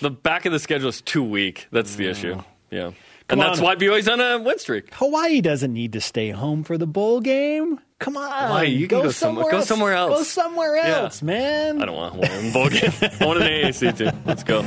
the 0.00 0.10
back 0.10 0.46
of 0.46 0.52
the 0.52 0.58
schedule 0.58 0.88
is 0.88 1.00
too 1.02 1.22
weak. 1.22 1.66
That's 1.72 1.96
the 1.96 2.08
issue. 2.08 2.40
Yeah. 2.70 2.92
Come 3.26 3.40
and 3.40 3.42
that's 3.42 3.58
on. 3.58 3.64
why 3.64 3.74
BYU's 3.76 4.08
on 4.08 4.20
a 4.20 4.38
win 4.38 4.58
streak. 4.58 4.94
Hawaii 4.94 5.42
doesn't 5.42 5.72
need 5.74 5.92
to 5.92 6.00
stay 6.00 6.30
home 6.30 6.64
for 6.64 6.78
the 6.78 6.86
bowl 6.86 7.20
game. 7.20 7.78
Come 7.98 8.16
on. 8.16 8.30
Hawaii, 8.30 8.68
you 8.68 8.86
can 8.86 9.02
go 9.02 9.10
somewhere- 9.10 9.50
go 9.50 9.60
somewhere 9.60 9.92
else. 9.92 10.18
Go 10.18 10.22
somewhere 10.22 10.76
Yeah. 10.76 10.98
else, 11.00 11.20
man. 11.20 11.82
I 11.82 11.86
don't 11.86 11.96
want 11.96 12.14
Hawaii 12.14 12.46
in 12.46 12.52
bowl 12.52 12.68
game. 12.70 12.92
I 13.20 13.24
want 13.26 13.42
an 13.42 13.48
AAC 13.48 13.92
team. 13.92 14.12
Let's 14.24 14.44
go. 14.44 14.64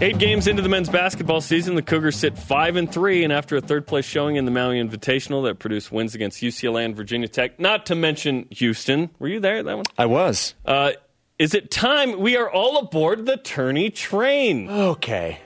Eight 0.00 0.18
games 0.18 0.46
into 0.46 0.62
the 0.62 0.68
men's 0.68 0.88
basketball 0.88 1.40
season, 1.40 1.74
the 1.74 1.82
Cougars 1.82 2.14
sit 2.16 2.38
five 2.38 2.76
and 2.76 2.90
three, 2.90 3.24
and 3.24 3.32
after 3.32 3.56
a 3.56 3.60
third 3.60 3.84
place 3.86 4.04
showing 4.04 4.36
in 4.36 4.44
the 4.44 4.50
Maui 4.52 4.80
Invitational 4.80 5.44
that 5.44 5.58
produced 5.58 5.90
wins 5.90 6.14
against 6.14 6.40
UCLA 6.40 6.84
and 6.84 6.94
Virginia 6.96 7.26
Tech, 7.26 7.58
not 7.58 7.86
to 7.86 7.96
mention 7.96 8.46
Houston. 8.50 9.10
Were 9.18 9.26
you 9.26 9.40
there 9.40 9.56
at 9.58 9.64
that 9.64 9.76
one? 9.76 9.84
I 9.96 10.06
was. 10.06 10.54
Uh, 10.64 10.92
is 11.40 11.52
it 11.54 11.72
time? 11.72 12.20
We 12.20 12.36
are 12.36 12.48
all 12.48 12.78
aboard 12.78 13.26
the 13.26 13.36
tourney 13.38 13.90
train. 13.90 14.68
Okay. 14.70 15.38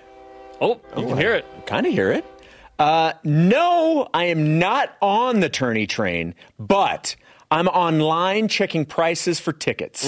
Oh, 0.60 0.80
you 0.98 1.06
can 1.06 1.16
hear 1.16 1.34
it. 1.34 1.46
Kind 1.66 1.86
of 1.86 1.92
hear 1.94 2.12
it. 2.12 2.24
Uh, 2.82 3.12
no, 3.22 4.08
I 4.12 4.24
am 4.24 4.58
not 4.58 4.96
on 5.00 5.38
the 5.38 5.48
tourney 5.48 5.86
train, 5.86 6.34
but 6.58 7.14
I'm 7.48 7.68
online 7.68 8.48
checking 8.48 8.86
prices 8.86 9.38
for 9.38 9.52
tickets. 9.52 10.04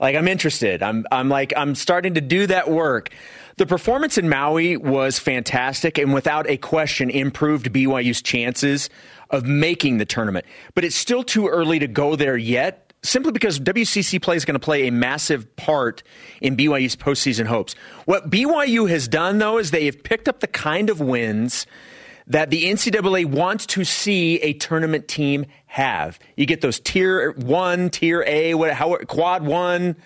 Like 0.00 0.16
I'm 0.16 0.26
interested. 0.26 0.82
I'm 0.82 1.04
I'm 1.12 1.28
like 1.28 1.52
I'm 1.54 1.74
starting 1.74 2.14
to 2.14 2.22
do 2.22 2.46
that 2.46 2.70
work. 2.70 3.10
The 3.58 3.66
performance 3.66 4.16
in 4.16 4.30
Maui 4.30 4.78
was 4.78 5.18
fantastic 5.18 5.98
and 5.98 6.14
without 6.14 6.48
a 6.48 6.56
question 6.56 7.10
improved 7.10 7.70
BYU's 7.74 8.22
chances 8.22 8.88
of 9.28 9.44
making 9.44 9.98
the 9.98 10.06
tournament. 10.06 10.46
But 10.74 10.84
it's 10.84 10.96
still 10.96 11.22
too 11.22 11.46
early 11.46 11.78
to 11.78 11.86
go 11.86 12.16
there 12.16 12.38
yet, 12.38 12.91
simply 13.02 13.32
because 13.32 13.58
WCC 13.58 14.20
play 14.22 14.36
is 14.36 14.44
going 14.44 14.54
to 14.54 14.64
play 14.64 14.86
a 14.86 14.92
massive 14.92 15.54
part 15.56 16.02
in 16.40 16.56
BYU's 16.56 16.96
postseason 16.96 17.46
hopes. 17.46 17.74
What 18.04 18.30
BYU 18.30 18.88
has 18.88 19.08
done 19.08 19.38
though 19.38 19.58
is 19.58 19.70
they 19.70 19.86
have 19.86 20.02
picked 20.02 20.28
up 20.28 20.40
the 20.40 20.46
kind 20.46 20.90
of 20.90 21.00
wins 21.00 21.66
that 22.28 22.50
the 22.50 22.64
NCAA 22.64 23.26
wants 23.26 23.66
to 23.66 23.84
see 23.84 24.36
a 24.36 24.52
tournament 24.54 25.08
team 25.08 25.46
have. 25.66 26.18
You 26.36 26.46
get 26.46 26.60
those 26.60 26.78
tier 26.78 27.32
one, 27.32 27.90
tier 27.90 28.22
A, 28.26 28.54
what, 28.54 28.72
how, 28.72 28.96
quad 29.08 29.44
one. 29.44 29.96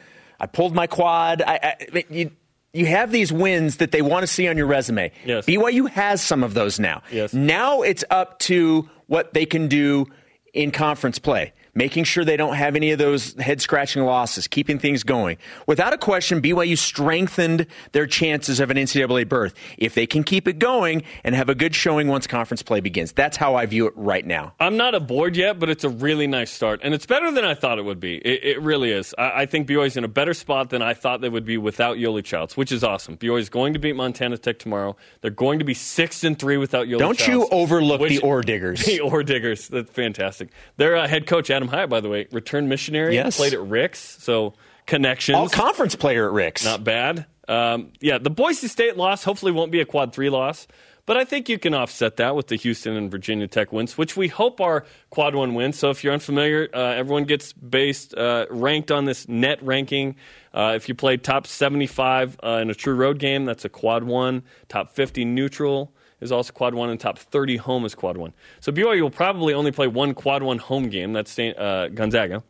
I 0.41 0.47
pulled 0.47 0.75
my 0.75 0.87
quad. 0.87 1.43
I, 1.43 1.77
I, 1.93 2.05
you, 2.09 2.31
you 2.73 2.87
have 2.87 3.11
these 3.11 3.33
wins 3.33 3.77
that 3.79 3.91
they 3.91 4.03
want 4.03 4.23
to 4.23 4.27
see 4.27 4.49
on 4.49 4.57
your 4.57 4.67
resume. 4.67 5.13
Yes. 5.25 5.47
BYU 5.47 5.89
has 5.91 6.23
some 6.23 6.43
of 6.43 6.55
those 6.55 6.79
now. 6.79 7.03
Yes. 7.11 7.35
Now 7.35 7.83
it's 7.83 8.05
up 8.11 8.39
to 8.41 8.89
what 9.07 9.35
they 9.35 9.47
can 9.47 9.69
do 9.69 10.07
in 10.53 10.71
conference 10.71 11.19
play. 11.19 11.53
Making 11.77 12.03
sure 12.05 12.25
they 12.25 12.37
don't 12.37 12.55
have 12.57 12.75
any 12.75 12.91
of 12.91 12.99
those 12.99 13.35
head 13.35 13.61
scratching 13.61 14.03
losses, 14.03 14.49
keeping 14.49 14.79
things 14.81 15.05
going. 15.05 15.37
Without 15.69 15.93
a 15.93 15.99
question, 15.99 16.43
BYU 16.43 16.77
strengthened 16.77 17.67
their 17.93 18.07
chances 18.07 18.59
of 18.59 18.71
an 18.71 18.77
NCAA 18.79 19.29
berth 19.29 19.55
if 19.79 19.95
they 19.95 20.07
can 20.07 20.25
keep 20.25 20.49
it 20.49 20.59
going 20.59 21.05
and 21.23 21.35
have 21.35 21.49
a 21.49 21.55
good 21.55 21.75
showing 21.75 22.09
once 22.09 22.27
conference 22.27 22.63
play 22.63 22.81
begins. 22.81 23.13
That's 23.13 23.37
how 23.37 23.55
I 23.55 23.67
view 23.67 23.87
it 23.87 23.93
right 23.95 24.27
now. 24.27 24.55
I'm 24.59 24.77
not 24.77 24.95
aboard 24.95 25.37
yet, 25.37 25.59
but 25.59 25.69
it's 25.69 25.85
a 25.85 25.89
really 25.91 26.27
nice 26.27 26.51
start, 26.51 26.81
and 26.83 26.95
it's 26.95 27.07
better 27.07 27.31
than 27.31 27.45
I 27.45 27.55
thought 27.55 27.79
it 27.79 27.85
would 27.85 28.01
be. 28.01 28.17
It, 28.17 28.45
it 28.45 28.63
really 28.63 28.91
is. 28.91 29.15
I, 29.19 29.43
I 29.43 29.47
think 29.47 29.69
BYU's 29.69 29.97
in 29.97 30.05
a 30.05 30.09
better 30.09 30.35
spot 30.35 30.71
than 30.71 30.81
I 30.83 30.95
thought 30.95 31.21
they 31.21 31.29
would 31.29 31.45
be 31.45 31.59
without 31.59 31.99
Yoli 31.99 32.25
Childs, 32.25 32.57
which 32.57 32.73
is 32.73 32.83
awesome. 32.83 33.19
BYU 33.19 33.39
is 33.39 33.49
going 33.51 33.75
to 33.75 33.79
beat 33.79 33.95
Montana 33.95 34.39
Tech 34.39 34.59
tomorrow. 34.59 34.97
They're 35.21 35.31
going 35.31 35.59
to 35.59 35.65
be 35.65 35.75
six 35.75 36.25
and 36.25 36.39
three 36.39 36.57
without 36.57 36.87
Yoli. 36.87 36.99
Don't 36.99 37.19
Childs, 37.19 37.51
you 37.51 37.59
overlook 37.59 38.01
which- 38.01 38.13
the 38.21 38.27
ore 38.27 38.41
diggers. 38.43 38.85
The 38.85 39.01
ore 39.01 39.23
diggers. 39.23 39.69
That's 39.69 39.91
fantastic. 39.91 40.49
Their 40.79 40.97
uh, 40.97 41.07
head 41.07 41.27
coach 41.27 41.51
Adam 41.51 41.66
Hiatt, 41.69 41.89
by 41.89 42.01
the 42.01 42.09
way, 42.09 42.27
returned 42.33 42.69
missionary. 42.69 43.15
Yes. 43.15 43.37
played 43.37 43.55
at 43.55 43.61
Rick's, 43.61 44.01
so 44.23 44.55
connections. 44.87 45.37
All 45.37 45.49
conference 45.49 45.95
player 45.95 46.27
at 46.27 46.33
Rick's. 46.33 46.65
Not 46.65 46.85
bad. 46.85 47.27
Um, 47.49 47.93
yeah, 48.01 48.19
the 48.19 48.31
Boise 48.31 48.69
State 48.69 48.97
loss 48.97 49.23
hopefully 49.23 49.53
won't 49.53 49.71
be 49.71 49.81
a 49.81 49.85
quad 49.85 50.13
three 50.13 50.31
loss, 50.31 50.67
but 51.07 51.17
I 51.17 51.25
think 51.25 51.49
you 51.49 51.59
can 51.59 51.75
offset 51.75 52.17
that 52.17 52.35
with 52.35 52.49
the 52.49 52.57
Houston 52.57 52.97
and 52.97 53.11
Virginia 53.11 53.47
Tech 53.47 53.73
wins, 53.73 53.97
which 53.97 54.17
we 54.17 54.27
hope 54.27 54.61
are 54.61 54.85
quad 55.11 55.37
one 55.37 55.55
wins. 55.55 55.79
So 55.79 55.91
if 55.91 56.03
you're 56.03 56.13
unfamiliar, 56.13 56.69
uh, 56.75 56.95
everyone 56.95 57.25
gets 57.25 57.53
based 57.53 58.15
uh, 58.15 58.47
ranked 58.51 58.91
on 58.91 59.05
this 59.05 59.29
net 59.29 59.63
ranking. 59.63 60.17
Uh, 60.53 60.73
if 60.75 60.89
you 60.89 60.95
play 60.97 61.17
top 61.17 61.47
75 61.47 62.39
uh, 62.43 62.59
in 62.63 62.71
a 62.71 62.75
true 62.75 62.95
road 62.95 63.19
game, 63.21 63.45
that's 63.45 63.65
a 63.65 63.69
quad 63.69 64.03
one. 64.03 64.43
Top 64.69 64.95
50 64.95 65.25
neutral 65.25 65.93
is 66.21 66.33
also 66.33 66.53
quad 66.53 66.75
one, 66.75 66.91
and 66.91 66.99
top 66.99 67.19
30 67.19 67.57
home 67.57 67.85
is 67.85 67.95
quad 67.95 68.17
one. 68.17 68.33
So 68.61 68.73
BYU 68.73 69.03
will 69.03 69.11
probably 69.11 69.55
only 69.55 69.73
play 69.73 69.87
one 69.87 70.15
quad 70.15 70.43
one 70.43 70.59
home 70.59 70.89
game. 70.89 71.13
That's 71.13 71.39
uh, 71.39 71.89
Gonzaga. 71.95 72.43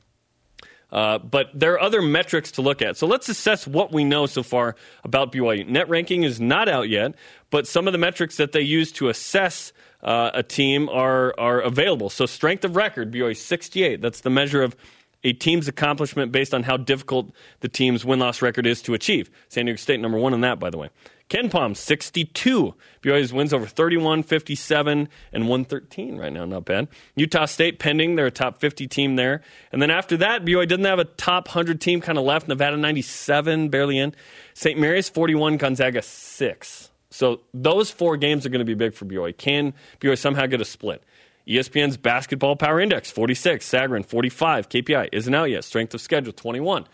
Uh, 0.93 1.19
but 1.19 1.49
there 1.53 1.73
are 1.73 1.81
other 1.81 2.01
metrics 2.01 2.53
to 2.53 2.63
look 2.63 2.81
at. 2.81 2.97
So 2.97 3.07
let's 3.07 3.29
assess 3.29 3.67
what 3.67 3.93
we 3.93 4.05
know 4.05 4.27
so 4.27 4.43
far 4.43 4.77
about 5.03 5.33
BYU. 5.33 5.67
Net 5.69 5.89
ranking 5.89 6.23
is 6.23 6.41
not 6.41 6.69
out 6.69 6.89
yet, 6.89 7.15
but 7.51 7.67
some 7.67 7.89
of 7.89 7.93
the 7.93 7.99
metrics 7.99 8.37
that 8.37 8.53
they 8.53 8.61
use 8.61 8.93
to 8.93 9.09
assess 9.09 9.73
uh, 10.03 10.31
a 10.33 10.43
team 10.43 10.89
are 10.89 11.35
are 11.39 11.61
available. 11.61 12.09
So 12.09 12.27
strength 12.27 12.65
of 12.65 12.77
record, 12.77 13.13
BYU 13.13 13.37
68. 13.37 14.01
That's 14.01 14.21
the 14.21 14.31
measure 14.31 14.63
of 14.63 14.77
a 15.25 15.33
team's 15.33 15.67
accomplishment 15.67 16.31
based 16.31 16.55
on 16.55 16.63
how 16.63 16.77
difficult 16.77 17.33
the 17.61 17.69
team's 17.69 18.05
win 18.05 18.21
loss 18.21 18.41
record 18.41 18.67
is 18.67 18.81
to 18.83 18.95
achieve. 18.95 19.29
San 19.49 19.67
Diego 19.67 19.77
State 19.77 19.99
number 19.99 20.19
one 20.19 20.33
in 20.33 20.43
that, 20.43 20.61
by 20.61 20.71
the 20.71 20.79
way. 20.79 20.89
KenPom 21.29 21.77
62. 21.77 22.75
BYU's 23.03 23.33
wins 23.33 23.53
over 23.53 23.67
31, 23.67 24.23
57, 24.23 25.09
and 25.33 25.49
113 25.49 26.17
right 26.17 26.33
now. 26.33 26.45
Not 26.45 26.65
bad. 26.65 26.89
Utah 27.17 27.47
State 27.47 27.79
pending. 27.81 28.15
They're 28.15 28.27
a 28.27 28.31
top 28.31 28.61
50 28.61 28.87
team 28.87 29.17
there. 29.17 29.43
And 29.73 29.83
then 29.83 29.91
after 29.91 30.17
that, 30.19 30.45
BYU 30.45 30.69
didn't 30.69 30.85
have 30.85 31.01
a 31.01 31.05
top 31.05 31.49
100 31.49 31.81
team 31.81 32.01
kind 32.01 32.17
of 32.17 32.25
left. 32.25 32.47
Nevada 32.47 32.77
97, 32.77 33.71
barely 33.71 33.99
in. 33.99 34.15
St. 34.55 34.79
Mary's 34.79 35.09
41, 35.09 35.57
Gonzaga 35.57 36.03
6. 36.03 36.91
So 37.11 37.41
those 37.53 37.91
four 37.91 38.17
games 38.17 38.47
are 38.47 38.51
going 38.51 38.61
to 38.61 38.65
be 38.65 38.75
big 38.75 38.95
for 38.95 39.05
BYU. 39.05 39.37
Can 39.37 39.75
BYU 40.01 40.17
somehow 40.17 40.47
get 40.47 40.61
a 40.61 40.65
split? 40.65 41.03
ESPN's 41.49 41.97
Basketball 41.97 42.57
Power 42.57 42.81
Index 42.81 43.11
46, 43.11 43.69
Sagarin 43.69 44.05
45, 44.05 44.69
KPI 44.69 45.09
isn't 45.13 45.35
out 45.35 45.51
yet. 45.51 45.65
Strength 45.65 45.95
of 45.95 46.01
schedule 46.01 46.33
21. 46.33 46.87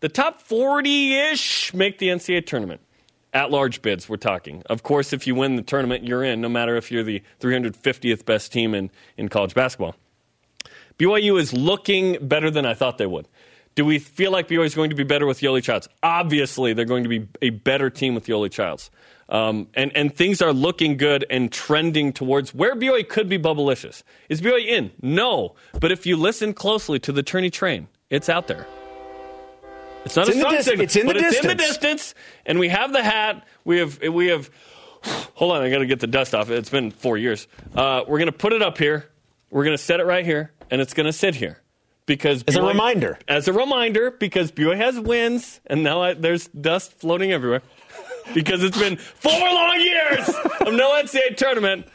The 0.00 0.08
top 0.08 0.40
40 0.42 1.14
ish 1.14 1.72
make 1.72 1.98
the 1.98 2.08
NCAA 2.08 2.44
tournament. 2.46 2.80
At 3.34 3.50
large 3.50 3.80
bids, 3.80 4.08
we're 4.08 4.18
talking. 4.18 4.62
Of 4.66 4.82
course, 4.82 5.12
if 5.12 5.26
you 5.26 5.34
win 5.34 5.56
the 5.56 5.62
tournament, 5.62 6.06
you're 6.06 6.22
in, 6.22 6.40
no 6.40 6.50
matter 6.50 6.76
if 6.76 6.92
you're 6.92 7.02
the 7.02 7.22
350th 7.40 8.26
best 8.26 8.52
team 8.52 8.74
in, 8.74 8.90
in 9.16 9.28
college 9.28 9.54
basketball. 9.54 9.94
BYU 10.98 11.40
is 11.40 11.52
looking 11.52 12.18
better 12.20 12.50
than 12.50 12.66
I 12.66 12.74
thought 12.74 12.98
they 12.98 13.06
would. 13.06 13.26
Do 13.74 13.86
we 13.86 13.98
feel 13.98 14.30
like 14.30 14.48
BYU 14.48 14.66
is 14.66 14.74
going 14.74 14.90
to 14.90 14.96
be 14.96 15.04
better 15.04 15.26
with 15.26 15.40
Yoeli 15.40 15.62
Childs? 15.62 15.88
Obviously, 16.02 16.74
they're 16.74 16.84
going 16.84 17.04
to 17.04 17.08
be 17.08 17.26
a 17.40 17.50
better 17.50 17.88
team 17.88 18.14
with 18.14 18.26
Yoeli 18.26 18.50
Childs. 18.50 18.90
Um, 19.30 19.68
and, 19.72 19.96
and 19.96 20.14
things 20.14 20.42
are 20.42 20.52
looking 20.52 20.98
good 20.98 21.24
and 21.30 21.50
trending 21.50 22.12
towards 22.12 22.54
where 22.54 22.76
BYU 22.76 23.08
could 23.08 23.30
be 23.30 23.38
bubblicious. 23.38 24.02
Is 24.28 24.42
BYU 24.42 24.66
in? 24.66 24.90
No. 25.00 25.54
But 25.80 25.90
if 25.90 26.04
you 26.04 26.18
listen 26.18 26.52
closely 26.52 26.98
to 26.98 27.12
the 27.12 27.22
tourney 27.22 27.48
train, 27.48 27.88
it's 28.10 28.28
out 28.28 28.46
there. 28.46 28.66
It's 30.04 30.16
not 30.16 30.28
It's 30.28 30.36
a 30.36 30.40
strong 30.40 30.54
dis- 30.54 30.64
signal, 30.66 30.84
it's 30.84 30.96
in 30.96 31.06
the 31.06 31.12
but 31.14 31.22
it's 31.22 31.36
in 31.40 31.46
the 31.46 31.54
distance. 31.54 31.78
distance, 31.78 32.14
and 32.46 32.58
we 32.58 32.68
have 32.68 32.92
the 32.92 33.02
hat. 33.02 33.46
We 33.64 33.78
have 33.78 34.00
we 34.02 34.26
have. 34.28 34.50
Hold 35.34 35.52
on, 35.52 35.62
I 35.62 35.70
got 35.70 35.78
to 35.78 35.86
get 35.86 36.00
the 36.00 36.06
dust 36.06 36.34
off. 36.34 36.48
It's 36.50 36.70
been 36.70 36.90
four 36.90 37.16
years. 37.18 37.48
Uh, 37.74 38.02
we're 38.06 38.18
gonna 38.18 38.32
put 38.32 38.52
it 38.52 38.62
up 38.62 38.78
here. 38.78 39.08
We're 39.50 39.64
gonna 39.64 39.78
set 39.78 40.00
it 40.00 40.04
right 40.06 40.24
here, 40.24 40.52
and 40.70 40.80
it's 40.80 40.94
gonna 40.94 41.12
sit 41.12 41.34
here 41.34 41.60
because 42.06 42.42
As 42.46 42.56
a 42.56 42.62
reminder. 42.62 43.18
As 43.28 43.48
a 43.48 43.52
reminder, 43.52 44.10
because 44.10 44.52
BYU 44.52 44.76
has 44.76 44.98
wins, 44.98 45.60
and 45.66 45.82
now 45.82 46.02
I, 46.02 46.14
there's 46.14 46.48
dust 46.48 46.92
floating 46.92 47.32
everywhere. 47.32 47.62
because 48.34 48.62
it's 48.62 48.78
been 48.78 48.96
four 48.96 49.32
long 49.32 49.80
years 49.80 50.28
of 50.60 50.72
no 50.74 50.92
NCAA 51.02 51.36
tournament. 51.36 51.86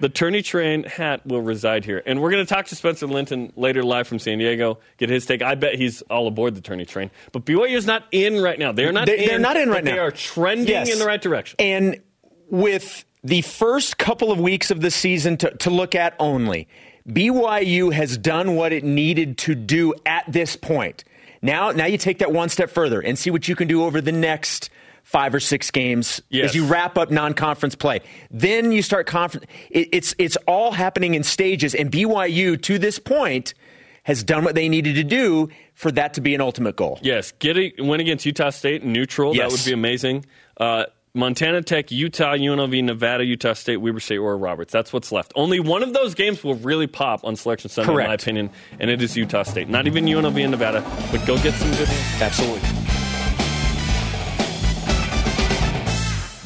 The 0.00 0.08
tourney 0.08 0.42
train 0.42 0.84
hat 0.84 1.26
will 1.26 1.42
reside 1.42 1.84
here. 1.84 2.02
And 2.06 2.20
we're 2.20 2.30
going 2.30 2.44
to 2.44 2.48
talk 2.54 2.66
to 2.66 2.76
Spencer 2.76 3.06
Linton 3.06 3.52
later 3.56 3.82
live 3.82 4.06
from 4.06 4.18
San 4.18 4.38
Diego, 4.38 4.78
get 4.96 5.08
his 5.10 5.26
take. 5.26 5.42
I 5.42 5.54
bet 5.56 5.74
he's 5.74 6.02
all 6.02 6.26
aboard 6.28 6.54
the 6.54 6.60
tourney 6.60 6.84
train. 6.84 7.10
But 7.32 7.44
BYU 7.44 7.76
is 7.76 7.86
not 7.86 8.04
in 8.12 8.40
right 8.40 8.58
now. 8.58 8.72
They're 8.72 8.92
not 8.92 9.06
They- 9.06 9.18
in. 9.20 9.26
they're 9.28 9.38
not 9.38 9.56
in 9.56 9.68
right 9.70 9.84
They 9.84 9.98
are 9.98 10.10
trending 10.12 10.68
Yes. 10.68 10.92
in 10.92 10.98
the 10.98 11.04
right 11.06 11.20
direction. 11.20 11.56
And 11.58 12.00
with 12.48 13.04
the 13.24 13.42
first 13.42 13.98
couple 13.98 14.30
of 14.30 14.38
weeks 14.38 14.70
of 14.70 14.80
the 14.80 14.90
season 14.90 15.36
to, 15.38 15.50
to 15.58 15.70
look 15.70 15.94
at 15.94 16.14
only, 16.20 16.68
BYU 17.08 17.92
has 17.92 18.16
done 18.18 18.54
what 18.54 18.72
it 18.72 18.84
needed 18.84 19.38
to 19.38 19.54
do 19.54 19.94
at 20.06 20.24
this 20.28 20.54
point. 20.56 21.04
Now, 21.42 21.70
now 21.70 21.86
you 21.86 21.98
take 21.98 22.18
that 22.18 22.32
one 22.32 22.48
step 22.48 22.70
further 22.70 23.00
and 23.00 23.18
see 23.18 23.30
what 23.30 23.48
you 23.48 23.56
can 23.56 23.66
do 23.68 23.84
over 23.84 24.00
the 24.00 24.12
next 24.12 24.70
five 25.08 25.34
or 25.34 25.40
six 25.40 25.70
games 25.70 26.20
Yes. 26.28 26.50
as 26.50 26.54
you 26.54 26.66
wrap 26.66 26.98
up 26.98 27.10
non-conference 27.10 27.74
play. 27.74 28.00
Then 28.30 28.72
you 28.72 28.82
start 28.82 29.06
conference. 29.06 29.46
It, 29.70 29.88
it's 29.90 30.14
it's 30.18 30.36
all 30.46 30.70
happening 30.70 31.14
in 31.14 31.22
stages, 31.22 31.74
and 31.74 31.90
BYU 31.90 32.60
to 32.62 32.78
this 32.78 32.98
point 32.98 33.54
has 34.02 34.22
done 34.22 34.44
what 34.44 34.54
they 34.54 34.68
needed 34.68 34.96
to 34.96 35.04
do 35.04 35.48
for 35.72 35.90
that 35.92 36.12
to 36.14 36.20
be 36.20 36.34
an 36.34 36.42
ultimate 36.42 36.76
goal. 36.76 36.98
Yes, 37.02 37.32
get 37.38 37.56
a 37.56 37.72
win 37.78 38.00
against 38.00 38.26
Utah 38.26 38.50
State 38.50 38.84
neutral. 38.84 39.32
That 39.34 39.50
would 39.50 39.64
be 39.64 39.72
amazing. 39.72 40.26
Uh, 40.58 40.84
Montana 41.14 41.62
Tech, 41.62 41.90
Utah, 41.90 42.34
UNLV, 42.34 42.84
Nevada, 42.84 43.24
Utah 43.24 43.54
State, 43.54 43.78
Weber 43.78 44.00
State, 44.00 44.18
Oral 44.18 44.38
Roberts. 44.38 44.72
That's 44.72 44.92
what's 44.92 45.10
left. 45.10 45.32
Only 45.34 45.58
one 45.58 45.82
of 45.82 45.94
those 45.94 46.14
games 46.14 46.44
will 46.44 46.54
really 46.56 46.86
pop 46.86 47.24
on 47.24 47.34
Selection 47.34 47.70
Sunday, 47.70 47.90
in 47.92 48.08
my 48.08 48.14
opinion, 48.14 48.50
and 48.78 48.90
it 48.90 49.00
is 49.00 49.16
Utah 49.16 49.42
State. 49.42 49.70
Not 49.70 49.86
even 49.86 50.04
UNLV 50.04 50.38
and 50.42 50.50
Nevada, 50.50 50.82
but 51.10 51.26
go 51.26 51.36
get 51.42 51.54
some 51.54 51.70
good. 51.72 51.88
Absolutely. 52.20 52.87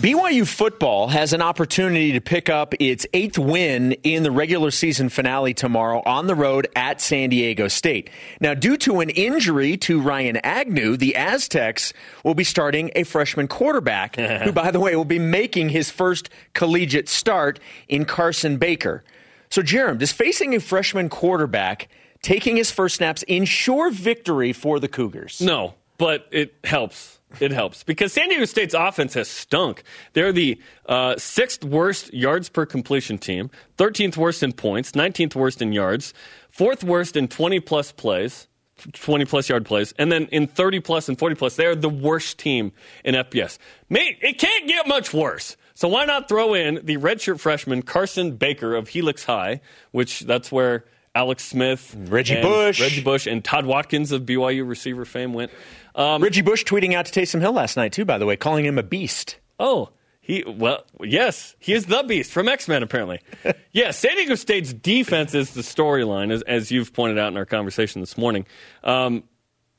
BYU 0.02 0.44
football 0.48 1.06
has 1.06 1.32
an 1.32 1.40
opportunity 1.42 2.10
to 2.10 2.20
pick 2.20 2.50
up 2.50 2.74
its 2.80 3.06
eighth 3.12 3.38
win 3.38 3.92
in 4.02 4.24
the 4.24 4.32
regular 4.32 4.72
season 4.72 5.08
finale 5.08 5.54
tomorrow 5.54 6.02
on 6.04 6.26
the 6.26 6.34
road 6.34 6.66
at 6.74 7.00
San 7.00 7.30
Diego 7.30 7.68
State. 7.68 8.10
Now, 8.40 8.52
due 8.54 8.76
to 8.78 8.98
an 8.98 9.10
injury 9.10 9.76
to 9.76 10.00
Ryan 10.00 10.38
Agnew, 10.38 10.96
the 10.96 11.14
Aztecs 11.14 11.92
will 12.24 12.34
be 12.34 12.42
starting 12.42 12.90
a 12.96 13.04
freshman 13.04 13.46
quarterback, 13.46 14.16
who, 14.42 14.50
by 14.50 14.72
the 14.72 14.80
way, 14.80 14.96
will 14.96 15.04
be 15.04 15.20
making 15.20 15.68
his 15.68 15.88
first 15.88 16.30
collegiate 16.52 17.08
start 17.08 17.60
in 17.86 18.04
Carson 18.04 18.56
Baker. 18.56 19.04
So, 19.50 19.62
Jarom, 19.62 19.98
does 19.98 20.10
facing 20.10 20.52
a 20.56 20.58
freshman 20.58 21.10
quarterback 21.10 21.86
taking 22.22 22.56
his 22.56 22.72
first 22.72 22.96
snaps 22.96 23.22
ensure 23.28 23.92
victory 23.92 24.52
for 24.52 24.80
the 24.80 24.88
Cougars? 24.88 25.40
No, 25.40 25.74
but 25.96 26.26
it 26.32 26.56
helps. 26.64 27.11
It 27.40 27.50
helps 27.50 27.82
because 27.82 28.12
San 28.12 28.28
Diego 28.28 28.44
State's 28.44 28.74
offense 28.74 29.14
has 29.14 29.28
stunk. 29.28 29.82
They're 30.12 30.32
the 30.32 30.60
uh, 30.86 31.16
sixth 31.16 31.64
worst 31.64 32.12
yards 32.12 32.48
per 32.48 32.66
completion 32.66 33.18
team, 33.18 33.50
13th 33.78 34.16
worst 34.16 34.42
in 34.42 34.52
points, 34.52 34.92
19th 34.92 35.34
worst 35.34 35.62
in 35.62 35.72
yards, 35.72 36.14
fourth 36.50 36.84
worst 36.84 37.16
in 37.16 37.28
20 37.28 37.60
plus 37.60 37.92
plays, 37.92 38.48
20 38.92 39.24
plus 39.24 39.48
yard 39.48 39.64
plays, 39.64 39.92
and 39.98 40.10
then 40.10 40.26
in 40.26 40.46
30 40.46 40.80
plus 40.80 41.08
and 41.08 41.18
40 41.18 41.34
plus, 41.36 41.56
they're 41.56 41.74
the 41.74 41.88
worst 41.88 42.38
team 42.38 42.72
in 43.04 43.14
FBS. 43.14 43.58
May, 43.88 44.16
it 44.20 44.38
can't 44.38 44.68
get 44.68 44.86
much 44.86 45.12
worse. 45.14 45.56
So 45.74 45.88
why 45.88 46.04
not 46.04 46.28
throw 46.28 46.54
in 46.54 46.80
the 46.84 46.98
redshirt 46.98 47.40
freshman 47.40 47.82
Carson 47.82 48.36
Baker 48.36 48.74
of 48.74 48.88
Helix 48.88 49.24
High, 49.24 49.60
which 49.90 50.20
that's 50.20 50.52
where 50.52 50.84
Alex 51.14 51.44
Smith, 51.44 51.94
Reggie 52.08 52.40
Bush. 52.40 52.80
Reggie 52.80 53.02
Bush, 53.02 53.26
and 53.26 53.44
Todd 53.44 53.66
Watkins 53.66 54.12
of 54.12 54.22
BYU 54.22 54.66
receiver 54.66 55.04
fame 55.04 55.34
went. 55.34 55.50
Um, 55.94 56.22
Reggie 56.22 56.40
Bush 56.42 56.64
tweeting 56.64 56.94
out 56.94 57.06
to 57.06 57.20
Taysom 57.20 57.40
Hill 57.40 57.52
last 57.52 57.76
night, 57.76 57.92
too, 57.92 58.04
by 58.04 58.16
the 58.18 58.24
way, 58.26 58.36
calling 58.36 58.64
him 58.64 58.78
a 58.78 58.82
beast. 58.82 59.36
Oh, 59.60 59.90
he 60.22 60.42
well, 60.46 60.84
yes, 61.02 61.54
he 61.58 61.72
is 61.74 61.86
the 61.86 62.02
beast 62.04 62.32
from 62.32 62.48
X 62.48 62.66
Men. 62.68 62.82
Apparently, 62.82 63.20
yeah. 63.72 63.90
San 63.90 64.16
Diego 64.16 64.36
State's 64.36 64.72
defense 64.72 65.34
is 65.34 65.52
the 65.52 65.62
storyline, 65.62 66.30
as, 66.32 66.42
as 66.42 66.70
you've 66.70 66.92
pointed 66.94 67.18
out 67.18 67.28
in 67.28 67.36
our 67.36 67.44
conversation 67.44 68.00
this 68.00 68.16
morning. 68.16 68.46
Um, 68.84 69.24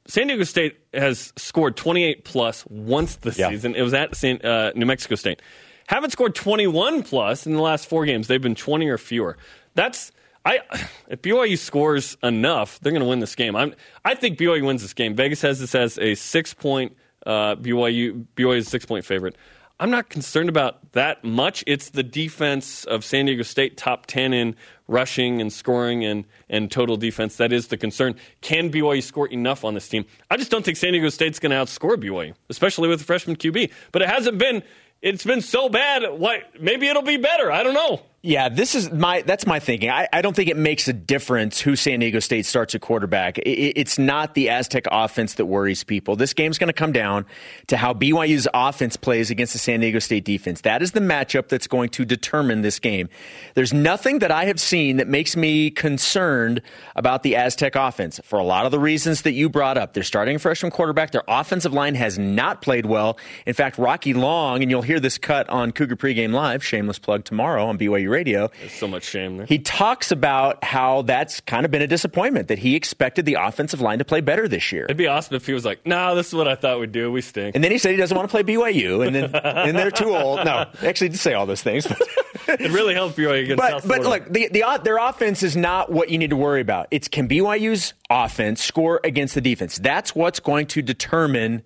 San 0.06 0.28
Diego 0.28 0.44
State 0.44 0.78
has 0.94 1.32
scored 1.38 1.78
28 1.78 2.26
plus 2.26 2.66
once 2.68 3.16
this 3.16 3.40
Yeah. 3.40 3.50
season. 3.50 3.74
It 3.74 3.82
was 3.82 3.94
at 3.94 4.16
San, 4.16 4.42
uh, 4.46 4.74
New 4.76 4.86
Mexico 4.86 5.16
State. 5.16 5.42
Haven't 5.88 6.12
scored 6.12 6.36
21 6.36 7.04
plus 7.04 7.48
in 7.48 7.54
the 7.54 7.62
last 7.62 7.88
four 7.88 8.06
games. 8.06 8.28
They've 8.28 8.42
been 8.42 8.54
20 8.56 8.88
or 8.90 8.98
fewer. 8.98 9.38
That's 9.76 10.12
I 10.46 10.60
if 11.08 11.22
BYU 11.22 11.58
scores 11.58 12.18
enough, 12.24 12.80
they're 12.80 12.92
going 12.92 13.04
to 13.04 13.08
win 13.08 13.20
this 13.20 13.36
game. 13.36 13.56
I'm 13.56 13.76
I 14.04 14.16
think 14.16 14.38
BYU 14.38 14.66
wins 14.66 14.82
this 14.82 14.94
game. 14.94 15.16
Vegas 15.16 15.42
has 15.42 15.60
this 15.60 15.76
as 15.76 15.98
a 15.98 16.16
six 16.16 16.54
point 16.54 16.96
uh, 17.26 17.56
BYU 17.56 18.26
BYU 18.36 18.58
is 18.58 18.68
a 18.68 18.70
six 18.70 18.86
point 18.86 19.06
favorite. 19.06 19.36
I'm 19.80 19.90
not 19.90 20.10
concerned 20.10 20.50
about 20.50 20.94
that 20.94 21.24
much. 21.24 21.64
It's 21.66 21.90
the 21.90 22.04
defense 22.04 22.86
of 22.86 23.04
San 23.04 23.26
Diego 23.26 23.44
State, 23.44 23.76
top 23.76 24.06
10 24.06 24.32
in 24.32 24.56
rushing 24.88 25.42
and 25.42 25.52
scoring 25.52 26.06
and, 26.06 26.26
and 26.48 26.72
total 26.72 26.96
defense. 26.96 27.38
That 27.38 27.52
is 27.52 27.68
the 27.68 27.78
concern. 27.78 28.16
Can 28.42 28.72
BYU 28.72 29.02
score 29.02 29.28
enough 29.28 29.66
on 29.66 29.74
this 29.74 29.90
team? 29.90 30.06
I 30.30 30.38
just 30.38 30.52
don't 30.52 30.64
think 30.64 30.78
San 30.78 30.94
Diego 30.94 31.10
State's 31.10 31.40
going 31.40 31.50
to 31.50 31.58
outscore 31.58 31.98
BYU, 31.98 32.36
especially 32.50 32.88
with 32.88 33.00
the 33.00 33.06
freshman 33.06 33.36
QB. 33.36 33.72
But 33.92 34.04
it 34.04 34.10
hasn't 34.10 34.38
been, 34.38 34.64
it's 35.02 35.26
been 35.26 35.42
so 35.42 35.70
bad. 35.70 36.04
What, 36.20 36.62
maybe 36.62 36.88
it'll 36.88 37.02
be 37.02 37.18
better. 37.18 37.52
I 37.52 37.64
don't 37.64 37.74
know. 37.74 38.04
Yeah, 38.26 38.48
this 38.48 38.74
is 38.74 38.90
my 38.90 39.22
that's 39.24 39.46
my 39.46 39.60
thinking. 39.60 39.90
I, 39.90 40.08
I 40.14 40.22
don't 40.22 40.34
think 40.34 40.48
it 40.48 40.56
makes 40.56 40.88
a 40.88 40.94
difference 40.94 41.60
who 41.60 41.76
San 41.76 42.00
Diego 42.00 42.20
State 42.20 42.46
starts 42.46 42.74
at 42.74 42.80
quarterback. 42.80 43.38
It, 43.40 43.74
it's 43.78 44.00
not 44.00 44.34
the 44.34 44.50
Aztec 44.50 44.86
offense 44.90 45.34
that 45.34 45.48
worries 45.48 45.84
people. 45.84 46.16
This 46.16 46.34
game's 46.34 46.58
going 46.58 46.70
to 46.70 46.74
come 46.74 46.94
down 46.94 47.26
to 47.68 47.76
how 47.76 47.94
BYU's 47.94 48.48
offense 48.54 48.96
plays 48.96 49.30
against 49.30 49.52
the 49.52 49.60
San 49.60 49.82
Diego 49.82 50.00
State 50.00 50.24
defense. 50.24 50.62
That 50.62 50.82
is 50.82 50.94
the 50.94 51.02
matchup 51.02 51.50
that's 51.50 51.68
going 51.68 51.90
to 51.90 52.06
determine 52.06 52.62
this 52.62 52.80
game. 52.80 53.10
There's 53.56 53.74
nothing 53.74 54.20
that 54.20 54.32
I 54.32 54.46
have 54.46 54.58
seen 54.58 54.96
that 54.98 55.10
makes 55.10 55.36
me 55.36 55.70
concerned 55.70 56.62
about 56.96 57.24
the 57.24 57.36
Aztec 57.36 57.76
offense 57.76 58.22
for 58.24 58.40
a 58.40 58.44
lot 58.46 58.66
of 58.66 58.72
the 58.72 58.80
reasons 58.80 59.24
that 59.24 59.34
you 59.34 59.50
brought 59.50 59.78
up. 59.78 59.92
They're 59.92 60.02
starting 60.02 60.38
a 60.38 60.40
freshman 60.40 60.72
quarterback. 60.72 61.12
Their 61.12 61.26
offensive 61.28 61.74
line 61.74 61.96
has 61.96 62.18
not 62.18 62.62
played 62.62 62.86
well. 62.86 63.18
In 63.46 63.54
fact, 63.54 63.78
Rocky 63.78 64.14
Long, 64.14 64.62
and 64.62 64.72
you'll 64.72 64.82
hear 64.82 65.02
this 65.02 65.18
cut 65.18 65.50
on 65.50 65.74
Cougar 65.74 65.98
Pregame 65.98 66.32
Live, 66.32 66.64
shameless 66.64 67.00
plug 67.00 67.26
tomorrow 67.26 67.66
on 67.66 67.78
BYU 67.78 68.13
radio. 68.14 68.50
There's 68.60 68.72
so 68.72 68.88
much 68.88 69.04
shame 69.04 69.38
there. 69.38 69.46
He 69.46 69.60
talks 69.60 70.12
about 70.12 70.64
how 70.64 71.02
that's 71.02 71.42
kind 71.42 71.66
of 71.66 71.72
been 71.72 71.82
a 71.82 71.88
disappointment 71.88 72.48
that 72.48 72.60
he 72.60 72.76
expected 72.76 73.26
the 73.26 73.34
offensive 73.36 73.82
line 73.82 74.00
to 74.00 74.06
play 74.06 74.22
better 74.22 74.48
this 74.48 74.72
year. 74.72 74.86
It'd 74.86 74.98
be 74.98 75.08
awesome 75.08 75.36
if 75.36 75.46
he 75.46 75.54
was 75.54 75.66
like, 75.66 75.86
"No, 75.86 76.16
this 76.16 76.28
is 76.28 76.34
what 76.34 76.48
I 76.48 76.56
thought 76.56 76.80
we'd 76.80 76.92
do. 76.92 77.12
We 77.12 77.22
stink." 77.22 77.56
And 77.56 77.64
then 77.64 77.72
he 77.72 77.78
said 77.78 77.92
he 77.92 77.98
doesn't 77.98 78.16
want 78.16 78.30
to 78.30 78.32
play 78.32 78.44
BYU, 78.44 79.06
and 79.06 79.16
then 79.16 79.36
and 79.44 79.78
they're 79.78 79.92
too 79.92 80.16
old. 80.16 80.46
No, 80.46 80.66
actually, 80.84 81.10
to 81.10 81.18
say 81.18 81.34
all 81.34 81.46
those 81.46 81.64
things. 81.64 81.86
it 82.48 82.72
really 82.72 82.94
helped 82.94 83.18
BYU 83.18 83.44
against 83.44 83.58
but, 83.58 83.72
South 83.72 83.88
but 83.88 84.04
Florida. 84.04 84.26
look, 84.26 84.34
the, 84.34 84.48
the 84.50 84.82
their 84.84 84.98
offense 84.98 85.44
is 85.44 85.58
not 85.58 85.92
what 85.92 86.10
you 86.10 86.18
need 86.18 86.30
to 86.30 86.36
worry 86.36 86.62
about. 86.62 86.88
It's 86.92 87.08
can 87.08 87.28
BYU's 87.28 87.94
offense 88.10 88.64
score 88.64 89.00
against 89.04 89.36
the 89.36 89.42
defense? 89.42 89.78
That's 89.78 90.16
what's 90.16 90.40
going 90.40 90.68
to 90.68 90.82
determine 90.82 91.64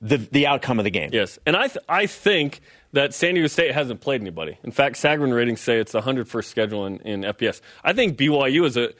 the 0.00 0.18
the 0.18 0.46
outcome 0.46 0.78
of 0.78 0.84
the 0.84 0.90
game. 0.90 1.10
Yes, 1.12 1.38
and 1.46 1.56
I 1.56 1.68
th- 1.68 1.84
I 1.88 2.06
think 2.06 2.60
that 2.92 3.14
San 3.14 3.34
Diego 3.34 3.46
State 3.48 3.72
hasn't 3.72 4.00
played 4.00 4.20
anybody. 4.20 4.58
In 4.64 4.70
fact, 4.70 4.96
Sagarin 4.96 5.34
ratings 5.34 5.60
say 5.60 5.78
it's 5.78 5.92
the 5.92 6.00
101st 6.02 6.44
schedule 6.44 6.86
in, 6.86 6.98
in 7.00 7.20
FBS. 7.22 7.60
I 7.82 7.92
think 7.92 8.18
BYU 8.18 8.66
is 8.66 8.76
a. 8.76 8.92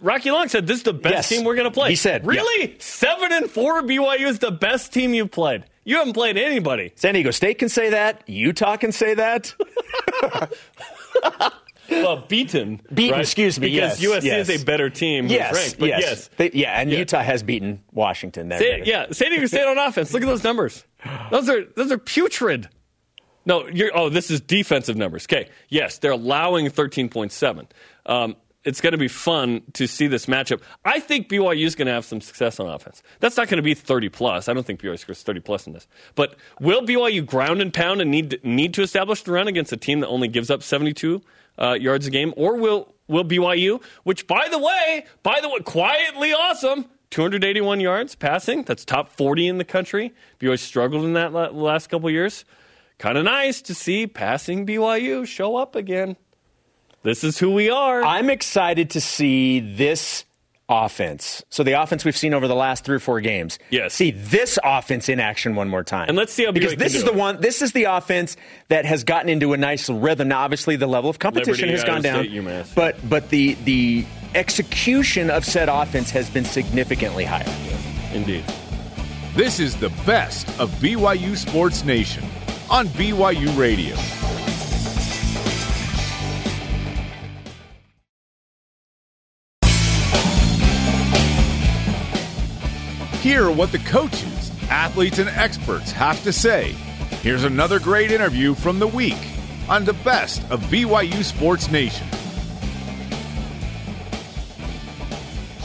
Rocky 0.00 0.30
Long 0.30 0.48
said 0.48 0.66
this 0.66 0.78
is 0.78 0.82
the 0.82 0.92
best 0.92 1.14
Yes. 1.14 1.28
team 1.28 1.44
we're 1.44 1.54
going 1.54 1.66
to 1.66 1.70
play. 1.70 1.90
He 1.90 1.96
said, 1.96 2.22
yeah. 2.24 2.30
really, 2.30 2.76
seven 2.80 3.32
and 3.32 3.50
four. 3.50 3.82
BYU 3.82 4.26
is 4.26 4.38
the 4.40 4.50
best 4.50 4.92
team 4.92 5.14
you've 5.14 5.30
played. 5.30 5.64
You 5.84 5.96
haven't 5.98 6.14
played 6.14 6.36
anybody. 6.36 6.92
San 6.96 7.14
Diego 7.14 7.30
State 7.30 7.58
can 7.58 7.68
say 7.68 7.90
that. 7.90 8.28
Utah 8.28 8.76
can 8.76 8.92
say 8.92 9.14
that. 9.14 9.54
Well, 11.90 12.24
beaten. 12.28 12.82
Beaten, 12.92 13.12
right? 13.12 13.20
excuse 13.22 13.58
me. 13.58 13.70
Because 13.70 14.00
yes, 14.02 14.22
USC 14.22 14.24
yes. 14.24 14.48
is 14.50 14.60
a 14.60 14.64
better 14.64 14.90
team. 14.90 15.26
Yes, 15.28 15.54
ranked, 15.54 15.78
but 15.78 15.88
yes, 15.88 16.00
yes. 16.02 16.30
They- 16.36 16.50
yeah, 16.52 16.78
and 16.78 16.90
Yeah. 16.90 16.98
Utah 16.98 17.22
has 17.22 17.42
beaten 17.42 17.82
Washington. 17.92 18.50
San, 18.50 18.84
yeah, 18.84 19.06
San 19.12 19.30
Diego 19.30 19.46
State 19.46 19.64
on 19.66 19.78
offense. 19.78 20.12
Look 20.12 20.22
at 20.22 20.26
those 20.28 20.44
numbers. 20.44 20.84
Those 21.30 21.48
are 21.48 21.64
those 21.76 21.90
are 21.90 21.96
putrid. 21.96 22.68
No, 23.48 23.66
you're, 23.66 23.90
oh, 23.94 24.10
this 24.10 24.30
is 24.30 24.42
defensive 24.42 24.96
numbers. 24.96 25.24
Okay, 25.24 25.48
yes, 25.70 25.98
they're 25.98 26.12
allowing 26.12 26.68
thirteen 26.68 27.08
point 27.08 27.32
seven. 27.32 27.66
Um, 28.04 28.36
it's 28.64 28.82
going 28.82 28.92
to 28.92 28.98
be 28.98 29.08
fun 29.08 29.62
to 29.72 29.86
see 29.86 30.06
this 30.06 30.26
matchup. 30.26 30.60
I 30.84 31.00
think 31.00 31.30
BYU 31.30 31.64
is 31.64 31.74
going 31.74 31.86
to 31.86 31.92
have 31.92 32.04
some 32.04 32.20
success 32.20 32.60
on 32.60 32.68
offense. 32.68 33.02
That's 33.20 33.38
not 33.38 33.48
going 33.48 33.56
to 33.56 33.62
be 33.62 33.72
thirty 33.72 34.10
plus. 34.10 34.48
I 34.48 34.52
don't 34.52 34.66
think 34.66 34.80
BYU 34.80 34.98
scores 34.98 35.22
thirty 35.22 35.40
plus 35.40 35.66
in 35.66 35.72
this. 35.72 35.88
But 36.14 36.36
will 36.60 36.82
BYU 36.82 37.24
ground 37.24 37.62
and 37.62 37.72
pound 37.72 38.02
and 38.02 38.10
need 38.10 38.38
need 38.44 38.74
to 38.74 38.82
establish 38.82 39.22
the 39.22 39.32
run 39.32 39.48
against 39.48 39.72
a 39.72 39.78
team 39.78 40.00
that 40.00 40.08
only 40.08 40.28
gives 40.28 40.50
up 40.50 40.62
seventy 40.62 40.92
two 40.92 41.22
uh, 41.58 41.72
yards 41.72 42.06
a 42.06 42.10
game, 42.10 42.34
or 42.36 42.56
will 42.56 42.94
will 43.06 43.24
BYU, 43.24 43.82
which 44.04 44.26
by 44.26 44.46
the 44.50 44.58
way, 44.58 45.06
by 45.22 45.40
the 45.40 45.48
way, 45.48 45.60
quietly 45.60 46.34
awesome. 46.34 46.84
281 47.10 47.80
yards 47.80 48.14
passing. 48.14 48.64
That's 48.64 48.84
top 48.84 49.08
40 49.08 49.48
in 49.48 49.56
the 49.56 49.64
country. 49.64 50.12
BYU 50.40 50.58
struggled 50.58 51.06
in 51.06 51.14
that 51.14 51.32
last 51.32 51.86
couple 51.88 52.10
years. 52.10 52.44
Kind 52.98 53.16
of 53.16 53.24
nice 53.24 53.62
to 53.62 53.74
see 53.74 54.06
passing 54.06 54.66
BYU 54.66 55.26
show 55.26 55.56
up 55.56 55.76
again. 55.76 56.16
This 57.04 57.22
is 57.22 57.38
who 57.38 57.52
we 57.52 57.70
are. 57.70 58.02
I'm 58.02 58.28
excited 58.28 58.90
to 58.90 59.00
see 59.00 59.60
this 59.60 60.24
offense. 60.68 61.42
So 61.48 61.62
the 61.62 61.80
offense 61.80 62.04
we've 62.04 62.16
seen 62.16 62.34
over 62.34 62.48
the 62.48 62.56
last 62.56 62.84
three 62.84 62.96
or 62.96 63.00
four 63.00 63.20
games. 63.20 63.58
Yes. 63.70 63.94
See 63.94 64.10
this 64.10 64.58
offense 64.64 65.08
in 65.08 65.20
action 65.20 65.54
one 65.54 65.68
more 65.68 65.84
time. 65.84 66.08
And 66.08 66.16
let's 66.16 66.32
see 66.32 66.44
how 66.44 66.52
because 66.52 66.74
BYU 66.74 66.78
this 66.78 66.92
can 66.92 66.96
is 66.98 67.04
do 67.04 67.10
the 67.10 67.16
it. 67.16 67.18
one. 67.20 67.40
This 67.40 67.62
is 67.62 67.72
the 67.72 67.84
offense 67.84 68.36
that 68.66 68.84
has 68.84 69.04
gotten 69.04 69.28
into 69.28 69.52
a 69.52 69.56
nice 69.56 69.88
rhythm. 69.88 70.28
Now, 70.28 70.40
obviously, 70.40 70.74
the 70.76 70.88
level 70.88 71.08
of 71.08 71.18
competition 71.20 71.68
Liberty, 71.68 71.72
has 71.72 71.84
gone 71.84 72.04
Iowa 72.04 72.24
down, 72.24 72.34
UMass. 72.34 72.74
but 72.74 72.96
but 73.08 73.30
the 73.30 73.54
the 73.64 74.04
execution 74.34 75.30
of 75.30 75.44
said 75.44 75.68
offense 75.68 76.10
has 76.10 76.28
been 76.28 76.44
significantly 76.44 77.24
higher. 77.24 77.46
Indeed. 78.12 78.44
This 79.34 79.60
is 79.60 79.76
the 79.76 79.90
best 80.04 80.48
of 80.58 80.68
BYU 80.80 81.36
Sports 81.36 81.84
Nation 81.84 82.24
on 82.70 82.88
BYU 82.88 83.56
Radio. 83.56 83.96
Hear 93.20 93.50
what 93.50 93.72
the 93.72 93.78
coaches, 93.80 94.50
athletes, 94.70 95.18
and 95.18 95.28
experts 95.28 95.92
have 95.92 96.22
to 96.24 96.32
say. 96.32 96.72
Here's 97.22 97.44
another 97.44 97.78
great 97.78 98.10
interview 98.10 98.54
from 98.54 98.78
the 98.78 98.86
week 98.86 99.18
on 99.68 99.84
the 99.84 99.92
best 99.92 100.40
of 100.50 100.62
BYU 100.64 101.22
Sports 101.22 101.70
Nation. 101.70 102.06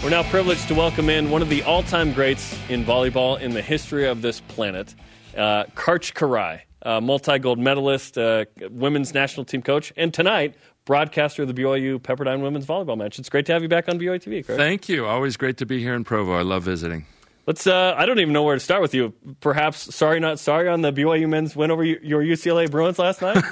We're 0.04 0.10
now 0.10 0.24
privileged 0.24 0.68
to 0.68 0.76
welcome 0.76 1.10
in 1.10 1.30
one 1.30 1.42
of 1.42 1.48
the 1.48 1.64
all 1.64 1.84
time 1.84 2.12
greats 2.12 2.58
in 2.68 2.84
volleyball 2.84 3.40
in 3.40 3.54
the 3.54 3.62
history 3.62 4.06
of 4.06 4.22
this 4.22 4.42
planet, 4.42 4.94
uh, 5.38 5.64
Karch 5.76 6.14
Kiraly, 6.14 6.60
uh, 6.84 7.02
multi 7.02 7.40
gold 7.40 7.60
medalist, 7.60 8.18
uh, 8.18 8.46
women's 8.70 9.14
national 9.14 9.46
team 9.46 9.62
coach, 9.62 9.92
and 9.98 10.14
tonight, 10.14 10.56
broadcaster 10.86 11.44
of 11.44 11.48
the 11.48 11.54
BYU 11.54 12.00
Pepperdine 12.00 12.42
women's 12.42 12.66
volleyball 12.66 12.98
match. 12.98 13.20
It's 13.20 13.30
great 13.30 13.46
to 13.48 13.54
have 13.54 13.62
you 13.62 13.70
back 13.70 13.90
on 13.90 14.00
BYU 14.00 14.22
TV. 14.22 14.46
Thank 14.46 14.90
you. 14.90 15.06
Always 15.06 15.38
great 15.38 15.58
to 15.58 15.66
be 15.66 15.80
here 15.80 15.96
in 15.96 16.04
Provo. 16.04 16.34
I 16.34 16.42
love 16.42 16.64
visiting. 16.64 17.06
Let's. 17.46 17.68
Uh, 17.68 17.94
I 17.98 18.06
don't 18.06 18.20
even 18.20 18.32
know 18.32 18.44
where 18.44 18.56
to 18.56 18.60
start 18.62 18.82
with 18.82 18.94
you. 18.94 19.14
Perhaps 19.42 19.94
sorry, 19.94 20.22
not 20.22 20.40
sorry 20.40 20.70
on 20.70 20.82
the 20.82 20.94
BYU 20.94 21.28
men's 21.28 21.56
win 21.58 21.72
over 21.72 21.84
your 21.84 22.24
UCLA 22.24 22.72
Bruins 22.72 22.98
last 23.00 23.22
night. 23.22 23.44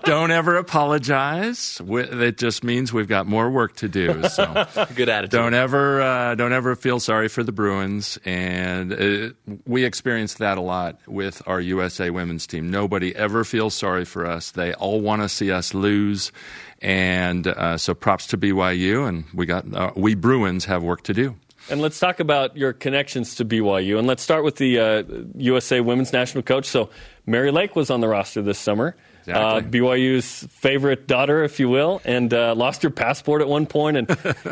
Don't 0.04 0.32
ever 0.32 0.56
apologize. 0.56 1.80
It 1.86 2.36
just 2.36 2.64
means 2.64 2.92
we've 2.92 3.06
got 3.06 3.26
more 3.28 3.48
work 3.48 3.76
to 3.76 3.88
do. 3.88 4.24
So 4.28 4.66
Good 4.96 5.08
attitude. 5.08 5.30
don't 5.30 5.54
ever, 5.54 6.02
uh, 6.02 6.34
don't 6.34 6.52
ever 6.52 6.74
feel 6.74 6.98
sorry 6.98 7.28
for 7.28 7.42
the 7.44 7.52
Bruins. 7.52 8.18
And 8.24 8.92
uh, 8.92 9.30
we 9.66 9.84
experienced 9.84 10.38
that 10.38 10.58
a 10.58 10.60
lot 10.60 10.98
with 11.06 11.42
our 11.46 11.60
USA 11.60 12.10
women's 12.10 12.46
team. 12.48 12.70
Nobody 12.70 13.14
ever 13.14 13.44
feels 13.44 13.74
sorry 13.74 14.04
for 14.04 14.26
us. 14.26 14.50
They 14.50 14.74
all 14.74 15.00
want 15.00 15.22
to 15.22 15.28
see 15.28 15.52
us 15.52 15.74
lose. 15.74 16.32
And 16.80 17.46
uh, 17.46 17.78
so 17.78 17.94
props 17.94 18.26
to 18.28 18.38
BYU. 18.38 19.08
And 19.08 19.24
we 19.32 19.46
got 19.46 19.72
uh, 19.72 19.92
we 19.94 20.16
Bruins 20.16 20.64
have 20.64 20.82
work 20.82 21.02
to 21.04 21.14
do. 21.14 21.36
And 21.70 21.80
let's 21.80 21.98
talk 21.98 22.20
about 22.20 22.56
your 22.56 22.72
connections 22.72 23.36
to 23.36 23.44
BYU. 23.44 23.98
And 23.98 24.06
let's 24.06 24.22
start 24.22 24.44
with 24.44 24.56
the 24.56 24.78
uh, 24.78 25.02
USA 25.36 25.80
women's 25.80 26.12
national 26.12 26.42
coach. 26.42 26.66
So, 26.66 26.90
Mary 27.24 27.50
Lake 27.50 27.76
was 27.76 27.90
on 27.90 28.00
the 28.00 28.08
roster 28.08 28.42
this 28.42 28.58
summer. 28.58 28.96
Uh, 29.28 29.60
BYU's 29.60 30.46
favorite 30.50 31.06
daughter, 31.06 31.44
if 31.44 31.60
you 31.60 31.68
will, 31.68 32.00
and 32.04 32.34
uh, 32.34 32.54
lost 32.54 32.82
her 32.82 32.90
passport 32.90 33.40
at 33.40 33.48
one 33.48 33.66
point, 33.66 33.96
and 33.96 34.08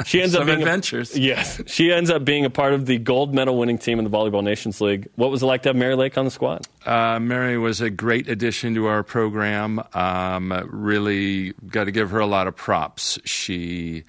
she 0.06 0.22
ends 0.22 0.34
up 0.34 0.40
Some 0.40 0.46
being 0.46 0.60
adventures. 0.60 1.16
A, 1.16 1.20
yes, 1.20 1.60
she 1.66 1.92
ends 1.92 2.10
up 2.10 2.24
being 2.24 2.44
a 2.44 2.50
part 2.50 2.72
of 2.72 2.86
the 2.86 2.98
gold 2.98 3.34
medal 3.34 3.58
winning 3.58 3.78
team 3.78 3.98
in 3.98 4.04
the 4.04 4.10
Volleyball 4.10 4.44
Nations 4.44 4.80
League. 4.80 5.08
What 5.16 5.30
was 5.30 5.42
it 5.42 5.46
like 5.46 5.62
to 5.62 5.70
have 5.70 5.76
Mary 5.76 5.96
Lake 5.96 6.16
on 6.16 6.24
the 6.24 6.30
squad? 6.30 6.68
Uh, 6.86 7.18
Mary 7.18 7.58
was 7.58 7.80
a 7.80 7.90
great 7.90 8.28
addition 8.28 8.74
to 8.76 8.86
our 8.86 9.02
program. 9.02 9.82
Um, 9.92 10.68
really 10.70 11.52
got 11.66 11.84
to 11.84 11.90
give 11.90 12.10
her 12.10 12.20
a 12.20 12.26
lot 12.26 12.46
of 12.46 12.54
props. 12.54 13.18
She 13.24 14.04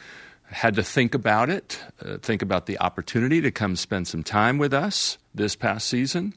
had 0.52 0.76
to 0.76 0.84
think 0.84 1.16
about 1.16 1.50
it, 1.50 1.80
uh, 2.06 2.18
think 2.18 2.42
about 2.42 2.66
the 2.66 2.80
opportunity 2.80 3.42
to 3.42 3.52
come 3.52 3.76
spend 3.76 4.08
some 4.08 4.24
time 4.24 4.58
with 4.58 4.74
us 4.74 5.18
this 5.34 5.56
past 5.56 5.88
season. 5.88 6.34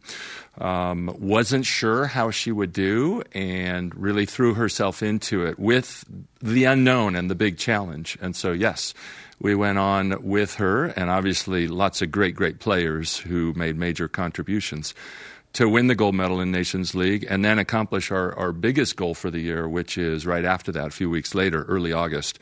Um, 0.59 1.15
wasn't 1.19 1.67
sure 1.67 2.07
how 2.07 2.31
she 2.31 2.53
would 2.53 2.73
do 2.73 3.23
and 3.33 3.95
really 3.97 4.25
threw 4.25 4.55
herself 4.55 5.03
into 5.03 5.45
it 5.45 5.59
with 5.59 6.05
the 6.41 6.65
unknown 6.65 7.17
and 7.17 7.29
the 7.29 7.35
big 7.35 7.59
challenge. 7.59 8.17
And 8.21 8.37
so, 8.37 8.53
yes, 8.53 8.95
we 9.41 9.57
went 9.57 9.79
on 9.79 10.23
with 10.23 10.55
her, 10.55 10.87
and 10.87 11.11
obviously 11.11 11.67
lots 11.67 12.01
of 12.03 12.13
great, 12.13 12.37
great 12.37 12.61
players 12.61 13.19
who 13.19 13.53
made 13.55 13.77
major 13.77 14.07
contributions 14.07 14.95
to 15.55 15.69
win 15.69 15.89
the 15.89 15.95
gold 15.95 16.15
medal 16.15 16.41
in 16.41 16.51
Nations 16.51 16.95
League 16.95 17.27
and 17.29 17.45
then 17.45 17.59
accomplish 17.59 18.11
our, 18.11 18.37
our 18.37 18.53
biggest 18.53 18.97
goal 18.97 19.15
for 19.15 19.31
the 19.31 19.41
year, 19.41 19.69
which 19.69 19.99
is 19.99 20.25
right 20.27 20.45
after 20.45 20.71
that, 20.73 20.89
a 20.89 20.91
few 20.91 21.11
weeks 21.11 21.35
later, 21.35 21.65
early 21.65 21.93
August. 21.93 22.39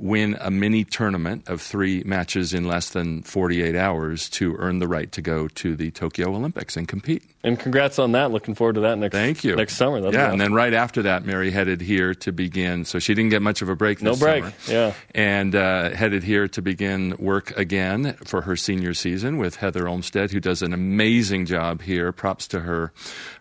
Win 0.00 0.36
a 0.40 0.50
mini 0.50 0.82
tournament 0.82 1.48
of 1.48 1.60
three 1.60 2.02
matches 2.04 2.54
in 2.54 2.64
less 2.64 2.90
than 2.90 3.22
48 3.22 3.76
hours 3.76 4.28
to 4.30 4.56
earn 4.58 4.78
the 4.78 4.88
right 4.88 5.12
to 5.12 5.20
go 5.20 5.46
to 5.48 5.76
the 5.76 5.90
Tokyo 5.90 6.34
Olympics 6.34 6.76
and 6.76 6.88
compete. 6.88 7.22
And 7.42 7.58
congrats 7.58 7.98
on 7.98 8.12
that. 8.12 8.30
Looking 8.30 8.54
forward 8.54 8.74
to 8.74 8.80
that 8.80 8.98
next. 8.98 9.12
Thank 9.12 9.44
you. 9.44 9.56
Next 9.56 9.76
summer. 9.76 9.96
That'll 9.96 10.12
be 10.12 10.16
yeah, 10.16 10.24
awesome. 10.24 10.32
and 10.32 10.40
then 10.40 10.52
right 10.54 10.72
after 10.72 11.02
that, 11.02 11.24
Mary 11.24 11.50
headed 11.50 11.80
here 11.80 12.14
to 12.14 12.32
begin. 12.32 12.84
So 12.84 12.98
she 12.98 13.14
didn't 13.14 13.30
get 13.30 13.42
much 13.42 13.62
of 13.62 13.68
a 13.68 13.76
break. 13.76 14.02
No 14.02 14.16
break, 14.16 14.44
summer. 14.44 14.54
yeah. 14.68 14.92
and 15.14 15.54
uh, 15.54 15.90
headed 15.90 16.22
here 16.22 16.48
to 16.48 16.62
begin 16.62 17.14
work 17.18 17.56
again 17.56 18.14
for 18.24 18.42
her 18.42 18.56
senior 18.56 18.94
season 18.94 19.38
with 19.38 19.56
Heather 19.56 19.88
Olmstead, 19.88 20.30
who 20.30 20.40
does 20.40 20.62
an 20.62 20.72
amazing 20.72 21.46
job 21.46 21.82
here. 21.82 22.12
Props 22.12 22.48
to 22.48 22.60
her 22.60 22.92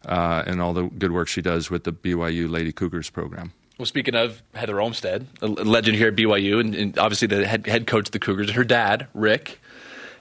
uh, 0.05 0.43
and 0.45 0.61
all 0.61 0.73
the 0.73 0.83
good 0.83 1.11
work 1.11 1.27
she 1.27 1.41
does 1.41 1.69
with 1.69 1.83
the 1.83 1.91
BYU 1.91 2.49
Lady 2.49 2.71
Cougars 2.71 3.09
program. 3.09 3.51
Well, 3.79 3.85
speaking 3.85 4.13
of 4.13 4.43
Heather 4.53 4.81
Olmstead, 4.81 5.25
a 5.41 5.47
legend 5.47 5.95
here 5.95 6.09
at 6.09 6.15
BYU, 6.17 6.59
and, 6.59 6.75
and 6.75 6.99
obviously 6.99 7.29
the 7.29 7.47
head, 7.47 7.65
head 7.65 7.87
coach 7.87 8.09
of 8.09 8.11
the 8.11 8.19
Cougars, 8.19 8.51
her 8.51 8.65
dad, 8.65 9.07
Rick, 9.13 9.61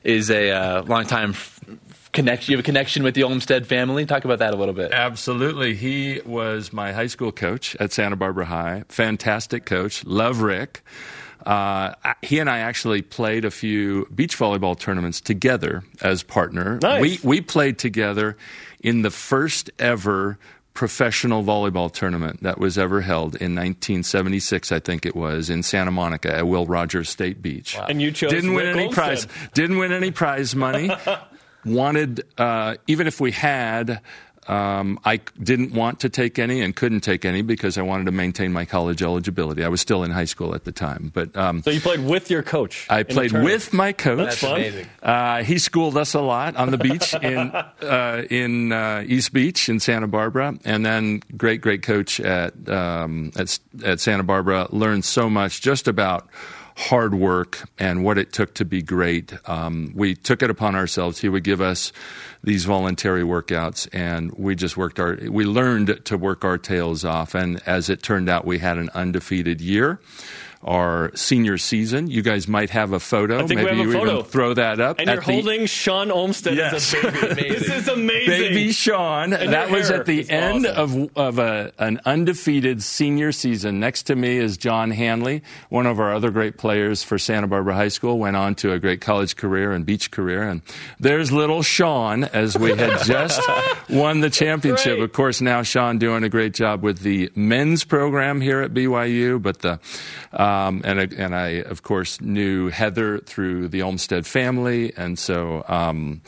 is 0.05 0.31
a 0.31 0.53
uh, 0.53 0.83
longtime 0.85 1.31
f- 1.31 1.59
connection. 2.13 2.53
You 2.53 2.57
have 2.57 2.63
a 2.63 2.65
connection 2.65 3.03
with 3.03 3.17
the 3.17 3.25
Olmstead 3.25 3.67
family. 3.67 4.07
Talk 4.07 4.25
about 4.25 4.39
that 4.39 4.55
a 4.55 4.57
little 4.57 4.75
bit. 4.75 4.93
Absolutely. 4.93 5.75
He 5.75 6.21
was 6.25 6.73
my 6.73 6.93
high 6.93 7.09
school 7.09 7.33
coach 7.33 7.75
at 7.81 7.93
Santa 7.93 8.15
Barbara 8.15 8.45
High. 8.45 8.85
Fantastic 8.91 9.65
coach. 9.65 10.05
Love 10.05 10.41
Rick. 10.41 10.85
Uh, 11.45 11.95
he 12.23 12.39
and 12.39 12.49
I 12.49 12.59
actually 12.59 13.03
played 13.03 13.45
a 13.45 13.51
few 13.51 14.07
beach 14.15 14.39
volleyball 14.39 14.79
tournaments 14.79 15.21
together 15.21 15.83
as 16.01 16.23
partner. 16.23 16.79
Nice. 16.81 17.01
We 17.01 17.19
we 17.25 17.41
played 17.41 17.79
together 17.79 18.37
in 18.85 19.03
the 19.03 19.11
first 19.11 19.69
ever 19.81 20.39
professional 20.79 21.43
volleyball 21.43 21.93
tournament 21.93 22.41
that 22.45 22.57
was 22.57 22.79
ever 22.79 23.01
held 23.01 23.35
in 23.35 23.53
1976, 23.53 24.71
I 24.71 24.79
think 24.79 25.05
it 25.05 25.17
was, 25.17 25.51
in 25.51 25.65
Santa 25.65 25.91
Monica 25.91 26.33
at 26.33 26.47
Will 26.47 26.67
Rogers 26.67 27.09
State 27.09 27.43
Beach. 27.43 27.77
And 27.89 28.01
you 28.01 28.13
chose 28.13 28.31
didn't 28.31 28.55
win 28.55 28.67
any 28.67 28.89
prize. 28.89 29.27
Didn't 29.55 29.79
win 29.79 29.91
any 29.91 30.13
prize 30.13 30.55
money. 30.55 30.89
Wanted 31.65 32.23
uh, 32.39 32.77
even 32.87 33.09
if 33.09 33.21
we 33.21 33.33
had. 33.33 34.01
Um, 34.49 34.99
I 35.05 35.21
didn't 35.43 35.73
want 35.73 36.01
to 36.01 36.09
take 36.09 36.39
any 36.39 36.63
and 36.63 36.75
couldn't 36.75 37.01
take 37.01 37.25
any 37.25 37.43
because 37.43 37.77
I 37.77 37.83
wanted 37.83 38.07
to 38.07 38.13
maintain 38.13 38.53
my 38.53 38.65
college 38.65 39.03
eligibility. 39.03 39.63
I 39.63 39.69
was 39.69 39.81
still 39.81 40.03
in 40.05 40.11
high 40.11 40.25
school 40.25 40.55
at 40.55 40.65
the 40.65 40.73
time, 40.73 41.11
but 41.15 41.37
um, 41.37 41.63
So 41.63 41.71
you 41.71 41.81
played 41.81 42.05
with 42.05 42.31
your 42.31 42.43
coach. 42.43 42.87
I 42.89 43.03
played 43.03 43.33
with 43.33 43.73
my 43.73 43.93
coach. 43.93 44.19
That's 44.19 44.39
fun. 44.39 44.57
amazing. 44.57 44.87
Uh, 45.03 45.43
he 45.45 45.59
schooled 45.59 45.97
us 45.99 46.15
a 46.15 46.21
lot 46.21 46.57
on 46.57 46.71
the 46.71 46.79
beach 46.79 47.15
in 47.15 47.39
uh, 47.83 48.25
in 48.31 48.73
uh, 48.73 49.05
East 49.07 49.33
Beach 49.33 49.69
in 49.69 49.81
Santa 49.81 50.07
Barbara, 50.09 50.59
and 50.65 50.85
then 50.85 51.23
great 51.37 51.61
great 51.61 51.83
coach 51.83 52.19
at 52.21 52.55
um, 52.69 53.33
at 53.37 53.59
at 53.85 54.01
Santa 54.01 54.23
Barbara. 54.23 54.67
Learned 54.71 55.05
so 55.05 55.29
much 55.29 55.61
just 55.61 55.89
about 55.89 56.29
hard 56.79 57.13
work 57.13 57.69
and 57.77 58.05
what 58.05 58.19
it 58.19 58.33
took 58.33 58.55
to 58.55 58.65
be 58.65 58.81
great. 58.81 59.33
Um, 59.49 59.93
we 59.97 60.15
took 60.15 60.45
it 60.45 60.49
upon 60.49 60.77
ourselves. 60.77 61.19
He 61.19 61.29
would 61.29 61.43
give 61.43 61.61
us 61.61 61.93
these 62.45 62.65
voluntary 62.67 63.25
workouts, 63.25 63.89
and 63.93 64.31
we 64.33 64.55
just 64.55 64.77
worked 64.77 65.01
our. 65.01 65.19
We 65.29 65.45
learned 65.45 66.01
to 66.05 66.17
work 66.17 66.45
our 66.45 66.57
tails 66.57 67.05
off, 67.05 67.35
and 67.35 67.61
as 67.67 67.91
it 67.91 68.03
turned 68.03 68.29
out, 68.29 68.45
we 68.45 68.59
had 68.59 68.79
an 68.79 68.91
undefeated 68.95 69.61
year. 69.61 70.01
Our 70.65 71.15
senior 71.15 71.57
season. 71.57 72.09
You 72.11 72.21
guys 72.21 72.49
might 72.49 72.71
have 72.71 72.93
a 72.93 72.99
photo. 72.99 73.37
I 73.39 73.47
think 73.47 73.61
Maybe 73.63 73.77
we 73.77 73.79
have 73.81 73.89
a 73.91 73.93
photo. 73.93 74.13
even 74.19 74.25
throw 74.25 74.55
that 74.55 74.81
up. 74.81 74.99
And 74.99 75.07
you're 75.07 75.17
the- 75.17 75.23
holding 75.23 75.67
Shawn 75.67 76.11
Olmstead 76.11 76.57
Yes. 76.57 76.93
as 76.95 77.05
a 77.05 77.13
baby. 77.35 77.49
this 77.55 77.69
is 77.69 77.87
amazing. 77.87 78.27
Baby 78.27 78.73
Shawn. 78.73 79.33
And 79.33 79.53
that 79.53 79.71
was 79.71 79.89
at 79.93 80.05
the 80.07 80.29
end 80.29 80.67
awesome. 80.67 81.03
of 81.15 81.17
of 81.17 81.39
a, 81.39 81.73
an 81.79 82.01
undefeated 82.05 82.83
senior 82.83 83.31
season. 83.31 83.79
Next 83.79 84.03
to 84.05 84.17
me 84.17 84.37
is 84.39 84.57
John 84.57 84.91
Hanley, 84.91 85.43
one 85.69 85.87
of 85.87 86.01
our 86.01 86.13
other 86.13 86.31
great 86.33 86.59
players 86.59 87.05
for 87.05 87.19
Santa 87.19 87.47
Barbara 87.47 87.75
High 87.75 87.89
School. 87.89 88.19
Went 88.19 88.35
on 88.35 88.57
to 88.57 88.73
a 88.73 88.81
great 88.81 89.01
college 89.01 89.37
career 89.37 89.71
and 89.73 89.87
beach 89.87 90.11
career. 90.11 90.43
And 90.43 90.63
there's 90.99 91.31
little 91.31 91.63
Shawn 91.63 92.25
as 92.25 92.59
we 92.59 92.71
had 92.75 93.01
just 93.05 93.41
won 93.89 94.21
the 94.21 94.31
championship. 94.31 94.97
Great. 94.97 95.03
Of 95.05 95.13
course, 95.13 95.41
now 95.41 95.63
Shawn 95.63 95.99
doing 95.99 96.25
a 96.25 96.29
great 96.29 96.53
job 96.53 96.83
with 96.83 96.99
the 96.99 97.31
men's 97.37 97.85
program 97.85 98.41
here 98.41 98.61
at 98.61 98.75
BYU. 98.75 99.41
But 99.41 99.61
the 99.61 99.79
uh, 100.33 100.48
um, 100.49 100.83
and 100.85 101.01
I- 101.01 101.09
and 101.25 101.35
I 101.35 101.49
of 101.73 101.83
course 101.83 102.21
knew 102.21 102.69
Heather 102.71 103.19
through 103.19 103.69
the 103.69 103.83
Olmstead 103.83 104.27
family, 104.27 104.93
and 104.97 105.19
so 105.19 105.65
um, 105.69 106.21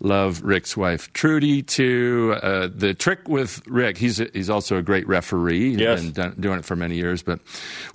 love 0.00 0.42
Rick's 0.42 0.76
wife 0.76 1.12
Trudy 1.12 1.62
too. 1.62 2.34
Uh, 2.42 2.68
the 2.74 2.94
trick 2.94 3.28
with 3.28 3.62
Rick, 3.66 3.96
he's 3.98 4.20
a, 4.20 4.26
he's 4.32 4.50
also 4.50 4.76
a 4.76 4.82
great 4.82 5.06
referee. 5.06 5.70
He's 5.70 5.80
Yes. 5.80 6.02
been 6.02 6.12
done, 6.12 6.34
doing 6.40 6.58
it 6.58 6.64
for 6.64 6.76
many 6.76 6.96
years, 6.96 7.22
but 7.22 7.40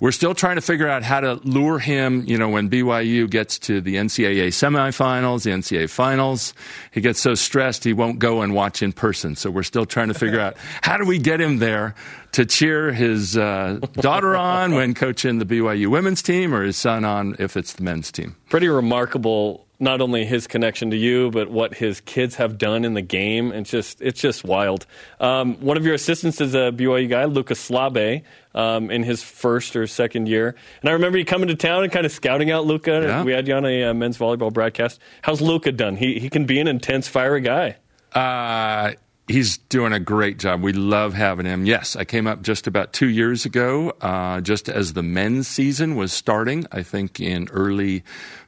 we're 0.00 0.12
still 0.12 0.34
trying 0.34 0.56
to 0.56 0.62
figure 0.62 0.88
out 0.88 1.02
how 1.02 1.20
to 1.20 1.34
lure 1.44 1.78
him. 1.78 2.24
You 2.26 2.38
know, 2.38 2.48
when 2.48 2.68
BYU 2.70 3.28
gets 3.28 3.58
to 3.60 3.80
the 3.80 3.96
NCAA 3.96 4.48
semifinals, 4.48 5.44
the 5.44 5.50
NCAA 5.50 5.88
finals, 5.90 6.54
he 6.92 7.00
gets 7.00 7.20
so 7.20 7.34
stressed 7.34 7.84
he 7.84 7.92
won't 7.92 8.18
go 8.18 8.42
and 8.42 8.54
watch 8.54 8.82
in 8.82 8.92
person. 8.92 9.36
So 9.36 9.50
we're 9.50 9.62
still 9.62 9.86
trying 9.86 10.08
to 10.08 10.14
figure 10.14 10.40
out 10.46 10.56
how 10.82 10.96
do 10.96 11.04
we 11.04 11.18
get 11.18 11.40
him 11.40 11.58
there 11.58 11.94
to 12.34 12.44
cheer 12.44 12.92
his 12.92 13.36
uh, 13.36 13.78
daughter 13.94 14.36
on 14.36 14.74
when 14.74 14.92
coaching 14.92 15.38
the 15.38 15.46
BYU 15.46 15.86
women's 15.86 16.20
team, 16.20 16.52
or 16.52 16.64
his 16.64 16.76
son 16.76 17.04
on 17.04 17.36
if 17.38 17.56
it's 17.56 17.74
the 17.74 17.82
men's 17.82 18.10
team. 18.10 18.36
Pretty 18.50 18.68
remarkable. 18.68 19.66
Not 19.80 20.00
only 20.00 20.24
his 20.24 20.46
connection 20.46 20.90
to 20.90 20.96
you, 20.96 21.30
but 21.32 21.50
what 21.50 21.74
his 21.74 22.00
kids 22.00 22.36
have 22.36 22.58
done 22.58 22.84
in 22.84 22.94
the 22.94 23.02
game. 23.02 23.52
It's 23.52 23.70
just, 23.70 24.00
it's 24.00 24.20
just 24.20 24.44
wild. 24.44 24.86
Um, 25.18 25.56
one 25.56 25.76
of 25.76 25.84
your 25.84 25.94
assistants 25.94 26.40
is 26.40 26.54
a 26.54 26.70
BYU 26.70 27.08
guy, 27.08 27.24
Luka 27.24 27.54
Slabe, 27.54 28.22
um, 28.54 28.90
in 28.90 29.02
his 29.02 29.22
first 29.22 29.74
or 29.74 29.86
second 29.88 30.28
year. 30.28 30.54
And 30.80 30.88
I 30.88 30.92
remember 30.92 31.18
you 31.18 31.24
coming 31.24 31.48
to 31.48 31.56
town 31.56 31.82
and 31.82 31.92
kind 31.92 32.06
of 32.06 32.12
scouting 32.12 32.50
out 32.52 32.66
Luka. 32.66 33.02
Yeah. 33.02 33.24
We 33.24 33.32
had 33.32 33.48
you 33.48 33.54
on 33.54 33.66
a 33.66 33.84
uh, 33.84 33.94
men's 33.94 34.16
volleyball 34.16 34.52
broadcast. 34.52 35.00
How's 35.22 35.40
Luka 35.40 35.72
done? 35.72 35.96
He 35.96 36.20
he 36.20 36.30
can 36.30 36.46
be 36.46 36.60
an 36.60 36.68
intense, 36.68 37.08
fiery 37.08 37.40
guy. 37.40 37.76
Uh, 38.12 38.92
he's 39.28 39.58
doing 39.58 39.92
a 39.92 40.00
great 40.00 40.38
job. 40.38 40.62
We 40.62 40.72
love 40.72 41.14
having 41.14 41.46
him. 41.46 41.66
Yes, 41.66 41.96
I 41.96 42.04
came 42.04 42.26
up 42.26 42.42
just 42.42 42.66
about 42.66 42.92
two 42.92 43.08
years 43.08 43.44
ago, 43.44 43.90
uh, 44.00 44.40
just 44.40 44.68
as 44.68 44.92
the 44.92 45.02
men's 45.02 45.48
season 45.48 45.96
was 45.96 46.12
starting, 46.12 46.66
I 46.70 46.82
think 46.82 47.20
in 47.20 47.48
early 47.50 48.04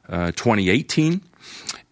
uh, 0.09 0.31
2018. 0.31 1.21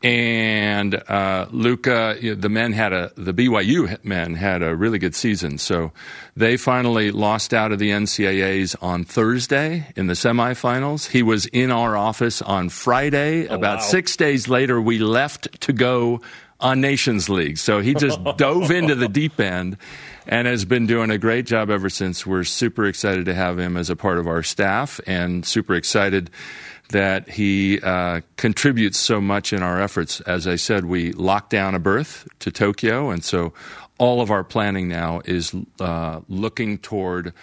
And 0.03 0.94
uh, 1.10 1.48
Luka, 1.49 2.16
the 2.22 2.49
men 2.49 2.74
had 2.74 2.94
a 2.94 3.12
the 3.18 3.34
BYU 3.34 4.03
men 4.03 4.36
had 4.36 4.62
a 4.62 4.76
really 4.76 4.99
good 4.99 5.16
season. 5.16 5.57
So 5.57 5.94
they 6.36 6.57
finally 6.57 7.10
lost 7.10 7.56
out 7.56 7.72
of 7.72 7.80
the 7.80 7.90
NCAA's 7.90 8.76
on 8.76 9.03
Thursday 9.03 9.88
in 9.95 10.06
the 10.06 10.14
semifinals. 10.14 11.07
He 11.07 11.24
was 11.24 11.48
in 11.48 11.72
our 11.72 11.98
office 11.98 12.44
on 12.44 12.70
Friday. 12.70 13.48
About 13.48 13.78
wow. 13.80 13.84
six 13.84 14.16
days 14.16 14.48
later, 14.48 14.80
we 14.80 14.99
left 14.99 15.62
to 15.62 15.74
go 15.74 16.22
on 16.60 16.82
Nations 16.82 17.30
League. 17.30 17.57
So 17.57 17.82
he 17.82 17.94
just 17.94 18.19
dove 18.38 18.72
into 18.72 18.95
the 18.95 19.07
deep 19.07 19.40
end 19.40 19.77
and 20.27 20.48
has 20.48 20.65
been 20.65 20.88
doing 20.88 21.11
a 21.11 21.18
great 21.18 21.45
job 21.45 21.69
ever 21.69 21.90
since. 21.90 22.26
We're 22.26 22.44
super 22.44 22.86
excited 22.86 23.26
to 23.26 23.34
have 23.34 23.60
him 23.60 23.77
as 23.77 23.90
a 23.90 23.95
part 23.95 24.18
of 24.18 24.27
our 24.27 24.44
staff 24.44 24.99
and 25.06 25.45
super 25.45 25.76
excited 25.76 26.30
that 26.90 27.30
he 27.30 27.80
uh, 27.82 28.22
contributes 28.38 28.98
so 28.98 29.19
much 29.19 29.53
in 29.53 29.64
our 29.64 29.82
efforts. 29.82 30.22
As 30.22 30.48
I 30.48 30.56
said, 30.56 30.86
we 30.86 31.11
locked 31.14 31.49
down 31.49 31.76
a 31.76 31.80
berth 31.80 32.27
to 32.40 32.52
Tokyo, 32.52 33.10
and 33.10 33.23
so 33.23 33.53
all 33.98 34.22
of 34.22 34.30
our 34.30 34.44
planning 34.44 34.88
now 34.88 35.22
is 35.26 35.56
uh, 35.80 36.22
looking 36.30 36.77
toward 36.77 37.34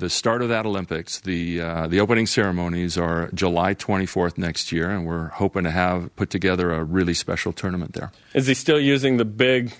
the 0.00 0.10
start 0.10 0.42
of 0.42 0.48
that 0.48 0.66
Olympics. 0.66 1.20
The 1.20 1.60
uh, 1.60 1.86
the 1.86 2.00
opening 2.00 2.26
ceremonies 2.26 2.98
are 2.98 3.30
July 3.32 3.74
24th 3.74 4.36
next 4.38 4.72
year, 4.72 4.90
and 4.90 5.06
we're 5.06 5.28
hoping 5.28 5.64
to 5.64 5.70
have 5.70 6.14
put 6.16 6.30
together 6.30 6.72
a 6.72 6.82
really 6.82 7.14
special 7.14 7.52
tournament 7.52 7.92
there. 7.92 8.10
Is 8.34 8.46
he 8.48 8.54
still 8.54 8.80
using 8.80 9.16
the 9.18 9.24
big? 9.24 9.72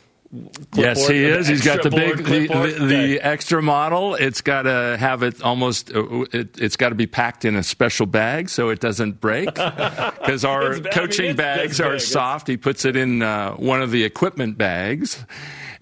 Yes, 0.76 1.08
he 1.08 1.24
is. 1.24 1.48
He's 1.48 1.64
got 1.64 1.82
the 1.82 1.90
big, 1.90 2.18
the, 2.18 2.46
the, 2.46 2.84
the 2.86 3.20
extra 3.20 3.60
model. 3.60 4.14
It's 4.14 4.42
got 4.42 4.62
to 4.62 4.96
have 4.96 5.24
it 5.24 5.42
almost. 5.42 5.90
uh, 5.92 6.04
It, 6.32 6.56
it's 6.56 6.76
got 6.76 6.90
to 6.90 6.94
be 6.94 7.08
packed 7.08 7.44
in 7.44 7.56
a 7.56 7.64
special 7.64 8.06
bag 8.06 8.48
so 8.48 8.68
it 8.68 8.78
doesn't 8.78 9.20
break. 9.20 9.48
Because 9.54 10.44
our 10.44 10.60
It's- 10.74 10.78
I 10.78 10.82
mean, 10.84 10.92
coaching 10.92 11.34
bags 11.36 11.80
are 11.80 11.94
big. 11.94 12.00
soft. 12.00 12.46
He 12.46 12.56
puts 12.56 12.84
it 12.84 12.94
in 12.94 13.22
uh, 13.22 13.54
one 13.54 13.82
of 13.82 13.90
the 13.90 14.04
equipment 14.04 14.56
bags. 14.56 15.24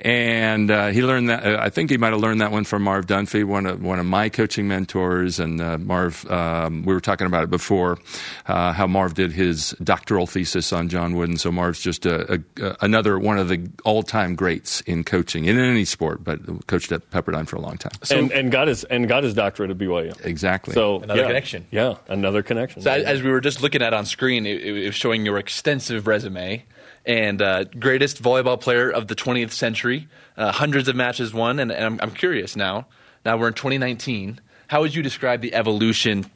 And 0.00 0.70
uh, 0.70 0.88
he 0.88 1.02
learned 1.02 1.28
that. 1.28 1.44
Uh, 1.44 1.58
I 1.60 1.70
think 1.70 1.90
he 1.90 1.96
might 1.96 2.12
have 2.12 2.20
learned 2.20 2.40
that 2.40 2.52
one 2.52 2.62
from 2.62 2.82
Marv 2.82 3.06
Dunphy, 3.06 3.44
one 3.44 3.66
of 3.66 3.82
one 3.82 3.98
of 3.98 4.06
my 4.06 4.28
coaching 4.28 4.68
mentors. 4.68 5.40
And 5.40 5.60
uh, 5.60 5.76
Marv, 5.78 6.24
um, 6.30 6.84
we 6.84 6.94
were 6.94 7.00
talking 7.00 7.26
about 7.26 7.42
it 7.42 7.50
before, 7.50 7.98
uh, 8.46 8.72
how 8.72 8.86
Marv 8.86 9.14
did 9.14 9.32
his 9.32 9.74
doctoral 9.82 10.28
thesis 10.28 10.72
on 10.72 10.88
John 10.88 11.16
Wooden. 11.16 11.36
So 11.36 11.50
Marv's 11.50 11.80
just 11.80 12.06
a, 12.06 12.42
a, 12.58 12.76
another 12.80 13.18
one 13.18 13.38
of 13.38 13.48
the 13.48 13.68
all-time 13.84 14.36
greats 14.36 14.82
in 14.82 15.02
coaching 15.02 15.46
in 15.46 15.58
any 15.58 15.84
sport, 15.84 16.22
but 16.22 16.66
coached 16.68 16.92
at 16.92 17.10
Pepperdine 17.10 17.48
for 17.48 17.56
a 17.56 17.60
long 17.60 17.76
time. 17.76 17.92
and, 18.10 18.30
and 18.30 18.52
got 18.52 18.68
his 18.68 18.84
and 18.84 19.08
got 19.08 19.24
his 19.24 19.34
doctorate 19.34 19.70
at 19.70 19.78
BYU. 19.78 20.24
Exactly. 20.24 20.74
So 20.74 21.00
Another 21.00 21.22
yeah. 21.22 21.26
connection. 21.26 21.66
Yeah, 21.72 21.94
another 22.08 22.44
connection. 22.44 22.82
So 22.82 22.90
as, 22.92 23.02
as 23.04 23.22
we 23.22 23.30
were 23.30 23.40
just 23.40 23.62
looking 23.62 23.82
at 23.82 23.92
on 23.92 24.06
screen, 24.06 24.46
it, 24.46 24.62
it 24.62 24.86
was 24.86 24.94
showing 24.94 25.26
your 25.26 25.38
extensive 25.38 26.06
resume 26.06 26.64
and 27.08 27.40
uh, 27.40 27.64
greatest 27.64 28.22
volleyball 28.22 28.60
player 28.60 28.90
of 28.90 29.08
the 29.08 29.16
20th 29.16 29.52
century, 29.52 30.06
uh, 30.36 30.52
hundreds 30.52 30.88
of 30.88 30.94
matches 30.94 31.32
won. 31.32 31.58
And, 31.58 31.72
and 31.72 31.84
I'm, 31.84 32.00
I'm 32.02 32.10
curious 32.12 32.54
now. 32.54 32.86
Now 33.24 33.38
we're 33.38 33.48
in 33.48 33.54
2019. 33.54 34.40
How 34.68 34.82
would 34.82 34.94
you 34.94 35.02
describe 35.02 35.40
the 35.40 35.54
evolution 35.54 36.30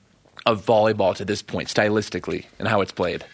of 0.46 0.64
volleyball 0.64 1.14
to 1.16 1.24
this 1.26 1.42
point, 1.42 1.68
stylistically, 1.68 2.46
and 2.58 2.66
how 2.66 2.80
it's 2.80 2.90
played? 2.90 3.24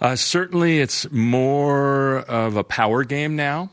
Uh, 0.00 0.14
certainly, 0.14 0.78
it's 0.78 1.10
more 1.10 2.20
of 2.20 2.56
a 2.56 2.62
power 2.62 3.02
game 3.02 3.34
now. 3.34 3.70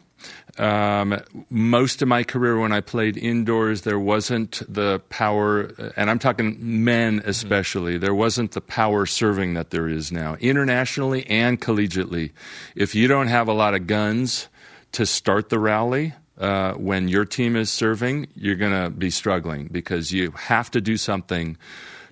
Um, 0.57 1.19
most 1.49 2.01
of 2.01 2.07
my 2.07 2.23
career, 2.23 2.57
when 2.57 2.71
I 2.71 2.79
played 2.79 3.17
indoors, 3.17 3.81
there 3.81 3.99
wasn't 3.99 4.61
the 4.73 5.01
power, 5.09 5.71
and 5.97 6.09
I'm 6.09 6.19
talking 6.19 6.57
men 6.59 7.21
especially, 7.25 7.97
there 7.97 8.15
wasn't 8.15 8.51
the 8.51 8.61
power 8.61 9.05
serving 9.05 9.55
that 9.55 9.71
there 9.71 9.89
is 9.89 10.11
now, 10.11 10.35
internationally 10.35 11.25
and 11.27 11.59
collegiately. 11.59 12.31
If 12.75 12.95
you 12.95 13.07
don't 13.07 13.27
have 13.27 13.49
a 13.49 13.53
lot 13.53 13.73
of 13.73 13.85
guns 13.85 14.47
to 14.93 15.05
start 15.05 15.49
the 15.49 15.59
rally, 15.59 16.13
uh, 16.37 16.73
when 16.73 17.07
your 17.07 17.25
team 17.25 17.55
is 17.55 17.69
serving, 17.69 18.27
you're 18.35 18.55
going 18.55 18.83
to 18.83 18.89
be 18.89 19.09
struggling 19.09 19.67
because 19.71 20.11
you 20.11 20.31
have 20.31 20.71
to 20.71 20.81
do 20.81 20.97
something 20.97 21.57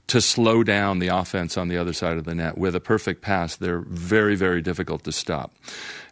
to 0.08 0.22
slow 0.22 0.64
down 0.64 1.00
the 1.00 1.08
offense 1.08 1.58
on 1.58 1.70
the 1.70 1.78
other 1.78 1.94
side 1.94 2.18
of 2.18 2.26
the 2.26 2.36
net. 2.36 2.58
With 2.58 2.76
a 2.76 2.80
perfect 2.80 3.22
pass, 3.22 3.56
they're 3.56 3.80
very, 3.88 4.36
very 4.36 4.62
difficult 4.62 5.04
to 5.06 5.12
stop. 5.12 5.54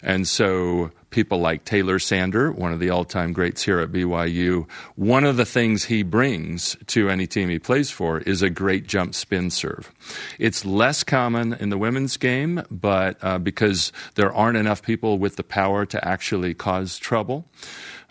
And 0.02 0.28
so 0.28 0.92
people 1.12 1.40
like 1.40 1.66
Taylor 1.66 2.00
Sander, 2.00 2.52
one 2.52 2.72
of 2.72 2.80
the 2.80 2.90
all 2.90 3.04
time 3.04 3.34
greats 3.34 3.62
here 3.64 3.80
at 3.80 3.92
BYU, 3.92 4.68
one 4.96 5.24
of 5.24 5.38
the 5.38 5.46
things 5.46 5.86
he 5.86 6.04
brings 6.04 6.76
to 6.88 7.10
any 7.10 7.28
team 7.28 7.50
he 7.50 7.60
plays 7.60 7.92
for 7.92 8.20
is 8.20 8.42
a 8.42 8.50
great 8.50 8.88
jump 8.88 9.14
spin 9.14 9.50
serve. 9.52 9.92
It's 10.40 10.66
less 10.66 11.04
common 11.04 11.54
in 11.54 11.70
the 11.70 11.78
women's 11.78 12.18
game, 12.18 12.64
but 12.72 13.18
uh, 13.22 13.38
because 13.38 13.92
there 14.16 14.34
aren't 14.34 14.58
enough 14.58 14.82
people 14.82 15.20
with 15.20 15.36
the 15.36 15.44
power 15.44 15.86
to 15.86 16.08
actually 16.08 16.54
cause 16.54 16.98
trouble. 16.98 17.46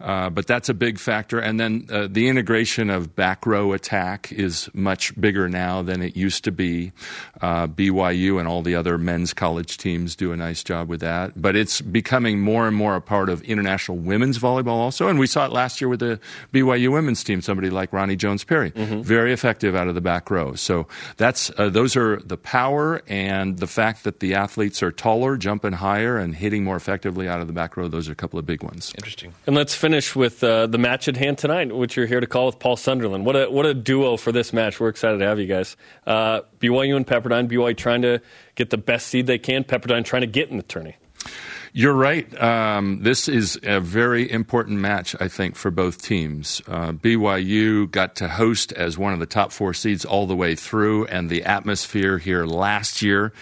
Uh, 0.01 0.31
but 0.31 0.47
that's 0.47 0.68
a 0.68 0.74
big 0.74 0.98
factor. 0.98 1.39
And 1.39 1.60
then 1.60 1.86
uh, 1.90 2.09
the 2.10 2.28
integration 2.28 2.90
of 2.90 3.14
back 3.14 3.44
row 3.44 3.72
attack 3.72 4.32
is 4.32 4.70
much 4.72 5.18
bigger 5.20 5.48
now 5.48 5.82
than 5.82 6.02
it 6.02 6.16
used 6.16 6.44
to 6.44 6.52
be. 6.52 6.93
Uh, 7.40 7.66
BYU 7.66 8.39
and 8.39 8.48
all 8.48 8.62
the 8.62 8.74
other 8.74 8.97
men's 8.97 9.35
college 9.35 9.77
teams 9.77 10.16
do 10.16 10.32
a 10.32 10.36
nice 10.36 10.64
job 10.64 10.89
with 10.89 11.01
that. 11.01 11.40
But 11.40 11.55
it's 11.55 11.81
becoming 11.81 12.40
more 12.40 12.66
and 12.66 12.74
more 12.74 12.97
a 12.97 13.01
part 13.01 13.28
of 13.28 13.43
international 13.43 13.98
women's 13.98 14.39
volleyball 14.39 14.68
also. 14.68 15.09
And 15.09 15.18
we 15.18 15.27
saw 15.27 15.44
it 15.44 15.52
last 15.52 15.81
year 15.81 15.89
with 15.89 16.01
the 16.01 16.18
BYU 16.52 16.93
women's 16.93 17.22
team, 17.22 17.43
somebody 17.43 17.68
like 17.68 17.90
Roni 17.90 18.16
Jones 18.16 18.43
Perry. 18.43 18.70
Mm-hmm. 18.70 19.02
Very 19.02 19.32
effective 19.32 19.74
out 19.74 19.89
of 19.89 19.94
the 19.94 20.01
back 20.01 20.31
row. 20.31 20.55
So 20.55 20.86
that's 21.18 21.51
uh, 21.59 21.68
those 21.68 21.97
are 21.97 22.16
the 22.16 22.39
power 22.39 23.02
and 23.06 23.59
the 23.59 23.66
fact 23.66 24.05
that 24.05 24.20
the 24.20 24.35
athletes 24.35 24.82
are 24.82 24.93
taller, 24.93 25.36
jumping 25.36 25.72
higher, 25.72 26.16
and 26.16 26.35
hitting 26.35 26.64
more 26.64 26.77
effectively 26.77 27.28
out 27.28 27.40
of 27.40 27.47
the 27.47 27.52
back 27.52 27.77
row. 27.77 27.89
Those 27.89 28.09
are 28.09 28.12
a 28.12 28.16
couple 28.16 28.39
of 28.39 28.47
big 28.47 28.62
ones. 28.62 28.93
Interesting. 28.97 29.35
And 29.47 29.55
let's 29.55 29.74
finish 29.74 29.89
finish 29.90 30.14
with 30.14 30.44
uh, 30.44 30.68
the 30.68 30.78
match 30.78 31.08
at 31.08 31.16
hand 31.16 31.36
tonight, 31.36 31.74
which 31.74 31.96
you're 31.96 32.06
here 32.06 32.20
to 32.20 32.26
call 32.28 32.46
with 32.46 32.60
Paul 32.60 32.76
Sunderland. 32.76 33.26
What 33.26 33.34
a 33.34 33.50
what 33.50 33.66
a 33.66 33.74
duo 33.74 34.16
for 34.16 34.30
this 34.30 34.52
match. 34.52 34.78
We're 34.78 34.88
excited 34.88 35.18
to 35.18 35.24
have 35.24 35.40
you 35.40 35.46
guys. 35.46 35.76
Uh, 36.06 36.42
BYU 36.60 36.94
and 36.94 37.04
Pepperdine. 37.04 37.50
BYU 37.50 37.76
trying 37.76 38.02
to 38.02 38.20
get 38.54 38.70
the 38.70 38.78
best 38.78 39.08
seed 39.08 39.26
they 39.26 39.36
can. 39.36 39.64
Pepperdine 39.64 40.04
trying 40.04 40.20
to 40.20 40.28
get 40.28 40.48
in 40.48 40.58
the 40.58 40.62
tourney. 40.62 40.94
You're 41.72 41.94
right. 41.94 42.40
Um, 42.40 43.02
this 43.02 43.26
is 43.26 43.58
a 43.64 43.80
very 43.80 44.30
important 44.30 44.78
match, 44.78 45.16
I 45.18 45.26
think, 45.26 45.56
for 45.56 45.72
both 45.72 46.00
teams. 46.00 46.62
Uh, 46.68 46.92
BYU 46.92 47.90
got 47.90 48.14
to 48.16 48.28
host 48.28 48.70
as 48.72 48.96
one 48.96 49.12
of 49.12 49.18
the 49.18 49.26
top 49.26 49.50
four 49.50 49.74
seeds 49.74 50.04
all 50.04 50.28
the 50.28 50.36
way 50.36 50.54
through, 50.54 51.06
and 51.06 51.28
the 51.28 51.42
atmosphere 51.42 52.18
here 52.18 52.46
last 52.46 53.02
year, 53.02 53.32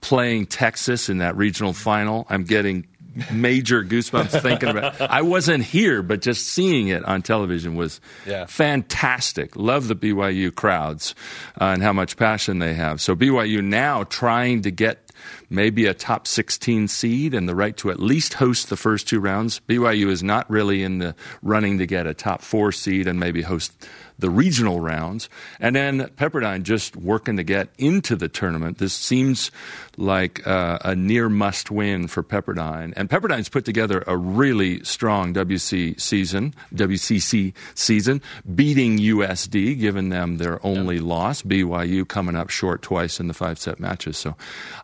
playing 0.00 0.46
Texas 0.46 1.10
in 1.10 1.18
that 1.18 1.36
regional 1.36 1.74
final, 1.74 2.26
I'm 2.30 2.44
getting 2.44 2.86
major 3.32 3.84
goosebumps 3.84 4.40
thinking 4.42 4.68
about 4.70 5.00
it. 5.00 5.00
I 5.10 5.22
wasn't 5.22 5.64
here, 5.64 6.02
but 6.02 6.20
just 6.20 6.46
seeing 6.46 6.88
it 6.88 7.04
on 7.04 7.22
television 7.22 7.74
was 7.74 8.00
yeah. 8.26 8.46
fantastic. 8.46 9.56
Love 9.56 9.88
the 9.88 9.96
BYU 9.96 10.54
crowds 10.54 11.14
uh, 11.60 11.64
and 11.64 11.82
how 11.82 11.92
much 11.92 12.16
passion 12.16 12.58
they 12.58 12.74
have. 12.74 13.00
So 13.00 13.14
BYU 13.14 13.62
now 13.62 14.04
trying 14.04 14.62
to 14.62 14.70
get 14.70 15.10
maybe 15.50 15.86
a 15.86 15.94
top 15.94 16.26
16 16.26 16.88
seed 16.88 17.34
and 17.34 17.48
the 17.48 17.54
right 17.54 17.76
to 17.78 17.90
at 17.90 18.00
least 18.00 18.34
host 18.34 18.68
the 18.68 18.76
first 18.76 19.08
two 19.08 19.20
rounds. 19.20 19.60
BYU 19.68 20.08
is 20.08 20.22
not 20.22 20.48
really 20.50 20.82
in 20.82 20.98
the 20.98 21.14
running 21.42 21.78
to 21.78 21.86
get 21.86 22.06
a 22.06 22.14
top 22.14 22.42
four 22.42 22.72
seed 22.72 23.06
and 23.06 23.18
maybe 23.18 23.42
host 23.42 23.86
the 24.18 24.30
regional 24.30 24.80
rounds. 24.80 25.28
And 25.60 25.76
then 25.76 26.08
Pepperdine 26.16 26.64
just 26.64 26.96
working 26.96 27.36
to 27.36 27.44
get 27.44 27.68
into 27.78 28.16
the 28.16 28.28
tournament. 28.28 28.78
This 28.78 28.92
seems 28.92 29.52
like 29.96 30.44
uh, 30.46 30.78
a 30.84 30.96
near 30.96 31.28
must 31.28 31.70
win 31.70 32.08
for 32.08 32.22
Pepperdine. 32.22 32.92
And 32.96 33.08
Pepperdine's 33.08 33.48
put 33.48 33.64
together 33.64 34.02
a 34.06 34.16
really 34.16 34.82
strong 34.82 35.34
WC 35.34 36.00
season, 36.00 36.52
WCC 36.74 37.54
season, 37.74 38.20
beating 38.54 38.98
USD, 38.98 39.78
giving 39.78 40.08
them 40.08 40.38
their 40.38 40.64
only 40.66 40.96
yep. 40.96 41.04
loss. 41.04 41.42
BYU 41.42 42.06
coming 42.06 42.34
up 42.34 42.50
short 42.50 42.82
twice 42.82 43.20
in 43.20 43.28
the 43.28 43.34
five 43.34 43.58
set 43.58 43.78
matches. 43.78 44.16
So 44.16 44.34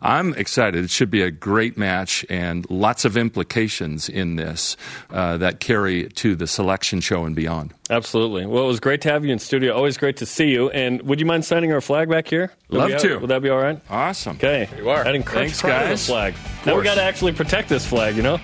I'm 0.01 0.33
excited. 0.35 0.54
It 0.57 0.89
should 0.89 1.09
be 1.11 1.21
a 1.21 1.31
great 1.31 1.77
match 1.77 2.25
and 2.29 2.69
lots 2.69 3.03
of 3.05 3.17
implications 3.17 4.07
in 4.07 4.35
this 4.35 4.77
uh, 5.09 5.37
that 5.37 5.59
carry 5.59 6.07
to 6.09 6.35
the 6.35 6.47
selection 6.47 7.01
show 7.01 7.25
and 7.25 7.35
beyond. 7.35 7.73
Absolutely. 7.89 8.45
Well, 8.45 8.63
it 8.63 8.67
was 8.67 8.79
great 8.79 9.01
to 9.01 9.11
have 9.11 9.25
you 9.25 9.31
in 9.31 9.39
studio. 9.39 9.75
Always 9.75 9.97
great 9.97 10.17
to 10.17 10.25
see 10.25 10.49
you. 10.49 10.69
And 10.71 11.01
would 11.03 11.19
you 11.19 11.25
mind 11.25 11.45
signing 11.45 11.71
our 11.71 11.81
flag 11.81 12.09
back 12.09 12.27
here? 12.27 12.51
Would 12.69 12.77
Love 12.91 13.01
to. 13.01 13.17
Would 13.17 13.29
that 13.29 13.41
be 13.41 13.49
all 13.49 13.59
right? 13.61 13.79
Awesome. 13.89 14.37
Okay. 14.37 14.69
you 14.77 14.89
are. 14.89 15.05
Adding 15.05 15.23
Thanks, 15.23 15.61
guys. 15.61 16.07
flag. 16.07 16.33
Now 16.65 16.77
we 16.77 16.83
got 16.83 16.95
to 16.95 17.03
actually 17.03 17.33
protect 17.33 17.69
this 17.69 17.85
flag, 17.85 18.15
you 18.15 18.23
know? 18.23 18.39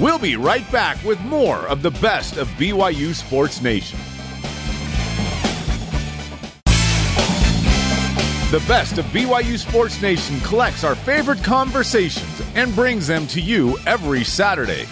We'll 0.00 0.18
be 0.18 0.34
right 0.34 0.68
back 0.72 1.02
with 1.04 1.20
more 1.20 1.58
of 1.68 1.82
the 1.82 1.92
best 1.92 2.36
of 2.36 2.48
BYU 2.50 3.14
Sports 3.14 3.62
Nation. 3.62 3.98
The 8.50 8.62
best 8.68 8.98
of 8.98 9.04
BYU 9.06 9.58
Sports 9.58 10.00
Nation 10.00 10.38
collects 10.40 10.84
our 10.84 10.94
favorite 10.94 11.42
conversations 11.42 12.42
and 12.54 12.72
brings 12.74 13.06
them 13.06 13.26
to 13.28 13.40
you 13.40 13.78
every 13.86 14.22
Saturday. 14.22 14.84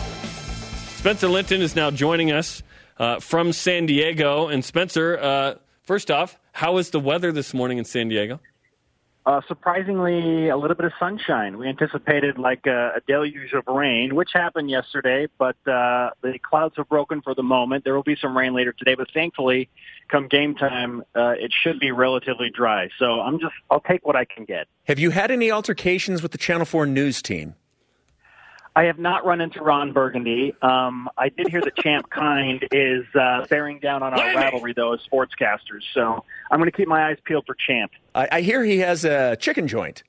Spencer 0.96 1.28
Linton 1.28 1.60
is 1.60 1.76
now 1.76 1.90
joining 1.90 2.32
us 2.32 2.62
uh, 2.98 3.20
from 3.20 3.52
San 3.52 3.86
Diego. 3.86 4.48
And 4.48 4.64
Spencer, 4.64 5.18
uh, 5.18 5.54
first 5.82 6.10
off, 6.10 6.38
how 6.50 6.78
is 6.78 6.90
the 6.90 6.98
weather 6.98 7.30
this 7.30 7.52
morning 7.54 7.78
in 7.78 7.84
San 7.84 8.08
Diego? 8.08 8.40
Uh, 9.24 9.40
surprisingly, 9.46 10.48
a 10.48 10.56
little 10.56 10.74
bit 10.74 10.86
of 10.86 10.92
sunshine. 10.98 11.56
We 11.56 11.68
anticipated 11.68 12.38
like 12.38 12.66
a, 12.66 12.94
a 12.96 13.00
deluge 13.06 13.52
of 13.52 13.64
rain, 13.68 14.16
which 14.16 14.30
happened 14.32 14.70
yesterday, 14.70 15.28
but 15.38 15.56
uh, 15.68 16.10
the 16.22 16.40
clouds 16.42 16.74
have 16.78 16.88
broken 16.88 17.22
for 17.22 17.32
the 17.32 17.44
moment. 17.44 17.84
There 17.84 17.94
will 17.94 18.02
be 18.02 18.16
some 18.20 18.36
rain 18.36 18.54
later 18.54 18.72
today, 18.72 18.96
but 18.96 19.08
thankfully, 19.12 19.68
come 20.08 20.28
game 20.28 20.54
time, 20.54 21.02
uh, 21.14 21.30
it 21.30 21.52
should 21.62 21.78
be 21.80 21.90
relatively 21.90 22.50
dry. 22.50 22.88
So 22.98 23.20
I'm 23.20 23.38
just, 23.38 23.54
I'll 23.70 23.80
take 23.80 24.06
what 24.06 24.16
I 24.16 24.24
can 24.24 24.44
get. 24.44 24.66
Have 24.84 24.98
you 24.98 25.10
had 25.10 25.30
any 25.30 25.50
altercations 25.50 26.22
with 26.22 26.32
the 26.32 26.38
Channel 26.38 26.66
4 26.66 26.86
news 26.86 27.22
team? 27.22 27.54
I 28.74 28.84
have 28.84 28.98
not 28.98 29.26
run 29.26 29.42
into 29.42 29.62
Ron 29.62 29.92
Burgundy. 29.92 30.54
Um, 30.62 31.10
I 31.18 31.28
did 31.28 31.48
hear 31.48 31.60
that 31.60 31.76
Champ 31.76 32.08
Kind 32.08 32.66
is 32.72 33.04
uh, 33.14 33.44
bearing 33.50 33.78
down 33.80 34.02
on 34.02 34.14
our 34.14 34.34
rivalry, 34.34 34.72
though, 34.72 34.94
as 34.94 35.00
sportscasters. 35.00 35.82
So 35.92 36.24
I'm 36.50 36.58
going 36.58 36.70
to 36.70 36.76
keep 36.76 36.88
my 36.88 37.08
eyes 37.10 37.18
peeled 37.24 37.44
for 37.46 37.54
Champ. 37.54 37.92
I, 38.14 38.28
I 38.32 38.40
hear 38.40 38.64
he 38.64 38.78
has 38.78 39.04
a 39.04 39.36
chicken 39.36 39.68
joint. 39.68 40.02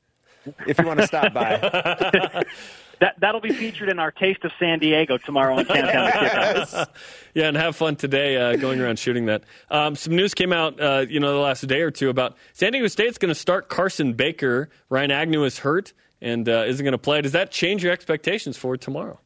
If 0.68 0.78
you 0.80 0.86
want 0.86 1.00
to 1.00 1.08
stop 1.08 1.34
by. 1.34 2.44
that 3.04 3.20
that'll 3.20 3.42
be 3.42 3.52
featured 3.52 3.90
in 3.90 4.00
our 4.00 4.12
Taste 4.12 4.46
of 4.46 4.52
San 4.58 4.80
Diego 4.80 5.18
tomorrow 5.18 5.58
on 5.58 5.66
yes. 5.68 6.74
Yeah, 7.34 7.48
and 7.50 7.58
have 7.58 7.76
fun 7.76 7.98
today 7.98 8.38
uh, 8.38 8.56
going 8.56 8.80
around 8.80 8.98
shooting 8.98 9.26
that. 9.26 9.44
Um, 9.70 9.98
some 9.98 10.16
news 10.16 10.34
came 10.34 10.54
out, 10.54 10.80
uh, 10.80 11.06
you 11.10 11.20
know, 11.20 11.34
the 11.34 11.40
last 11.40 11.68
day 11.68 11.82
or 11.82 11.92
two 11.92 12.10
about 12.10 12.38
San 12.54 12.72
Diego 12.72 12.88
State's 12.88 13.18
going 13.18 13.34
to 13.34 13.36
start 13.36 13.68
Carson 13.68 14.14
Baker. 14.14 14.70
Ryan 14.90 15.12
Agnew 15.12 15.44
is 15.44 15.60
hurt 15.60 15.92
and 16.22 16.48
uh, 16.48 16.64
isn't 16.66 16.82
going 16.82 16.94
to 16.94 16.98
play. 16.98 17.20
Does 17.20 17.34
that 17.34 17.52
change 17.52 17.84
your 17.84 17.92
expectations 17.92 18.56
for 18.56 18.78
tomorrow? 18.78 19.20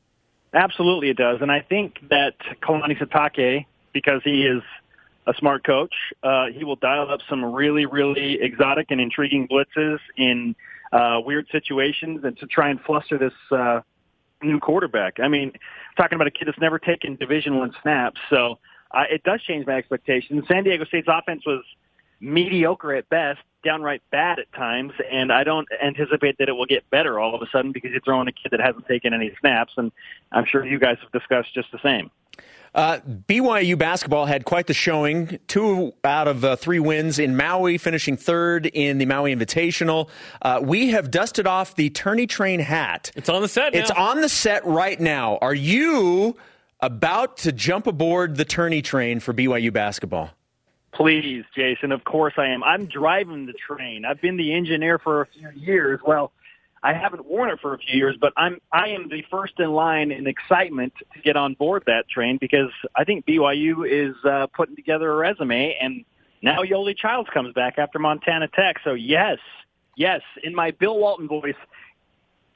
Absolutely, 0.54 1.10
it 1.12 1.18
does. 1.18 1.42
And 1.42 1.52
I 1.52 1.60
think 1.60 2.00
that 2.10 2.34
Kalani 2.64 2.98
Sitake, 2.98 3.68
because 3.94 4.22
he 4.24 4.48
is 4.48 4.64
a 5.28 5.36
smart 5.36 5.64
coach, 5.64 5.94
uh, 6.24 6.48
he 6.48 6.64
will 6.64 6.78
dial 6.78 7.12
up 7.12 7.20
some 7.30 7.46
really, 7.46 7.86
really 7.86 8.42
exotic 8.42 8.88
and 8.90 9.00
intriguing 9.00 9.48
blitzes 9.48 10.00
in 10.16 10.56
uh, 10.92 11.20
weird 11.24 11.48
situations 11.52 12.22
and 12.24 12.38
to 12.38 12.46
try 12.48 12.70
and 12.70 12.80
fluster 12.82 13.18
this 13.18 13.34
uh, 13.52 13.82
new 14.42 14.60
quarterback. 14.60 15.20
I 15.20 15.28
mean, 15.28 15.52
talking 15.96 16.16
about 16.16 16.28
a 16.28 16.32
kid 16.32 16.48
that's 16.48 16.60
never 16.60 16.80
taken 16.80 17.16
Division 17.16 17.58
One 17.58 17.74
snaps, 17.82 18.20
so 18.30 18.60
uh, 18.92 19.04
it 19.10 19.24
does 19.24 19.42
change 19.42 19.66
my 19.66 19.74
expectations. 19.74 20.46
San 20.48 20.64
Diego 20.64 20.86
State's 20.86 21.08
offense 21.10 21.46
was 21.46 21.64
mediocre 22.20 22.94
at 22.94 23.10
best, 23.10 23.40
downright 23.64 24.02
bad 24.12 24.40
at 24.40 24.52
times, 24.54 24.94
and 25.12 25.32
I 25.32 25.44
don't 25.44 25.68
anticipate 25.84 26.38
that 26.40 26.50
it 26.50 26.54
will 26.54 26.66
get 26.66 26.90
better 26.90 27.20
all 27.20 27.36
of 27.36 27.42
a 27.42 27.48
sudden 27.52 27.72
because 27.72 27.92
you're 27.92 28.02
throwing 28.02 28.28
a 28.28 28.32
kid 28.32 28.52
that 28.52 28.60
hasn't 28.60 28.88
taken 28.88 29.14
any 29.14 29.32
snaps, 29.40 29.74
and 29.78 29.92
I'm 30.32 30.46
sure 30.46 30.66
you 30.66 30.80
guys 30.80 30.98
have 31.02 31.12
discussed 31.12 31.54
just 31.54 31.72
the 31.72 31.80
same. 31.84 32.10
Uh, 32.76 33.00
BYU 33.00 33.78
basketball 33.78 34.26
had 34.26 34.46
quite 34.46 34.68
the 34.68 34.74
showing. 34.74 35.40
Two 35.48 35.94
out 36.04 36.28
of 36.28 36.44
uh, 36.44 36.56
three 36.56 36.80
wins 36.80 37.20
in 37.20 37.36
Maui, 37.36 37.78
finishing 37.78 38.18
third 38.18 38.66
in 38.68 38.98
the 38.98 39.06
Maui 39.06 39.36
Invitational. 39.36 40.10
Uh, 40.42 40.60
we 40.62 40.90
have 40.90 41.12
dusted 41.12 41.48
off 41.48 41.76
the 41.76 41.90
tourney 41.90 42.28
train 42.28 42.60
hat. 42.60 43.12
It's 43.16 43.30
on 43.30 43.42
the 43.42 43.48
set. 43.48 43.74
Now. 43.74 43.80
It's 43.80 43.92
on 43.92 44.22
the 44.22 44.30
set 44.30 44.66
right 44.66 45.00
now. 45.00 45.38
Are 45.42 45.56
you 45.56 46.36
about 46.80 47.38
to 47.38 47.52
jump 47.52 47.88
aboard 47.88 48.36
the 48.38 48.46
tourney 48.46 48.82
train 48.82 49.20
for 49.20 49.34
BYU 49.34 49.74
basketball? 49.74 50.32
Please, 50.94 51.44
Jason. 51.56 51.92
Of 51.92 52.04
course 52.06 52.34
I 52.38 52.48
am. 52.48 52.64
I'm 52.64 52.88
driving 52.88 53.46
the 53.46 53.54
train. 53.54 54.04
I've 54.06 54.22
been 54.22 54.38
the 54.38 54.54
engineer 54.54 54.98
for 54.98 55.22
a 55.22 55.28
few 55.28 55.50
years. 55.56 56.00
Well, 56.06 56.32
I 56.84 56.94
haven't 56.94 57.26
worn 57.26 57.50
it 57.50 57.60
for 57.60 57.74
a 57.74 57.78
few 57.78 57.98
years, 57.98 58.18
but 58.20 58.34
I'm 58.38 58.60
I 58.72 58.90
am 58.90 59.10
the 59.10 59.24
first 59.30 59.60
in 59.60 59.72
line 59.72 60.12
in 60.12 60.28
excitement 60.28 60.94
to 61.14 61.20
get 61.20 61.36
on 61.36 61.54
board 61.54 61.84
that 61.88 62.08
train 62.08 62.38
because 62.40 62.72
I 62.96 63.04
think 63.04 63.26
BYU 63.26 63.88
is 63.88 64.16
uh, 64.24 64.48
putting 64.48 64.76
together 64.76 65.12
a 65.12 65.16
resume, 65.16 65.76
and 65.82 66.06
now 66.42 66.62
Yoeli 66.62 66.96
Childs 66.96 67.30
comes 67.34 67.54
back 67.54 67.78
after 67.78 68.00
Montana 68.00 68.48
Tech. 68.48 68.78
So 68.84 68.94
yes, 68.94 69.40
yes, 69.96 70.22
in 70.44 70.54
my 70.54 70.72
Bill 70.72 70.98
Walton 70.98 71.28
voice, 71.28 71.56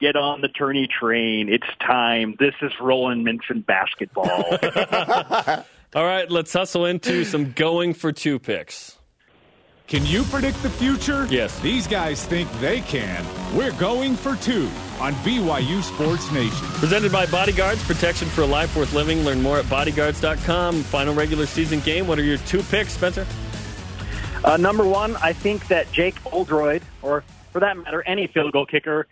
get 0.00 0.16
on 0.16 0.40
the 0.40 0.48
tourney 0.48 0.88
train. 0.88 1.48
It's 1.48 1.66
time. 1.80 2.36
This 2.38 2.54
is 2.62 2.72
Roland 2.80 3.26
Minson 3.26 3.64
basketball. 3.64 4.26
All 5.94 6.04
right, 6.06 6.30
let's 6.30 6.52
hustle 6.52 6.86
into 6.86 7.24
some 7.24 7.52
going 7.52 7.92
for 7.92 8.12
two 8.12 8.38
picks. 8.38 8.98
Can 9.86 10.06
you 10.06 10.22
predict 10.24 10.62
the 10.62 10.70
future? 10.70 11.26
Yes. 11.26 11.58
These 11.60 11.86
guys 11.86 12.24
think 12.24 12.50
they 12.60 12.80
can. 12.80 13.24
We're 13.54 13.72
going 13.72 14.16
for 14.16 14.36
two 14.36 14.70
on 15.00 15.12
BYU 15.16 15.82
Sports 15.82 16.30
Nation. 16.32 16.66
Presented 16.78 17.12
by 17.12 17.26
Bodyguards, 17.26 17.84
protection 17.84 18.28
for 18.28 18.42
a 18.42 18.46
life 18.46 18.74
worth 18.74 18.94
living. 18.94 19.24
Learn 19.24 19.42
more 19.42 19.58
at 19.58 19.68
bodyguards.com. 19.68 20.82
Final 20.84 21.14
regular 21.14 21.46
season 21.46 21.80
game. 21.80 22.06
What 22.06 22.18
are 22.18 22.24
your 22.24 22.38
two 22.38 22.62
picks, 22.62 22.94
Spencer? 22.94 23.26
Uh, 24.44 24.56
number 24.56 24.84
one, 24.84 25.16
I 25.16 25.32
think 25.32 25.68
that 25.68 25.90
Jake 25.92 26.16
Oldroyd, 26.32 26.82
or 27.02 27.22
for 27.52 27.60
that 27.60 27.76
matter, 27.76 28.02
any 28.06 28.26
field 28.26 28.52
goal 28.52 28.66
kicker, 28.66 29.06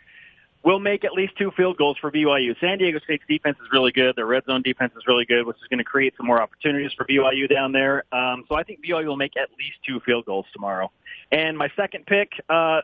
will 0.63 0.79
make 0.79 1.05
at 1.05 1.13
least 1.13 1.33
two 1.39 1.51
field 1.57 1.77
goals 1.77 1.97
for 1.99 2.11
BYU. 2.11 2.59
San 2.61 2.79
Diego 2.79 2.99
State's 3.01 3.25
defense 3.29 3.57
is 3.63 3.69
really 3.73 3.93
good. 3.93 4.15
Their 4.17 4.27
red 4.27 4.45
zone 4.45 4.63
defense 4.63 4.93
is 4.97 5.07
really 5.07 5.25
good, 5.25 5.47
which 5.47 5.57
is 5.57 5.67
going 5.69 5.79
to 5.79 5.85
create 5.85 6.15
some 6.17 6.27
more 6.27 6.41
opportunities 6.43 6.93
for 6.93 7.07
BYU 7.07 7.49
down 7.49 7.73
there. 7.73 8.05
Um, 8.13 8.45
so 8.49 8.57
I 8.57 8.63
think 8.63 8.85
BYU 8.85 9.07
will 9.07 9.17
make 9.17 9.37
at 9.37 9.49
least 9.59 9.77
two 9.87 10.01
field 10.01 10.27
goals 10.27 10.47
tomorrow. 10.53 10.91
And 11.33 11.57
my 11.57 11.71
second 11.77 12.07
pick, 12.07 12.33
uh, 12.49 12.83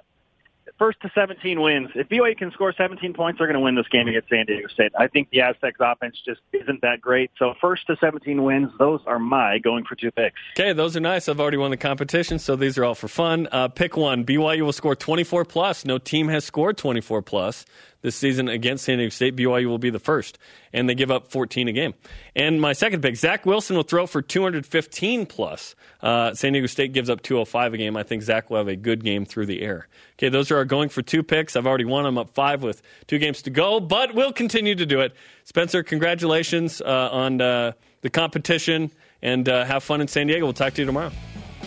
first 0.79 1.01
to 1.01 1.11
17 1.15 1.61
wins. 1.61 1.91
If 1.95 2.09
BYU 2.09 2.37
can 2.37 2.51
score 2.53 2.73
17 2.73 3.13
points, 3.15 3.39
they're 3.39 3.47
going 3.47 3.55
to 3.55 3.61
win 3.61 3.75
this 3.75 3.89
game 3.89 4.09
against 4.09 4.29
San 4.29 4.47
Diego 4.47 4.69
State. 4.69 4.93
I 4.99 5.07
think 5.09 5.31
the 5.31 5.41
Aztecs 5.41 5.79
offense 5.81 6.17
just 6.25 6.41
isn't 6.53 6.83
that 6.83 7.01
great. 7.01 7.31
So 7.39 7.55
first 7.61 7.87
to 7.89 7.97
17 7.97 8.43
wins, 8.43 8.71
those 8.79 9.01
are 9.07 9.19
my 9.19 9.59
going 9.59 9.85
for 9.85 9.95
two 9.95 10.11
picks. 10.11 10.41
Okay, 10.59 10.73
those 10.73 10.97
are 10.97 11.01
nice. 11.01 11.29
I've 11.29 11.41
already 11.41 11.57
won 11.57 11.71
the 11.71 11.77
competition, 11.77 12.39
so 12.39 12.57
these 12.57 12.79
are 12.79 12.85
all 12.85 12.95
for 12.95 13.09
fun. 13.09 13.49
Uh, 13.51 13.69
pick 13.69 13.97
one. 13.97 14.25
BYU 14.25 14.63
will 14.63 14.73
score 14.73 14.97
24 14.97 15.45
plus. 15.45 15.85
No 15.85 15.99
team 15.99 16.29
has 16.29 16.45
scored 16.45 16.77
24 16.77 17.23
plus 17.23 17.65
this 18.07 18.15
season 18.15 18.49
against 18.49 18.85
San 18.85 18.99
Diego 18.99 19.11
State. 19.11 19.35
BYU 19.35 19.67
will 19.67 19.79
be 19.79 19.91
the 19.91 19.99
first, 19.99 20.39
and 20.73 20.89
they 20.89 20.95
give 20.95 21.11
up 21.11 21.27
14 21.27 21.67
a 21.67 21.73
game. 21.73 21.93
And 22.37 22.61
my 22.61 22.73
second 22.73 23.03
pick, 23.03 23.17
Zach 23.17 23.45
Wilson 23.45 23.75
will 23.75 23.83
throw 23.83 24.07
for 24.07 24.23
215 24.23 25.27
plus. 25.27 25.75
Uh, 26.01 26.33
San 26.33 26.53
Diego 26.53 26.69
State 26.69 26.93
gives 26.93 27.11
up 27.11 27.21
205 27.23 27.75
a 27.75 27.77
game. 27.77 27.97
I 27.97 28.05
think 28.05 28.23
Zach 28.23 28.49
will 28.49 28.59
have 28.59 28.69
a 28.69 28.77
good 28.77 29.03
game 29.03 29.25
through 29.25 29.47
the 29.47 29.61
air. 29.61 29.89
Okay, 30.15 30.29
those 30.29 30.53
are 30.53 30.57
our 30.59 30.65
going 30.65 30.89
for 30.89 31.03
two 31.03 31.25
picks. 31.25 31.57
I've 31.57 31.67
already 31.67 31.85
won. 31.85 32.07
I'm 32.07 32.17
up 32.17 32.31
five 32.31 32.63
with 32.63 32.81
two 33.09 33.19
games 33.19 33.43
to 33.43 33.51
go, 33.51 33.81
but 33.81 34.15
we'll 34.15 34.33
continue 34.33 34.77
to 34.77 34.87
do 34.87 35.01
it. 35.01 35.13
Spencer, 35.43 35.83
congratulations 35.83 36.81
uh, 36.81 37.09
on 37.11 37.41
uh, 37.41 37.73
the 38.03 38.11
competition, 38.11 38.93
and 39.21 39.49
uh, 39.49 39.65
have 39.65 39.83
fun 39.83 40.01
in 40.01 40.07
San 40.07 40.29
Diego. 40.29 40.47
We'll 40.47 40.53
talk 40.53 40.75
to 40.75 40.83
you 40.83 40.87
tomorrow. 40.87 41.11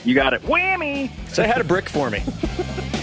You 0.05 0.15
got 0.15 0.33
it. 0.33 0.41
Whammy! 0.43 1.11
Say 1.27 1.45
hi 1.45 1.57
to 1.57 1.65
Brick 1.65 1.89
for 1.89 2.09
me. 2.09 2.23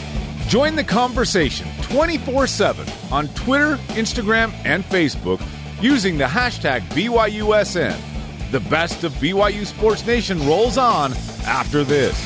Join 0.48 0.76
the 0.76 0.84
conversation 0.84 1.66
24 1.82 2.46
7 2.46 2.86
on 3.10 3.28
Twitter, 3.28 3.76
Instagram, 3.94 4.52
and 4.64 4.84
Facebook 4.84 5.42
using 5.80 6.18
the 6.18 6.24
hashtag 6.24 6.82
BYUSN. 6.90 7.98
The 8.52 8.60
best 8.60 9.02
of 9.02 9.12
BYU 9.14 9.66
Sports 9.66 10.06
Nation 10.06 10.38
rolls 10.46 10.78
on 10.78 11.12
after 11.46 11.82
this. 11.82 12.16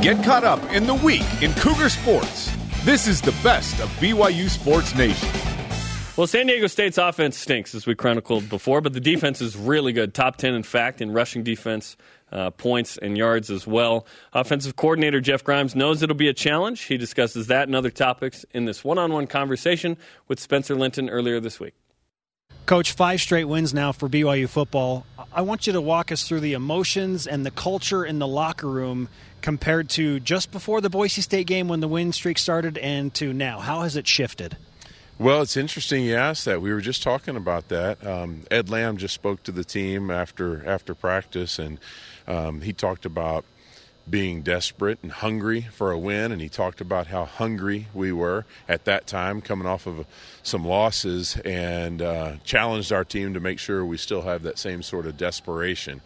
Get 0.00 0.24
caught 0.24 0.44
up 0.44 0.64
in 0.72 0.86
the 0.86 0.94
week 0.94 1.42
in 1.42 1.52
Cougar 1.52 1.90
Sports. 1.90 2.50
This 2.82 3.06
is 3.06 3.20
the 3.20 3.32
best 3.42 3.78
of 3.80 3.90
BYU 4.00 4.48
Sports 4.48 4.94
Nation. 4.94 5.28
Well, 6.20 6.26
San 6.26 6.48
Diego 6.48 6.66
State's 6.66 6.98
offense 6.98 7.38
stinks, 7.38 7.74
as 7.74 7.86
we 7.86 7.94
chronicled 7.94 8.50
before, 8.50 8.82
but 8.82 8.92
the 8.92 9.00
defense 9.00 9.40
is 9.40 9.56
really 9.56 9.94
good. 9.94 10.12
Top 10.12 10.36
10, 10.36 10.52
in 10.52 10.62
fact, 10.62 11.00
in 11.00 11.12
rushing 11.12 11.42
defense, 11.42 11.96
uh, 12.30 12.50
points, 12.50 12.98
and 12.98 13.16
yards 13.16 13.50
as 13.50 13.66
well. 13.66 14.06
Offensive 14.34 14.76
coordinator 14.76 15.22
Jeff 15.22 15.42
Grimes 15.42 15.74
knows 15.74 16.02
it'll 16.02 16.14
be 16.14 16.28
a 16.28 16.34
challenge. 16.34 16.82
He 16.82 16.98
discusses 16.98 17.46
that 17.46 17.68
and 17.68 17.74
other 17.74 17.88
topics 17.88 18.44
in 18.52 18.66
this 18.66 18.84
one 18.84 18.98
on 18.98 19.14
one 19.14 19.28
conversation 19.28 19.96
with 20.28 20.38
Spencer 20.38 20.74
Linton 20.74 21.08
earlier 21.08 21.40
this 21.40 21.58
week. 21.58 21.72
Coach, 22.66 22.92
five 22.92 23.22
straight 23.22 23.46
wins 23.46 23.72
now 23.72 23.90
for 23.90 24.06
BYU 24.06 24.46
football. 24.46 25.06
I 25.32 25.40
want 25.40 25.66
you 25.66 25.72
to 25.72 25.80
walk 25.80 26.12
us 26.12 26.28
through 26.28 26.40
the 26.40 26.52
emotions 26.52 27.26
and 27.26 27.46
the 27.46 27.50
culture 27.50 28.04
in 28.04 28.18
the 28.18 28.28
locker 28.28 28.68
room 28.68 29.08
compared 29.40 29.88
to 29.88 30.20
just 30.20 30.52
before 30.52 30.82
the 30.82 30.90
Boise 30.90 31.22
State 31.22 31.46
game 31.46 31.66
when 31.66 31.80
the 31.80 31.88
win 31.88 32.12
streak 32.12 32.36
started 32.36 32.76
and 32.76 33.14
to 33.14 33.32
now. 33.32 33.60
How 33.60 33.80
has 33.80 33.96
it 33.96 34.06
shifted? 34.06 34.58
Well, 35.20 35.42
it's 35.42 35.58
interesting 35.58 36.04
you 36.04 36.16
asked 36.16 36.46
that. 36.46 36.62
We 36.62 36.72
were 36.72 36.80
just 36.80 37.02
talking 37.02 37.36
about 37.36 37.68
that. 37.68 38.06
Um, 38.06 38.44
Ed 38.50 38.70
Lamb 38.70 38.96
just 38.96 39.12
spoke 39.12 39.42
to 39.42 39.52
the 39.52 39.64
team 39.64 40.10
after 40.10 40.66
after 40.66 40.94
practice, 40.94 41.58
and 41.58 41.78
um, 42.26 42.62
he 42.62 42.72
talked 42.72 43.04
about 43.04 43.44
being 44.08 44.40
desperate 44.40 44.98
and 45.02 45.12
hungry 45.12 45.68
for 45.72 45.92
a 45.92 45.98
win, 45.98 46.32
and 46.32 46.40
he 46.40 46.48
talked 46.48 46.80
about 46.80 47.08
how 47.08 47.26
hungry 47.26 47.88
we 47.92 48.12
were 48.12 48.46
at 48.66 48.86
that 48.86 49.06
time, 49.06 49.42
coming 49.42 49.66
off 49.66 49.86
of 49.86 50.06
some 50.42 50.64
losses, 50.64 51.36
and 51.44 52.00
uh, 52.00 52.36
challenged 52.42 52.90
our 52.90 53.04
team 53.04 53.34
to 53.34 53.40
make 53.40 53.58
sure 53.58 53.84
we 53.84 53.98
still 53.98 54.22
have 54.22 54.42
that 54.44 54.58
same 54.58 54.82
sort 54.82 55.04
of 55.04 55.18
desperation. 55.18 56.00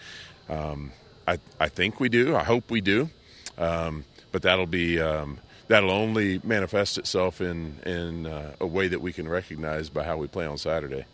Um, 0.48 0.90
I, 1.24 1.38
I 1.60 1.68
think 1.68 2.00
we 2.00 2.08
do. 2.08 2.34
I 2.34 2.42
hope 2.42 2.68
we 2.68 2.80
do, 2.80 3.10
um, 3.58 4.06
but 4.32 4.42
that'll 4.42 4.66
be 4.66 5.00
um, 5.00 5.38
that'll 5.68 5.90
only 5.90 6.40
manifest 6.44 6.98
itself 6.98 7.40
in 7.40 7.78
in 7.86 8.26
uh, 8.26 8.54
a 8.60 8.66
way 8.66 8.88
that 8.88 9.00
we 9.00 9.12
can 9.12 9.28
recognize 9.28 9.88
by 9.88 10.04
how 10.04 10.16
we 10.16 10.26
play 10.26 10.46
on 10.46 10.58
Saturday. 10.58 11.04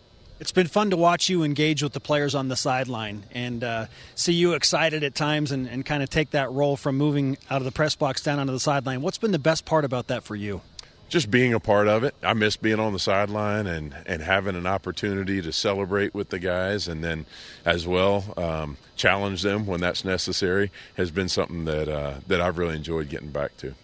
It's 0.41 0.53
been 0.53 0.69
fun 0.69 0.89
to 0.89 0.97
watch 0.97 1.29
you 1.29 1.43
engage 1.43 1.83
with 1.83 1.93
the 1.93 2.01
players 2.01 2.35
on 2.35 2.49
the 2.49 2.57
sideline 2.57 3.25
and 3.33 3.63
uh, 3.63 3.87
see 4.15 4.33
you 4.33 4.55
excited 4.55 5.05
at 5.05 5.15
times 5.15 5.53
and, 5.53 5.69
and 5.69 5.85
kind 5.85 6.03
of 6.03 6.09
take 6.09 6.31
that 6.31 6.51
role 6.51 6.79
from 6.79 6.97
moving 6.97 7.37
out 7.51 7.59
of 7.59 7.65
the 7.65 7.71
press 7.71 7.95
box 7.95 8.23
down 8.23 8.39
onto 8.39 8.53
the 8.53 8.59
sideline. 8.59 9.03
What's 9.03 9.19
been 9.19 9.33
the 9.33 9.39
best 9.39 9.67
part 9.67 9.85
about 9.85 10.07
that 10.07 10.25
for 10.25 10.35
you? 10.35 10.63
Just 11.11 11.31
being 11.31 11.53
a 11.53 11.61
part 11.61 11.89
of 11.89 12.05
it. 12.05 12.15
I 12.23 12.33
miss 12.33 12.57
being 12.57 12.81
on 12.81 12.95
the 12.95 12.99
sideline 12.99 13.67
and, 13.67 13.95
and 14.07 14.23
having 14.23 14.57
an 14.57 14.67
opportunity 14.67 15.43
to 15.43 15.53
celebrate 15.53 16.15
with 16.15 16.31
the 16.31 16.39
guys 16.39 16.89
and 16.89 17.05
then 17.05 17.27
as 17.67 17.87
well 17.87 18.33
um, 18.39 18.79
challenge 18.97 19.43
them 19.43 19.67
when 19.67 19.81
that's 19.81 20.07
necessary 20.07 20.71
has 20.97 21.11
been 21.11 21.29
something 21.29 21.67
that, 21.67 21.87
uh, 21.87 22.15
that 22.29 22.41
I've 22.41 22.57
really 22.57 22.77
enjoyed 22.77 23.11
getting 23.11 23.31
back 23.31 23.59
to. 23.59 23.75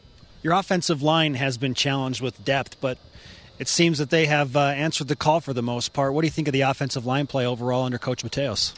Your 0.46 0.54
offensive 0.54 1.02
line 1.02 1.34
has 1.34 1.58
been 1.58 1.74
challenged 1.74 2.20
with 2.20 2.44
depth, 2.44 2.80
but 2.80 2.98
it 3.58 3.66
seems 3.66 3.98
that 3.98 4.10
they 4.10 4.26
have 4.26 4.54
uh, 4.54 4.60
answered 4.60 5.08
the 5.08 5.16
call 5.16 5.40
for 5.40 5.52
the 5.52 5.60
most 5.60 5.92
part. 5.92 6.14
What 6.14 6.20
do 6.20 6.28
you 6.28 6.30
think 6.30 6.46
of 6.46 6.52
the 6.52 6.60
offensive 6.60 7.04
line 7.04 7.26
play 7.26 7.44
overall 7.44 7.82
under 7.82 7.98
Coach 7.98 8.22
Mateos? 8.22 8.72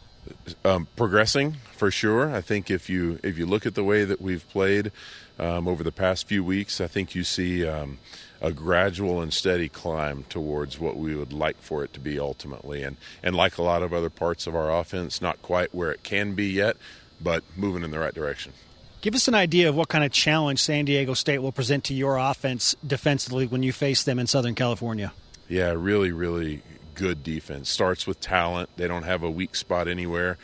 Um, 0.64 0.88
progressing 0.96 1.56
for 1.76 1.90
sure. 1.90 2.34
I 2.34 2.40
think 2.40 2.70
if 2.70 2.88
you 2.88 3.18
if 3.22 3.36
you 3.36 3.44
look 3.44 3.66
at 3.66 3.74
the 3.74 3.84
way 3.84 4.06
that 4.06 4.18
we've 4.18 4.48
played 4.48 4.92
um, 5.38 5.68
over 5.68 5.84
the 5.84 5.92
past 5.92 6.26
few 6.26 6.42
weeks, 6.42 6.80
I 6.80 6.86
think 6.86 7.14
you 7.14 7.22
see 7.22 7.68
um, 7.68 7.98
a 8.40 8.50
gradual 8.50 9.20
and 9.20 9.30
steady 9.30 9.68
climb 9.68 10.24
towards 10.30 10.80
what 10.80 10.96
we 10.96 11.14
would 11.14 11.34
like 11.34 11.60
for 11.60 11.84
it 11.84 11.92
to 11.92 12.00
be 12.00 12.18
ultimately. 12.18 12.82
And 12.82 12.96
and 13.22 13.36
like 13.36 13.58
a 13.58 13.62
lot 13.62 13.82
of 13.82 13.92
other 13.92 14.08
parts 14.08 14.46
of 14.46 14.56
our 14.56 14.74
offense, 14.74 15.20
not 15.20 15.42
quite 15.42 15.74
where 15.74 15.92
it 15.92 16.02
can 16.02 16.32
be 16.32 16.46
yet, 16.46 16.78
but 17.20 17.44
moving 17.58 17.82
in 17.82 17.90
the 17.90 17.98
right 17.98 18.14
direction. 18.14 18.54
Give 19.00 19.14
us 19.14 19.28
an 19.28 19.34
idea 19.34 19.68
of 19.68 19.76
what 19.76 19.88
kind 19.88 20.04
of 20.04 20.10
challenge 20.10 20.60
San 20.60 20.84
Diego 20.84 21.14
State 21.14 21.38
will 21.38 21.52
present 21.52 21.84
to 21.84 21.94
your 21.94 22.16
offense 22.16 22.74
defensively 22.84 23.46
when 23.46 23.62
you 23.62 23.72
face 23.72 24.02
them 24.02 24.18
in 24.18 24.26
Southern 24.26 24.56
California. 24.56 25.12
Yeah, 25.48 25.72
really, 25.76 26.10
really 26.10 26.62
good 26.94 27.22
defense. 27.22 27.70
Starts 27.70 28.08
with 28.08 28.18
talent. 28.18 28.70
They 28.76 28.88
don't 28.88 29.04
have 29.04 29.22
a 29.22 29.30
weak 29.30 29.54
spot 29.54 29.86
anywhere. 29.86 30.36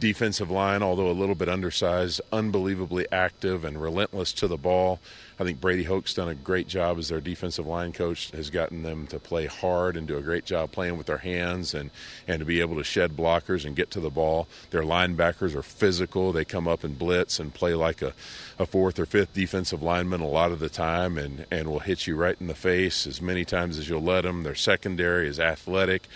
Defensive 0.00 0.50
line, 0.50 0.82
although 0.82 1.10
a 1.10 1.12
little 1.12 1.34
bit 1.34 1.50
undersized, 1.50 2.22
unbelievably 2.32 3.06
active 3.12 3.66
and 3.66 3.80
relentless 3.80 4.32
to 4.32 4.48
the 4.48 4.56
ball. 4.56 4.98
I 5.38 5.44
think 5.44 5.60
Brady 5.60 5.84
Hoke's 5.84 6.14
done 6.14 6.28
a 6.28 6.34
great 6.34 6.68
job 6.68 6.98
as 6.98 7.08
their 7.08 7.20
defensive 7.20 7.66
line 7.66 7.92
coach, 7.92 8.30
has 8.30 8.48
gotten 8.48 8.82
them 8.82 9.06
to 9.08 9.18
play 9.18 9.44
hard 9.44 9.98
and 9.98 10.08
do 10.08 10.16
a 10.16 10.22
great 10.22 10.46
job 10.46 10.72
playing 10.72 10.96
with 10.96 11.06
their 11.06 11.18
hands 11.18 11.74
and, 11.74 11.90
and 12.26 12.40
to 12.40 12.46
be 12.46 12.60
able 12.60 12.76
to 12.76 12.84
shed 12.84 13.14
blockers 13.14 13.66
and 13.66 13.76
get 13.76 13.90
to 13.90 14.00
the 14.00 14.08
ball. 14.08 14.48
Their 14.70 14.84
linebackers 14.84 15.54
are 15.54 15.62
physical. 15.62 16.32
They 16.32 16.46
come 16.46 16.66
up 16.66 16.82
and 16.82 16.98
blitz 16.98 17.38
and 17.38 17.52
play 17.52 17.74
like 17.74 18.00
a, 18.00 18.14
a 18.58 18.64
fourth 18.64 18.98
or 18.98 19.04
fifth 19.04 19.34
defensive 19.34 19.82
lineman 19.82 20.22
a 20.22 20.26
lot 20.26 20.50
of 20.50 20.60
the 20.60 20.70
time 20.70 21.18
and, 21.18 21.44
and 21.50 21.68
will 21.68 21.80
hit 21.80 22.06
you 22.06 22.16
right 22.16 22.36
in 22.40 22.46
the 22.46 22.54
face 22.54 23.06
as 23.06 23.20
many 23.20 23.44
times 23.44 23.78
as 23.78 23.86
you'll 23.86 24.00
let 24.00 24.22
them. 24.22 24.44
Their 24.44 24.54
secondary 24.54 25.28
is 25.28 25.38
athletic. 25.38 26.08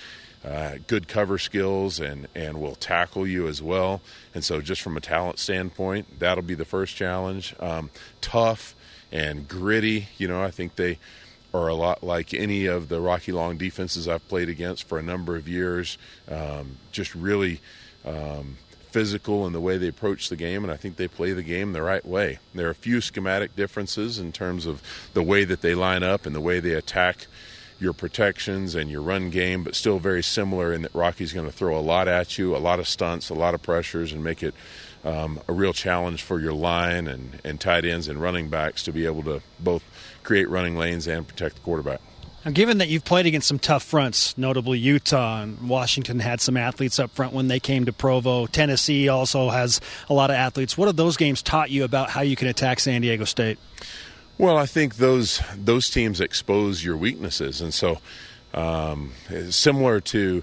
Uh, 0.45 0.75
good 0.87 1.09
cover 1.09 1.39
skills 1.39 2.01
and, 2.01 2.29
and 2.35 2.61
will 2.61 2.75
tackle 2.75 3.27
you 3.27 3.49
as 3.49 3.63
well. 3.63 4.03
And 4.35 4.45
so, 4.45 4.61
just 4.61 4.83
from 4.83 4.97
a 4.97 5.01
talent 5.01 5.39
standpoint, 5.39 6.19
that'll 6.19 6.43
be 6.43 6.55
the 6.55 6.67
first 6.67 6.97
challenge. 6.97 7.55
Um, 7.61 7.91
tough, 8.21 8.75
and 9.15 9.49
gritty. 9.49 10.09
You 10.19 10.29
know, 10.29 10.43
I 10.43 10.51
think 10.51 10.77
they 10.77 10.99
are 11.55 11.69
a 11.69 11.75
lot 11.75 12.03
like 12.03 12.35
any 12.35 12.67
of 12.67 12.89
the 12.89 13.01
Rocky 13.01 13.33
Long 13.33 13.57
defenses 13.57 14.09
I've 14.09 14.29
played 14.29 14.49
against 14.49 14.87
for 14.89 14.99
a 14.99 15.03
number 15.03 15.37
of 15.37 15.49
years. 15.49 15.97
Um, 16.29 16.79
just 16.91 17.15
really 17.15 17.61
um, 18.05 18.59
physical 18.91 19.47
in 19.47 19.53
the 19.53 19.61
way 19.61 19.79
they 19.79 19.89
approach 19.89 20.29
the 20.29 20.37
game, 20.37 20.65
and 20.65 20.73
I 20.73 20.77
think 20.77 20.97
they 20.97 21.09
play 21.09 21.33
the 21.33 21.43
game 21.45 21.73
the 21.73 21.83
right 21.83 22.05
way. 22.05 22.39
There 22.55 22.67
are 22.67 22.71
a 22.71 22.75
few 22.75 23.01
schematic 23.01 23.57
differences 23.57 24.19
in 24.19 24.33
terms 24.33 24.67
of 24.67 24.83
the 25.15 25.23
way 25.23 25.45
that 25.45 25.63
they 25.63 25.75
line 25.75 26.03
up 26.03 26.27
and 26.27 26.35
the 26.35 26.41
way 26.41 26.61
they 26.61 26.73
attack 26.73 27.29
your 27.81 27.93
protections 27.93 28.75
and 28.75 28.91
your 28.91 29.03
run 29.03 29.31
game, 29.31 29.65
but 29.65 29.75
still 29.75 29.99
very 29.99 30.23
similar 30.23 30.73
in 30.73 30.83
that 30.83 30.95
Rocky's 30.95 31.33
going 31.33 31.47
to 31.47 31.53
throw 31.53 31.79
a 31.79 31.81
lot 31.81 32.09
at 32.09 32.39
you, 32.39 32.57
a 32.57 32.59
lot 32.59 32.79
of 32.79 32.89
stunts, 32.89 33.31
a 33.31 33.35
lot 33.35 33.55
of 33.55 33.63
pressures, 33.63 34.13
and 34.13 34.23
make 34.23 34.43
it 34.43 34.55
um, 35.05 35.41
a 35.49 35.53
real 35.53 35.73
challenge 35.73 36.23
for 36.23 36.41
your 36.41 36.53
line 36.53 37.07
and, 37.07 37.41
and 37.45 37.61
tight 37.61 37.85
ends 37.85 38.09
and 38.09 38.21
running 38.21 38.49
backs 38.49 38.83
to 38.85 38.93
be 38.93 39.07
able 39.07 39.23
to 39.25 39.43
both 39.61 39.85
create 40.23 40.49
running 40.49 40.77
lanes 40.77 41.07
and 41.07 41.29
protect 41.29 41.57
the 41.57 41.61
quarterback. 41.61 42.01
Now, 42.45 42.51
given 42.51 42.79
that 42.79 42.89
you've 42.89 43.07
played 43.07 43.25
against 43.25 43.49
some 43.49 43.59
tough 43.59 43.83
fronts, 43.83 44.37
notably 44.37 44.79
Utah 44.79 45.43
and 45.43 45.67
Washington 45.67 46.21
had 46.21 46.43
some 46.43 46.59
athletes 46.59 46.99
up 46.99 47.11
front 47.11 47.33
when 47.33 47.49
they 47.49 47.59
came 47.59 47.87
to 47.87 47.93
Provo. 47.93 48.47
Tennessee 48.47 49.09
also 49.09 49.49
has 49.49 49.81
a 50.11 50.15
lot 50.15 50.29
of 50.29 50.37
athletes. 50.37 50.77
What 50.77 50.87
have 50.89 50.97
those 50.97 51.17
games 51.17 51.41
taught 51.41 51.71
you 51.71 51.85
about 51.85 52.11
how 52.11 52.21
you 52.21 52.37
can 52.37 52.49
attack 52.49 52.81
San 52.81 53.01
Diego 53.01 53.25
State? 53.25 53.59
Well, 54.37 54.57
I 54.57 54.67
think 54.67 54.97
those 54.97 55.41
those 55.57 55.91
teams 55.91 56.21
expose 56.21 56.85
your 56.85 56.97
weaknesses, 56.97 57.61
and 57.61 57.73
so 57.73 57.99
um, 58.53 59.13
similar 59.51 60.01
to 60.01 60.43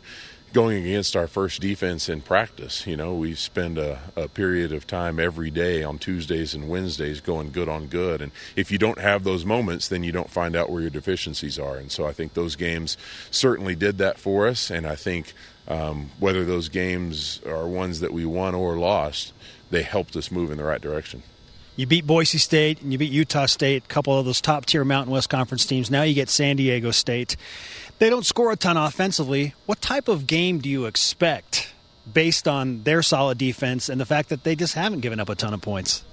going 0.54 0.86
against 0.86 1.16
our 1.16 1.28
first 1.28 1.62
defense 1.62 2.10
in 2.10 2.22
practice. 2.22 2.86
You 2.86 2.98
know, 2.98 3.14
we 3.16 3.36
spend 3.36 3.78
a, 3.78 4.00
a, 4.16 4.28
period 4.28 4.74
of 4.74 4.86
time 4.86 5.20
every 5.20 5.50
day 5.50 5.82
on 5.84 5.98
Tuesdays 5.98 6.54
and 6.54 6.68
Wednesdays 6.68 7.22
going 7.22 7.52
good 7.52 7.70
on 7.70 7.88
good. 7.88 8.22
And 8.22 8.32
if 8.58 8.70
you 8.70 8.78
don't 8.78 9.00
have 9.00 9.24
those 9.24 9.46
moments, 9.46 9.88
then 9.88 10.04
you 10.04 10.12
don't 10.12 10.30
find 10.30 10.56
out 10.56 10.70
where 10.70 10.82
your 10.82 10.90
deficiencies 10.90 11.58
are. 11.58 11.78
And 11.78 11.90
so 11.92 12.06
I 12.06 12.12
think 12.12 12.34
those 12.34 12.58
games 12.58 12.98
certainly 13.30 13.76
did 13.76 13.98
that 14.00 14.18
for 14.20 14.48
us. 14.48 14.70
And 14.70 14.86
I 14.86 14.96
think 14.96 15.34
um, 15.68 16.12
whether 16.20 16.44
those 16.44 16.68
games 16.68 17.42
are 17.46 17.68
ones 17.68 18.02
that 18.02 18.12
we 18.12 18.26
won 18.26 18.54
or 18.54 18.78
lost, 18.78 19.32
they 19.70 19.84
helped 19.84 20.18
us 20.18 20.32
move 20.32 20.52
in 20.52 20.58
the 20.58 20.66
right 20.66 20.82
direction. 20.82 21.24
You 21.76 21.88
beat 21.88 22.06
Boise 22.06 22.38
State 22.38 22.82
and 22.82 22.92
you 22.92 22.98
beat 22.98 23.12
Utah 23.12 23.46
State, 23.46 23.86
a 23.86 23.88
couple 23.88 24.18
of 24.18 24.26
those 24.26 24.42
top 24.42 24.66
tier 24.66 24.84
Mountain 24.84 25.14
West 25.14 25.30
Conference 25.30 25.66
teams. 25.66 25.90
Now 25.90 26.04
you 26.04 26.14
get 26.14 26.30
San 26.30 26.58
Diego 26.58 26.92
State. 26.92 27.38
They 28.00 28.10
don't 28.10 28.26
score 28.26 28.52
a 28.52 28.58
ton 28.58 28.78
offensively. 28.78 29.54
What 29.66 29.82
type 29.82 30.08
of 30.08 30.28
game 30.28 30.60
do 30.60 30.70
you 30.70 30.86
expect 30.86 31.74
based 32.12 32.48
on 32.48 32.84
their 32.84 33.02
solid 33.02 33.38
defense 33.38 33.88
and 33.88 34.02
the 34.02 34.06
fact 34.06 34.30
that 34.30 34.44
they 34.44 34.56
just 34.56 34.74
haven't 34.74 35.00
given 35.00 35.20
up 35.20 35.30
a 35.30 35.36
ton 35.36 35.54
of 35.54 35.62
points? 35.62 36.04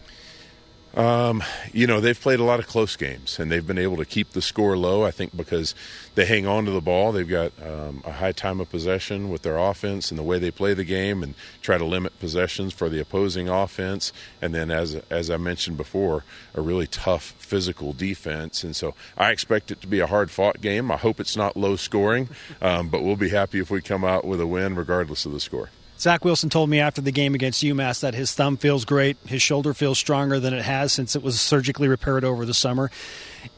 Um, 0.95 1.45
you 1.73 1.87
know, 1.87 2.01
they've 2.01 2.19
played 2.19 2.41
a 2.41 2.45
lot 2.45 2.59
of 2.59 2.67
close 2.67 2.97
games 2.97 3.39
and 3.39 3.53
they've 3.53 3.67
been 3.67 3.79
able 3.79 3.99
to 3.99 4.05
keep 4.05 4.31
the 4.31 4.43
score 4.43 4.77
low, 4.77 5.05
I 5.05 5.11
think, 5.11 5.37
because 5.37 5.75
they 6.15 6.25
hang 6.25 6.47
on 6.47 6.65
to 6.65 6.71
the 6.71 6.81
ball. 6.81 7.13
They've 7.13 7.29
got 7.29 7.53
um, 7.63 8.03
a 8.05 8.13
high 8.13 8.33
time 8.33 8.59
of 8.59 8.71
possession 8.71 9.29
with 9.29 9.43
their 9.43 9.59
offense 9.59 10.11
and 10.11 10.19
the 10.19 10.23
way 10.23 10.39
they 10.39 10.51
play 10.51 10.75
the 10.75 10.85
game 10.85 11.23
and 11.23 11.35
try 11.63 11.79
to 11.79 11.85
limit 11.85 12.19
possessions 12.19 12.73
for 12.73 12.89
the 12.89 13.01
opposing 13.01 13.49
offense. 13.49 14.13
And 14.41 14.55
then, 14.55 14.71
as, 14.71 14.95
as 15.11 15.31
I 15.31 15.37
mentioned 15.37 15.77
before, 15.77 16.25
a 16.55 16.61
really 16.61 16.87
tough 16.87 17.35
physical 17.39 17.93
defense. 17.93 18.65
And 18.65 18.75
so 18.75 18.95
I 19.17 19.31
expect 19.31 19.71
it 19.71 19.81
to 19.83 19.87
be 19.87 20.01
a 20.01 20.07
hard 20.07 20.31
fought 20.31 20.61
game. 20.61 20.91
I 20.91 20.97
hope 20.97 21.21
it's 21.21 21.37
not 21.37 21.57
low 21.57 21.77
scoring, 21.77 22.29
um, 22.63 22.89
but 22.89 23.03
we'll 23.03 23.17
be 23.17 23.29
happy 23.29 23.61
if 23.61 23.71
we 23.71 23.83
come 23.83 24.05
out 24.05 24.25
with 24.25 24.41
a 24.41 24.47
win 24.47 24.75
regardless 24.75 25.27
of 25.27 25.33
the 25.33 25.41
score. 25.41 25.71
Zach 25.99 26.25
Wilson 26.25 26.49
told 26.49 26.71
me 26.71 26.79
after 26.79 27.01
the 27.01 27.11
game 27.11 27.35
against 27.35 27.63
UMass 27.63 28.01
that 28.01 28.15
his 28.15 28.33
thumb 28.33 28.57
feels 28.57 28.85
great. 28.85 29.17
His 29.27 29.43
shoulder 29.43 29.75
feels 29.75 29.99
stronger 29.99 30.39
than 30.39 30.55
it 30.55 30.63
has 30.63 30.93
since 30.93 31.17
it 31.17 31.23
was 31.23 31.41
surgically 31.41 31.89
repaired 31.89 32.25
over 32.25 32.47
the 32.47 32.55
summer. 32.55 32.91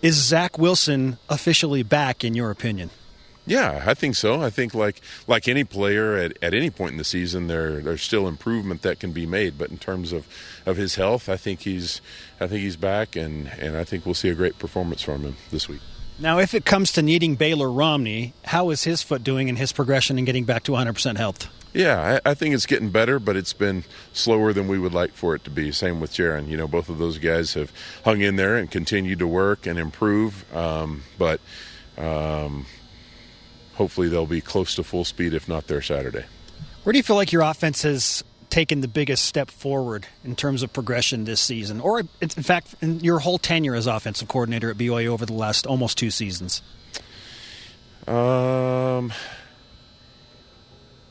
Is 0.01 0.15
Zach 0.15 0.57
Wilson 0.57 1.19
officially 1.29 1.83
back, 1.83 2.25
in 2.25 2.35
your 2.35 2.51
opinion? 2.51 2.91
Yeah, 3.47 3.83
I 3.85 3.95
think 3.95 4.15
so. 4.15 4.41
I 4.41 4.49
think 4.49 4.75
like 4.75 5.01
like 5.27 5.49
any 5.49 5.65
player 5.65 6.17
at, 6.17 6.39
at 6.43 6.55
any 6.55 6.71
point 6.71 6.93
in 6.93 6.99
the 6.99 7.05
season, 7.05 7.47
there 7.47 7.81
there's 7.81 8.03
still 8.03 8.29
improvement 8.29 8.83
that 8.83 9.01
can 9.01 9.13
be 9.13 9.27
made. 9.27 9.59
But 9.59 9.71
in 9.71 9.79
terms 9.79 10.13
of, 10.13 10.27
of 10.67 10.77
his 10.77 10.95
health, 10.95 11.29
I 11.29 11.37
think 11.37 11.61
he's 11.61 12.01
I 12.41 12.47
think 12.47 12.63
he's 12.63 12.77
back, 12.77 13.17
and, 13.17 13.49
and 13.59 13.77
I 13.77 13.85
think 13.85 14.07
we'll 14.07 14.15
see 14.15 14.29
a 14.29 14.35
great 14.35 14.59
performance 14.59 15.03
from 15.03 15.23
him 15.23 15.37
this 15.51 15.69
week. 15.69 15.81
Now, 16.21 16.39
if 16.39 16.53
it 16.53 16.67
comes 16.67 16.93
to 16.93 17.03
needing 17.03 17.35
Baylor 17.35 17.71
Romney, 17.71 18.35
how 18.45 18.69
is 18.69 18.85
his 18.85 19.03
foot 19.03 19.25
doing 19.25 19.49
in 19.49 19.57
his 19.57 19.73
progression 19.73 20.19
and 20.19 20.27
getting 20.27 20.45
back 20.45 20.65
to 20.65 20.73
100% 20.73 21.17
health? 21.17 21.49
Yeah, 21.73 22.21
I, 22.25 22.31
I, 22.31 22.35
think 22.35 22.55
it's 22.55 22.67
getting 22.67 22.91
better, 22.91 23.19
but 23.19 23.37
it's 23.37 23.55
been 23.55 23.85
slower 24.13 24.53
than 24.53 24.69
we 24.69 24.79
would 24.79 24.93
like 24.93 25.13
for 25.13 25.35
it 25.35 25.45
to 25.45 25.51
be. 25.51 25.73
Same 25.73 25.99
with 25.99 26.13
Jaren. 26.13 26.49
You 26.49 26.59
know, 26.59 26.69
both 26.69 26.91
of 26.91 26.99
those 26.99 27.17
guys 27.17 27.55
have 27.55 27.73
hung 28.05 28.21
in 28.21 28.37
there 28.37 28.57
and 28.57 28.71
continued 28.71 29.21
to 29.21 29.27
work 29.27 29.67
and 29.67 29.79
improve. 29.79 30.45
Um, 30.55 31.05
but 31.17 31.41
um, 31.97 32.67
hopefully 33.75 34.09
they'll 34.09 34.27
be 34.27 34.43
close 34.43 34.75
to 34.75 34.83
full 34.83 35.05
speed, 35.05 35.33
if 35.33 35.49
not 35.49 35.69
there 35.69 35.81
Saturday. 35.81 36.25
Where 36.83 36.93
do 36.93 36.99
you 36.99 37.03
feel 37.03 37.17
like 37.17 37.33
your 37.33 37.43
offense 37.43 37.83
has 37.83 38.25
taken 38.51 38.81
the 38.81 38.89
biggest 38.89 39.25
step 39.25 39.51
forward 39.51 40.07
in 40.25 40.37
terms 40.37 40.63
of 40.63 40.73
progression 40.73 41.25
this 41.25 41.41
season, 41.41 41.81
or 41.81 42.01
in 42.21 42.29
fact, 42.29 42.75
in 42.81 43.01
your 43.01 43.21
whole 43.21 43.39
tenure 43.39 43.75
as 43.75 43.87
offensive 43.87 44.29
coordinator 44.29 44.71
at 44.71 44.77
BYU 44.77 45.07
over 45.09 45.25
the 45.25 45.33
last 45.33 45.67
almost 45.67 45.97
two 45.99 46.11
seasons? 46.11 46.63
Um. 48.07 49.13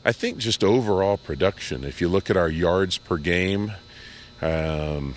I 0.02 0.12
think 0.12 0.38
just 0.38 0.64
overall 0.64 1.18
production. 1.18 1.84
If 1.84 2.00
you 2.00 2.08
look 2.08 2.30
at 2.30 2.36
our 2.36 2.48
yards 2.48 2.96
per 2.96 3.18
game, 3.18 3.72
um, 4.40 5.14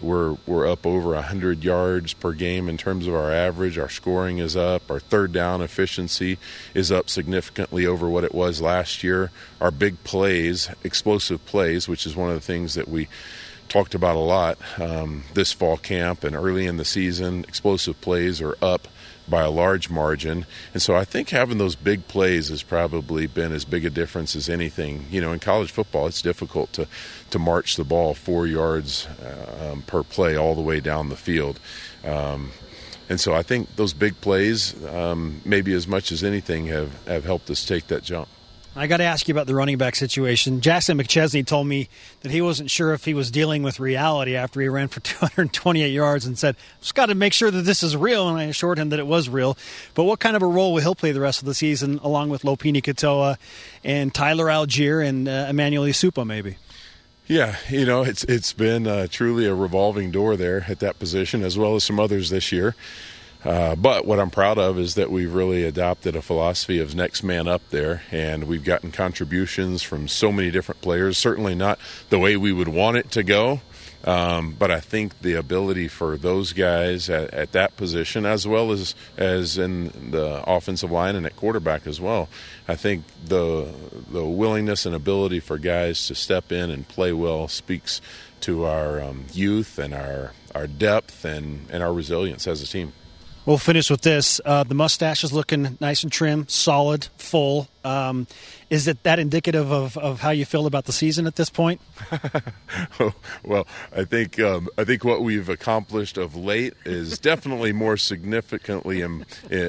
we're 0.00 0.36
we're 0.46 0.66
up 0.66 0.86
over 0.86 1.20
hundred 1.20 1.64
yards 1.64 2.12
per 2.12 2.32
game 2.32 2.68
in 2.68 2.76
terms 2.76 3.06
of 3.06 3.14
our 3.14 3.32
average. 3.32 3.78
Our 3.78 3.88
scoring 3.88 4.38
is 4.38 4.56
up. 4.56 4.90
Our 4.90 5.00
third 5.00 5.32
down 5.32 5.62
efficiency 5.62 6.38
is 6.74 6.92
up 6.92 7.08
significantly 7.08 7.86
over 7.86 8.08
what 8.08 8.24
it 8.24 8.34
was 8.34 8.60
last 8.60 9.02
year. 9.02 9.30
Our 9.60 9.70
big 9.70 10.02
plays, 10.04 10.68
explosive 10.84 11.44
plays, 11.46 11.88
which 11.88 12.06
is 12.06 12.16
one 12.16 12.28
of 12.28 12.34
the 12.34 12.40
things 12.40 12.74
that 12.74 12.88
we 12.88 13.08
talked 13.68 13.94
about 13.94 14.16
a 14.16 14.20
lot 14.20 14.58
um, 14.80 15.24
this 15.34 15.52
fall 15.52 15.76
camp 15.76 16.24
and 16.24 16.36
early 16.36 16.66
in 16.66 16.76
the 16.76 16.84
season. 16.84 17.44
Explosive 17.48 18.00
plays 18.00 18.40
are 18.40 18.56
up 18.62 18.88
by 19.28 19.42
a 19.42 19.50
large 19.50 19.90
margin. 19.90 20.46
And 20.72 20.82
so 20.82 20.94
I 20.94 21.04
think 21.04 21.30
having 21.30 21.58
those 21.58 21.74
big 21.74 22.06
plays 22.08 22.48
has 22.48 22.62
probably 22.62 23.26
been 23.26 23.52
as 23.52 23.64
big 23.64 23.84
a 23.84 23.90
difference 23.90 24.36
as 24.36 24.48
anything. 24.48 25.06
You 25.10 25.20
know, 25.20 25.32
in 25.32 25.40
college 25.40 25.70
football, 25.70 26.06
it's 26.06 26.22
difficult 26.22 26.72
to, 26.74 26.86
to 27.30 27.38
march 27.38 27.76
the 27.76 27.84
ball 27.84 28.14
four 28.14 28.46
yards 28.46 29.06
uh, 29.22 29.72
um, 29.72 29.82
per 29.82 30.02
play 30.02 30.36
all 30.36 30.54
the 30.54 30.60
way 30.60 30.80
down 30.80 31.08
the 31.08 31.16
field. 31.16 31.58
Um, 32.04 32.52
and 33.08 33.20
so 33.20 33.34
I 33.34 33.42
think 33.42 33.76
those 33.76 33.92
big 33.92 34.20
plays, 34.20 34.74
um, 34.86 35.40
maybe 35.44 35.72
as 35.74 35.86
much 35.86 36.10
as 36.10 36.24
anything, 36.24 36.66
have, 36.66 37.06
have 37.06 37.24
helped 37.24 37.50
us 37.50 37.64
take 37.64 37.86
that 37.88 38.02
jump. 38.02 38.28
I 38.78 38.88
got 38.88 38.98
to 38.98 39.04
ask 39.04 39.26
you 39.26 39.32
about 39.32 39.46
the 39.46 39.54
running 39.54 39.78
back 39.78 39.96
situation. 39.96 40.60
Jackson 40.60 40.98
McChesney 40.98 41.46
told 41.46 41.66
me 41.66 41.88
that 42.20 42.30
he 42.30 42.42
wasn't 42.42 42.70
sure 42.70 42.92
if 42.92 43.06
he 43.06 43.14
was 43.14 43.30
dealing 43.30 43.62
with 43.62 43.80
reality 43.80 44.36
after 44.36 44.60
he 44.60 44.68
ran 44.68 44.88
for 44.88 45.00
228 45.00 45.88
yards 45.88 46.26
and 46.26 46.38
said, 46.38 46.56
just 46.80 46.94
got 46.94 47.06
to 47.06 47.14
make 47.14 47.32
sure 47.32 47.50
that 47.50 47.62
this 47.62 47.82
is 47.82 47.96
real. 47.96 48.28
And 48.28 48.36
I 48.36 48.44
assured 48.44 48.78
him 48.78 48.90
that 48.90 48.98
it 48.98 49.06
was 49.06 49.30
real. 49.30 49.56
But 49.94 50.04
what 50.04 50.20
kind 50.20 50.36
of 50.36 50.42
a 50.42 50.46
role 50.46 50.74
will 50.74 50.82
he 50.82 50.94
play 50.94 51.12
the 51.12 51.20
rest 51.20 51.40
of 51.40 51.46
the 51.46 51.54
season 51.54 51.98
along 52.02 52.28
with 52.28 52.42
Lopini 52.42 52.82
Katoa 52.82 53.38
and 53.82 54.12
Tyler 54.12 54.46
Allgeier 54.46 55.06
and 55.06 55.26
uh, 55.26 55.46
Emmanuel 55.48 55.84
Esukpa, 55.84 56.26
maybe? 56.26 56.58
Yeah, 57.26 57.56
you 57.70 57.86
know, 57.86 58.02
it's 58.02 58.22
it's 58.24 58.52
been 58.52 58.86
uh, 58.86 59.08
truly 59.10 59.46
a 59.46 59.54
revolving 59.54 60.12
door 60.12 60.36
there 60.36 60.64
at 60.68 60.78
that 60.78 61.00
position, 61.00 61.42
as 61.42 61.58
well 61.58 61.74
as 61.74 61.82
some 61.82 61.98
others 61.98 62.30
this 62.30 62.52
year. 62.52 62.76
Uh, 63.46 63.76
but 63.76 64.04
what 64.04 64.18
I'm 64.18 64.30
proud 64.30 64.58
of 64.58 64.76
is 64.76 64.96
that 64.96 65.08
we've 65.08 65.32
really 65.32 65.62
adopted 65.62 66.16
a 66.16 66.22
philosophy 66.22 66.80
of 66.80 66.96
next 66.96 67.22
man 67.22 67.46
up 67.46 67.62
there, 67.70 68.02
and 68.10 68.44
we've 68.44 68.64
gotten 68.64 68.90
contributions 68.90 69.84
from 69.84 70.08
so 70.08 70.32
many 70.32 70.50
different 70.50 70.80
players. 70.80 71.16
Certainly 71.16 71.54
not 71.54 71.78
the 72.10 72.18
way 72.18 72.36
we 72.36 72.52
would 72.52 72.66
want 72.66 72.96
it 72.96 73.12
to 73.12 73.22
go, 73.22 73.60
um, 74.02 74.56
but 74.58 74.72
I 74.72 74.80
think 74.80 75.20
the 75.20 75.34
ability 75.34 75.86
for 75.86 76.16
those 76.16 76.52
guys 76.52 77.08
at, 77.08 77.32
at, 77.32 77.52
that 77.52 77.76
position, 77.76 78.26
as 78.26 78.48
well 78.48 78.72
as 78.72 78.96
as 79.16 79.58
in 79.58 80.10
the 80.10 80.42
offensive 80.44 80.90
line 80.90 81.14
and 81.14 81.24
at 81.24 81.36
quarterback 81.36 81.86
as 81.86 82.00
well, 82.00 82.28
I 82.66 82.74
think 82.74 83.04
the 83.24 83.72
the 84.10 84.24
willingness 84.24 84.86
and 84.86 84.94
ability 84.94 85.38
for 85.38 85.56
guys 85.56 86.08
to 86.08 86.16
step 86.16 86.50
in 86.50 86.72
and 86.72 86.88
play 86.88 87.12
well 87.12 87.46
speaks 87.46 88.00
to 88.40 88.64
our 88.64 89.00
um, 89.00 89.26
youth 89.32 89.78
and 89.78 89.94
our 89.94 90.32
our 90.52 90.66
depth 90.66 91.24
and, 91.24 91.68
and 91.70 91.82
our 91.84 91.92
resilience 91.92 92.48
as 92.48 92.60
a 92.60 92.66
team. 92.66 92.92
We'll 93.46 93.58
finish 93.58 93.90
with 93.90 94.00
this. 94.00 94.40
Uh, 94.44 94.64
the 94.64 94.74
mustache 94.74 95.22
is 95.22 95.32
looking 95.32 95.78
nice 95.80 96.02
and 96.02 96.10
trim, 96.10 96.48
solid, 96.48 97.06
full. 97.16 97.68
Um, 97.84 98.26
is 98.70 98.88
it 98.88 99.04
that 99.04 99.20
indicative 99.20 99.70
of, 99.70 99.96
of 99.96 100.20
how 100.20 100.30
you 100.30 100.44
feel 100.44 100.66
about 100.66 100.86
the 100.86 100.92
season 100.92 101.28
at 101.28 101.36
this 101.36 101.48
point? 101.48 101.80
well, 103.44 103.68
I 103.94 104.02
think 104.02 104.40
um, 104.40 104.68
I 104.76 104.82
think 104.82 105.04
what 105.04 105.22
we've 105.22 105.48
accomplished 105.48 106.18
of 106.18 106.34
late 106.34 106.74
is 106.84 107.18
definitely 107.20 107.72
more 107.72 107.96
significantly 107.96 109.02
Im- 109.02 109.24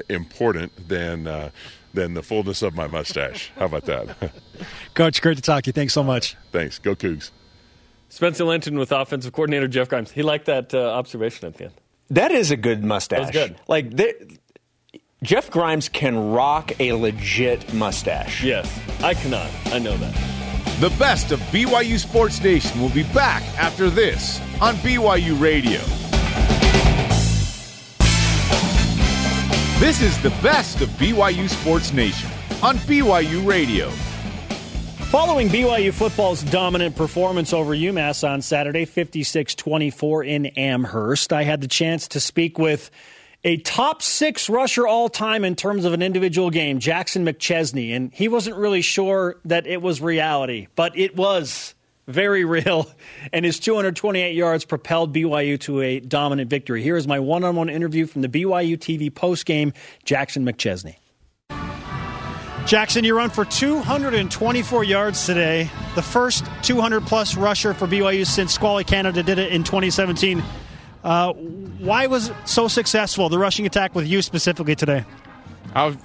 important 0.09 0.87
than 0.89 1.27
uh, 1.27 1.51
than 1.93 2.15
the 2.15 2.23
fullness 2.23 2.63
of 2.63 2.73
my 2.73 2.87
mustache. 2.87 3.51
How 3.59 3.65
about 3.65 3.85
that, 3.85 4.31
Coach? 4.95 5.21
Great 5.21 5.35
to 5.35 5.43
talk 5.43 5.65
to 5.65 5.67
you. 5.69 5.73
Thanks 5.73 5.93
so 5.93 6.03
much. 6.03 6.35
Thanks. 6.51 6.79
Go 6.79 6.95
Cougs. 6.95 7.29
Spencer 8.09 8.45
Linton 8.45 8.79
with 8.79 8.91
offensive 8.91 9.33
coordinator 9.33 9.67
Jeff 9.67 9.87
Grimes. 9.89 10.09
He 10.09 10.23
liked 10.23 10.45
that 10.47 10.73
uh, 10.73 10.93
observation 10.93 11.45
at 11.47 11.55
the 11.55 11.65
end. 11.65 11.73
That 12.09 12.31
is 12.31 12.51
a 12.51 12.57
good 12.57 12.83
mustache. 12.83 13.31
good. 13.31 13.55
Like 13.67 13.93
Jeff 15.23 15.49
Grimes 15.49 15.89
can 15.89 16.31
rock 16.31 16.79
a 16.79 16.93
legit 16.93 17.73
mustache. 17.73 18.43
Yes, 18.43 18.71
I 19.03 19.13
cannot. 19.13 19.49
I 19.67 19.79
know 19.79 19.97
that. 19.97 20.13
The 20.79 20.89
best 20.99 21.31
of 21.31 21.39
BYU 21.51 21.97
Sports 21.97 22.41
Nation 22.43 22.79
will 22.79 22.91
be 22.91 23.03
back 23.03 23.41
after 23.57 23.89
this 23.89 24.39
on 24.61 24.75
BYU 24.75 25.39
Radio. 25.39 25.81
This 29.79 30.01
is 30.01 30.21
the 30.21 30.29
best 30.41 30.81
of 30.81 30.89
BYU 30.89 31.49
Sports 31.49 31.93
Nation 31.93 32.29
on 32.63 32.77
BYU 32.77 33.45
Radio. 33.45 33.91
Following 35.11 35.47
BYU 35.47 35.93
football's 35.93 36.43
dominant 36.43 36.97
performance 36.97 37.53
over 37.53 37.73
UMass 37.73 38.27
on 38.27 38.41
Saturday, 38.41 38.83
56 38.83 39.55
24 39.55 40.25
in 40.25 40.45
Amherst, 40.47 41.31
I 41.31 41.43
had 41.43 41.61
the 41.61 41.67
chance 41.69 42.09
to 42.09 42.19
speak 42.19 42.59
with 42.59 42.91
a 43.45 43.55
top 43.55 44.01
six 44.01 44.49
rusher 44.49 44.85
all 44.85 45.07
time 45.07 45.45
in 45.45 45.55
terms 45.55 45.85
of 45.85 45.93
an 45.93 46.01
individual 46.01 46.49
game, 46.49 46.79
Jackson 46.79 47.25
McChesney. 47.25 47.95
And 47.95 48.11
he 48.13 48.27
wasn't 48.27 48.57
really 48.57 48.81
sure 48.81 49.39
that 49.45 49.65
it 49.65 49.81
was 49.81 50.01
reality, 50.01 50.67
but 50.75 50.99
it 50.99 51.15
was 51.15 51.73
very 52.07 52.43
real. 52.57 52.91
And 53.31 53.45
his 53.45 53.59
228 53.59 54.35
yards 54.35 54.65
propelled 54.65 55.15
BYU 55.15 55.57
to 55.61 55.79
a 55.79 56.01
dominant 56.01 56.49
victory. 56.49 56.83
Here 56.83 56.97
is 56.97 57.07
my 57.07 57.21
one 57.21 57.45
on 57.45 57.55
one 57.55 57.69
interview 57.69 58.07
from 58.07 58.23
the 58.23 58.29
BYU 58.29 58.77
TV 58.77 59.09
postgame, 59.09 59.73
Jackson 60.03 60.45
McChesney. 60.45 60.97
Jackson, 62.67 63.05
you 63.05 63.15
run 63.15 63.29
for 63.29 63.45
224 63.45 64.83
yards 64.83 65.25
today, 65.25 65.69
the 65.95 66.01
first 66.01 66.45
200 66.63 67.05
plus 67.05 67.37
rusher 67.37 67.73
for 67.73 67.87
BYU 67.87 68.27
since 68.27 68.53
Squally 68.53 68.83
Canada 68.83 69.23
did 69.23 69.39
it 69.39 69.53
in 69.53 69.63
2017. 69.63 70.43
Uh, 71.01 71.31
why 71.31 72.07
was 72.07 72.27
it 72.27 72.35
so 72.43 72.67
successful, 72.67 73.29
the 73.29 73.39
rushing 73.39 73.65
attack 73.65 73.95
with 73.95 74.05
you 74.05 74.21
specifically 74.21 74.75
today? 74.75 75.05
I, 75.73 75.97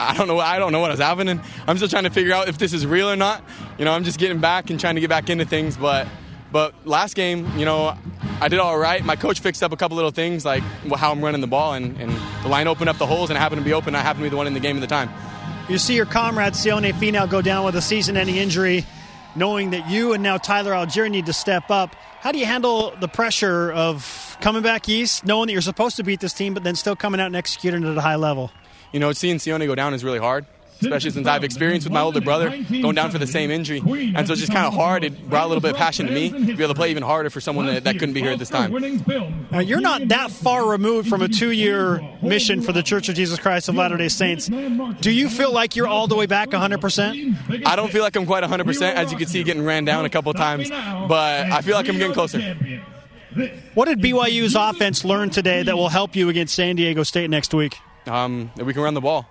I 0.00 0.16
don't 0.16 0.26
know. 0.26 0.40
I 0.40 0.58
don't 0.58 0.72
know 0.72 0.80
what 0.80 0.90
was 0.90 0.98
happening. 0.98 1.40
I'm 1.68 1.76
still 1.76 1.88
trying 1.88 2.02
to 2.02 2.10
figure 2.10 2.34
out 2.34 2.48
if 2.48 2.58
this 2.58 2.72
is 2.72 2.84
real 2.84 3.08
or 3.08 3.14
not. 3.14 3.44
You 3.78 3.84
know, 3.84 3.92
I'm 3.92 4.02
just 4.02 4.18
getting 4.18 4.40
back 4.40 4.70
and 4.70 4.80
trying 4.80 4.96
to 4.96 5.00
get 5.00 5.08
back 5.08 5.30
into 5.30 5.44
things. 5.44 5.76
But, 5.76 6.08
but 6.50 6.74
last 6.84 7.14
game, 7.14 7.46
you 7.56 7.64
know, 7.64 7.96
I 8.40 8.48
did 8.48 8.58
all 8.58 8.76
right. 8.76 9.04
My 9.04 9.14
coach 9.14 9.38
fixed 9.38 9.62
up 9.62 9.70
a 9.70 9.76
couple 9.76 9.94
little 9.94 10.10
things 10.10 10.44
like 10.44 10.64
how 10.96 11.12
I'm 11.12 11.22
running 11.22 11.42
the 11.42 11.46
ball, 11.46 11.74
and, 11.74 11.96
and 12.00 12.10
the 12.42 12.48
line 12.48 12.66
opened 12.66 12.88
up 12.88 12.98
the 12.98 13.06
holes, 13.06 13.30
and 13.30 13.36
it 13.36 13.40
happened 13.40 13.60
to 13.60 13.64
be 13.64 13.72
open. 13.72 13.94
I 13.94 14.00
happened 14.00 14.24
to 14.24 14.26
be 14.26 14.30
the 14.30 14.36
one 14.36 14.48
in 14.48 14.54
the 14.54 14.58
game 14.58 14.76
at 14.76 14.80
the 14.80 14.88
time. 14.88 15.08
You 15.72 15.78
see 15.78 15.94
your 15.94 16.04
comrade 16.04 16.52
Sione 16.52 16.92
Finau 16.92 17.26
go 17.26 17.40
down 17.40 17.64
with 17.64 17.74
a 17.76 17.80
season-ending 17.80 18.36
injury, 18.36 18.84
knowing 19.34 19.70
that 19.70 19.88
you 19.88 20.12
and 20.12 20.22
now 20.22 20.36
Tyler 20.36 20.72
Allgeier 20.72 21.10
need 21.10 21.24
to 21.24 21.32
step 21.32 21.70
up. 21.70 21.96
How 22.20 22.30
do 22.30 22.38
you 22.38 22.44
handle 22.44 22.92
the 23.00 23.08
pressure 23.08 23.72
of 23.72 24.36
coming 24.42 24.62
back 24.62 24.86
east, 24.90 25.24
knowing 25.24 25.46
that 25.46 25.54
you're 25.54 25.62
supposed 25.62 25.96
to 25.96 26.02
beat 26.02 26.20
this 26.20 26.34
team, 26.34 26.52
but 26.52 26.62
then 26.62 26.74
still 26.74 26.94
coming 26.94 27.22
out 27.22 27.28
and 27.28 27.36
executing 27.36 27.84
at 27.84 27.96
a 27.96 28.02
high 28.02 28.16
level? 28.16 28.52
You 28.92 29.00
know, 29.00 29.12
seeing 29.12 29.38
Sione 29.38 29.64
go 29.66 29.74
down 29.74 29.94
is 29.94 30.04
really 30.04 30.18
hard 30.18 30.44
especially 30.82 31.10
since 31.10 31.26
I've 31.26 31.44
experienced 31.44 31.86
with 31.86 31.92
my 31.92 32.00
older 32.00 32.20
brother 32.20 32.50
going 32.70 32.94
down 32.94 33.10
for 33.10 33.18
the 33.18 33.26
same 33.26 33.50
injury. 33.50 33.80
And 34.14 34.26
so 34.26 34.32
it's 34.32 34.40
just 34.40 34.52
kind 34.52 34.66
of 34.66 34.74
hard. 34.74 35.04
It 35.04 35.28
brought 35.28 35.46
a 35.46 35.48
little 35.48 35.60
bit 35.60 35.72
of 35.72 35.76
passion 35.76 36.06
to 36.06 36.12
me 36.12 36.30
to 36.30 36.38
be 36.38 36.52
able 36.52 36.68
to 36.68 36.74
play 36.74 36.90
even 36.90 37.02
harder 37.02 37.30
for 37.30 37.40
someone 37.40 37.66
that, 37.66 37.84
that 37.84 37.94
couldn't 37.98 38.14
be 38.14 38.20
here 38.20 38.32
at 38.32 38.38
this 38.38 38.50
time. 38.50 38.72
Now, 39.50 39.60
you're 39.60 39.80
not 39.80 40.08
that 40.08 40.30
far 40.30 40.68
removed 40.68 41.08
from 41.08 41.22
a 41.22 41.28
two 41.28 41.50
year 41.50 42.00
mission 42.22 42.62
for 42.62 42.72
the 42.72 42.82
Church 42.82 43.08
of 43.08 43.14
Jesus 43.14 43.38
Christ 43.38 43.68
of 43.68 43.74
Latter 43.74 43.96
day 43.96 44.08
Saints. 44.08 44.46
Do 45.00 45.10
you 45.10 45.28
feel 45.28 45.52
like 45.52 45.76
you're 45.76 45.88
all 45.88 46.06
the 46.06 46.16
way 46.16 46.26
back 46.26 46.50
100%? 46.50 47.66
I 47.66 47.76
don't 47.76 47.90
feel 47.90 48.02
like 48.02 48.16
I'm 48.16 48.26
quite 48.26 48.44
100%, 48.44 48.94
as 48.94 49.12
you 49.12 49.18
can 49.18 49.26
see, 49.28 49.42
getting 49.42 49.64
ran 49.64 49.84
down 49.84 50.04
a 50.04 50.10
couple 50.10 50.32
times, 50.34 50.70
but 50.70 51.46
I 51.50 51.60
feel 51.62 51.74
like 51.74 51.88
I'm 51.88 51.98
getting 51.98 52.14
closer. 52.14 52.56
What 53.74 53.86
did 53.86 54.00
BYU's 54.00 54.54
offense 54.54 55.04
learn 55.04 55.30
today 55.30 55.62
that 55.62 55.76
will 55.76 55.88
help 55.88 56.14
you 56.14 56.28
against 56.28 56.54
San 56.54 56.76
Diego 56.76 57.02
State 57.02 57.30
next 57.30 57.54
week? 57.54 57.78
Um, 58.06 58.50
that 58.56 58.64
we 58.64 58.74
can 58.74 58.82
run 58.82 58.94
the 58.94 59.00
ball 59.00 59.26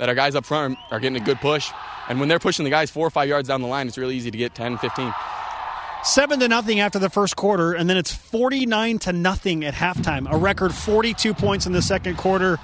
that 0.00 0.08
our 0.08 0.14
guys 0.14 0.34
up 0.34 0.46
front 0.46 0.78
are 0.90 0.98
getting 0.98 1.20
a 1.20 1.24
good 1.24 1.38
push. 1.40 1.70
And 2.08 2.18
when 2.18 2.28
they're 2.28 2.38
pushing 2.38 2.64
the 2.64 2.70
guys 2.70 2.90
four 2.90 3.06
or 3.06 3.10
five 3.10 3.28
yards 3.28 3.48
down 3.48 3.60
the 3.60 3.68
line, 3.68 3.86
it's 3.86 3.98
really 3.98 4.16
easy 4.16 4.30
to 4.30 4.38
get 4.38 4.54
10, 4.54 4.78
15. 4.78 5.12
Seven 6.02 6.40
to 6.40 6.48
nothing 6.48 6.80
after 6.80 6.98
the 6.98 7.10
first 7.10 7.36
quarter, 7.36 7.74
and 7.74 7.88
then 7.88 7.98
it's 7.98 8.12
49 8.12 8.98
to 9.00 9.12
nothing 9.12 9.62
at 9.62 9.74
halftime. 9.74 10.26
A 10.32 10.38
record 10.38 10.72
42 10.72 11.34
points 11.34 11.66
in 11.66 11.72
the 11.72 11.82
second 11.82 12.16
quarter. 12.16 12.56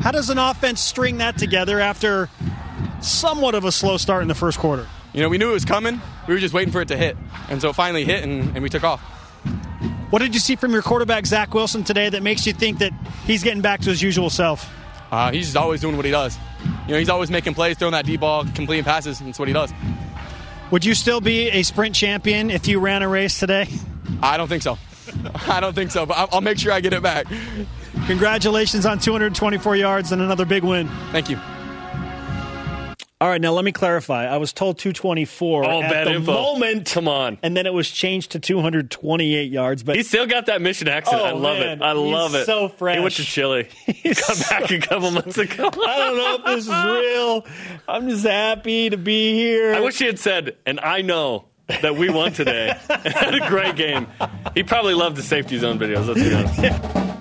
How 0.00 0.10
does 0.10 0.28
an 0.28 0.38
offense 0.38 0.80
string 0.80 1.18
that 1.18 1.38
together 1.38 1.78
after 1.78 2.28
somewhat 3.00 3.54
of 3.54 3.64
a 3.64 3.70
slow 3.70 3.96
start 3.96 4.22
in 4.22 4.28
the 4.28 4.34
first 4.34 4.58
quarter? 4.58 4.88
You 5.12 5.22
know, 5.22 5.28
we 5.28 5.38
knew 5.38 5.50
it 5.50 5.54
was 5.54 5.64
coming. 5.64 6.00
We 6.26 6.34
were 6.34 6.40
just 6.40 6.52
waiting 6.52 6.72
for 6.72 6.80
it 6.80 6.88
to 6.88 6.96
hit. 6.96 7.16
And 7.48 7.60
so 7.60 7.68
it 7.68 7.76
finally 7.76 8.04
hit, 8.04 8.24
and, 8.24 8.56
and 8.56 8.62
we 8.62 8.68
took 8.68 8.82
off. 8.82 9.00
What 10.10 10.18
did 10.18 10.34
you 10.34 10.40
see 10.40 10.56
from 10.56 10.72
your 10.72 10.82
quarterback, 10.82 11.26
Zach 11.26 11.54
Wilson, 11.54 11.84
today 11.84 12.08
that 12.08 12.24
makes 12.24 12.44
you 12.44 12.52
think 12.52 12.80
that 12.80 12.92
he's 13.24 13.44
getting 13.44 13.62
back 13.62 13.80
to 13.82 13.90
his 13.90 14.02
usual 14.02 14.28
self? 14.28 14.68
Uh, 15.12 15.30
he's 15.30 15.44
just 15.44 15.56
always 15.58 15.82
doing 15.82 15.94
what 15.94 16.06
he 16.06 16.10
does. 16.10 16.38
You 16.86 16.94
know, 16.94 16.98
he's 16.98 17.10
always 17.10 17.30
making 17.30 17.52
plays, 17.52 17.76
throwing 17.76 17.92
that 17.92 18.06
deep 18.06 18.20
ball, 18.20 18.46
completing 18.54 18.84
passes. 18.84 19.18
That's 19.18 19.38
what 19.38 19.46
he 19.46 19.52
does. 19.52 19.70
Would 20.70 20.86
you 20.86 20.94
still 20.94 21.20
be 21.20 21.50
a 21.50 21.62
sprint 21.64 21.94
champion 21.94 22.50
if 22.50 22.66
you 22.66 22.80
ran 22.80 23.02
a 23.02 23.08
race 23.08 23.38
today? 23.38 23.68
I 24.22 24.38
don't 24.38 24.48
think 24.48 24.62
so. 24.62 24.78
I 25.48 25.60
don't 25.60 25.74
think 25.74 25.90
so, 25.90 26.06
but 26.06 26.16
I'll, 26.16 26.28
I'll 26.32 26.40
make 26.40 26.58
sure 26.58 26.72
I 26.72 26.80
get 26.80 26.94
it 26.94 27.02
back. 27.02 27.26
Congratulations 28.06 28.86
on 28.86 28.98
224 28.98 29.76
yards 29.76 30.12
and 30.12 30.22
another 30.22 30.46
big 30.46 30.64
win. 30.64 30.88
Thank 31.12 31.28
you. 31.28 31.38
All 33.22 33.28
right, 33.28 33.40
now 33.40 33.52
let 33.52 33.64
me 33.64 33.70
clarify. 33.70 34.26
I 34.26 34.38
was 34.38 34.52
told 34.52 34.78
224 34.78 35.64
oh, 35.64 35.80
at 35.80 36.06
the 36.06 36.10
info. 36.10 36.32
moment. 36.32 36.90
Come 36.90 37.06
on. 37.06 37.38
And 37.40 37.56
then 37.56 37.66
it 37.66 37.72
was 37.72 37.88
changed 37.88 38.32
to 38.32 38.40
228 38.40 39.48
yards. 39.48 39.84
But 39.84 39.94
he 39.94 40.02
still 40.02 40.26
got 40.26 40.46
that 40.46 40.60
mission 40.60 40.88
accent. 40.88 41.22
Oh, 41.22 41.24
I 41.26 41.30
love 41.30 41.58
man. 41.60 41.78
it. 41.78 41.82
I 41.84 41.92
love 41.92 42.32
He's 42.32 42.40
it. 42.40 42.46
so 42.46 42.68
fresh. 42.68 42.96
He 42.96 43.00
went 43.00 43.14
to 43.14 43.22
Chile. 43.22 43.68
He 43.86 44.12
got 44.12 44.50
back 44.50 44.70
a 44.72 44.80
couple 44.80 45.12
months 45.12 45.38
ago. 45.38 45.70
I 45.72 45.98
don't 45.98 46.16
know 46.16 46.34
if 46.34 46.44
this 46.46 46.66
is 46.66 46.68
real. 46.84 47.46
I'm 47.86 48.08
just 48.08 48.26
happy 48.26 48.90
to 48.90 48.96
be 48.96 49.34
here. 49.34 49.72
I 49.72 49.78
wish 49.78 50.00
he 50.00 50.06
had 50.06 50.18
said, 50.18 50.56
and 50.66 50.80
I 50.80 51.02
know 51.02 51.44
that 51.68 51.94
we 51.94 52.10
won 52.10 52.32
today. 52.32 52.76
had 52.90 53.36
a 53.36 53.48
great 53.48 53.76
game. 53.76 54.08
He 54.54 54.64
probably 54.64 54.94
loved 54.94 55.14
the 55.14 55.22
safety 55.22 55.58
zone 55.58 55.78
videos. 55.78 56.08
Let's 56.08 56.20
be 56.20 56.34
honest. 56.34 57.11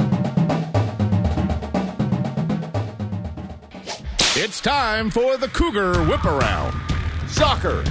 It's 4.34 4.62
time 4.62 5.10
for 5.10 5.36
the 5.36 5.50
Cougar 5.50 6.06
Whip 6.06 6.24
Around. 6.24 6.74
Soccer. 7.28 7.84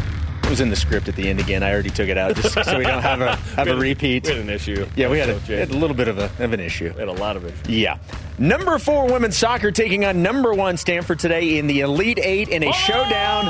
It 0.42 0.48
was 0.48 0.62
in 0.62 0.70
the 0.70 0.74
script 0.76 1.06
at 1.06 1.14
the 1.14 1.28
end 1.28 1.38
again. 1.38 1.62
I 1.62 1.70
already 1.70 1.90
took 1.90 2.08
it 2.08 2.16
out 2.16 2.34
just 2.34 2.54
so 2.54 2.78
we 2.78 2.84
don't 2.84 3.02
have 3.02 3.20
a 3.20 3.36
have 3.56 3.68
a 3.68 3.76
repeat. 3.78 4.24
We 4.24 4.30
had 4.30 4.38
an 4.38 4.48
issue. 4.48 4.86
Yeah, 4.96 5.10
we 5.10 5.18
had 5.18 5.28
a, 5.28 5.38
had 5.38 5.70
a 5.70 5.76
little 5.76 5.94
bit 5.94 6.08
of, 6.08 6.18
a, 6.18 6.24
of 6.42 6.54
an 6.54 6.60
issue. 6.60 6.92
We 6.94 7.00
had 7.00 7.08
a 7.08 7.12
lot 7.12 7.36
of 7.36 7.44
it. 7.44 7.54
Yeah. 7.68 7.98
Number 8.38 8.78
four 8.78 9.06
women's 9.12 9.36
soccer 9.36 9.70
taking 9.70 10.06
on 10.06 10.22
number 10.22 10.54
one 10.54 10.78
Stanford 10.78 11.18
today 11.18 11.58
in 11.58 11.66
the 11.66 11.80
Elite 11.80 12.18
Eight 12.18 12.48
in 12.48 12.62
a 12.62 12.72
showdown. 12.72 13.44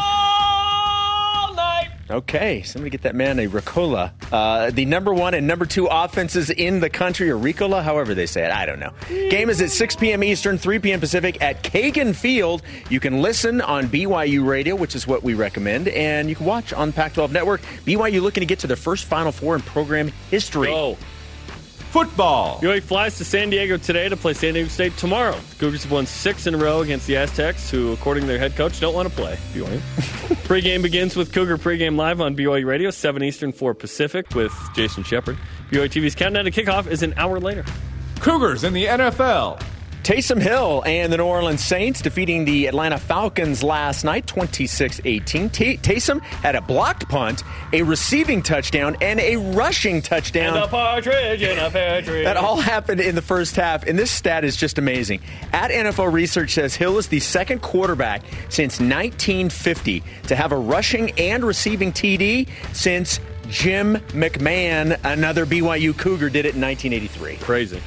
Okay, 2.10 2.62
somebody 2.62 2.90
get 2.90 3.02
that 3.02 3.14
man 3.14 3.38
a 3.38 3.46
Ricola. 3.46 4.10
Uh, 4.32 4.70
the 4.70 4.84
number 4.84 5.14
one 5.14 5.32
and 5.34 5.46
number 5.46 5.64
two 5.64 5.86
offenses 5.86 6.50
in 6.50 6.80
the 6.80 6.90
country, 6.90 7.30
or 7.30 7.36
Ricola, 7.36 7.84
however 7.84 8.14
they 8.14 8.26
say 8.26 8.44
it. 8.44 8.50
I 8.50 8.66
don't 8.66 8.80
know. 8.80 8.92
Game 9.08 9.48
is 9.48 9.62
at 9.62 9.70
6 9.70 9.94
p.m. 9.96 10.24
Eastern, 10.24 10.58
3 10.58 10.80
p.m. 10.80 10.98
Pacific 10.98 11.40
at 11.40 11.62
Cagan 11.62 12.12
Field. 12.12 12.62
You 12.88 12.98
can 12.98 13.22
listen 13.22 13.60
on 13.60 13.86
BYU 13.86 14.44
Radio, 14.44 14.74
which 14.74 14.96
is 14.96 15.06
what 15.06 15.22
we 15.22 15.34
recommend, 15.34 15.86
and 15.88 16.28
you 16.28 16.34
can 16.34 16.46
watch 16.46 16.72
on 16.72 16.92
Pac 16.92 17.14
12 17.14 17.30
Network. 17.32 17.60
BYU 17.84 18.20
looking 18.20 18.40
to 18.40 18.46
get 18.46 18.58
to 18.60 18.66
their 18.66 18.76
first 18.76 19.04
Final 19.04 19.30
Four 19.30 19.54
in 19.54 19.62
program 19.62 20.08
history. 20.30 20.66
Go. 20.66 20.98
Football. 21.90 22.60
BYU 22.60 22.80
flies 22.80 23.18
to 23.18 23.24
San 23.24 23.50
Diego 23.50 23.76
today 23.76 24.08
to 24.08 24.16
play 24.16 24.32
San 24.32 24.54
Diego 24.54 24.68
State 24.68 24.96
tomorrow. 24.96 25.32
The 25.32 25.56
Cougars 25.56 25.82
have 25.82 25.90
won 25.90 26.06
six 26.06 26.46
in 26.46 26.54
a 26.54 26.56
row 26.56 26.82
against 26.82 27.08
the 27.08 27.16
Aztecs, 27.16 27.68
who, 27.68 27.92
according 27.92 28.22
to 28.22 28.26
their 28.28 28.38
head 28.38 28.54
coach, 28.54 28.78
don't 28.78 28.94
want 28.94 29.08
to 29.08 29.14
play 29.14 29.36
BYU. 29.52 29.78
pregame 30.46 30.82
begins 30.82 31.16
with 31.16 31.32
Cougar 31.32 31.58
pregame 31.58 31.96
live 31.96 32.20
on 32.20 32.36
BYU 32.36 32.64
Radio, 32.64 32.90
7 32.90 33.24
Eastern, 33.24 33.50
4 33.50 33.74
Pacific, 33.74 34.32
with 34.36 34.52
Jason 34.72 35.02
Shepard. 35.02 35.36
BYU 35.72 35.86
TV's 35.86 36.14
countdown 36.14 36.44
to 36.44 36.52
kickoff 36.52 36.86
is 36.86 37.02
an 37.02 37.12
hour 37.16 37.40
later. 37.40 37.64
Cougars 38.20 38.62
in 38.62 38.72
the 38.72 38.86
NFL. 38.86 39.60
Taysom 40.02 40.40
Hill 40.40 40.82
and 40.86 41.12
the 41.12 41.18
New 41.18 41.24
Orleans 41.24 41.62
Saints 41.62 42.00
defeating 42.00 42.46
the 42.46 42.66
Atlanta 42.66 42.96
Falcons 42.98 43.62
last 43.62 44.02
night, 44.02 44.26
26-18. 44.26 45.52
T- 45.52 45.76
Taysom 45.76 46.22
had 46.22 46.56
a 46.56 46.62
blocked 46.62 47.08
punt, 47.08 47.44
a 47.72 47.82
receiving 47.82 48.42
touchdown, 48.42 48.96
and 49.02 49.20
a 49.20 49.36
rushing 49.36 50.00
touchdown. 50.00 50.56
And 50.56 50.64
a 50.64 50.68
partridge 50.68 51.42
in 51.42 51.58
a 51.58 51.70
pear 51.70 52.00
tree. 52.00 52.24
That 52.24 52.38
all 52.38 52.56
happened 52.56 53.00
in 53.00 53.14
the 53.14 53.22
first 53.22 53.56
half, 53.56 53.84
and 53.86 53.98
this 53.98 54.10
stat 54.10 54.42
is 54.42 54.56
just 54.56 54.78
amazing. 54.78 55.20
At 55.52 55.70
NFL 55.70 56.12
Research 56.12 56.54
says 56.54 56.74
Hill 56.74 56.96
is 56.96 57.08
the 57.08 57.20
second 57.20 57.60
quarterback 57.60 58.22
since 58.48 58.80
1950 58.80 60.02
to 60.28 60.36
have 60.36 60.52
a 60.52 60.56
rushing 60.56 61.10
and 61.18 61.44
receiving 61.44 61.92
TD 61.92 62.48
since 62.72 63.20
Jim 63.48 63.96
McMahon, 64.08 64.98
another 65.04 65.44
BYU 65.44 65.96
Cougar, 65.96 66.30
did 66.30 66.46
it 66.46 66.54
in 66.54 66.60
1983. 66.60 67.36
Crazy. 67.36 67.82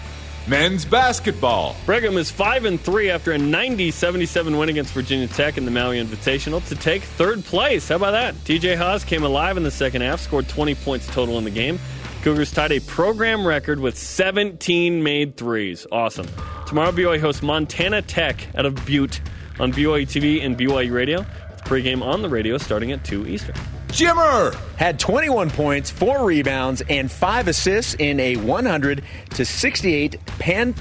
Men's 0.45 0.83
basketball. 0.83 1.73
Brigham 1.85 2.17
is 2.17 2.29
5 2.29 2.65
and 2.65 2.79
3 2.79 3.09
after 3.09 3.31
a 3.31 3.37
90 3.37 3.91
77 3.91 4.57
win 4.57 4.67
against 4.67 4.93
Virginia 4.93 5.27
Tech 5.27 5.57
in 5.57 5.63
the 5.63 5.71
Maui 5.71 6.03
Invitational 6.03 6.65
to 6.67 6.75
take 6.75 7.03
third 7.03 7.45
place. 7.45 7.87
How 7.87 7.95
about 7.95 8.11
that? 8.11 8.35
TJ 8.35 8.75
Haws 8.75 9.05
came 9.05 9.23
alive 9.23 9.55
in 9.55 9.63
the 9.63 9.71
second 9.71 10.01
half, 10.01 10.19
scored 10.19 10.49
20 10.49 10.75
points 10.75 11.07
total 11.07 11.37
in 11.37 11.45
the 11.45 11.49
game. 11.49 11.79
Cougars 12.23 12.51
tied 12.51 12.73
a 12.73 12.81
program 12.81 13.47
record 13.47 13.79
with 13.79 13.97
17 13.97 15.01
made 15.01 15.37
threes. 15.37 15.87
Awesome. 15.91 16.27
Tomorrow, 16.67 16.91
BYU 16.91 17.19
hosts 17.19 17.41
Montana 17.41 18.01
Tech 18.01 18.47
out 18.55 18.65
of 18.65 18.75
Butte 18.85 19.21
on 19.59 19.71
BYU 19.71 20.05
TV 20.05 20.43
and 20.43 20.57
BYU 20.57 20.91
Radio. 20.93 21.19
With 21.19 21.63
pregame 21.63 22.01
on 22.01 22.21
the 22.21 22.29
radio 22.29 22.57
starting 22.57 22.91
at 22.91 23.05
2 23.05 23.27
Eastern. 23.27 23.55
Jimmer 23.93 24.55
had 24.75 24.99
21 24.99 25.51
points, 25.51 25.91
four 25.91 26.25
rebounds, 26.25 26.81
and 26.89 27.11
five 27.11 27.47
assists 27.47 27.93
in 27.93 28.19
a 28.19 28.37
100 28.37 29.03
to 29.35 29.45
68 29.45 30.25
Pan- 30.25 30.73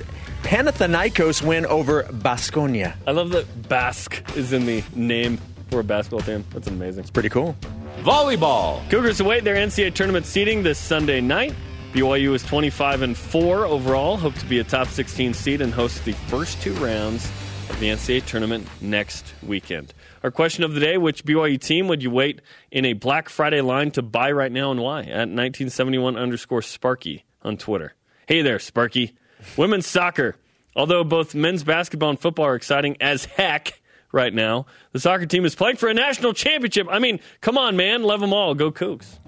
Panathinaikos 0.43 1.43
win 1.43 1.67
over 1.67 2.05
Baskonia. 2.05 2.95
I 3.07 3.11
love 3.11 3.29
that 3.33 3.69
Basque 3.69 4.25
is 4.35 4.55
in 4.55 4.65
the 4.65 4.83
name 4.95 5.39
for 5.71 5.81
a 5.81 5.85
basketball 5.85 6.23
team. 6.23 6.43
That's 6.55 6.69
amazing. 6.69 7.01
It's 7.01 7.11
pretty 7.11 7.29
cool. 7.29 7.55
Volleyball. 7.99 8.89
Cougars 8.89 9.21
await 9.21 9.45
their 9.45 9.57
NCAA 9.57 9.93
tournament 9.93 10.25
seeding 10.25 10.63
this 10.63 10.79
Sunday 10.79 11.21
night. 11.21 11.55
BYU 11.93 12.33
is 12.33 12.43
25 12.45 13.03
and 13.03 13.15
4 13.15 13.67
overall, 13.67 14.17
hope 14.17 14.37
to 14.37 14.47
be 14.47 14.59
a 14.59 14.65
top 14.65 14.89
16 14.89 15.35
seed 15.35 15.61
and 15.61 15.75
host 15.75 16.03
the 16.07 16.13
first 16.13 16.63
two 16.63 16.73
rounds 16.77 17.31
of 17.69 17.79
the 17.79 17.89
NCAA 17.89 18.25
tournament 18.25 18.67
next 18.81 19.35
weekend. 19.43 19.93
Our 20.23 20.31
question 20.31 20.63
of 20.63 20.75
the 20.75 20.81
day 20.81 20.97
which 20.99 21.25
BYU 21.25 21.61
team 21.61 21.89
would 21.89 22.03
you 22.03 22.11
wait 22.11 22.41
in 22.71 22.85
a 22.85 22.93
Black 22.93 23.29
Friday 23.29 23.61
line 23.61 23.91
to 23.93 24.03
buy 24.03 24.31
right 24.31 24.53
now 24.53 24.71
and 24.71 24.81
why? 24.81 25.01
At 25.01 25.29
1971 25.29 26.17
underscore 26.17 26.63
Sparky 26.63 27.25
on 27.43 27.57
Twitter. 27.57 27.95
Hey 28.27 28.43
there, 28.43 28.61
Sparky. 28.61 29.17
Women's 29.57 29.87
soccer. 29.87 30.37
Although 30.77 31.03
both 31.05 31.35
men's 31.35 31.65
basketball 31.65 32.11
and 32.11 32.21
football 32.21 32.47
are 32.47 32.55
exciting 32.55 32.97
as 33.01 33.25
heck 33.25 33.81
right 34.13 34.33
now, 34.33 34.67
the 34.93 35.01
soccer 35.01 35.27
team 35.27 35.45
is 35.45 35.55
playing 35.55 35.77
for 35.77 35.89
a 35.89 35.95
national 35.95 36.33
championship. 36.35 36.87
I 36.91 36.99
mean, 37.01 37.19
come 37.41 37.59
on, 37.59 37.77
man. 37.77 38.05
Love 38.05 38.21
them 38.21 38.33
all. 38.33 38.55
Go 38.55 38.71
Cougs. 38.71 39.19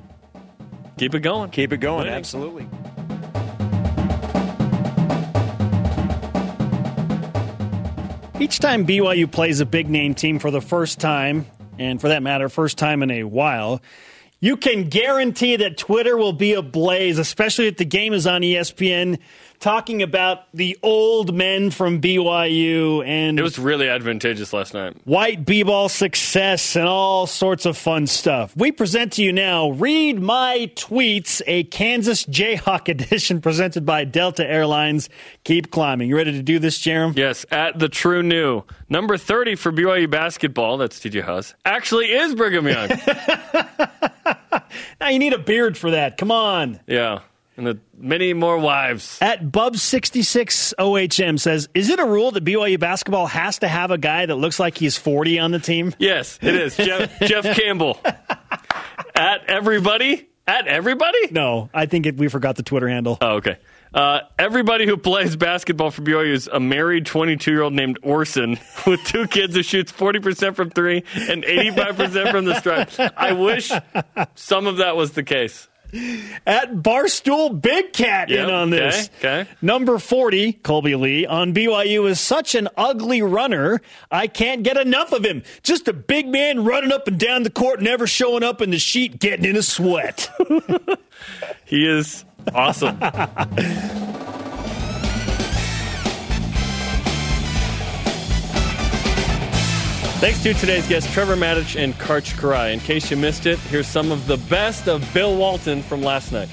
Keep 0.97 1.17
it 1.17 1.21
going. 1.21 1.51
Keep 1.51 1.73
it 1.73 1.79
going. 1.79 2.05
Winning. 2.05 2.15
Absolutely. 2.15 2.69
Each 8.41 8.59
time 8.59 8.85
BYU 8.85 9.31
plays 9.31 9.61
a 9.61 9.67
big 9.67 9.89
name 9.89 10.13
team 10.15 10.41
for 10.41 10.51
the 10.51 10.61
first 10.61 10.99
time, 10.99 11.47
and 11.79 12.01
for 12.01 12.09
that 12.09 12.23
matter, 12.23 12.49
first 12.49 12.79
time 12.79 13.03
in 13.05 13.11
a 13.13 13.23
while, 13.23 13.81
you 14.41 14.57
can 14.57 14.89
guarantee 14.89 15.55
that 15.57 15.79
Twitter 15.79 16.17
will 16.17 16.33
be 16.33 16.55
ablaze, 16.55 17.21
especially 17.21 17.69
if 17.69 17.77
the 17.77 17.85
game 17.85 18.13
is 18.13 18.27
on 18.27 18.43
ESPN, 18.43 19.21
talking 19.65 20.03
about 20.03 20.45
the 20.53 20.77
old 20.83 21.35
men 21.35 21.71
from 21.71 21.99
BYU 21.99 23.03
and 23.07 23.39
It 23.39 23.43
was 23.43 23.59
really 23.59 23.89
advantageous 23.89 24.53
last 24.53 24.75
night. 24.75 24.95
white 25.05 25.47
b-ball 25.47 25.89
success 25.89 26.77
and 26.77 26.87
all 26.87 27.27
sorts 27.27 27.65
of 27.65 27.75
fun 27.79 28.07
stuff. 28.07 28.55
We 28.55 28.73
present 28.73 29.15
to 29.15 29.23
you 29.23 29.33
now 29.33 29.71
Read 29.71 30.21
My 30.21 30.71
Tweets, 30.77 31.41
a 31.47 31.65
Kansas 31.65 32.27
Jayhawk 32.27 32.89
edition 32.91 33.41
presented 33.41 33.87
by 33.87 34.05
Delta 34.05 34.47
Airlines. 34.47 35.09
Keep 35.45 35.71
climbing. 35.71 36.11
You 36.11 36.17
ready 36.19 36.33
to 36.33 36.43
do 36.43 36.59
this, 36.59 36.79
Jarom? 36.79 37.17
Yes, 37.17 37.47
at 37.51 37.79
the 37.79 37.89
True 37.89 38.23
New. 38.23 38.65
Number 38.91 39.17
30 39.17 39.55
for 39.55 39.73
BYU 39.73 40.11
basketball, 40.11 40.77
that's 40.77 41.01
TJ 41.01 41.23
Haws, 41.23 41.55
actually 41.65 42.13
is 42.13 42.35
Brigham 42.35 42.69
Young. 42.69 42.91
Now 45.01 45.09
you 45.09 45.19
need 45.19 45.33
a 45.33 45.39
beard 45.39 45.77
for 45.77 45.91
that. 45.93 46.17
Come 46.17 46.31
on. 46.33 46.81
yeah, 46.87 47.21
and 47.57 47.67
the 47.67 47.79
many 47.97 48.35
more 48.35 48.59
wives. 48.59 49.19
At 49.21 49.45
Bub66OHM 49.45 51.39
says, 51.41 51.69
Is 51.75 51.91
it 51.91 52.01
a 52.01 52.05
rule 52.05 52.31
that 52.33 52.45
BYU 52.45 52.79
basketball 52.79 53.27
has 53.27 53.59
to 53.61 53.69
have 53.69 53.91
a 53.91 53.99
guy 53.99 54.27
that 54.27 54.37
looks 54.37 54.59
like 54.59 54.77
he's 54.79 54.97
40 54.97 55.39
on 55.39 55.51
the 55.51 55.59
team? 55.59 55.95
Yes, 55.99 56.39
it 56.43 56.55
is. 56.55 56.77
Jeff, 56.77 57.21
Jeff 57.21 57.57
Campbell. 57.57 58.01
At 59.15 59.49
everybody? 59.49 60.29
At 60.47 60.67
everybody? 60.67 61.31
No, 61.31 61.71
I 61.73 61.87
think 61.87 62.07
it, 62.07 62.17
we 62.17 62.29
forgot 62.29 62.57
the 62.57 62.63
Twitter 62.63 62.89
handle. 62.89 63.17
Oh, 63.21 63.37
okay. 63.37 63.57
Uh, 63.95 64.21
everybody 64.39 64.87
who 64.87 64.97
plays 64.97 65.37
basketball 65.37 65.93
for 65.93 66.03
BYU 66.03 66.33
is 66.33 66.49
a 66.49 66.59
married 66.59 67.07
22 67.07 67.51
year 67.51 67.63
old 67.63 67.73
named 67.73 67.99
Orson 68.03 68.59
with 68.87 69.03
two 69.05 69.29
kids 69.29 69.55
who 69.55 69.63
shoots 69.63 69.93
40% 69.93 70.57
from 70.57 70.71
three 70.71 71.05
and 71.15 71.45
85% 71.45 72.31
from 72.33 72.45
the 72.45 72.59
stripe. 72.59 72.91
I 73.17 73.33
wish 73.33 73.71
some 74.35 74.67
of 74.67 74.79
that 74.79 74.97
was 74.97 75.13
the 75.13 75.23
case. 75.23 75.69
At 76.47 76.75
Barstool 76.77 77.61
Big 77.61 77.93
Cat 77.93 78.29
Yep, 78.29 78.49
in 78.49 78.55
on 78.55 78.71
this. 78.71 79.11
okay, 79.19 79.41
okay. 79.43 79.51
Number 79.63 79.99
40, 79.99 80.55
Kolby 80.55 80.99
Lee, 80.99 81.25
on 81.27 81.55
BYU 81.55 82.09
is 82.09 82.19
such 82.21 82.55
an 82.55 82.69
ugly 82.77 83.23
runner, 83.23 83.81
I 84.11 84.27
can't 84.27 84.63
get 84.63 84.77
enough 84.77 85.13
of 85.13 85.25
him. 85.25 85.43
Just 85.63 85.87
a 85.89 85.93
big 85.93 86.29
man 86.29 86.65
running 86.65 86.93
up 86.93 87.07
and 87.09 87.19
down 87.19 87.43
the 87.45 87.51
court, 87.51 87.81
never 87.81 88.07
showing 88.07 88.43
up 88.43 88.61
in 88.61 88.71
the 88.71 88.79
sheet, 88.79 89.19
getting 89.19 89.45
in 89.45 89.57
a 89.57 89.63
sweat. 89.63 90.29
He 91.65 91.87
is 91.89 92.25
awesome. 92.55 92.99
Thanks 100.25 100.43
to 100.45 100.55
today's 100.55 100.89
guests, 100.89 101.13
Trevor 101.13 101.37
Matich 101.37 101.79
and 101.79 101.93
Karch 101.99 102.33
Kiraly. 102.33 102.73
In 102.73 102.81
case 102.81 103.11
you 103.11 103.17
missed 103.19 103.45
it, 103.45 103.59
here's 103.59 103.87
some 103.87 104.11
of 104.11 104.27
the 104.27 104.39
best 104.39 104.89
of 104.89 105.07
Bill 105.13 105.37
Walton 105.37 105.83
from 105.83 106.01
last 106.01 106.33
night. 106.33 106.49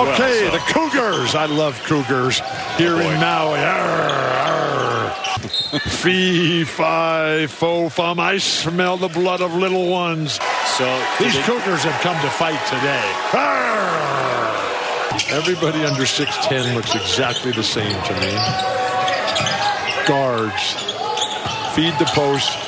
Okay, 0.00 0.48
the 0.48 0.56
Cougars. 0.72 1.34
I 1.34 1.44
love 1.44 1.78
Cougars 1.84 2.40
here 2.78 2.94
in 2.94 3.20
Maui. 3.20 3.58
Arr, 3.58 4.08
arr. 4.48 5.10
Fee, 5.90 6.64
fi, 6.64 7.46
fo, 7.48 7.90
fum. 7.90 8.18
I 8.18 8.38
smell 8.38 8.96
the 8.96 9.08
blood 9.08 9.42
of 9.42 9.52
little 9.52 9.90
ones. 9.90 10.40
So 10.78 10.86
These 11.18 11.34
they- 11.34 11.42
Cougars 11.42 11.84
have 11.84 12.00
come 12.00 12.18
to 12.22 12.30
fight 12.30 12.64
today. 12.68 13.12
Arr. 13.34 15.36
Everybody 15.38 15.84
under 15.84 16.04
6'10 16.04 16.74
looks 16.74 16.94
exactly 16.94 17.52
the 17.52 17.62
same 17.62 17.92
to 18.04 18.14
me. 18.14 18.32
Guards. 20.06 20.97
Feed 21.78 21.94
the 22.00 22.10
post. 22.10 22.58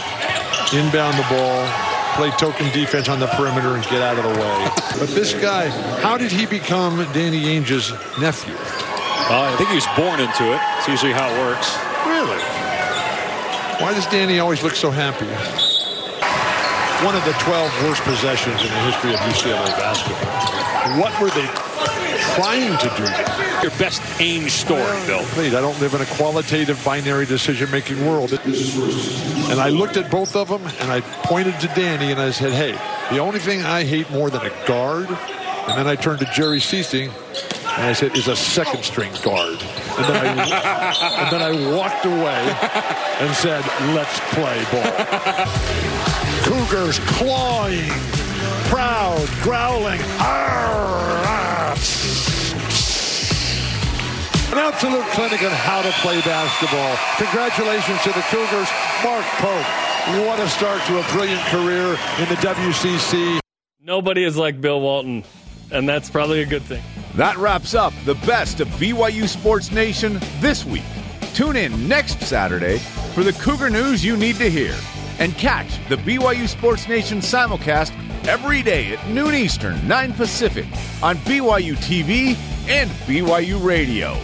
Inbound 0.73 1.19
the 1.19 1.27
ball. 1.35 1.67
Play 2.15 2.31
token 2.39 2.71
defense 2.71 3.09
on 3.09 3.19
the 3.19 3.27
perimeter 3.35 3.75
and 3.75 3.83
get 3.91 4.03
out 4.03 4.17
of 4.17 4.23
the 4.23 4.39
way. 4.39 4.71
But 5.01 5.09
this 5.09 5.35
guy, 5.35 5.67
how 5.99 6.17
did 6.17 6.31
he 6.31 6.47
become 6.47 6.99
Danny 7.13 7.43
Ainge's 7.47 7.91
nephew? 8.21 8.55
Well, 8.55 9.51
I 9.51 9.57
think 9.57 9.71
he 9.71 9.75
was 9.75 9.91
born 9.99 10.21
into 10.21 10.55
it. 10.55 10.61
It's 10.79 10.87
usually 10.87 11.11
how 11.11 11.27
it 11.27 11.37
works. 11.43 11.75
Really? 12.07 12.39
Why 13.83 13.95
does 13.95 14.07
Danny 14.07 14.39
always 14.39 14.63
look 14.63 14.77
so 14.77 14.93
happy? 14.93 15.27
One 17.05 17.17
of 17.17 17.25
the 17.25 17.33
12 17.43 17.83
worst 17.83 18.03
possessions 18.03 18.63
in 18.63 18.69
the 18.69 18.83
history 18.87 19.11
of 19.11 19.19
UCLA 19.27 19.75
basketball. 19.75 21.03
What 21.03 21.19
were 21.19 21.31
they 21.35 21.51
trying 22.35 22.77
to 22.79 22.89
do 22.97 23.05
there? 23.05 23.63
Your 23.63 23.73
best 23.79 24.01
Ainge 24.19 24.51
story, 24.51 25.07
Bill. 25.07 25.23
Please, 25.35 25.55
I 25.55 25.61
don't 25.61 25.79
live 25.81 25.95
in 25.95 26.01
a 26.01 26.07
qualitative 26.07 26.83
binary 26.85 27.27
decision-making 27.27 28.05
world. 28.07 28.33
And 28.33 29.61
I 29.61 29.69
looked 29.69 29.97
at 29.97 30.11
both 30.11 30.37
of 30.37 30.49
them, 30.49 30.63
and 30.81 30.91
I 30.91 31.01
pointed 31.01 31.59
to 31.61 31.67
Danny, 31.69 32.11
and 32.11 32.21
I 32.21 32.31
said, 32.31 32.53
hey, 32.53 32.73
the 33.15 33.19
only 33.21 33.39
thing 33.39 33.63
I 33.63 33.85
hate 33.85 34.11
more 34.11 34.31
than 34.31 34.43
a 34.43 34.67
guard, 34.67 35.09
and 35.09 35.79
then 35.79 35.87
I 35.87 35.97
turned 35.97 36.21
to 36.21 36.27
Jerry 36.27 36.61
Sichting, 36.61 37.11
and 37.77 37.85
I 37.87 37.93
said, 37.93 38.17
is 38.17 38.29
a 38.29 38.37
second-string 38.37 39.13
guard. 39.23 39.61
And 39.99 40.05
then, 40.05 40.39
I, 40.39 41.23
and 41.23 41.33
then 41.33 41.43
I 41.43 41.77
walked 41.77 42.05
away 42.05 42.57
and 43.21 43.35
said, 43.37 43.65
let's 43.95 44.19
play 44.35 44.65
ball. 44.71 44.93
Cougars 46.45 46.99
clawing, 47.01 47.91
proud, 48.71 49.29
growling. 49.43 50.01
Arr, 50.21 51.27
arr. 51.27 51.50
An 54.53 54.59
absolute 54.59 55.05
clinic 55.13 55.45
on 55.45 55.53
how 55.53 55.81
to 55.81 55.93
play 56.03 56.21
basketball. 56.23 56.97
Congratulations 57.19 58.03
to 58.03 58.09
the 58.09 58.21
Cougars. 58.31 58.69
Mark 59.05 59.25
Pope, 59.39 60.27
what 60.27 60.41
a 60.41 60.49
start 60.49 60.83
to 60.87 60.99
a 60.99 61.05
brilliant 61.13 61.41
career 61.43 61.91
in 62.19 62.29
the 62.29 62.35
WCC. 62.43 63.39
Nobody 63.81 64.25
is 64.25 64.37
like 64.37 64.61
Bill 64.61 64.81
Walton, 64.81 65.23
and 65.71 65.89
that's 65.89 66.11
probably 66.11 66.43
a 66.43 66.47
good 66.47 66.63
thing. 66.63 66.83
That 67.15 67.37
wraps 67.37 67.75
up 67.75 67.93
the 68.05 68.17
best 68.27 68.59
of 68.59 68.67
BYU 68.71 69.29
Sports 69.29 69.71
Nation 69.71 70.19
this 70.41 70.65
week. 70.65 70.83
Tune 71.33 71.55
in 71.55 71.87
next 71.87 72.21
Saturday 72.21 72.79
for 73.15 73.23
the 73.23 73.33
Cougar 73.35 73.71
news 73.71 74.05
you 74.05 74.17
need 74.17 74.35
to 74.37 74.51
hear. 74.51 74.75
And 75.21 75.33
catch 75.35 75.79
the 75.89 75.97
BYU 75.97 76.49
Sports 76.49 76.89
Nation 76.89 77.19
simulcast 77.19 77.93
every 78.27 78.65
day 78.65 78.95
at 78.95 79.09
noon 79.11 79.33
Eastern, 79.33 79.87
9 79.87 80.13
Pacific 80.15 80.67
on 81.05 81.19
BYU 81.19 81.77
TV 81.77 82.37
and 82.69 82.91
BYU 83.07 83.65
Radio. 83.65 84.19